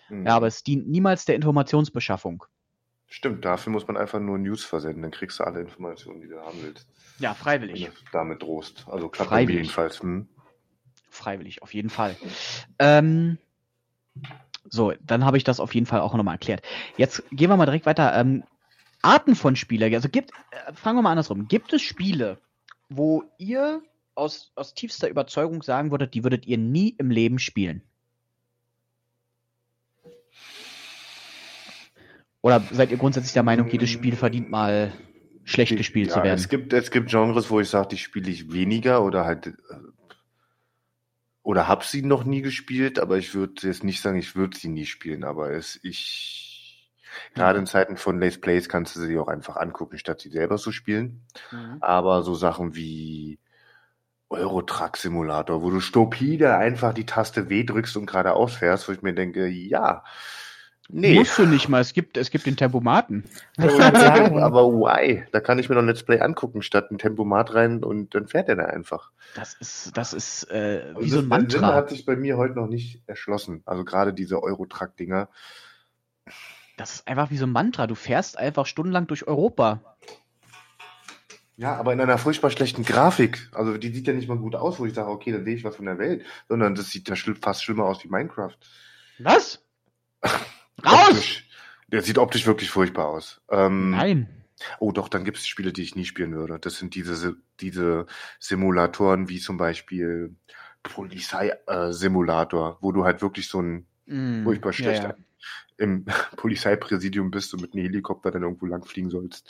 [0.10, 0.28] Hm.
[0.28, 2.44] Ja, aber es dient niemals der Informationsbeschaffung.
[3.08, 6.40] Stimmt, dafür muss man einfach nur News versenden, dann kriegst du alle Informationen, die du
[6.40, 6.88] haben willst.
[7.18, 7.86] Ja, Wenn freiwillig.
[7.86, 8.86] du damit drohst.
[8.88, 10.02] Also klappt jedenfalls.
[10.02, 10.28] Hm.
[11.18, 12.16] Freiwillig, auf jeden Fall.
[12.80, 13.38] Ähm,
[14.70, 16.62] so, dann habe ich das auf jeden Fall auch nochmal erklärt.
[16.98, 18.14] Jetzt gehen wir mal direkt weiter.
[18.16, 18.44] Ähm,
[19.02, 19.86] Arten von Spiele.
[19.94, 21.48] Also gibt, äh, fragen wir mal andersrum.
[21.48, 22.40] Gibt es Spiele,
[22.90, 23.82] wo ihr
[24.16, 27.82] aus, aus tiefster Überzeugung sagen würdet, die würdet ihr nie im Leben spielen?
[32.42, 34.94] Oder seid ihr grundsätzlich der Meinung, jedes Spiel verdient mal
[35.44, 36.40] schlecht gespielt ja, zu werden?
[36.40, 39.52] Es gibt, es gibt Genres, wo ich sage, die spiele ich weniger oder halt äh,
[41.48, 44.68] oder habe sie noch nie gespielt, aber ich würde jetzt nicht sagen, ich würde sie
[44.68, 46.92] nie spielen, aber es ich
[47.36, 50.58] gerade in Zeiten von Let's Plays kannst du sie auch einfach angucken, statt sie selber
[50.58, 51.26] zu spielen.
[51.54, 51.78] Mhm.
[51.80, 53.40] Aber so Sachen wie
[54.28, 58.92] Euro Truck Simulator, wo du stupide einfach die Taste W drückst und geradeaus fährst, wo
[58.92, 60.04] ich mir denke, ja,
[60.90, 61.16] nee.
[61.16, 63.24] Musst du nicht mal, es gibt, es gibt den Tempomaten.
[63.58, 65.26] Sagen, aber why?
[65.32, 68.28] Da kann ich mir noch ein Let's Play angucken, statt ein Tempomat rein und dann
[68.28, 69.12] fährt er da einfach.
[69.36, 71.76] Das ist, das ist äh, wie Also so ein das- der Sinn Mantra.
[71.76, 73.62] hat sich bei mir heute noch nicht erschlossen.
[73.66, 75.30] Also gerade diese Euro-Truck-Dinger.
[76.78, 77.88] Das ist einfach wie so ein Mantra.
[77.88, 79.82] Du fährst einfach stundenlang durch Europa.
[81.60, 83.50] Ja, aber in einer furchtbar schlechten Grafik.
[83.52, 85.64] Also die sieht ja nicht mal gut aus, wo ich sage, okay, dann sehe ich
[85.64, 86.24] was von der Welt.
[86.48, 88.56] Sondern das sieht ja fast schlimmer aus wie Minecraft.
[89.20, 89.66] Was?
[90.86, 91.10] Raus!
[91.10, 91.50] Optisch.
[91.90, 93.42] Der sieht optisch wirklich furchtbar aus.
[93.50, 94.30] Ähm, Nein.
[94.80, 96.60] Oh, doch, dann gibt es Spiele, die ich nie spielen würde.
[96.60, 98.08] Das sind diese, diese
[98.40, 100.36] Simulatoren wie zum Beispiel
[100.84, 105.16] Polizei-Simulator, wo du halt wirklich so ein Mm, furchtbar ja, schlecht ja.
[105.78, 106.06] im
[106.38, 109.50] Polizeipräsidium bist und mit einem Helikopter dann irgendwo lang fliegen sollst.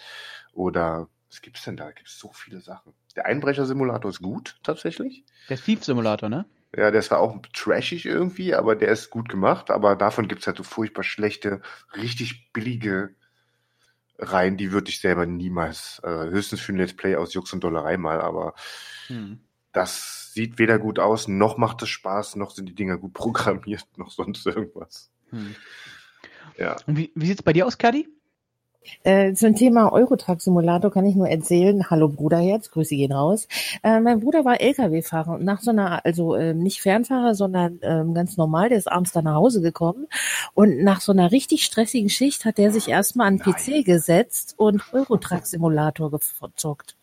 [0.53, 1.91] Oder was gibt's denn da?
[1.91, 2.93] Gibt's so viele Sachen.
[3.15, 5.23] Der Einbrecher-Simulator ist gut, tatsächlich.
[5.49, 6.45] Der Thief-Simulator, ne?
[6.77, 9.71] Ja, der ist zwar auch trashig irgendwie, aber der ist gut gemacht.
[9.71, 11.61] Aber davon gibt's halt so furchtbar schlechte,
[11.95, 13.15] richtig billige
[14.19, 17.63] Reihen, die würde ich selber niemals, äh, höchstens für ein Let's Play aus Jux und
[17.63, 18.53] Dollerei mal, aber
[19.07, 19.39] Hm.
[19.71, 23.85] das sieht weder gut aus, noch macht es Spaß, noch sind die Dinger gut programmiert,
[23.97, 25.11] noch sonst irgendwas.
[25.31, 25.55] Hm.
[26.57, 26.75] Ja.
[26.85, 28.07] Und wie, wie sieht's bei dir aus, Kadi?
[29.03, 33.47] Äh, zum Thema Eurotruck-Simulator kann ich nur erzählen, hallo Bruderherz, Grüße gehen raus.
[33.83, 38.13] Äh, mein Bruder war Lkw-Fahrer und nach so einer, also äh, nicht Fernfahrer, sondern ähm,
[38.13, 40.07] ganz normal, der ist abends dann nach Hause gekommen
[40.53, 44.55] und nach so einer richtig stressigen Schicht hat der sich erstmal an den PC gesetzt
[44.57, 46.95] und Eurotruck-Simulator gezockt.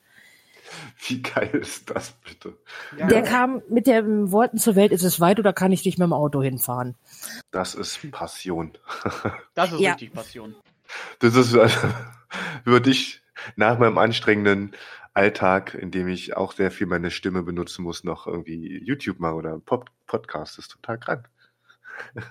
[1.07, 2.57] Wie geil ist das bitte?
[2.99, 6.07] Der kam mit den Worten zur Welt, ist es weit oder kann ich dich mit
[6.07, 6.95] dem Auto hinfahren?
[7.51, 8.73] Das ist Passion.
[9.55, 9.93] Das ist Ja.
[9.93, 10.55] richtig Passion.
[11.21, 11.89] Das ist, also,
[12.65, 13.23] würde ich
[13.57, 14.73] nach meinem anstrengenden
[15.13, 19.37] Alltag, in dem ich auch sehr viel meine Stimme benutzen muss, noch irgendwie YouTube machen
[19.37, 20.59] oder Pop Podcast.
[20.59, 21.29] Das ist total krank.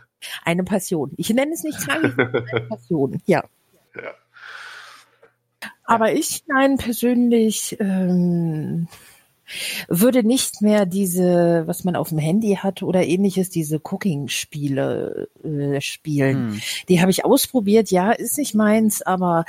[0.45, 1.11] Eine Passion.
[1.17, 3.43] Ich nenne es nicht krank, eine Passion, ja.
[3.95, 4.14] Ja.
[5.83, 8.88] Aber ich, nein, persönlich ähm,
[9.88, 15.82] würde nicht mehr diese, was man auf dem Handy hat oder ähnliches, diese Cooking-Spiele äh,
[15.82, 16.53] spielen.
[16.53, 16.61] Hm.
[16.90, 19.45] Die habe ich ausprobiert, ja, ist nicht meins, aber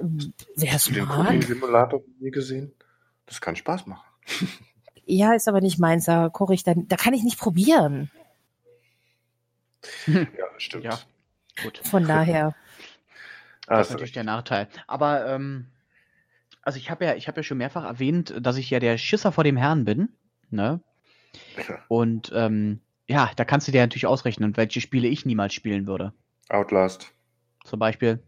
[0.00, 2.72] ähm, wer es Hast du den mag, Cooking Simulator nie gesehen?
[3.26, 4.04] Das kann Spaß machen.
[5.06, 8.10] ja, ist aber nicht meins, da koche ich dann, da kann ich nicht probieren.
[10.06, 10.24] Ja,
[10.58, 10.84] stimmt.
[10.84, 10.98] Ja.
[11.62, 11.80] Gut.
[11.84, 12.54] Von daher,
[13.70, 14.68] Ah, Das ist natürlich der Nachteil.
[14.88, 15.66] Aber ähm,
[16.62, 19.32] also ich habe ja, ich habe ja schon mehrfach erwähnt, dass ich ja der Schisser
[19.32, 20.10] vor dem Herrn bin.
[20.50, 20.80] Ne?
[21.88, 26.12] Und ähm, ja, da kannst du dir natürlich ausrechnen, welche Spiele ich niemals spielen würde.
[26.48, 27.12] Outlast.
[27.64, 28.22] Zum Beispiel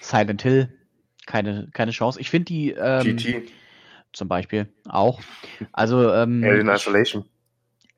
[0.00, 0.78] Silent Hill.
[1.26, 2.20] Keine, keine Chance.
[2.20, 3.50] Ich finde die ähm, GT.
[4.12, 5.20] zum Beispiel auch.
[5.72, 7.24] Also ähm, Alien Isolation.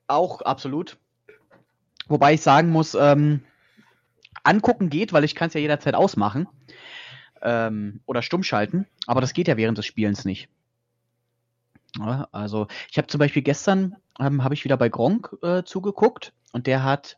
[0.07, 0.97] auch absolut.
[2.07, 3.41] Wobei ich sagen muss, ähm,
[4.43, 6.47] angucken geht, weil ich kann es ja jederzeit ausmachen
[7.41, 10.49] ähm, oder stumm schalten, aber das geht ja während des Spielens nicht.
[11.97, 16.33] Ja, also ich habe zum Beispiel gestern ähm, habe ich wieder bei Gronk äh, zugeguckt
[16.51, 17.17] und der hat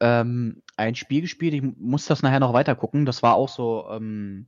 [0.00, 1.54] ähm, ein Spiel gespielt.
[1.54, 3.06] Ich muss das nachher noch weiter gucken.
[3.06, 4.46] Das war auch so ähm,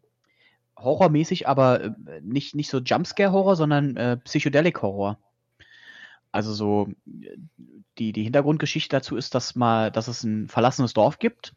[0.78, 5.19] horrormäßig, aber äh, nicht nicht so Jumpscare-Horror, sondern äh, Psychedelic-Horror.
[6.33, 6.89] Also so
[7.99, 11.55] die, die Hintergrundgeschichte dazu ist, dass mal, dass es ein verlassenes Dorf gibt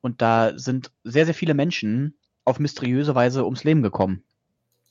[0.00, 2.14] und da sind sehr, sehr viele Menschen
[2.44, 4.24] auf mysteriöse Weise ums Leben gekommen.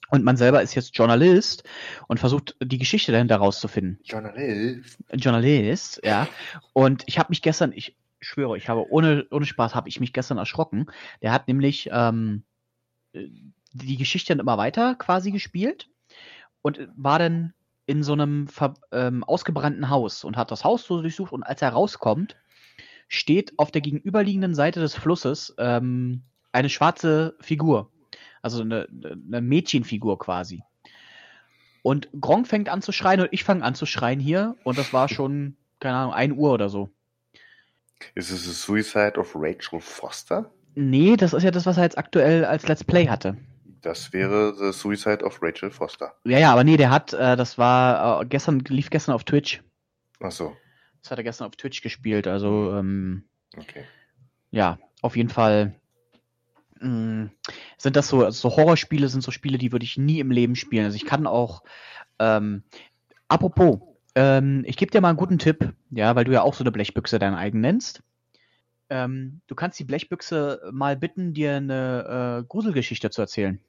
[0.09, 1.63] Und man selber ist jetzt Journalist
[2.07, 3.99] und versucht, die Geschichte dahinter rauszufinden.
[4.03, 4.97] Journalist.
[5.13, 6.27] Journalist, ja.
[6.73, 10.11] Und ich habe mich gestern, ich schwöre, ich habe ohne, ohne Spaß, habe ich mich
[10.11, 10.87] gestern erschrocken.
[11.21, 12.43] Der hat nämlich ähm,
[13.13, 15.89] die Geschichte dann immer weiter quasi gespielt
[16.61, 17.53] und war dann
[17.85, 18.47] in so einem
[18.91, 22.35] ähm, ausgebrannten Haus und hat das Haus so durchsucht und als er rauskommt,
[23.07, 27.91] steht auf der gegenüberliegenden Seite des Flusses ähm, eine schwarze Figur.
[28.41, 30.63] Also eine, eine Mädchenfigur quasi.
[31.83, 34.93] Und Gronk fängt an zu schreien und ich fange an zu schreien hier und das
[34.93, 36.89] war schon, keine Ahnung, 1 Uhr oder so.
[38.15, 40.51] Ist es a Suicide of Rachel Foster?
[40.75, 43.37] Nee, das ist ja das, was er jetzt aktuell als Let's Play hatte.
[43.81, 46.13] Das wäre The Suicide of Rachel Foster.
[46.23, 49.63] Ja, ja, aber nee, der hat, äh, das war äh, gestern, lief gestern auf Twitch.
[50.19, 50.55] Ach so,
[51.01, 52.27] Das hat er gestern auf Twitch gespielt.
[52.27, 53.23] Also, ähm,
[53.57, 53.85] okay.
[54.51, 55.73] ja, auf jeden Fall
[56.81, 57.29] mh,
[57.77, 60.85] sind das so, so Horrorspiele, sind so Spiele, die würde ich nie im Leben spielen.
[60.85, 61.63] Also ich kann auch,
[62.19, 62.63] ähm,
[63.27, 63.79] apropos,
[64.15, 66.71] ähm, ich gebe dir mal einen guten Tipp, ja, weil du ja auch so eine
[66.71, 68.03] Blechbüchse dein eigen nennst.
[68.89, 73.59] Ähm, du kannst die Blechbüchse mal bitten, dir eine äh, Gruselgeschichte zu erzählen.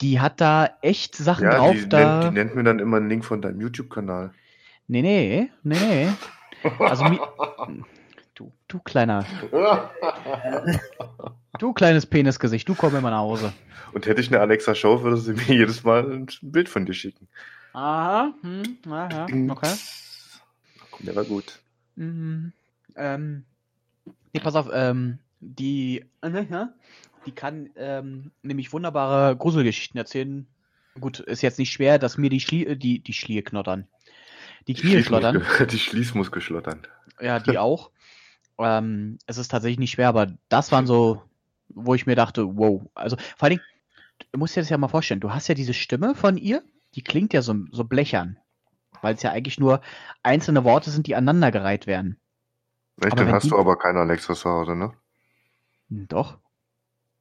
[0.00, 2.20] Die hat da echt Sachen Ja, drauf, die, da.
[2.20, 4.32] nennt, die nennt mir dann immer einen Link von deinem YouTube-Kanal.
[4.88, 6.08] Nee, nee, nee, nee.
[6.80, 7.04] Also
[8.36, 9.26] du, du kleiner,
[11.58, 13.52] du kleines Penisgesicht, du komm immer nach Hause.
[13.92, 16.94] Und hätte ich eine Alexa Show, würde sie mir jedes Mal ein Bild von dir
[16.94, 17.28] schicken.
[17.72, 19.74] Aha, hm, aha, okay.
[21.00, 21.60] Der war gut.
[21.96, 22.52] Mhm.
[22.94, 23.44] Ähm,
[24.32, 26.66] nee, pass auf, ähm, die, äh,
[27.26, 30.46] die kann ähm, nämlich wunderbare Gruselgeschichten erzählen.
[31.00, 33.86] Gut, ist jetzt nicht schwer, dass mir die Schlie die, die Schlie knottern.
[34.66, 35.44] Die Knie schlottern.
[35.70, 36.86] Die Schließmuskel schlottern.
[37.20, 37.90] Ja, die auch.
[38.58, 41.22] Ähm, es ist tatsächlich nicht schwer, aber das waren so,
[41.68, 42.82] wo ich mir dachte, wow.
[42.94, 43.64] Also vor allen Dingen,
[44.32, 46.62] du musst dir das ja mal vorstellen, du hast ja diese Stimme von ihr,
[46.94, 48.38] die klingt ja so, so blechern.
[49.02, 49.82] Weil es ja eigentlich nur
[50.22, 52.18] einzelne Worte sind, die aneinandergereiht werden.
[53.00, 54.92] Echt, Aber dann hast die- du aber keine Alexa zu Hause, ne?
[55.90, 56.38] Hm, Doch.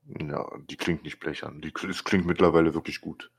[0.08, 1.62] Ja, die klingt nicht blechern.
[1.62, 3.32] Die, es klingt mittlerweile wirklich gut.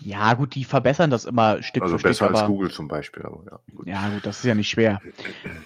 [0.00, 2.10] Ja, gut, die verbessern das immer Stück Also für Stück.
[2.10, 3.22] besser als aber, Google zum Beispiel.
[3.22, 3.86] Aber ja, gut.
[3.86, 5.00] Ja, gut, das ist ja nicht schwer.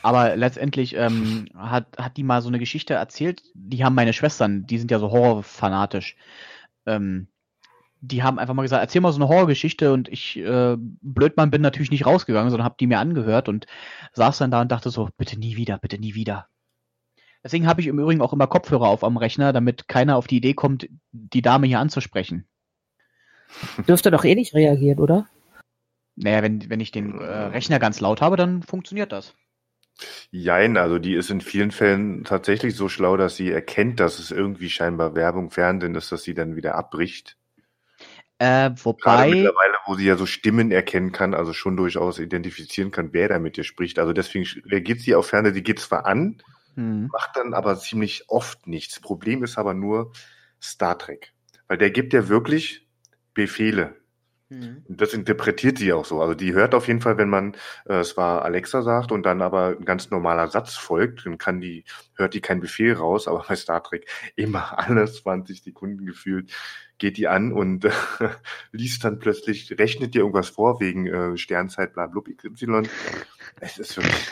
[0.03, 3.43] Aber letztendlich ähm, hat, hat die mal so eine Geschichte erzählt.
[3.55, 6.17] Die haben meine Schwestern, die sind ja so horrorfanatisch.
[6.87, 7.29] Ähm,
[8.01, 11.61] die haben einfach mal gesagt, erzähl mal so eine Horrorgeschichte und ich, äh, Blödmann, bin
[11.61, 13.67] natürlich nicht rausgegangen, sondern habe die mir angehört und
[14.15, 16.49] saß dann da und dachte so, bitte nie wieder, bitte nie wieder.
[17.43, 20.36] Deswegen habe ich im Übrigen auch immer Kopfhörer auf am Rechner, damit keiner auf die
[20.36, 22.47] Idee kommt, die Dame hier anzusprechen.
[23.89, 25.27] Dürfte doch eh nicht reagieren, oder?
[26.17, 29.35] Naja, wenn, wenn ich den äh, Rechner ganz laut habe, dann funktioniert das.
[30.31, 34.31] Jein, also die ist in vielen Fällen tatsächlich so schlau, dass sie erkennt, dass es
[34.31, 37.36] irgendwie scheinbar Werbung, Fernsehen ist, dass sie dann wieder abbricht.
[38.39, 42.91] Äh, Gerade wobei, mittlerweile, wo sie ja so Stimmen erkennen kann, also schon durchaus identifizieren
[42.91, 43.99] kann, wer da mit ihr spricht.
[43.99, 46.43] Also deswegen reagiert sie auf Ferne, die geht zwar an,
[46.81, 49.00] hm, macht dann aber ziemlich oft nichts.
[49.00, 50.12] Problem ist aber nur
[50.62, 51.34] Star Trek.
[51.68, 52.89] Weil der gibt ja wirklich
[53.34, 53.97] Befehle.
[54.49, 54.83] hm.
[54.89, 56.23] Und Das interpretiert sie auch so.
[56.23, 59.42] Also die hört auf jeden Fall, wenn man äh, es war Alexa sagt und dann
[59.42, 61.84] aber ein ganz normaler Satz folgt, dann kann die,
[62.15, 66.50] hört die keinen Befehl raus, aber bei Star Trek immer alle 20 Sekunden gefühlt
[66.97, 67.91] geht die an und äh,
[68.73, 72.84] liest dann plötzlich, rechnet dir irgendwas vor wegen äh, Sternzeit, bla blub XY.
[73.60, 74.31] Es ist wirklich.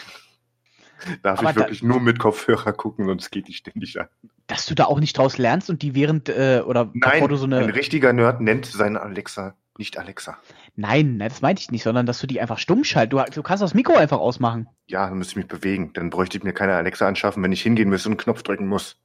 [1.23, 4.09] Darf Aber ich da- wirklich nur mit Kopfhörer gucken, sonst geht die ständig an.
[4.49, 7.36] dass du da auch nicht draus lernst und die während äh, oder Nein, bevor du
[7.36, 10.36] so ein eine richtiger Nerd nennt seine Alexa nicht Alexa.
[10.75, 13.12] Nein, nein, das meinte ich nicht, sondern dass du die einfach stumm schaltest.
[13.28, 14.67] Du, du kannst das Mikro einfach ausmachen.
[14.89, 15.93] Ja, dann müsste ich mich bewegen.
[15.93, 18.67] Dann bräuchte ich mir keine Alexa anschaffen, wenn ich hingehen müsste und einen Knopf drücken
[18.67, 18.97] muss.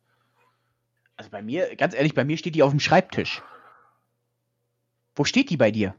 [1.15, 3.43] Also bei mir, ganz ehrlich, bei mir steht die auf dem Schreibtisch.
[5.15, 5.93] Wo steht die bei dir?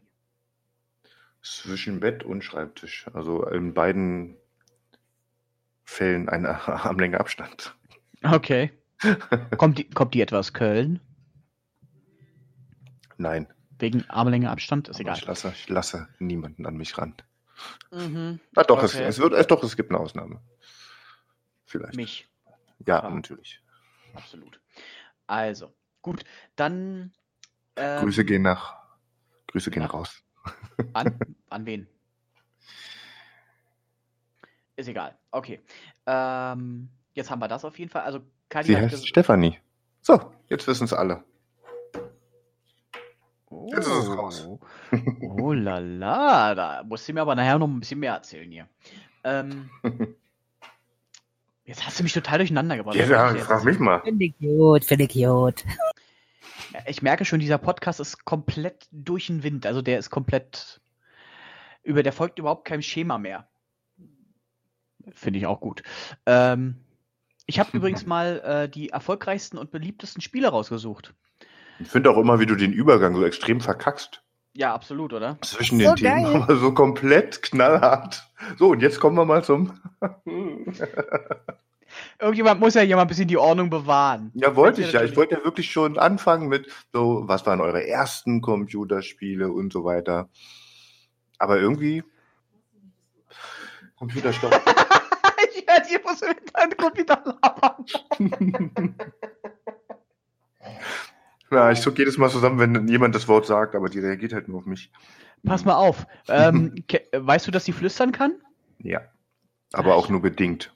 [1.41, 3.07] Zwischen Bett und Schreibtisch.
[3.13, 4.37] Also in beiden
[5.85, 7.75] Fällen ein Armlänge Abstand.
[8.23, 8.73] Okay.
[9.59, 11.01] kommt, die, kommt die etwa aus Köln?
[13.17, 13.47] Nein,
[13.79, 14.89] Wegen Armlänge Abstand?
[14.89, 15.17] Ist aber egal.
[15.19, 17.15] ich lasse, ich lasse niemanden an mich ran.
[17.91, 18.41] Mhm.
[18.53, 19.05] Na doch, es, Okay.
[19.05, 20.41] es, wird, es, doch, es gibt eine Ausnahme.
[21.67, 21.97] Vielleicht.
[21.97, 22.29] Mich.
[22.87, 23.11] Ja, Ah.
[23.11, 23.61] natürlich.
[24.15, 24.61] Absolut.
[25.27, 26.25] Also, gut,
[26.57, 27.13] dann
[27.77, 28.77] ähm, Grüße gehen nach.
[29.49, 30.23] Grüße gehen nach- raus.
[30.93, 31.19] An,
[31.51, 31.89] an wen?
[34.77, 35.17] Ist egal.
[35.31, 35.61] Okay.
[36.07, 38.03] Ähm, jetzt haben wir das auf jeden Fall.
[38.03, 39.59] Also, Kali Sie hat heißt Stefanie.
[40.01, 41.25] So, jetzt wissen es alle.
[43.51, 43.69] Oh.
[43.75, 44.49] Jetzt ist es raus.
[45.21, 48.69] Oh la la, da musst du mir aber nachher noch ein bisschen mehr erzählen hier.
[49.25, 49.71] Ähm,
[51.65, 52.97] jetzt hast du mich total durcheinander gebracht.
[52.97, 54.01] Ja, ja, frag mich mal.
[54.03, 55.65] Finde ich gut, finde ich gut.
[56.87, 59.67] Ich merke schon, dieser Podcast ist komplett durch den Wind.
[59.67, 60.81] Also der ist komplett
[61.83, 63.49] über, der folgt überhaupt keinem Schema mehr.
[65.13, 65.83] Finde ich auch gut.
[66.27, 66.77] Ähm,
[67.47, 71.15] ich habe übrigens mal äh, die erfolgreichsten und beliebtesten Spiele rausgesucht.
[71.81, 74.23] Ich finde auch immer, wie du den Übergang so extrem verkackst.
[74.57, 75.37] Ja, absolut, oder?
[75.43, 76.43] Zwischen So den Themen, geil.
[76.43, 78.25] aber so komplett knallhart.
[78.57, 79.73] So, und jetzt kommen wir mal zum.
[82.21, 84.31] Irgendjemand muss ja hier mal ein bisschen die Ordnung bewahren.
[84.35, 85.03] Ja, wollte ich ja.
[85.03, 89.85] Ich wollte ja wirklich schon anfangen mit so, was waren eure ersten Computerspiele und so
[89.85, 90.29] weiter.
[91.39, 92.05] Aber irgendwie.
[93.97, 94.53] Computerstopp.
[95.75, 97.85] Ich werde hier muss im Hintergrund wieder labern.
[101.51, 104.49] ja, ich zuck jedes Mal zusammen, wenn jemand das Wort sagt, aber die reagiert halt
[104.49, 104.91] nur auf mich.
[105.45, 106.07] Pass mal auf.
[106.29, 106.75] Ähm,
[107.13, 108.35] weißt du, dass sie flüstern kann?
[108.79, 109.01] Ja.
[109.73, 110.75] Aber auch nur bedingt.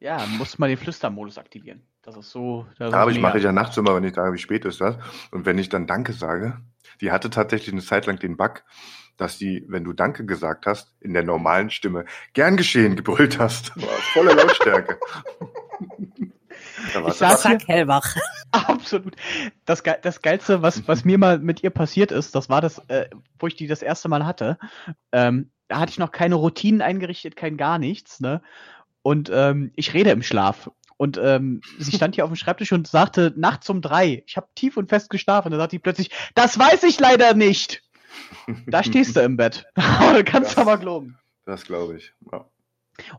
[0.00, 1.82] Ja, musst mal den Flüstermodus aktivieren.
[2.02, 2.66] Das ist so.
[2.78, 3.28] Das ist Aber ich mega.
[3.28, 4.96] mache ja nachts immer, wenn ich sage, wie spät ist das?
[5.32, 6.60] Und wenn ich dann Danke sage,
[7.00, 8.62] die hatte tatsächlich eine Zeit lang den Bug,
[9.18, 13.76] dass die, wenn du Danke gesagt hast, in der normalen Stimme gern geschehen gebrüllt hast.
[13.80, 14.98] War volle Lautstärke.
[17.06, 18.16] Ich sag- Zack, hellwach.
[18.52, 19.14] Absolut.
[19.66, 22.78] Das, Ge das Geilste, was, was mir mal mit ihr passiert ist, das war das,
[22.88, 24.58] äh, wo ich die das erste Mal hatte.
[25.12, 28.40] Ähm, da hatte ich noch keine Routinen eingerichtet, kein gar nichts, ne?
[29.02, 30.70] Und ähm, ich rede im Schlaf.
[30.96, 34.48] Und ähm, sie stand hier auf dem Schreibtisch und sagte nachts um drei, ich habe
[34.56, 35.50] tief und fest geschlafen.
[35.52, 37.82] Da sagte sie plötzlich, das weiß ich leider nicht.
[38.66, 39.66] Da stehst du im Bett.
[39.76, 41.18] du kannst Das- aber glauben.
[41.44, 42.12] Das glaube ich.
[42.30, 42.44] Ja.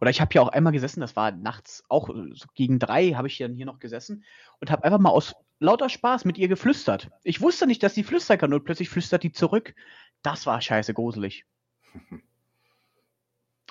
[0.02, 3.28] Oder ich habe hier auch einmal gesessen, das war nachts auch so gegen drei, habe
[3.28, 4.24] ich dann hier noch gesessen
[4.60, 7.10] und habe einfach mal aus lauter Spaß mit ihr geflüstert.
[7.24, 9.74] Ich wusste nicht, dass sie flüstern kann und plötzlich flüstert die zurück.
[10.22, 11.46] Das war scheiße gruselig.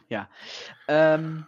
[0.08, 0.28] ja.
[0.88, 1.46] Ähm,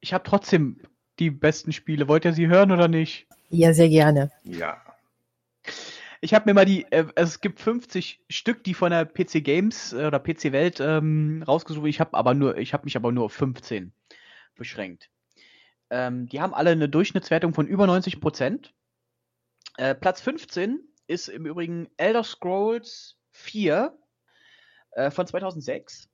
[0.00, 0.80] ich habe trotzdem
[1.18, 2.08] die besten Spiele.
[2.08, 3.26] Wollt ihr sie hören oder nicht?
[3.50, 4.30] Ja, sehr gerne.
[4.44, 4.80] ja.
[6.26, 9.92] Ich habe mir mal die, äh, es gibt 50 Stück, die von der PC Games
[9.92, 11.86] äh, oder PC Welt ähm, rausgesucht.
[11.86, 13.92] Ich habe aber nur, ich habe mich aber nur auf 15
[14.56, 15.08] beschränkt.
[15.88, 18.74] Ähm, die haben alle eine Durchschnittswertung von über 90 Prozent.
[19.76, 23.96] Äh, Platz 15 ist im Übrigen Elder Scrolls 4
[24.96, 26.10] äh, von 2006.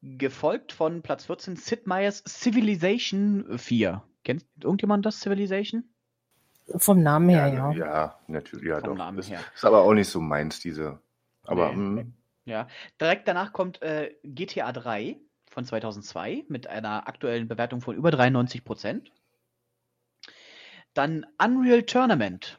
[0.00, 4.02] Gefolgt von Platz 14 Sid Meier's Civilization 4.
[4.24, 5.91] Kennt irgendjemand das Civilization?
[6.76, 7.72] Vom Namen her, Ja, ja.
[7.72, 8.96] ja, natürlich, ja Vom doch.
[8.96, 9.40] Namen Das her.
[9.54, 11.00] ist aber auch nicht so meins, diese.
[11.44, 12.04] Aber Nee.
[12.04, 12.68] mm, Ja,
[13.00, 15.16] direkt danach kommt äh, GTA 3
[15.50, 19.12] von 2002 mit einer aktuellen Bewertung von über 93 Prozent.
[20.94, 22.58] Dann Unreal Tournament.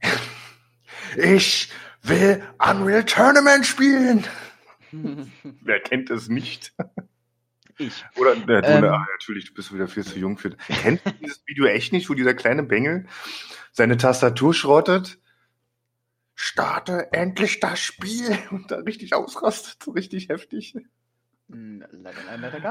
[1.16, 1.70] ich
[2.02, 4.24] will Unreal Tournament spielen.
[5.62, 6.74] Wer kennt es nicht?
[7.78, 8.04] ich.
[8.16, 8.84] Oder äh, du, Ähm.
[8.84, 10.50] ah, natürlich, du bist wieder viel zu jung für.
[10.68, 13.06] Kennst du dieses Video echt nicht, wo dieser kleine Bengel
[13.72, 15.18] seine Tastatur schrottet?
[16.34, 20.76] Starte endlich das Spiel und da richtig ausrastet, so richtig heftig.
[21.50, 21.84] Hm,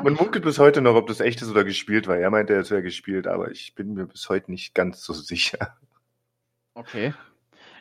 [0.03, 2.17] Man munkelt bis heute noch, ob das echt ist oder gespielt war.
[2.17, 5.77] Er meinte, es wäre gespielt, aber ich bin mir bis heute nicht ganz so sicher.
[6.73, 7.13] Okay.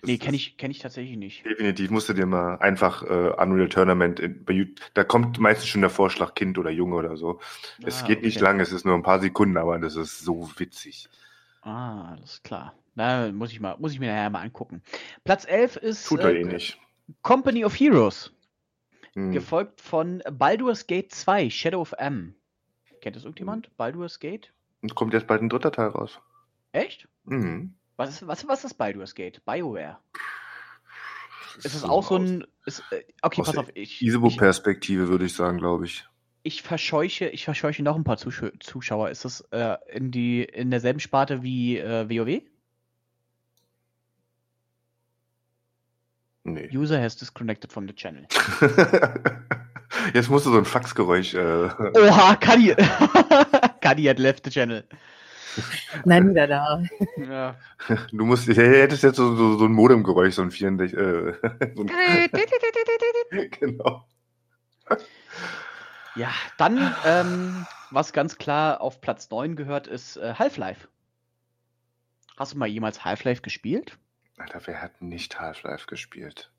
[0.04, 1.44] Nee, ist- kenne ich, kenn ich tatsächlich nicht.
[1.44, 5.68] Definitiv musst du dir mal einfach äh, Unreal Tournament in, bei YouTube, da kommt meistens
[5.68, 7.40] schon der Vorschlag Kind oder Junge oder so.
[7.84, 8.44] es Ah, geht nicht okay.
[8.44, 11.08] lang, es ist nur ein paar Sekunden, aber das ist so witzig.
[11.62, 12.74] Ah, alles klar.
[12.94, 14.82] Na, muss ich, mal, muss ich mir nachher mal angucken.
[15.24, 16.78] Platz 11 ist Tut er eh nicht.
[17.22, 18.32] Company of Heroes.
[19.14, 19.30] Hm.
[19.32, 22.34] Gefolgt von Baldur's Gate 2, Shadow of M.
[23.00, 23.74] Kennt das irgendjemand?
[23.76, 24.52] Baldur's Gate?
[24.82, 26.18] Und kommt jetzt bald ein dritter Teil raus.
[26.72, 27.06] Echt?
[27.24, 27.74] Mhm.
[27.96, 29.44] Was ist, was, was ist Baldur's Gate?
[29.44, 29.98] BioWare.
[31.58, 32.46] Ist es So auch so ein.
[32.64, 33.68] Ist, äh, okay, pass auf.
[33.74, 36.06] Ich, Isobo-Perspektive, würde ich sagen, glaube ich.
[36.44, 39.10] ich verscheuche, ich verscheuche noch ein paar Zusch Zuschauer.
[39.10, 42.42] Ist das äh, in, die, in derselben Sparte wie äh, WoW?
[46.44, 46.68] Nee.
[46.72, 48.26] User has disconnected from the channel.
[50.14, 51.34] Jetzt musst du so ein Faxgeräusch.
[51.34, 52.74] Äh, Oha, Kadi!
[53.80, 54.82] Kadi hat left the channel.
[56.04, 56.82] Nein, wieder da.
[57.16, 57.56] Ja.
[58.12, 60.98] du musst, du hättest jetzt so, so, so ein Modemgeräusch, so ein 64.
[60.98, 61.32] Äh,
[61.74, 64.06] so ein, genau.
[66.14, 70.88] Ja, dann, ähm, was ganz klar auf Platz 9 gehört, ist äh, Half-Life.
[72.36, 73.98] Hast du mal jemals Half-Life gespielt?
[74.38, 76.50] Alter, wer hat nicht Half-Life gespielt?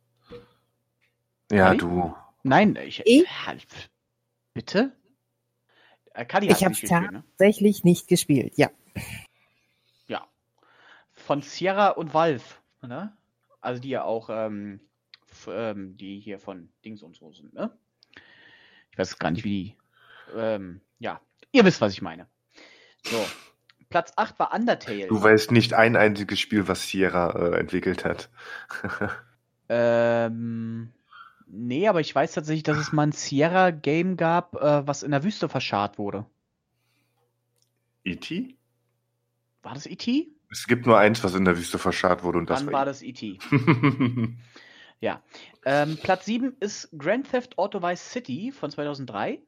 [1.52, 1.78] Ja, Kali?
[1.78, 2.16] du.
[2.44, 3.02] Nein, ich.
[3.06, 3.28] Ich?
[3.46, 3.90] Half.
[4.54, 4.92] Bitte?
[6.14, 7.24] Äh, Ich gespielt, ne?
[7.38, 8.70] Tatsächlich nicht gespielt, ja.
[10.08, 10.28] Ja.
[11.12, 12.44] Von Sierra und Valve,
[12.82, 13.16] ne?
[13.62, 14.82] Also die ja auch, ähm,
[15.48, 17.72] ähm, die hier von Dings und so sind, ne?
[18.92, 19.78] Ich weiß gar nicht, wie die.
[20.36, 22.28] Ähm, ja, ihr wisst, was ich meine.
[23.04, 23.26] So.
[23.90, 25.08] Platz 8 war Undertale.
[25.08, 28.30] Du weißt nicht ein einziges Spiel, was Sierra äh, entwickelt hat.
[29.70, 30.92] Ähm,
[31.48, 35.24] nee, aber ich weiß tatsächlich, dass es mal ein Sierra-Game gab, äh, was in der
[35.24, 36.26] Wüste verscharrt wurde.
[38.04, 38.56] E.T.?
[39.64, 40.28] War das E.T.?
[40.52, 42.86] Es gibt nur eins, was in der Wüste verscharrt wurde und das Dann war war
[42.86, 43.40] das E.T.
[45.00, 45.22] Ja.
[45.66, 49.42] Ähm, Platz 7 ist Grand Theft Auto Vice City von 2003.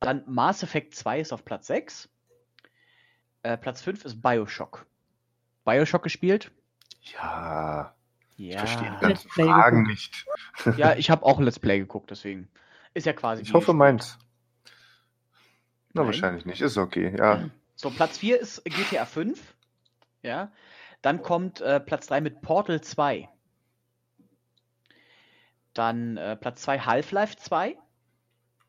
[0.00, 2.08] Dann Mass Effect 2 ist auf Platz 6.
[3.44, 4.86] Äh, Platz 5 ist Bioshock.
[5.64, 6.50] Bioshock gespielt?
[7.12, 7.94] ja,
[8.36, 9.00] ich verstehe die Ja.
[9.00, 9.88] ganzen Fragen geguckt.
[10.64, 10.76] nicht.
[10.76, 12.48] ja, ich habe auch Let's Play geguckt, deswegen.
[12.92, 13.42] Ist ja quasi.
[13.42, 14.18] Ich hoffe meins.
[15.92, 16.06] Na, Nein.
[16.06, 16.60] wahrscheinlich nicht.
[16.62, 17.48] Ist okay, ja.
[17.80, 19.54] So, Platz 4 ist GTA 5.
[20.22, 20.52] Ja.
[21.00, 23.26] Dann kommt äh, Platz 3 mit Portal 2.
[25.72, 27.78] Dann äh, Platz 2 Half-Life 2.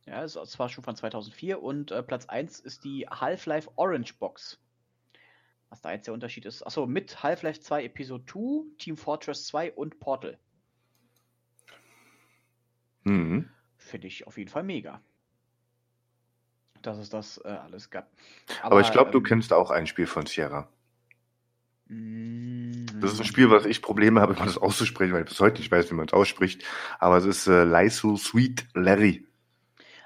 [0.05, 1.61] Ja, ist zwar schon von 2004.
[1.61, 4.61] Und äh, Platz 1 ist die Half-Life Orange Box.
[5.67, 6.65] Was da jetzt der Unterschied ist.
[6.65, 10.39] Achso, mit Half-Life 2 Episode 2, Team Fortress 2 und Portal.
[13.03, 13.49] Mhm.
[13.75, 15.01] Finde ich auf jeden Fall mega.
[16.81, 18.09] Dass es das äh, alles gab.
[18.61, 20.69] Aber, ich glaube, du ähm, kennst auch ein Spiel von Sierra.
[21.87, 25.39] mm, Das ist ein Spiel, was ich Probleme habe, immer das auszusprechen, weil ich bis
[25.39, 26.63] heute nicht weiß, wie man es ausspricht.
[26.99, 29.27] Aber es ist äh, Lyso Sweet Larry.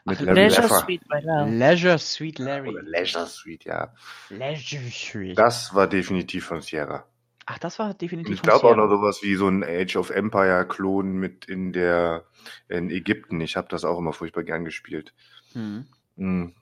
[0.05, 0.93] Mit Ach, Larry Leisure Leffer.
[1.07, 1.45] Bei der.
[1.45, 2.69] Leisure Sweet Larry.
[2.69, 3.93] Oder Leisure Sweet, ja.
[4.29, 5.37] Leisure Sweet.
[5.37, 7.05] Das war definitiv von Sierra.
[7.45, 8.33] Ach, das war Und definitiv.
[8.35, 11.73] ich von glaube auch noch sowas wie so ein Age of Empire Klon mit in
[11.73, 12.25] der
[12.67, 13.41] in Ägypten.
[13.41, 15.13] Ich habe das auch immer furchtbar gern gespielt.
[15.53, 15.87] Hm.
[16.17, 16.55] Hm.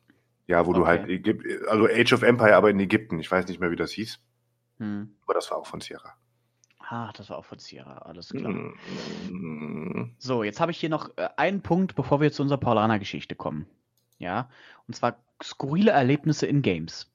[0.48, 0.88] Ja, wo du Okay.
[0.90, 3.20] halt Ägyp also Age of Empire, aber in Ägypten.
[3.20, 4.20] Ich weiß nicht mehr, wie das hieß,
[4.78, 5.16] Hm.
[5.24, 6.14] aber das war auch von Sierra.
[6.80, 8.00] Ah, das war auch von Sierra.
[8.00, 8.52] Alles klar.
[8.52, 10.16] Hm.
[10.18, 13.68] So, jetzt habe ich hier noch äh, einen Punkt, bevor wir zu unserer Paulaner-Geschichte kommen.
[14.20, 14.50] Ja,
[14.88, 17.10] und zwar skurrile Erlebnisse in Games.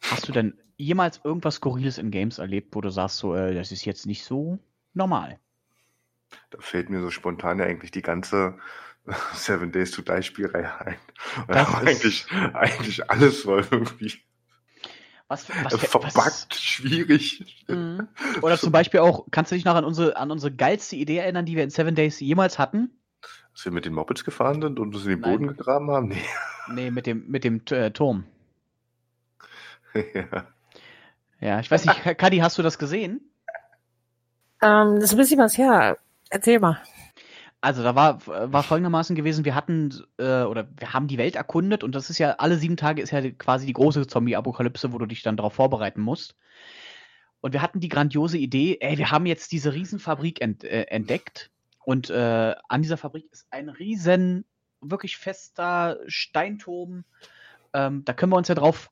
[0.00, 3.72] Hast du denn jemals irgendwas Skurriles in Games erlebt, wo du sagst, so, äh, das
[3.72, 4.58] ist jetzt nicht so
[4.94, 5.38] normal?
[6.50, 8.58] Da fällt mir so spontan ja eigentlich die ganze
[9.34, 10.96] Seven Days to Die Spielreihe ein.
[11.48, 14.14] Und ist- eigentlich, eigentlich alles war irgendwie
[15.28, 17.64] Was, was, äh, verbuggt, schwierig.
[17.68, 18.08] Mhm.
[18.42, 21.46] Oder zum Beispiel auch, kannst du dich noch an unsere, an unsere geilste Idee erinnern,
[21.46, 22.90] die wir in Seven Days jemals hatten?
[23.52, 25.32] Dass wir mit den Mopeds gefahren sind und uns in den Nein.
[25.32, 26.08] Boden gegraben haben?
[26.08, 26.22] Nee.
[26.68, 28.24] Nee, mit dem, mit dem äh, Turm.
[29.94, 30.46] ja.
[31.40, 33.20] Ja, ich weiß nicht, Kadi, hast du das gesehen?
[34.62, 35.98] Ähm, das ist ein bisschen was her.
[36.30, 36.80] Erzähl mal.
[37.60, 41.82] Also da war, war folgendermaßen gewesen, wir hatten äh, oder wir haben die Welt erkundet
[41.82, 45.06] und das ist ja, alle sieben Tage ist ja quasi die große Zombie-Apokalypse, wo du
[45.06, 46.36] dich dann darauf vorbereiten musst.
[47.40, 51.50] Und wir hatten die grandiose Idee, ey, wir haben jetzt diese Riesenfabrik ent, äh, entdeckt
[51.86, 54.44] und äh, an dieser Fabrik ist ein riesen,
[54.80, 57.04] wirklich fester Steinturm.
[57.72, 58.90] Ähm, da können wir uns ja drauf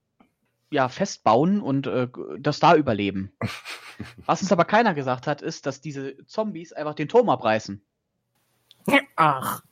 [0.70, 2.07] ja, festbauen und äh,
[2.39, 3.33] das da überleben.
[4.26, 7.84] Was uns aber keiner gesagt hat, ist, dass diese Zombies einfach den Turm abreißen.
[9.16, 9.62] Ach.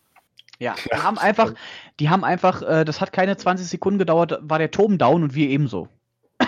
[0.58, 1.54] Ja, die haben einfach,
[1.98, 5.34] die haben einfach, äh, das hat keine 20 Sekunden gedauert, war der Turm down und
[5.34, 5.88] wir ebenso.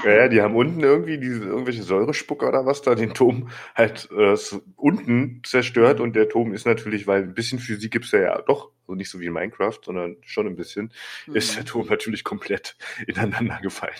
[0.04, 4.08] Ja, ja, die haben unten irgendwie diese irgendwelche Säurespucker oder was da den Turm halt
[4.16, 4.36] äh,
[4.76, 8.70] unten zerstört und der Turm ist natürlich, weil ein bisschen Physik gibt's ja, ja doch,
[8.82, 10.92] also nicht so wie in Minecraft, sondern schon ein bisschen,
[11.26, 12.76] ist der Turm natürlich komplett
[13.06, 13.94] ineinander gefallen.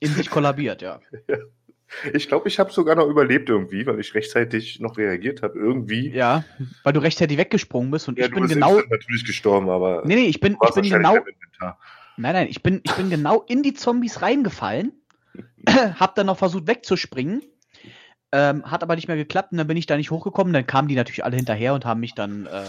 [0.00, 1.00] in sich kollabiert, ja.
[2.12, 5.58] Ich glaube, ich habe sogar noch überlebt irgendwie, weil ich rechtzeitig noch reagiert habe.
[5.58, 6.10] Irgendwie.
[6.10, 6.44] Ja,
[6.82, 10.14] weil du rechtzeitig weggesprungen bist und Ja, ich bin genau, instant natürlich gestorben, aber nee,
[10.14, 11.16] nee, ich bin, ich bin genau,
[12.16, 14.92] nein, nein, ich bin, ich bin genau in die Zombies reingefallen,
[15.68, 17.42] hab dann noch versucht wegzuspringen,
[18.32, 20.88] ähm, hat aber nicht mehr geklappt und dann bin ich da nicht hochgekommen, dann kamen
[20.88, 22.64] die natürlich alle hinterher und haben mich dann äh,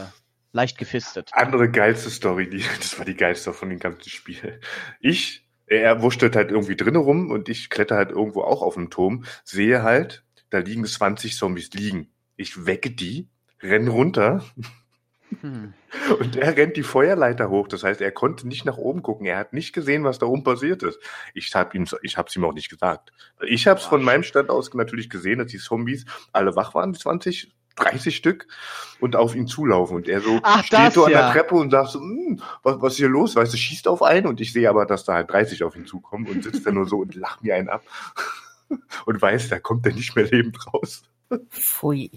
[0.56, 1.30] leicht gefistet.
[1.34, 4.60] Andere geilste Story, die, das war die geilste von dem ganzen Spiel.
[5.00, 8.90] Ich, er wurschtelt halt irgendwie drinnen rum und ich kletter halt irgendwo auch auf dem
[8.90, 12.10] Turm, sehe halt, da liegen 20 Zombies liegen.
[12.38, 13.28] Ich wecke die,
[13.62, 14.44] renn runter
[15.42, 15.74] Hm.
[16.20, 17.68] und er rennt die Feuerleiter hoch.
[17.68, 19.26] Das heißt, er konnte nicht nach oben gucken.
[19.26, 21.00] Er hat nicht gesehen, was da oben passiert ist.
[21.34, 23.12] Ich habe ihm, ich habe ihm auch nicht gesagt.
[23.48, 26.94] Ich habe es von meinem Stand aus natürlich gesehen, dass die Zombies alle wach waren,
[26.94, 28.48] die 20, 30 Stück,
[29.00, 29.96] und auf ihn zulaufen.
[29.98, 31.24] Und er so Ach, steht so an ja.
[31.24, 33.36] der Treppe und sagt so, "Hm, was, was ist hier los?
[33.36, 35.86] Weißt du, schießt auf einen und ich sehe aber, dass da halt 30 auf ihn
[35.86, 37.84] zukommen und sitzt da nur so und lacht mir einen ab.
[39.06, 41.04] Und weiß, da kommt er nicht mehr lebend raus.
[41.52, 42.10] Pfui.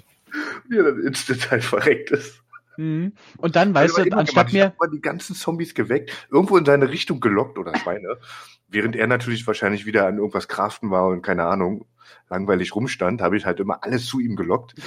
[0.66, 2.40] Wie er dann instant halt verreckt ist.
[2.78, 3.12] Mhm.
[3.36, 4.74] Und dann, weißt du, anstatt mir.
[4.82, 8.16] Ich die ganzen Zombies geweckt, irgendwo in seine Richtung gelockt oder Schweine.
[8.68, 11.86] während er natürlich wahrscheinlich wieder an irgendwas craften war und keine Ahnung,
[12.28, 14.74] langweilig rumstand, habe ich halt immer alles zu ihm gelockt.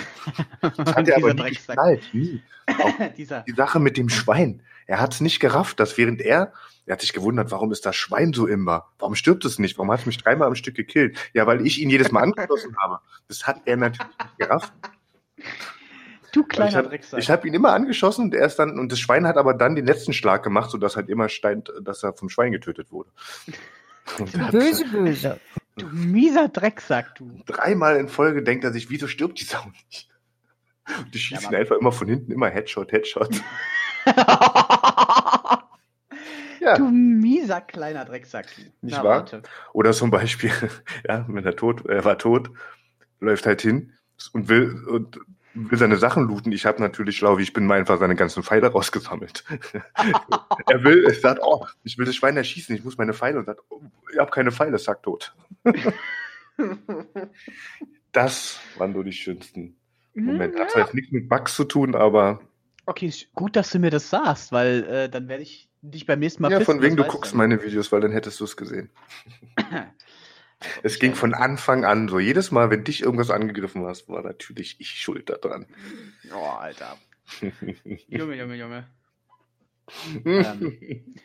[0.61, 2.03] Das hat er aber nie geknallt.
[2.13, 2.43] Nie.
[3.17, 4.61] die Sache mit dem Schwein.
[4.85, 6.53] Er hat es nicht gerafft, dass während er,
[6.85, 8.89] er hat sich gewundert, warum ist das Schwein so immer?
[8.99, 9.77] Warum stirbt es nicht?
[9.77, 11.17] Warum hat es mich dreimal am Stück gekillt?
[11.33, 12.99] Ja, weil ich ihn jedes Mal angeschlossen habe.
[13.27, 14.73] Das hat er natürlich nicht gerafft.
[16.31, 17.19] Du kleiner ich Drecksack.
[17.19, 19.75] Ich habe ihn immer angeschossen und er ist dann, und das Schwein hat aber dann
[19.75, 23.09] den letzten Schlag gemacht, sodass halt immer stand, dass er vom Schwein getötet wurde.
[24.51, 25.39] böse, böse.
[25.77, 27.31] Du mieser Drecksack, du.
[27.45, 30.09] Dreimal in Folge denkt er sich, wieso stirbt die Sau nicht?
[30.97, 33.41] Und die schießen ja, einfach immer von hinten, immer Headshot, Headshot.
[36.59, 36.75] ja.
[36.75, 38.47] Du mieser kleiner Drecksack.
[38.81, 39.19] Nicht Na, wahr?
[39.19, 39.43] Warte.
[39.73, 40.51] Oder zum Beispiel,
[41.07, 42.49] ja, wenn er tot, er war tot,
[43.19, 43.93] läuft halt hin
[44.33, 45.19] und will und
[45.53, 46.51] will seine Sachen looten.
[46.51, 49.43] Ich habe natürlich schlau, wie ich bin, mal einfach seine ganzen Pfeile rausgesammelt.
[50.67, 53.45] er will, er sagt, oh, ich will das Schwein erschießen, ich muss meine Pfeile und
[53.45, 53.81] sagt, oh,
[54.11, 55.35] ich habe keine Pfeile, sag tot.
[58.11, 59.75] das waren so die schönsten
[60.13, 60.59] Momente.
[60.59, 62.41] Hat zwar jetzt nichts mit Bugs zu tun, aber.
[62.85, 66.41] Okay, gut, dass du mir das sagst, weil äh, dann werde ich dich beim nächsten
[66.41, 66.51] Mal.
[66.51, 67.37] Ja, von wegen du guckst dann.
[67.37, 68.89] meine Videos, weil dann hättest du es gesehen.
[70.83, 72.19] Es ging von Anfang an so.
[72.19, 75.65] Jedes Mal, wenn dich irgendwas angegriffen hast, war natürlich ich schuld daran.
[76.33, 76.97] Oh, Alter.
[78.07, 78.87] Junge, Junge, Junge.
[80.25, 81.15] ähm,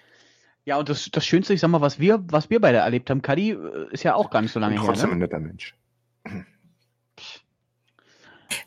[0.65, 3.23] ja, und das, das Schönste, ich sag mal, was wir, was wir beide erlebt haben,
[3.23, 4.85] Kadi, äh, ist ja auch gar nicht so lange her.
[4.85, 5.17] Trotzdem ne?
[5.17, 5.75] ein netter Mensch.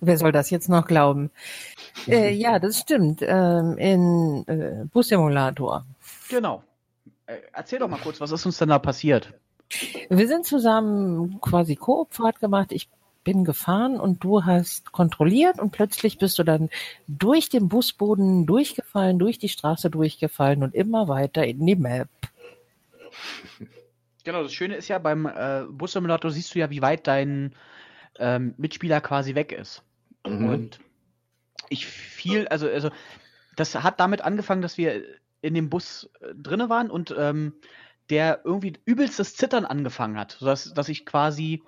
[0.01, 1.29] Wer soll das jetzt noch glauben?
[2.07, 3.21] äh, ja, das stimmt.
[3.21, 5.85] Ähm, in äh, Bussimulator.
[6.29, 6.63] Genau.
[7.25, 9.33] Äh, erzähl doch mal kurz, was ist uns denn da passiert?
[10.09, 12.71] Wir sind zusammen quasi Koopfahrt gemacht.
[12.71, 12.89] Ich
[13.23, 16.69] bin gefahren und du hast kontrolliert und plötzlich bist du dann
[17.07, 22.09] durch den Busboden durchgefallen, durch die Straße durchgefallen und immer weiter in die Map.
[24.23, 27.53] Genau, das Schöne ist ja beim äh, Bussimulator siehst du ja, wie weit dein
[28.17, 29.83] ähm, Mitspieler quasi weg ist.
[30.25, 30.49] Mhm.
[30.49, 30.79] Und
[31.69, 32.89] ich fiel, also, also
[33.55, 35.03] das hat damit angefangen, dass wir
[35.41, 37.53] in dem Bus äh, drinne waren und ähm,
[38.09, 41.63] der irgendwie übelstes Zittern angefangen hat, sodass dass ich quasi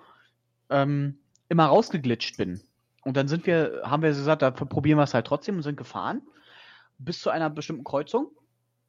[0.70, 2.62] ähm, immer rausgeglitscht bin.
[3.04, 5.76] Und dann sind wir, haben wir gesagt, da probieren wir es halt trotzdem und sind
[5.76, 6.22] gefahren
[6.98, 8.30] bis zu einer bestimmten Kreuzung.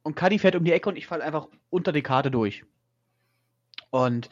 [0.02, 2.64] Und Kadi fährt um die Ecke und ich falle einfach unter die Karte durch.
[3.90, 4.28] Und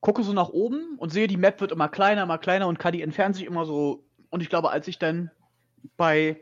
[0.00, 3.02] gucke so nach oben und sehe, die Map wird immer kleiner, immer kleiner und Kadi
[3.02, 4.04] entfernt sich immer so.
[4.30, 5.30] Und ich glaube, als ich dann
[5.96, 6.40] bei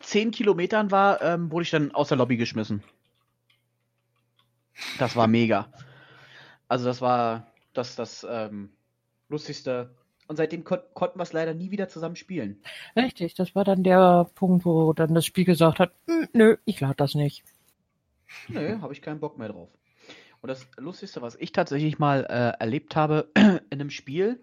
[0.00, 2.82] 10 Kilometern war, ähm, wurde ich dann aus der Lobby geschmissen.
[4.98, 5.72] Das war mega.
[6.68, 8.70] Also das war das, das ähm,
[9.28, 9.94] lustigste.
[10.28, 12.62] Und seitdem kon konnten wir es leider nie wieder zusammen spielen.
[12.94, 16.80] Richtig, das war dann der Punkt, wo dann das Spiel gesagt hat, hm, nö, ich
[16.80, 17.42] lade das nicht.
[18.48, 19.70] Nö, habe ich keinen Bock mehr drauf.
[20.40, 24.40] Und das Lustigste, was ich tatsächlich mal äh, erlebt habe in einem Spiel,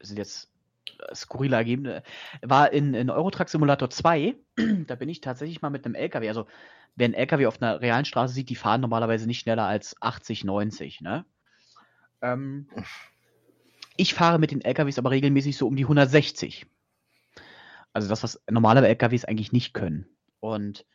[0.00, 0.50] sind jetzt
[1.14, 2.02] skurrile Ergebnisse,
[2.42, 4.36] war in, in Eurotruck Simulator 2,
[4.86, 6.46] da bin ich tatsächlich mal mit einem LKW, also
[6.94, 10.44] wer einen LKW auf einer realen Straße sieht, die fahren normalerweise nicht schneller als 80,
[10.44, 11.24] 90, ne?
[12.22, 12.68] Ähm,
[13.96, 16.66] ich fahre mit den LKWs aber regelmäßig so um die 160.
[17.92, 20.06] Also das, was normale LKWs eigentlich nicht können.
[20.40, 20.86] Und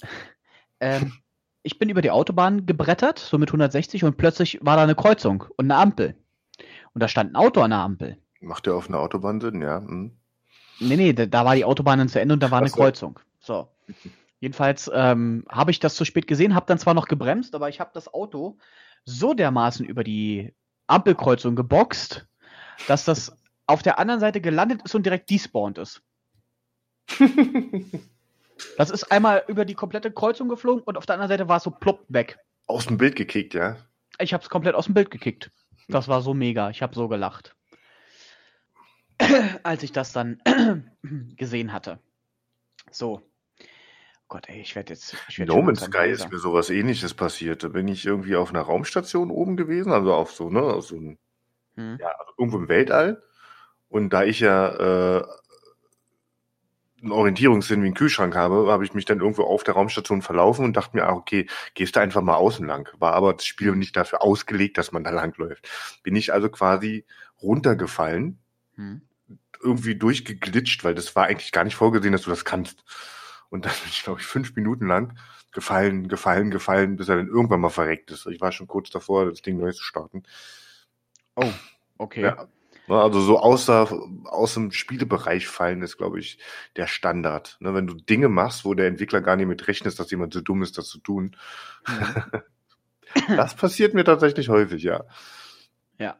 [0.80, 1.12] ähm,
[1.62, 5.46] ich bin über die Autobahn gebrettert, so mit 160, und plötzlich war da eine Kreuzung
[5.56, 6.16] und eine Ampel.
[6.94, 8.18] Und da stand ein Auto an der Ampel.
[8.40, 9.80] Macht ja auf einer Autobahn Sinn, ja.
[9.80, 10.12] Hm.
[10.78, 13.18] Nee, nee, da, da war die Autobahn dann zu Ende und da war eine Kreuzung.
[13.40, 13.68] So.
[14.40, 17.80] Jedenfalls ähm, habe ich das zu spät gesehen, habe dann zwar noch gebremst, aber ich
[17.80, 18.58] habe das Auto
[19.04, 20.54] so dermaßen über die
[20.86, 22.26] Ampelkreuzung geboxt,
[22.86, 26.02] dass das auf der anderen Seite gelandet ist und direkt despawned ist.
[28.76, 31.62] das ist einmal über die komplette Kreuzung geflogen und auf der anderen Seite war es
[31.62, 32.38] so plopp weg.
[32.66, 33.76] Aus dem Bild gekickt, ja?
[34.18, 35.50] Ich habe es komplett aus dem Bild gekickt.
[35.88, 36.70] Das war so mega.
[36.70, 37.54] Ich habe so gelacht.
[39.62, 40.40] als ich das dann
[41.36, 41.98] gesehen hatte.
[42.90, 43.22] So.
[44.28, 45.16] Gott, ey, ich werde jetzt.
[45.28, 47.62] Ich werd no Man's Sky ist mir sowas ähnliches passiert.
[47.62, 50.96] Da bin ich irgendwie auf einer Raumstation oben gewesen, also auf so, ne, auf so
[50.96, 51.18] ein,
[51.76, 51.98] hm.
[52.00, 53.22] ja, also irgendwo im Weltall.
[53.88, 55.24] Und da ich ja äh,
[57.02, 60.64] einen Orientierungssinn wie einen Kühlschrank habe, habe ich mich dann irgendwo auf der Raumstation verlaufen
[60.64, 62.88] und dachte mir, ah, okay, gehst du einfach mal außen lang.
[62.98, 65.68] War aber das Spiel nicht dafür ausgelegt, dass man da langläuft.
[66.02, 67.04] Bin ich also quasi
[67.40, 68.40] runtergefallen
[68.76, 69.02] hm.
[69.60, 72.84] Irgendwie durchgeglitscht, weil das war eigentlich gar nicht vorgesehen, dass du das kannst.
[73.48, 75.18] Und dann bin ich, glaube ich, fünf Minuten lang
[75.52, 78.26] gefallen, gefallen, gefallen, bis er dann irgendwann mal verreckt ist.
[78.26, 80.22] Ich war schon kurz davor, das Ding neu zu starten.
[81.34, 81.50] Oh,
[81.96, 82.22] okay.
[82.22, 82.48] Ja.
[82.88, 83.90] Ne, Also so außer,
[84.26, 86.38] aus dem Spielebereich fallen ist, glaube ich,
[86.76, 87.56] der Standard.
[87.60, 90.40] Ne, Wenn du Dinge machst, wo der Entwickler gar nicht mit rechnet, dass jemand so
[90.40, 91.36] dumm ist, das zu tun.
[93.28, 95.04] Das passiert mir tatsächlich häufig, ja.
[95.98, 96.18] Ja.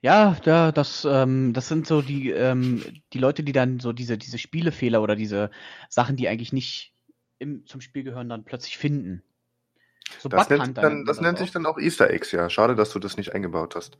[0.00, 4.16] Ja, da, das, ähm, das sind so die, ähm, die Leute, die dann so diese,
[4.16, 5.50] diese Spielefehler oder diese
[5.88, 6.94] Sachen, die eigentlich nicht
[7.38, 9.22] im, zum Spiel gehören, dann plötzlich finden.
[10.20, 11.42] So Das nennt, dann, das nennt auch.
[11.42, 12.48] sich dann auch Easter Eggs, ja.
[12.48, 13.98] Schade, dass du das nicht eingebaut hast.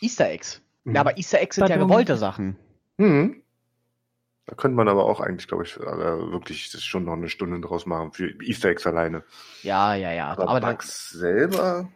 [0.00, 0.60] Easter Eggs.
[0.84, 0.96] Mhm.
[0.96, 1.88] Ja, aber Easter Eggs sind ja Pardon.
[1.88, 2.56] gewollte Sachen.
[2.98, 3.42] Mhm.
[4.46, 7.86] Da könnte man aber auch eigentlich, glaube ich, wirklich das schon noch eine Stunde draus
[7.86, 9.22] machen für Easter Eggs alleine.
[9.62, 10.28] Ja, ja, ja.
[10.28, 11.88] Aber, Aber da, Bugs selber,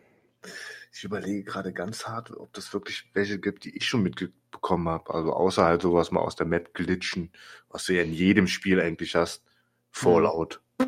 [0.96, 5.12] ich überlege gerade ganz hart, ob das wirklich welche gibt, die ich schon mitbekommen habe.
[5.12, 7.32] Also außer halt sowas mal aus der Map glitschen,
[7.68, 9.44] was du ja in jedem Spiel eigentlich hast.
[9.90, 10.60] Fallout.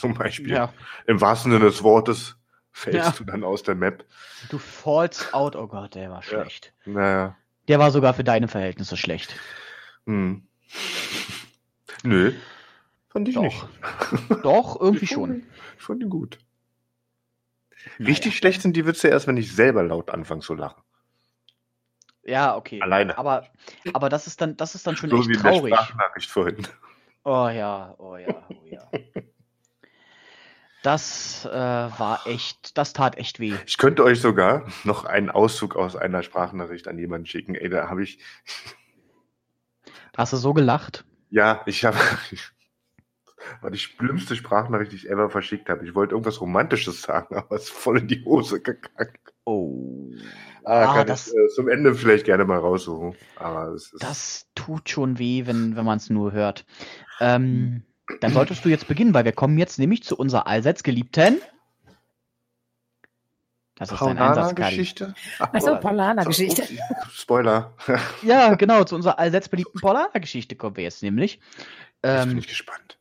[0.00, 0.50] Zum Beispiel.
[0.52, 0.72] ja,
[1.06, 2.36] Im wahrsten Sinne des Wortes
[2.70, 3.10] fällst Ja.
[3.16, 4.04] du dann aus der Map.
[4.50, 5.56] du fallst out.
[5.56, 6.72] Oh Gott, der war schlecht.
[6.84, 7.36] Naja.
[7.68, 9.34] Der war sogar für deine Verhältnisse schlecht.
[10.06, 10.46] Hm.
[12.04, 12.32] Nö.
[13.08, 13.42] Fand ich Doch.
[13.42, 13.66] nicht.
[14.44, 15.42] Doch, irgendwie Ich fand schon.
[15.78, 16.38] Ich fand ihn gut.
[17.98, 18.08] Naja.
[18.10, 20.82] Richtig schlecht sind die Witze erst, wenn ich selber laut anfange zu lachen.
[22.24, 22.80] Ja, okay.
[22.80, 23.18] Alleine.
[23.18, 23.48] Aber,
[23.92, 25.74] aber das ist dann, das ist dann schon So echt wie in der traurig.
[25.74, 26.66] Sprachnachricht vorhin.
[27.24, 28.88] Oh ja, oh ja, oh ja.
[30.82, 33.54] Das äh, war echt, das tat echt weh.
[33.66, 37.54] Ich könnte euch sogar noch einen Auszug aus einer Sprachnachricht an jemanden schicken.
[37.54, 38.18] Ey, da habe ich,
[40.16, 41.04] hast du so gelacht.
[41.30, 41.98] ja, ich habe,
[43.60, 45.84] war die schlimmste Sprachnachricht, die ich ever verschickt habe.
[45.86, 49.14] Ich wollte irgendwas Romantisches sagen, aber es ist voll in die Hose gegangen.
[49.44, 50.10] Oh.
[50.64, 53.14] Ah, Ah, kann das- ich äh, zum Ende vielleicht gerne mal raussuchen.
[53.36, 56.64] Aber es ist, Das tut schon weh, wenn, wenn man es nur hört.
[57.20, 57.82] Ähm,
[58.20, 61.40] dann solltest du jetzt beginnen, weil wir kommen jetzt nämlich zu unserer allseits geliebten.
[63.76, 66.62] Das ist ein Einsatz, geschichte Also Paulaner-Geschichte.
[67.10, 67.72] Spoiler.
[68.22, 71.40] Ja, genau, zu unserer allseits beliebten Paulaner-Geschichte kommen wir jetzt nämlich.
[72.04, 72.98] Jetzt bin Ähm, ich gespannt.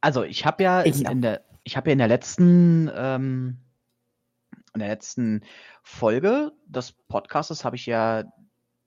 [0.00, 3.58] Also ich habe ja Ich in, in der, ich habe ja in der letzten, ähm,
[4.74, 5.42] in der letzten
[5.82, 8.24] Folge des Podcastes habe ich ja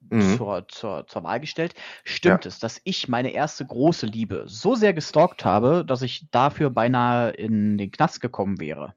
[0.01, 0.37] Mhm.
[0.37, 1.73] zur, zur, zur Wahl gestellt.
[2.03, 6.69] Stimmt es, dass ich meine erste große Liebe so sehr gestalkt habe, dass ich dafür
[6.69, 8.95] beinahe in den Knast gekommen wäre?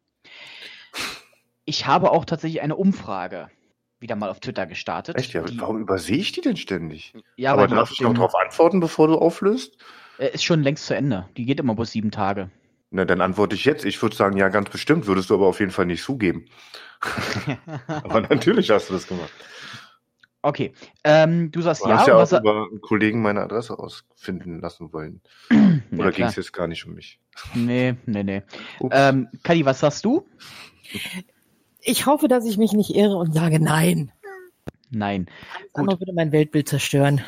[1.64, 3.50] Ich habe auch tatsächlich eine Umfrage
[3.98, 5.16] wieder mal auf Twitter gestartet.
[5.16, 7.14] Echt, ja, die, warum übersehe ich die denn ständig?
[7.36, 9.76] ja, Aber weil die darf auf ich noch darauf antworten, bevor du auflöst?
[10.18, 11.28] Äh, ist schon längst zu Ende.
[11.36, 12.50] Die geht immer bloß sieben Tage.
[12.90, 13.84] Na, dann antworte ich jetzt.
[13.84, 16.44] Ich würde sagen, ja, ganz bestimmt, würdest du aber auf jeden Fall nicht zugeben.
[17.88, 19.32] Aber natürlich hast du das gemacht.
[20.42, 20.72] okay.
[21.02, 24.92] Ähm, du sagst Du ja, hast ja auch über einen Kollegen meine Adresse ausfinden lassen
[24.92, 25.20] wollen.
[25.90, 26.30] Ja, Oder ging klar.
[26.30, 27.18] es jetzt gar nicht um mich?
[27.54, 28.42] Nee, nee, nee.
[28.80, 28.96] Ups.
[28.98, 30.26] Ähm, Kadi, was sagst du?
[31.82, 34.10] Ich hoffe, dass ich mich nicht irre und sage nein.
[34.90, 35.26] Nein.
[35.74, 37.20] Andere würde mein Weltbild zerstören.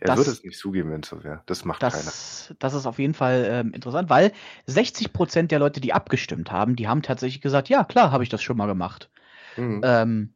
[0.00, 1.42] Er das- würde es nicht zugeben, wenn es so wäre.
[1.46, 1.92] Das macht keiner.
[1.92, 4.32] Das, das ist auf jeden Fall ähm, interessant, weil
[4.66, 8.28] 60 Prozent der Leute, die abgestimmt haben, die haben tatsächlich gesagt, ja, klar, habe ich
[8.30, 9.10] das schon mal gemacht.
[9.56, 9.80] Mhm.
[9.84, 10.34] Ähm,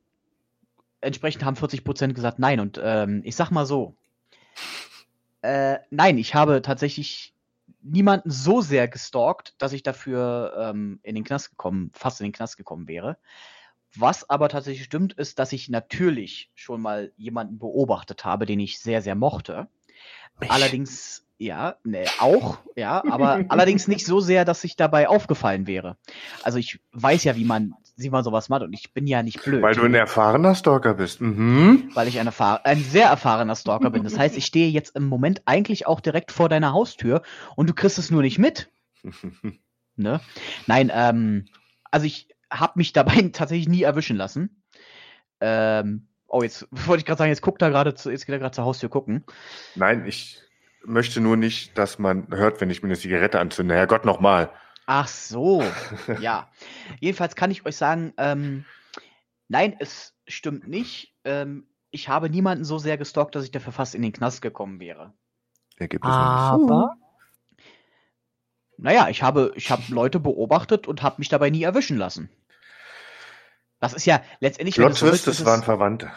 [1.00, 2.60] entsprechend haben 40 Prozent gesagt, nein.
[2.60, 3.94] Und ähm, ich sag mal so,
[5.42, 7.34] äh, nein, ich habe tatsächlich
[7.82, 12.32] niemanden so sehr gestalkt, dass ich dafür ähm, in den Knast gekommen, fast in den
[12.32, 13.16] Knast gekommen wäre.
[13.98, 18.78] Was aber tatsächlich stimmt, ist, dass ich natürlich schon mal jemanden beobachtet habe, den ich
[18.78, 19.68] sehr, sehr mochte.
[20.48, 25.96] Allerdings, ja, ne, auch, ja, aber allerdings nicht so sehr, dass ich dabei aufgefallen wäre.
[26.42, 29.42] Also ich weiß ja, wie man, wie man sowas macht und ich bin ja nicht
[29.42, 29.62] blöd.
[29.62, 31.20] Weil du ein erfahrener Stalker bist.
[31.20, 31.90] Mhm.
[31.94, 34.04] weil ich ein, ein sehr erfahrener Stalker bin.
[34.04, 37.22] Das heißt, ich stehe jetzt im Moment eigentlich auch direkt vor deiner Haustür
[37.54, 38.70] und du kriegst es nur nicht mit.
[39.98, 40.20] Ne?
[40.66, 41.46] Nein, ähm,
[41.90, 44.62] also ich habe mich dabei tatsächlich nie erwischen lassen.
[45.40, 48.38] Ähm, oh, jetzt wollte ich gerade sagen, jetzt guckt er gerade zu, jetzt geht er
[48.38, 49.24] gerade zur Haustür gucken.
[49.74, 50.40] Nein, ich
[50.84, 53.74] möchte nur nicht, dass man hört, wenn ich mir eine Zigarette anzünde.
[53.74, 54.50] Herrgott, nochmal.
[54.86, 55.64] Ach so,
[56.20, 56.48] ja.
[57.00, 58.64] Jedenfalls kann ich euch sagen, ähm,
[59.48, 61.14] nein, es stimmt nicht.
[61.24, 64.80] Ähm, ich habe niemanden so sehr gestalkt, dass ich dafür fast in den Knast gekommen
[64.80, 65.12] wäre.
[65.76, 66.96] Er gibt es noch nicht Aber
[68.78, 72.28] Naja, ich habe, ich habe Leute beobachtet und habe mich dabei nie erwischen lassen.
[73.80, 76.10] Das ist ja letztendlich, wenn Plot du so willst, Twist, ist es waren Verwandte.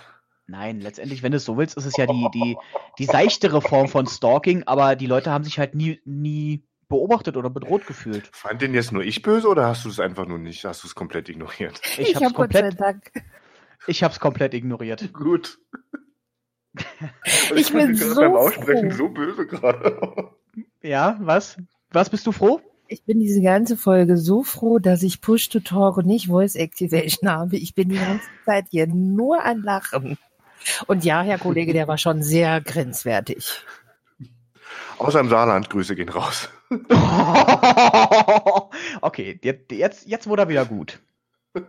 [0.47, 2.57] nein, letztendlich, wenn du es so willst, ist es ja die, die,
[2.97, 7.49] die seichtere Form von Stalking, aber die Leute haben sich halt nie, nie beobachtet oder
[7.49, 8.29] bedroht gefühlt.
[8.33, 10.65] Fand den jetzt nur ich böse oder hast du es einfach nur nicht?
[10.65, 11.79] Hast du es komplett ignoriert?
[11.97, 13.11] Ich, ich, hab's habe Gott sei komplett, Dank.
[13.87, 15.13] ich hab's komplett ignoriert.
[15.13, 15.59] Gut.
[17.55, 19.07] Ich bin ihn gerade so beim Aussprechen froh.
[19.07, 20.29] so böse gerade.
[20.81, 21.57] Ja, was?
[21.91, 22.61] Was bist du froh?
[22.87, 26.55] Ich bin diese ganze Folge so froh, dass ich Push to Talk und nicht Voice
[26.55, 27.57] Activation habe.
[27.57, 30.17] Ich bin die ganze Zeit hier nur an Lachen.
[30.87, 33.61] Und ja, Herr Kollege, der war schon sehr grenzwertig.
[34.97, 36.49] Außer im Saarland, Grüße gehen raus.
[39.01, 40.99] okay, jetzt, jetzt, jetzt wurde er wieder gut.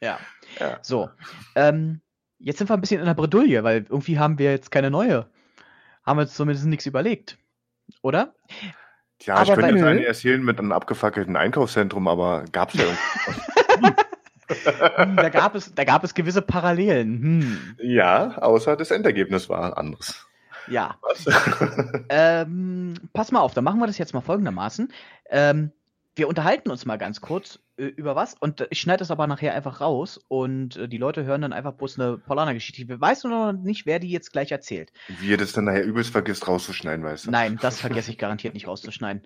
[0.00, 0.18] Ja.
[0.60, 0.78] Ja.
[0.82, 1.10] So.
[1.54, 2.00] Ähm,
[2.38, 5.26] jetzt sind wir ein bisschen in der Bredouille, weil irgendwie haben wir jetzt keine neue.
[6.04, 7.38] Haben wir uns zumindest nichts überlegt.
[8.02, 8.34] Oder?
[9.18, 12.84] Tja, ich Aber könnte bei- jetzt eine erzählen mit einem abgefackelten Einkaufszentrum, aber gab's ja.
[13.80, 17.20] Hm, da, gab es, da gab es gewisse Parallelen.
[17.22, 17.76] Hm.
[17.82, 20.26] ja, außer das Endergebnis war anderes.
[20.68, 20.96] Ja.
[22.10, 24.90] Ähm, pass mal auf, dann machen wir das jetzt mal folgendermaßen.
[25.30, 25.72] Ähm,
[26.16, 29.54] wir unterhalten uns mal ganz kurz über was und äh, ich schneide das aber nachher
[29.54, 32.82] einfach raus und äh, die Leute hören dann einfach bloß eine Paulaner-Geschichte.
[32.82, 34.92] Ich weiß nur noch nicht, wer die jetzt gleich erzählt.
[35.20, 37.30] Wie ihr das dann nachher übelst vergisst rauszuschneiden, weißt du?
[37.30, 39.22] Nein, das vergesse ich garantiert nicht rauszuschneiden.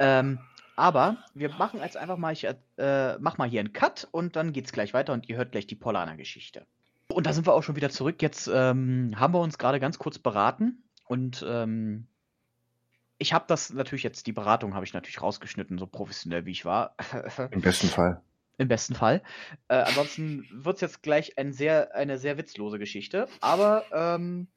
[0.00, 0.38] Ähm,
[0.76, 4.52] aber wir machen jetzt einfach mal, ich äh, mach mal hier einen Cut und dann
[4.52, 6.66] geht's gleich weiter und ihr hört gleich die Paulaner-Geschichte.
[7.08, 8.20] Und da sind wir auch schon wieder zurück.
[8.20, 12.06] Jetzt ähm, haben wir uns gerade ganz kurz beraten und ähm,
[13.18, 16.64] ich habe das natürlich jetzt, die Beratung habe ich natürlich rausgeschnitten, so professionell wie ich
[16.64, 16.94] war.
[17.50, 18.22] Im besten Fall.
[18.58, 19.22] Im besten Fall.
[19.68, 23.28] Äh, ansonsten wird es jetzt gleich ein sehr, eine sehr witzlose Geschichte.
[23.40, 24.48] Aber ähm,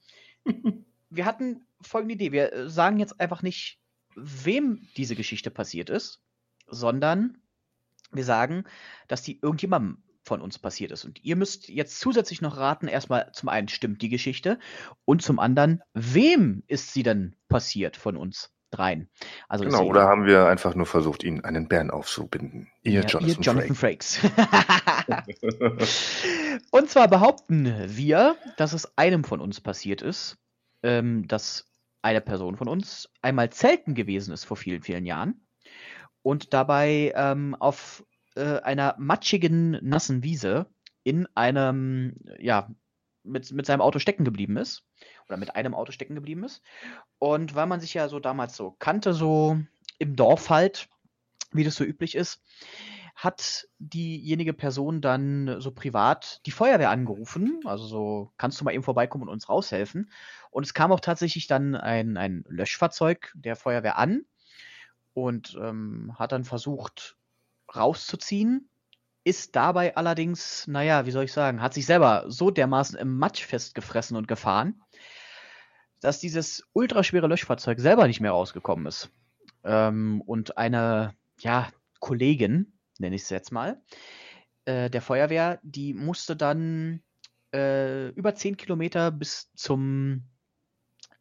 [1.10, 2.32] wir hatten folgende Idee.
[2.32, 3.80] Wir sagen jetzt einfach nicht,
[4.16, 6.22] wem diese Geschichte passiert ist,
[6.68, 7.42] sondern
[8.12, 8.66] wir sagen,
[9.08, 11.06] dass die irgendjemandem von uns passiert ist.
[11.06, 14.60] Und ihr müsst jetzt zusätzlich noch raten, erstmal zum einen stimmt die Geschichte
[15.06, 19.10] und zum anderen, wem ist sie denn passiert von uns dreien?
[19.48, 22.70] Also Genau, deswegen- oder haben wir einfach nur versucht, ihn einen Bären aufzubinden?
[22.84, 24.18] Ihr ja, Jonathan, ihr Jonathan Frakes.
[24.18, 26.22] Frakes.
[26.72, 30.38] Und zwar behaupten wir, dass es einem von uns passiert ist,
[30.84, 31.66] ähm, dass
[32.02, 35.46] eine Person von uns einmal zelten gewesen ist vor vielen, vielen Jahren
[36.22, 38.06] und dabei ähm, auf
[38.40, 40.68] äh, einer matschigen, nassen Wiese
[41.04, 42.70] in einem, ja,
[43.24, 44.84] mit, mit seinem Auto stecken geblieben ist.
[45.28, 46.64] Oder mit einem Auto stecken geblieben ist.
[47.20, 49.60] Und weil man sich ja so damals so kannte, so
[50.00, 50.90] im Dorf halt,
[51.52, 52.42] wie das so üblich ist,
[53.16, 57.60] hat diejenige Person dann so privat die Feuerwehr angerufen.
[57.66, 60.10] Also so, kannst du mal eben vorbeikommen und uns raushelfen?
[60.52, 64.26] Und es kam auch tatsächlich dann ein, ein Löschfahrzeug der Feuerwehr an
[65.14, 67.18] und ähm, hat dann versucht
[67.76, 68.70] rauszuziehen.
[69.24, 73.44] Ist dabei allerdings, naja, wie soll ich sagen, hat sich selber so dermaßen im Matsch
[73.44, 74.82] festgefressen und gefahren,
[76.00, 79.10] dass dieses ultraschwere Löschfahrzeug selber nicht mehr rausgekommen ist.
[79.64, 83.82] Ähm, und eine, ja, Kollegin, nenne ich es jetzt mal,
[84.66, 87.04] äh, der Feuerwehr, die musste dann
[87.54, 90.24] äh, über 10 Kilometer bis zum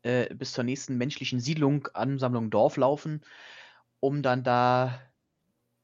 [0.02, 3.22] äh, bis zur nächsten menschlichen Siedlung, Ansammlung Dorf laufen,
[4.00, 5.00] um dann da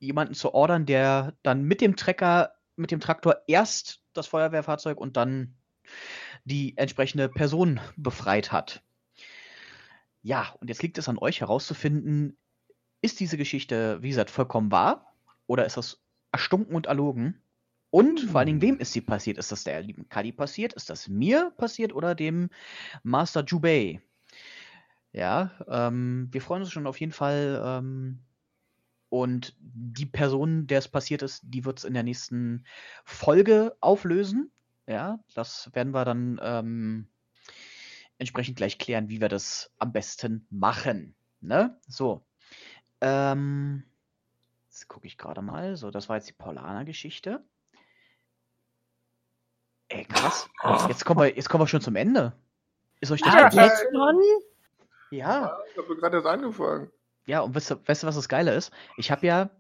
[0.04, 5.16] jemanden zu ordern, der dann mit dem Trecker, mit dem Traktor erst das Feuerwehrfahrzeug und
[5.16, 5.56] dann
[6.44, 8.82] die entsprechende Person befreit hat.
[10.22, 12.38] Ja, und jetzt liegt es an euch herauszufinden,
[13.02, 15.14] ist diese Geschichte, wie gesagt, vollkommen wahr
[15.46, 16.02] oder ist das
[16.32, 17.42] erstunken und erlogen?
[17.90, 19.38] Und vor allen Dingen, wem ist sie passiert?
[19.38, 20.72] Ist das der lieben Kadi passiert?
[20.72, 22.48] Ist das mir passiert oder dem
[23.04, 24.00] Master Jubei?
[25.12, 27.62] Ja, ähm, wir freuen uns schon auf jeden Fall.
[27.64, 28.18] Ähm,
[29.14, 32.64] und die Person, der es passiert ist, die wird es in der nächsten
[33.04, 34.50] Folge auflösen.
[34.88, 37.06] Ja, das werden wir dann ähm,
[38.18, 41.14] entsprechend gleich klären, wie wir das am besten machen.
[41.40, 41.78] Ne?
[41.86, 42.26] So.
[43.00, 43.84] Ähm,
[44.68, 45.76] jetzt gucke ich gerade mal.
[45.76, 47.44] So, das war jetzt die Paulaner-Geschichte.
[49.90, 50.50] Ey, krass.
[50.88, 52.32] Jetzt kommen, wir, jetzt kommen wir schon zum Ende.
[52.98, 53.68] Ist euch das Ah, bewusst?
[53.80, 54.20] jetzt schon?
[55.12, 55.56] Ja.
[55.70, 56.90] Ich habe gerade erst angefangen.
[57.26, 58.72] Ja, und weißt du, weißt du, was das Geile ist?
[58.96, 59.50] Ich habe ja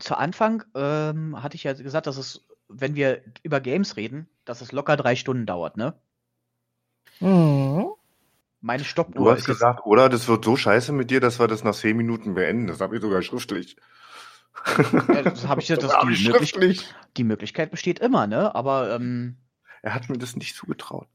[0.00, 4.60] zu Anfang, ähm, hatte ich ja gesagt, dass es, wenn wir über Games reden, dass
[4.62, 6.00] es locker drei Stunden dauert, ne?
[7.20, 7.94] Mhm.
[8.60, 11.38] Meine Du Stoppuhr hast ist jetzt, gesagt, oder das wird so scheiße mit dir, dass
[11.38, 12.66] wir das nach zehn Minuten beenden.
[12.66, 13.76] Das habe ich sogar schriftlich.
[15.12, 16.94] ja, das habe ich ja, das, hab die, ich Möglich schriftlich.
[17.16, 18.54] die Möglichkeit besteht immer, ne?
[18.54, 19.36] Aber ähm,
[19.82, 21.08] Er hat mir das nicht zugetraut.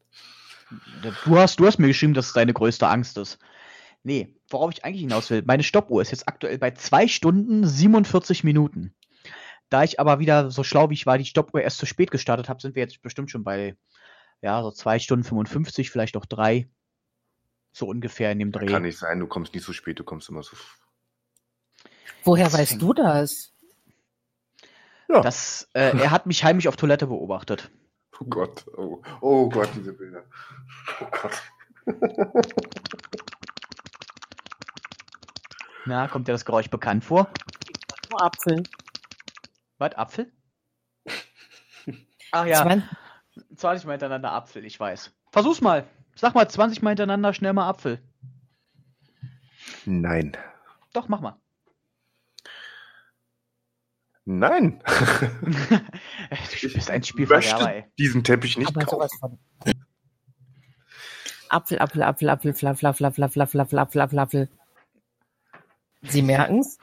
[1.26, 3.40] du hast, du hast mir geschrieben, dass es deine größte Angst ist.
[4.04, 8.44] Nee, worauf ich eigentlich hinaus will, meine Stoppuhr ist jetzt aktuell bei zwei Stunden 47
[8.44, 8.94] Minuten.
[9.70, 12.50] Da ich aber wieder so schlau wie ich war, die Stoppuhr erst zu spät gestartet
[12.50, 13.76] habe, sind wir jetzt bestimmt schon bei,
[14.42, 16.70] ja, so zwei Stunden 55, vielleicht auch drei.
[17.72, 18.68] So ungefähr in dem Dreh.
[18.68, 20.56] Kann nicht sein, du kommst nicht so spät, du kommst immer so.
[22.24, 23.52] Woher Das weißt du das?
[25.10, 25.22] Ja.
[25.22, 27.70] Das, äh, er hat mich heimlich auf Toilette beobachtet.
[28.20, 30.24] Oh Gott, oh, oh Gott, diese Bilder.
[31.02, 31.44] Oh Gott.
[35.86, 37.30] Na, kommt dir das Geräusch bekannt vor?
[38.18, 38.64] Apfel.
[39.78, 40.32] Was, Apfel?
[42.32, 42.84] Ach ja, Zwan-
[43.56, 45.12] 20 Mal hintereinander Apfel, ich weiß.
[45.32, 45.86] Versuch's mal.
[46.16, 48.00] Sag mal 20 Mal hintereinander schnell mal Apfel.
[49.86, 50.36] Nein.
[50.94, 51.38] Doch, mach mal.
[54.28, 54.82] Nein.
[56.62, 57.86] du bist ein Ich Spielverderber, möchte ey.
[58.00, 58.96] diesen Teppich nicht Aber kaufen.
[58.96, 59.40] sowas von.
[61.50, 64.50] Apfel, Apfel, Apfel, Apfel, Flaff, Flaff, Flaff, Flaff, Flaff, Flaff, Flaff, Flaff, Apfel.
[66.10, 66.78] Sie merken's?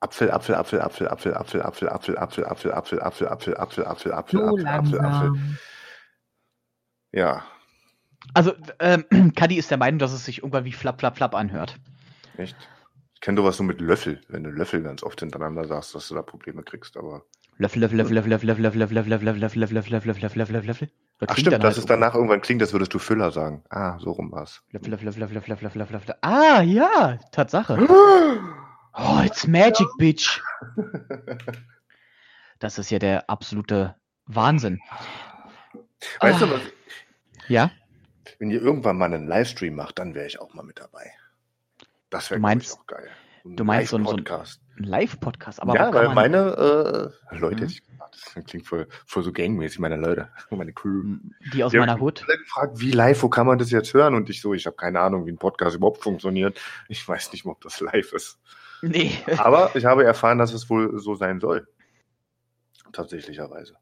[0.00, 4.12] Apfel, Apfel, Apfel, Apfel, Apfel, Apfel, Apfel, Apfel, Apfel, Apfel, Apfel, Apfel, Apfel, Apfel, Apfel,
[4.12, 5.32] Apfel, Apfel, Apfel, Apfel.
[7.12, 7.44] Ja,
[8.34, 11.76] Also, ähm, Kadi ist der Meinung, dass es sich irgendwann wie Flapp, Flapp, Flapp anhört.
[12.36, 12.56] echt.
[13.14, 16.14] Ich kenne sowas nur mit Löffel, wenn du Löffel ganz oft hintereinander sagst, dass du
[16.14, 17.24] da Probleme kriegst, aber.
[17.56, 20.66] Löffel, Löffel, Löffel, Löffel, Löffel, Löffel, Löffel, Löffel, Löffel, Löffel, Löffel, Löffel, Löffel, Löffel, Löffel,
[20.66, 20.90] Löffel.
[21.18, 23.64] Das Ach stimmt, dass halt es danach irgendwann klingt, als würdest du Füller sagen.
[23.70, 24.62] Ah, so rum war's.
[24.70, 26.14] Löffel.
[26.20, 27.78] Ah, ja, Tatsache.
[28.98, 30.40] Oh, it's magic, bitch.
[32.58, 33.94] Das ist ja der absolute
[34.26, 34.80] Wahnsinn.
[36.20, 36.46] Weißt Ah.
[36.46, 36.60] du was?
[37.48, 37.70] Ja?
[38.38, 41.12] Wenn ihr irgendwann mal einen Livestream macht, dann wäre ich auch mal mit dabei.
[42.10, 43.08] Das wäre Du meinst- auch geil.
[43.44, 44.24] Ein du meinst so ein- so ein-
[44.78, 45.60] Live-Podcast.
[45.74, 47.68] Ja, weil meine äh, Leute, Mhm.
[47.68, 47.82] ich
[48.34, 51.02] das klingt voll, voll so gangmäßig, meine Leute, meine Crew.
[51.52, 52.26] die aus Die haben meiner mich Hut.
[52.26, 54.14] gefragt, wie live, wo kann man das jetzt hören?
[54.14, 56.60] Und ich so, ich habe keine Ahnung, wie ein Podcast überhaupt funktioniert.
[56.88, 58.38] Ich weiß nicht mal, ob das live ist.
[58.82, 59.12] Nee.
[59.38, 61.66] Aber ich habe erfahren, dass es wohl so sein soll.
[62.92, 63.74] Tatsächlicherweise.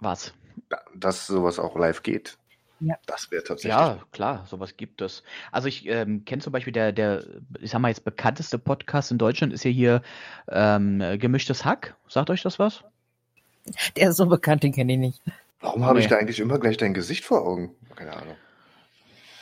[0.00, 0.32] Was?
[0.68, 2.38] Da- Dass sowas auch live geht.
[2.80, 2.96] Ja.
[3.06, 3.72] Das wäre tatsächlich.
[3.72, 5.22] Ja, klar, sowas gibt es.
[5.52, 7.24] Also ich ähm, kenne zum Beispiel der, der,
[7.60, 10.02] ich sag mal jetzt bekannteste Podcast in Deutschland ist ja hier
[10.48, 11.96] ähm, Gemischtes Hack.
[12.08, 12.84] Sagt euch das was?
[13.96, 15.22] Der ist so bekannt, den kenne ich nicht.
[15.60, 16.10] Warum habe ich Nee.
[16.10, 17.70] da eigentlich immer gleich dein Gesicht vor Augen?
[17.96, 18.36] Keine Ahnung.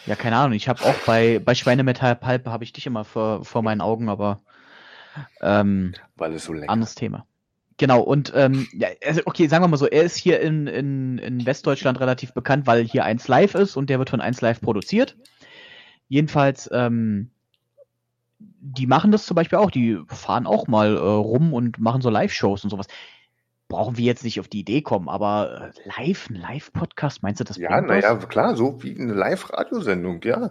[0.07, 0.53] Ja, keine Ahnung.
[0.55, 3.63] Ich habe auch bei, bei Schweine mit halb halb habe ich dich immer vor, vor
[3.63, 4.41] meinen Augen, aber
[5.41, 7.27] ähm, Weil es so lecker anderes Thema.
[7.79, 11.19] Genau, und ähm, ja, also okay, sagen wir mal so, er ist hier in, in,
[11.19, 14.61] in Westdeutschland relativ bekannt, weil hier 1 Live ist und der wird von 1 Live
[14.61, 15.17] produziert.
[16.09, 17.31] Jedenfalls, ähm,
[18.39, 22.11] die machen das zum Beispiel auch, die fahren auch mal äh, rum und machen so
[22.11, 22.87] Live-Shows und sowas.
[23.73, 27.45] Brauchen wir jetzt nicht auf die Idee kommen, aber äh, live, ein Live-Podcast, meinst du
[27.45, 27.57] das?
[27.57, 30.51] Ja, naja, klar, so wie eine Live-Radiosendung, ja.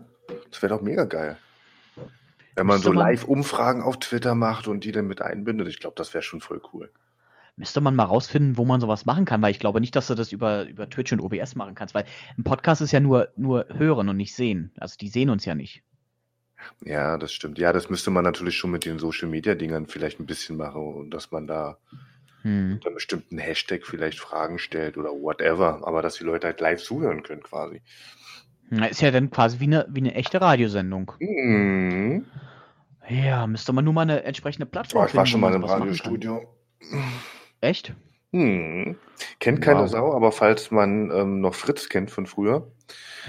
[0.50, 1.38] Das wäre doch mega geil.
[2.56, 5.94] Wenn man Müsste so Live-Umfragen auf Twitter macht und die dann mit einbindet, ich glaube,
[5.98, 6.92] das wäre schon voll cool.
[7.58, 10.16] Müsste man mal rausfinden, wo man sowas machen kann, weil ich glaube nicht, dass du
[10.16, 12.06] das über, über Twitch und OBS machen kannst, weil
[12.40, 14.72] ein Podcast ist ja nur, nur hören und nicht sehen.
[14.80, 15.84] Also die sehen uns ja nicht.
[16.84, 17.60] Ja, das stimmt.
[17.60, 21.30] Ja, das müsste man natürlich schon mit den Social-Media-Dingern vielleicht ein bisschen machen und dass
[21.30, 21.78] man da
[22.44, 22.74] Hm.
[22.74, 26.82] unter einem bestimmten Hashtag vielleicht Fragen stellt oder whatever, aber dass die Leute halt live
[26.82, 27.82] zuhören können quasi.
[28.70, 31.12] Na, Ist ja dann quasi wie eine, wie eine echte Radiosendung.
[31.20, 32.26] Mhm.
[33.10, 35.56] Ja, müsste man nur mal eine entsprechende Plattform Oh, ich war finden, schon wo mal
[35.56, 36.56] im Radiostudio.
[37.60, 37.94] Echt?
[38.32, 38.96] Hm.
[39.40, 39.90] Kennt keine Wow.
[39.90, 42.72] Sau, aber falls man ähm, noch Fritz kennt von früher,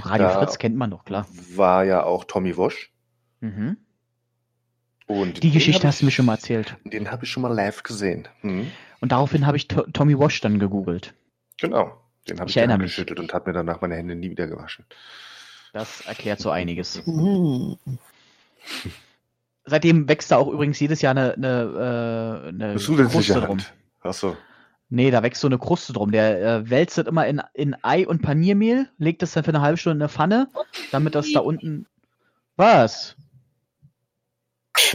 [0.02, 1.26] Radio Fritz kennt man doch, klar.
[1.57, 2.92] war ja auch Tommy Wosch.
[3.41, 3.76] Mhm.
[5.07, 6.76] Und Die Geschichte hast du mir schon mal erzählt.
[6.84, 8.28] Den habe ich schon mal live gesehen.
[8.41, 8.70] Hm.
[9.03, 11.13] Und daraufhin habe ich To- Tommy Wash dann gegoogelt.
[11.59, 12.01] Genau.
[12.29, 14.85] Den habe Ich ich, geschüttelt und habe mir danach meine Hände nie wieder gewaschen.
[15.73, 17.03] Das erklärt so einiges.
[19.65, 23.59] Seitdem wächst da auch übrigens jedes Jahr eine, eine, äh, eine Kruste drum.
[24.03, 24.37] Achso.
[24.89, 26.13] Nee, da wächst so eine Kruste drum.
[26.13, 29.63] Der äh, wälzt das immer in, in Ei und Paniermehl, legt es dann für eine
[29.63, 30.47] halbe Stunde in eine Pfanne,
[30.93, 31.87] damit das da unten.
[32.55, 33.17] Was?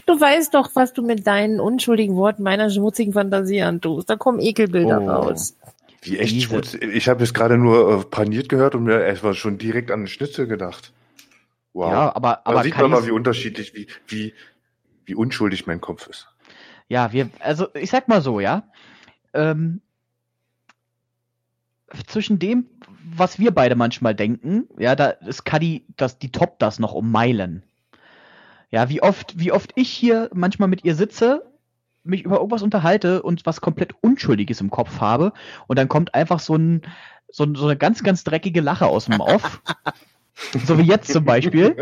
[0.05, 4.09] Du weißt doch, was du mit deinen unschuldigen Worten meiner schmutzigen Fantasie antust.
[4.09, 5.07] Da kommen Ekelbilder Oh.
[5.09, 5.57] raus.
[6.01, 6.73] Wie echt Diese- schmutz.
[6.75, 10.07] Ich habe jetzt gerade nur äh, paniert gehört und mir erstmal schon direkt an den
[10.07, 10.93] Schnitzel gedacht.
[11.73, 11.91] Wow.
[11.91, 14.33] Ja, aber, da aber sieht kann man mal, wie unterschiedlich, wie, wie,
[15.05, 16.27] wie unschuldig mein Kopf ist.
[16.87, 18.63] Ja, wir, also ich sag mal so, ja.
[19.33, 19.81] Ähm,
[22.07, 22.65] zwischen dem,
[23.15, 27.11] was wir beide manchmal denken, ja, da ist Kadi, das, die toppt das noch um
[27.11, 27.63] Meilen.
[28.71, 31.43] Ja, wie oft, wie oft ich hier manchmal mit ihr sitze,
[32.03, 35.33] mich über irgendwas unterhalte und was komplett Unschuldiges im Kopf habe
[35.67, 36.81] und dann kommt einfach so ein,
[37.29, 39.61] so, ein- so eine ganz, ganz dreckige Lache aus dem Off.
[40.65, 41.75] so wie jetzt zum Beispiel.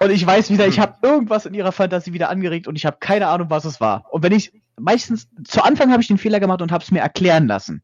[0.00, 2.96] Und ich weiß wieder, ich habe irgendwas in ihrer Fantasie wieder angeregt und ich habe
[3.00, 4.04] keine Ahnung, was es war.
[4.12, 7.00] Und wenn ich meistens zu Anfang habe ich den Fehler gemacht und habe es mir
[7.00, 7.82] erklären lassen.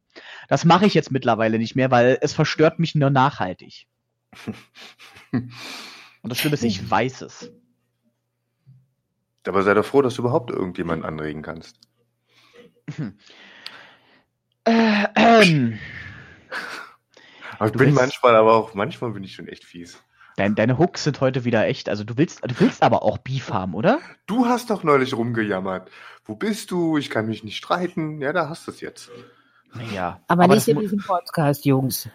[0.49, 3.87] Das mache ich jetzt mittlerweile nicht mehr, weil es verstört mich nur nachhaltig.
[5.33, 7.51] Und das Schlimme ist, ich weiß es.
[9.47, 11.77] Aber sei doch froh, dass du überhaupt irgendjemanden anregen kannst.
[14.65, 15.79] Äh, ähm,
[17.59, 20.03] Aber ich Du bin willst- manchmal, aber auch manchmal bin ich schon echt fies.
[20.37, 21.89] dein, deine Hooks sind heute wieder echt.
[21.89, 24.01] Also du willst, du willst aber auch Beef haben, oder?
[24.27, 25.91] Du hast doch neulich rumgejammert.
[26.25, 26.97] Wo bist du?
[26.97, 28.21] Ich kann mich nicht streiten.
[28.21, 29.11] Ja, da hast du es jetzt.
[29.75, 30.21] Naja.
[30.29, 32.09] Aber, nicht das in diesem Podcast, Jungs.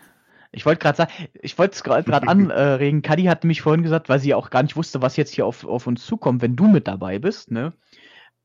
[0.58, 3.04] Ich wollte gerade sagen, ich wollte es gerade anregen.
[3.04, 5.64] Kadi hat nämlich vorhin gesagt, weil sie auch gar nicht wusste, was jetzt hier auf,
[5.66, 7.74] auf uns zukommt, wenn du mit dabei bist, ne?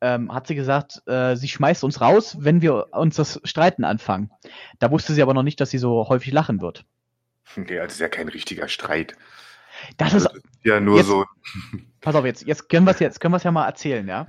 [0.02, 4.30] Ähm, hat sie gesagt, äh, sie schmeißt uns raus, wenn wir uns das Streiten anfangen.
[4.78, 6.84] Da wusste sie aber noch nicht, dass sie so häufig lachen wird.
[7.56, 9.14] Nee, das ist ja kein richtiger Streit.
[9.96, 11.24] Das ist Das ist ja nur Jetzt- so.
[12.00, 14.26] Pass auf, jetzt, jetzt können wir es jetzt können wir es ja mal erzählen, ja.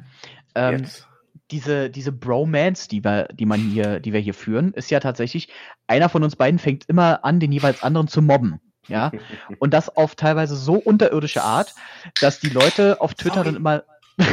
[0.56, 1.08] Ähm, Jetzt.
[1.51, 5.49] Diese, diese Bromance, die wir, die man hier, die wir hier führen, ist ja tatsächlich,
[5.88, 8.59] einer von uns beiden fängt immer an, den jeweils anderen zu mobben.
[8.88, 9.11] Ja.
[9.59, 11.75] Und das auf teilweise so unterirdische Art,
[12.22, 13.47] dass die Leute auf Twitter Sorry.
[13.47, 13.83] dann immer.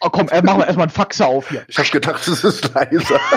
[0.00, 1.64] oh, komm, äh, machen wir erstmal einen Faxer auf hier.
[1.68, 3.20] Ich habe gedacht, es ist leiser.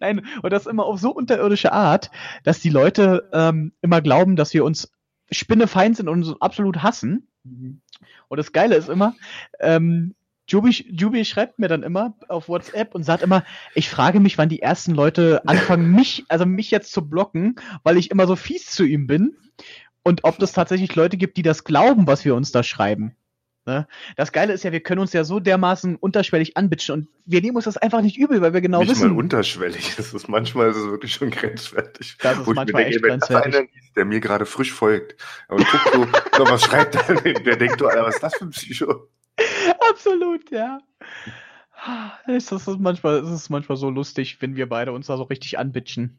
[0.00, 2.10] Nein, und das immer auf so unterirdische Art,
[2.42, 4.90] dass die Leute ähm, immer glauben, dass wir uns
[5.30, 7.28] spinnefeind sind und uns absolut hassen.
[8.30, 9.16] Und das Geile ist immer,
[9.58, 10.14] ähm,
[10.48, 13.44] Jubi, Jubi schreibt mir dann immer auf WhatsApp und sagt immer,
[13.74, 17.96] ich frage mich, wann die ersten Leute anfangen, mich, also mich jetzt zu blocken, weil
[17.96, 19.36] ich immer so fies zu ihm bin.
[20.04, 23.16] Und ob das tatsächlich Leute gibt, die das glauben, was wir uns da schreiben.
[23.66, 23.86] Ne?
[24.16, 27.56] Das Geile ist ja, wir können uns ja so dermaßen unterschwellig anbitschen und wir nehmen
[27.56, 29.10] uns das einfach nicht übel, weil wir genau Nicht wissen.
[29.10, 29.94] mal unterschwellig.
[29.96, 32.16] Das ist manchmal ist es wirklich schon grenzwertig.
[32.20, 33.54] Das ist Wo ich manchmal mir denke, echt wenn das grenzwertig.
[33.60, 35.16] einer liest, der mir gerade frisch folgt
[35.48, 36.04] und guckt so,
[36.44, 37.44] so was schreibt er, denn?
[37.44, 39.08] der denkt, du, Alter, was ist das für ein Psycho?
[39.90, 40.80] Absolut, ja.
[42.26, 45.58] Es ist manchmal, es ist manchmal so lustig, wenn wir beide uns da so richtig
[45.58, 46.18] anbitschen.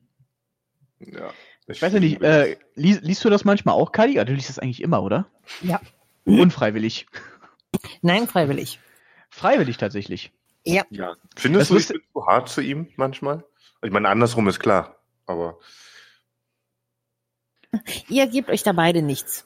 [1.00, 1.32] Ja.
[1.68, 4.16] Ich weiß ja nicht, äh, liest, liest du das manchmal auch, Kadi?
[4.16, 5.28] Ja, du liest das eigentlich immer, oder?
[5.62, 5.80] Ja.
[6.26, 7.08] Unfreiwillig.
[8.02, 8.80] Nein, freiwillig.
[9.30, 10.32] Freiwillig tatsächlich.
[10.64, 10.84] Ja.
[10.90, 11.16] ja.
[11.36, 13.44] Findest Das du, ich bin zu hart zu ihm manchmal?
[13.82, 14.96] Ich meine, andersrum ist klar,
[15.26, 15.58] aber
[18.10, 19.46] Ihr gebt euch da beide nichts.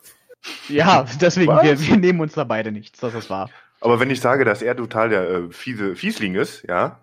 [0.67, 1.64] Ja, deswegen, Was?
[1.64, 3.49] wir, wir nehmen uns da beide nichts, das ist wahr.
[3.81, 6.99] Aber wenn ich sage, dass er total der äh, fiese Fiesling ist, ja,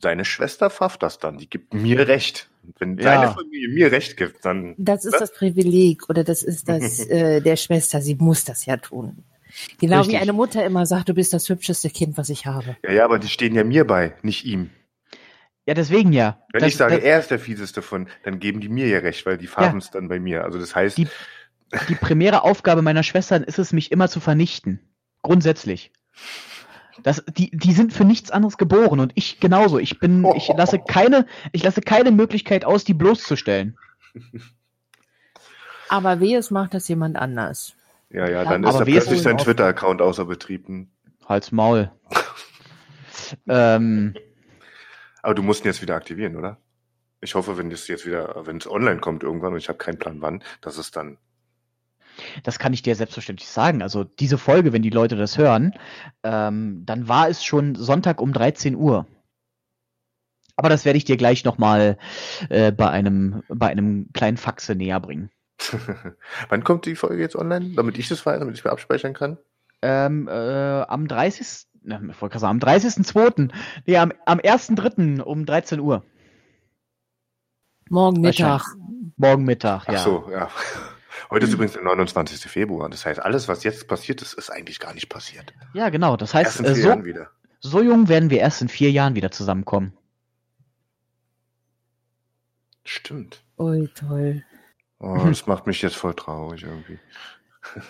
[0.00, 1.38] seine Schwester pfafft das dann.
[1.38, 2.48] Die gibt mir Recht.
[2.78, 3.04] Wenn Ja.
[3.04, 4.74] seine Familie mir Recht gibt, dann.
[4.78, 5.20] Das ist Was?
[5.20, 8.00] das Privileg oder das ist das äh, der Schwester.
[8.00, 9.24] Sie muss das ja tun.
[9.80, 10.14] Genau Richtig.
[10.16, 12.76] wie eine Mutter immer sagt, du bist das hübscheste Kind, was ich habe.
[12.84, 14.70] Ja, ja, aber die stehen ja mir bei, nicht ihm.
[15.66, 16.42] Ja, deswegen ja.
[16.52, 18.98] Wenn Das- ich sage, das- er ist der fieseste von, dann geben die mir ja
[18.98, 20.44] recht, weil die farben es dann bei mir.
[20.44, 21.08] Also das heißt, Die-
[21.88, 24.80] die primäre Aufgabe meiner Schwestern ist es, mich immer zu vernichten.
[25.22, 25.92] Grundsätzlich.
[27.02, 29.78] Das, die, die sind für nichts anderes geboren und ich genauso.
[29.78, 33.76] Ich bin, ich lasse keine, ich lasse keine Möglichkeit aus, die bloßzustellen.
[35.88, 37.74] Aber wehe, es macht das jemand anders.
[38.14, 40.68] Ja, ja, dann aber ist er wie ist plötzlich sein Twitter-Account außer Betrieb.
[40.68, 40.88] Hm.
[41.26, 41.90] Halt's Maul.
[43.48, 44.14] ähm,
[45.22, 46.58] Aber du musst ihn jetzt wieder aktivieren, oder?
[47.20, 49.98] Ich hoffe, wenn das jetzt wieder, wenn es online kommt irgendwann und ich habe keinen
[49.98, 51.18] Plan wann, dass es dann.
[52.44, 53.82] das kann ich dir selbstverständlich sagen.
[53.82, 55.74] Also diese Folge, wenn die Leute das hören,
[56.22, 59.06] ähm, dann war es schon Sonntag um 13 Uhr.
[60.54, 61.98] Aber das werde ich dir gleich nochmal
[62.48, 65.30] äh, bei einem bei einem kleinen Faxe näher bringen.
[66.48, 67.74] wann kommt die Folge jetzt online?
[67.74, 69.38] Damit ich das weiß, damit ich mir abspeichern kann?
[69.82, 71.66] Ähm, äh, am 30.
[71.82, 73.50] Na, ich wollte sagen, am 30.02.
[73.86, 75.20] Nee, am, am 1.03.
[75.20, 76.02] um 13 Uhr.
[77.90, 78.64] Morgen Mittag.
[79.16, 79.98] Morgen Mittag, Ach ja.
[79.98, 80.48] so, ja.
[81.30, 82.40] Heute ist übrigens der 29.
[82.50, 82.88] Februar.
[82.88, 85.52] Das heißt, alles, was jetzt passiert ist, ist eigentlich gar nicht passiert.
[85.72, 86.16] Ja, genau.
[86.16, 87.30] Das Erst heißt, in äh, vier so, Jahren wieder.
[87.60, 89.92] so jung werden wir erst in vier Jahren wieder zusammenkommen.
[92.84, 93.42] Stimmt.
[93.58, 94.44] Ui, toll.
[95.04, 96.98] Oh, das macht mich jetzt voll traurig irgendwie.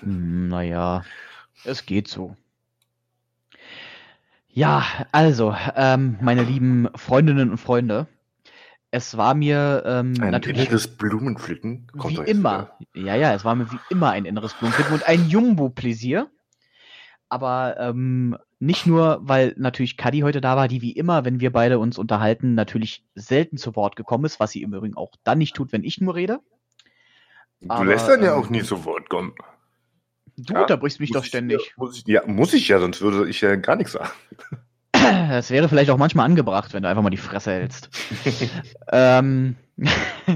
[0.00, 1.04] Hm, naja,
[1.64, 2.36] es geht so.
[4.48, 8.06] Ja, also, ähm, meine lieben Freundinnen und Freunde,
[8.90, 13.56] es war mir ähm, Ein natürlich inneres Blumenpflücken kommt wie immer, ja, ja, es war
[13.56, 16.30] mir wie immer ein inneres Blumenpflücken und ein Jumbo-Pläsier.
[17.28, 21.50] Aber ähm, nicht nur, weil natürlich Kadi heute da war, die wie immer, wenn wir
[21.50, 25.38] beide uns unterhalten, natürlich selten zu Wort gekommen ist, was sie im Übrigen auch dann
[25.38, 26.38] nicht tut, wenn ich nur rede.
[27.60, 29.32] Du aber, lässt dann ja ähm, auch nie zu Wort kommen.
[30.36, 31.60] Du Ja, unterbrichst mich doch ich- ständig.
[31.60, 34.10] Ja, muss ich, ja, muss ich ja, sonst würde ich ja gar nichts sagen.
[35.28, 37.90] Das wäre vielleicht auch manchmal angebracht, wenn du einfach mal die Fresse hältst.
[38.92, 39.54] ähm,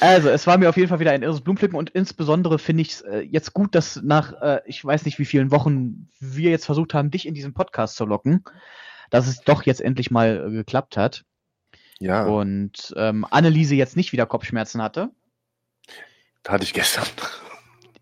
[0.00, 2.90] also, es war mir auf jeden Fall wieder ein irres Blumenpflücken und insbesondere finde ich
[2.92, 6.66] es äh, jetzt gut, dass nach, äh, ich weiß nicht wie vielen Wochen wir jetzt
[6.66, 8.44] versucht haben, dich in diesen Podcast zu locken,
[9.10, 11.24] dass es doch jetzt endlich mal äh, geklappt hat
[12.00, 15.10] Ja, und ähm, Anneliese jetzt nicht wieder Kopfschmerzen hatte.
[16.42, 17.04] Da hatte ich gestern.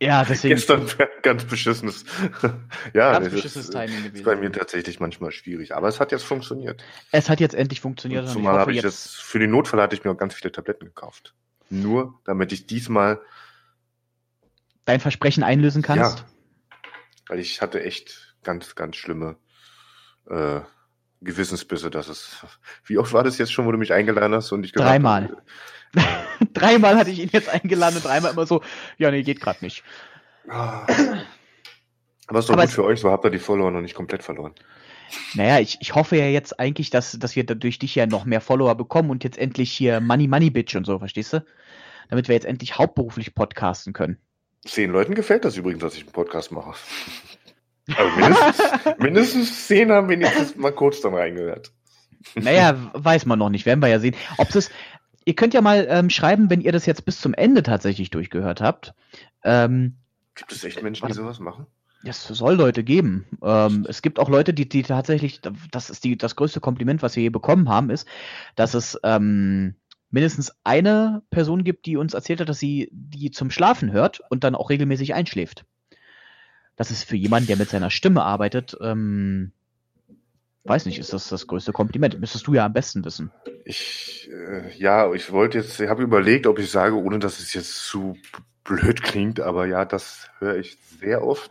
[0.01, 0.55] Ja, deswegen.
[0.55, 0.87] Gestern
[1.23, 2.05] ganz beschissenes.
[2.95, 4.25] ja, Ganz das beschissenes ist, Timing ist gewesen.
[4.25, 5.75] bei mir tatsächlich manchmal schwierig.
[5.75, 6.85] Aber es hat jetzt funktioniert.
[7.11, 8.23] Es hat jetzt endlich funktioniert.
[8.27, 10.53] und Zumal habe ich jetzt- das, für den Notfall hatte ich mir auch ganz viele
[10.53, 11.35] Tabletten gekauft.
[11.69, 13.21] Nur, damit ich diesmal,
[14.85, 16.21] dein Versprechen einlösen kannst.
[16.21, 16.25] Ja.
[17.29, 19.37] weil ich hatte echt ganz, ganz schlimme
[20.31, 20.61] äh,
[21.21, 22.37] Gewissensbisse, dass es.
[22.85, 25.37] Wie oft war das jetzt schon, wo du mich eingeladen hast und ich gesagt Dreimal.
[26.59, 28.63] Dreimal hatte ich ihn jetzt eingeladen und dreimal immer so,
[28.97, 29.83] ja, nee, geht gerade nicht.
[30.49, 30.87] Ah.
[32.27, 34.23] Aber ist doch Aber gut für euch, so habt ihr die Follower noch nicht komplett
[34.23, 34.55] verloren.
[35.35, 38.41] Naja, ich, ich hoffe ja jetzt eigentlich, dass, dass wir durch dich ja noch mehr
[38.41, 41.45] Follower bekommen und jetzt endlich hier Money Money Bitch und so, verstehst du?
[42.11, 44.19] Damit wir jetzt endlich hauptberuflich podcasten können.
[44.67, 46.75] Zehn Leuten gefällt das übrigens, dass ich einen Podcast mache.
[47.97, 48.59] Also mindestens,
[48.99, 51.73] mindestens zehn haben wenigstens mal kurz dann reingehört.
[52.35, 54.15] Naja, weiß man noch nicht, werden wir ja sehen.
[54.37, 54.71] Ob es
[55.29, 58.63] ihr könnt ja mal ähm, schreiben, wenn ihr das jetzt bis zum Ende tatsächlich durchgehört
[58.63, 58.95] habt.
[59.45, 59.97] Ähm,
[60.35, 61.67] Gibt es echt Menschen, die sowas machen?
[62.03, 63.27] es soll Leute geben.
[63.43, 67.15] Ähm, es gibt auch Leute, die, die tatsächlich, das ist die, das größte Kompliment, was
[67.17, 68.09] wir je bekommen haben, ist,
[68.57, 69.75] dass es ähm,
[70.11, 74.45] mindestens eine Person gibt, die uns erzählt hat, dass sie die zum Schlafen hört und
[74.45, 75.67] dann auch regelmäßig einschläft.
[76.77, 79.53] Das ist für jemanden, der mit seiner Stimme arbeitet, ähm,
[80.69, 82.19] weiß nicht, ist das das größte Kompliment.
[82.21, 83.33] Müsstest du ja am besten wissen.
[83.65, 87.53] Ich, äh, ja, ich wollte jetzt, ich habe überlegt, ob ich sage, ohne dass es
[87.55, 88.17] jetzt zu
[88.65, 91.51] blöd klingt, aber ja, das höre ich sehr oft.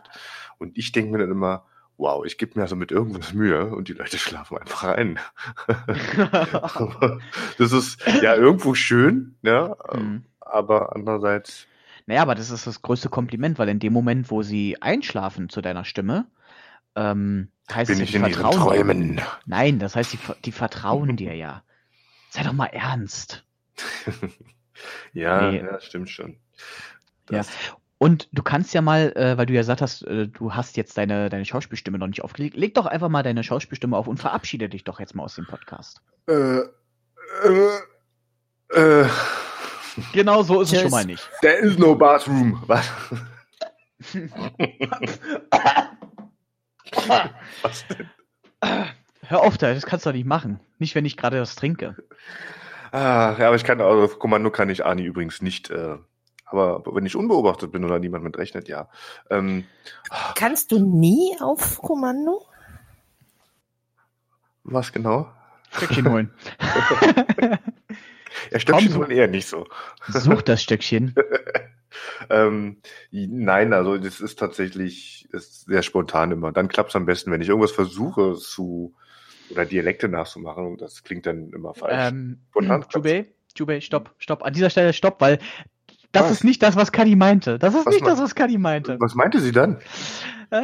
[0.58, 1.64] Und ich denke mir dann immer,
[1.96, 5.18] wow, ich gebe mir also mit irgendwas Mühe und die Leute schlafen einfach ein.
[7.58, 10.24] das ist ja irgendwo schön, ja, Hm.
[10.40, 11.66] aber andererseits,
[12.06, 15.60] Naja, aber das ist das größte Kompliment, weil in dem Moment, wo sie einschlafen zu
[15.60, 16.26] deiner Stimme,
[16.98, 18.50] ähm, heißt bin es ich ja, in ihren.
[18.50, 19.20] Träumen.
[19.46, 21.62] Nein, das heißt, die, die vertrauen dir ja.
[22.30, 23.44] Sei doch mal ernst.
[25.12, 25.58] Ja, Nee.
[25.58, 26.36] ja, stimmt schon.
[27.30, 27.38] Ja.
[27.38, 27.48] Das,
[27.98, 30.96] Und du kannst ja mal, äh, weil du ja gesagt hast, äh, du hast jetzt
[30.96, 34.68] deine, deine Schauspielstimme noch nicht aufgelegt, leg doch einfach mal deine Schauspielstimme auf und verabschiede
[34.68, 36.00] dich doch jetzt mal aus dem Podcast.
[36.28, 36.60] Äh,
[37.44, 39.08] äh, äh,
[40.12, 40.82] Genau so ist es Tschüss.
[40.82, 41.28] schon mal nicht.
[41.40, 42.62] there is no bathroom.
[42.68, 42.88] Was?
[47.62, 48.10] Was denn?
[49.22, 50.60] Hör auf da, das kannst du doch nicht machen.
[50.78, 51.96] Nicht, wenn ich gerade das trinke.
[52.92, 55.98] Ah, ja, aber ich kann, also auf Kommando kann ich Ani übrigens nicht, äh,
[56.46, 58.88] aber wenn ich unbeobachtet bin oder niemand mit rechnet, ja.
[59.28, 59.64] Ähm,
[60.34, 62.46] Kannst du nie auf Kommando?
[64.64, 65.30] was genau?
[65.70, 66.34] Stöckchen holen.
[68.50, 69.66] Ja, Stöckchen Komm, eher nicht so.
[70.08, 71.14] Such das Stöckchen.
[72.30, 72.78] Ähm,
[73.10, 76.52] nein, also das ist tatsächlich ist sehr spontan immer.
[76.52, 78.94] Dann klappt es am besten, wenn ich irgendwas versuche zu
[79.50, 82.12] oder Dialekte nachzumachen und das klingt dann immer falsch.
[82.12, 84.44] Ähm, Spontan Jubei, Jubei, stopp, stopp.
[84.44, 85.38] An dieser Stelle stopp, weil
[86.12, 86.30] das Was?
[86.32, 87.58] ist nicht das, was Kadi meinte.
[87.58, 88.96] Das ist Was nicht das, was Kadi meinte.
[89.00, 89.78] Was meinte sie dann?
[90.50, 90.56] Äh,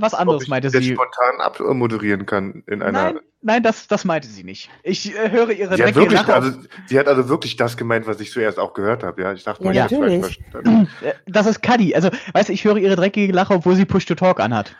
[0.00, 0.92] was Ob anderes ich meinte sie.
[0.92, 2.92] spontan abmoderieren kann in einer.
[3.14, 4.70] Nein, nein, das, das meinte sie nicht.
[4.84, 6.34] Ich äh, höre ihre Sie hat, dreckige wirklich, Lache.
[6.34, 6.52] also,
[6.86, 9.20] sie hat also wirklich das gemeint, was ich zuerst auch gehört habe.
[9.20, 10.88] Ja, ich dachte, Ja, hab's falsch natürlich.
[11.26, 11.96] Das ist Kadi.
[11.96, 14.76] Also, weißt du, ich höre ihre dreckige Lache, obwohl sie Push to Talk anhat.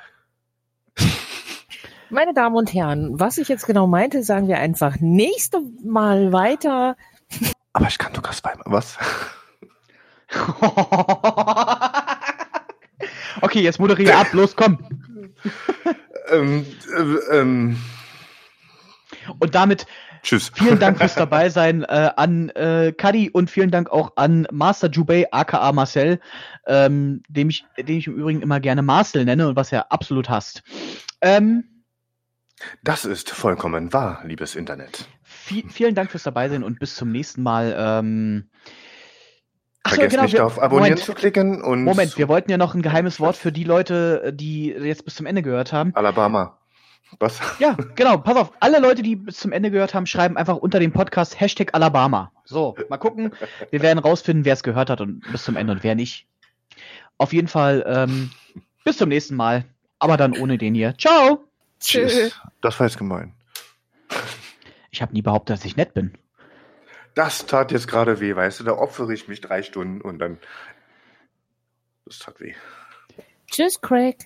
[2.10, 6.96] Meine Damen und Herren, was ich jetzt genau meinte, sagen wir einfach nächste Mal weiter.
[7.72, 8.62] Aber ich kann sogar zweimal.
[8.66, 8.96] Was?
[13.40, 14.78] okay, jetzt moderiere ab, los, komm.
[16.30, 17.76] ähm, äh, ähm,
[19.38, 19.86] Und damit
[20.22, 20.50] tschüss.
[20.54, 25.26] vielen Dank fürs Dabeisein äh, an äh, Kadi und vielen Dank auch an Master Jubei,
[25.32, 26.20] aka Marcel,
[26.66, 30.28] ähm, dem, ich, den ich im Übrigen immer gerne Marcel nenne und was er absolut
[30.28, 30.62] hasst.
[31.20, 31.64] Ähm,
[32.82, 35.06] Das ist vollkommen wahr, liebes Internet.
[35.46, 37.74] vi vielen Dank fürs Dabeisein und bis zum nächsten Mal.
[37.76, 38.48] Ähm,
[39.86, 41.04] Ach so, Vergesst genau, nicht wir- auf Abonnieren Moment.
[41.04, 44.68] zu klicken und Moment, wir wollten ja noch ein geheimes Wort für die Leute, die
[44.68, 45.94] jetzt bis zum Ende gehört haben.
[45.94, 46.58] Alabama.
[47.20, 47.38] Was?
[47.60, 50.80] Ja, genau, pass auf, alle Leute, die bis zum Ende gehört haben, schreiben einfach unter
[50.80, 52.32] dem Podcast Hashtag Alabama.
[52.44, 53.32] So, mal gucken.
[53.70, 56.26] Wir werden rausfinden, wer es gehört hat und bis zum Ende und wer nicht.
[57.18, 58.30] Auf jeden Fall, ähm,
[58.84, 59.64] bis zum nächsten Mal.
[60.00, 60.94] Aber dann ohne den hier.
[60.98, 61.44] Ciao!
[61.78, 62.32] Tschüss.
[62.62, 63.32] Das war jetzt gemein.
[64.90, 66.14] Ich habe nie behauptet, dass ich nett bin.
[67.14, 68.64] Das tat jetzt gerade weh, weißt du?
[68.64, 70.38] Da opfere ich mich drei Stunden und dann.
[72.06, 72.54] Das tat weh.
[73.50, 74.16] Tschüss, Craig.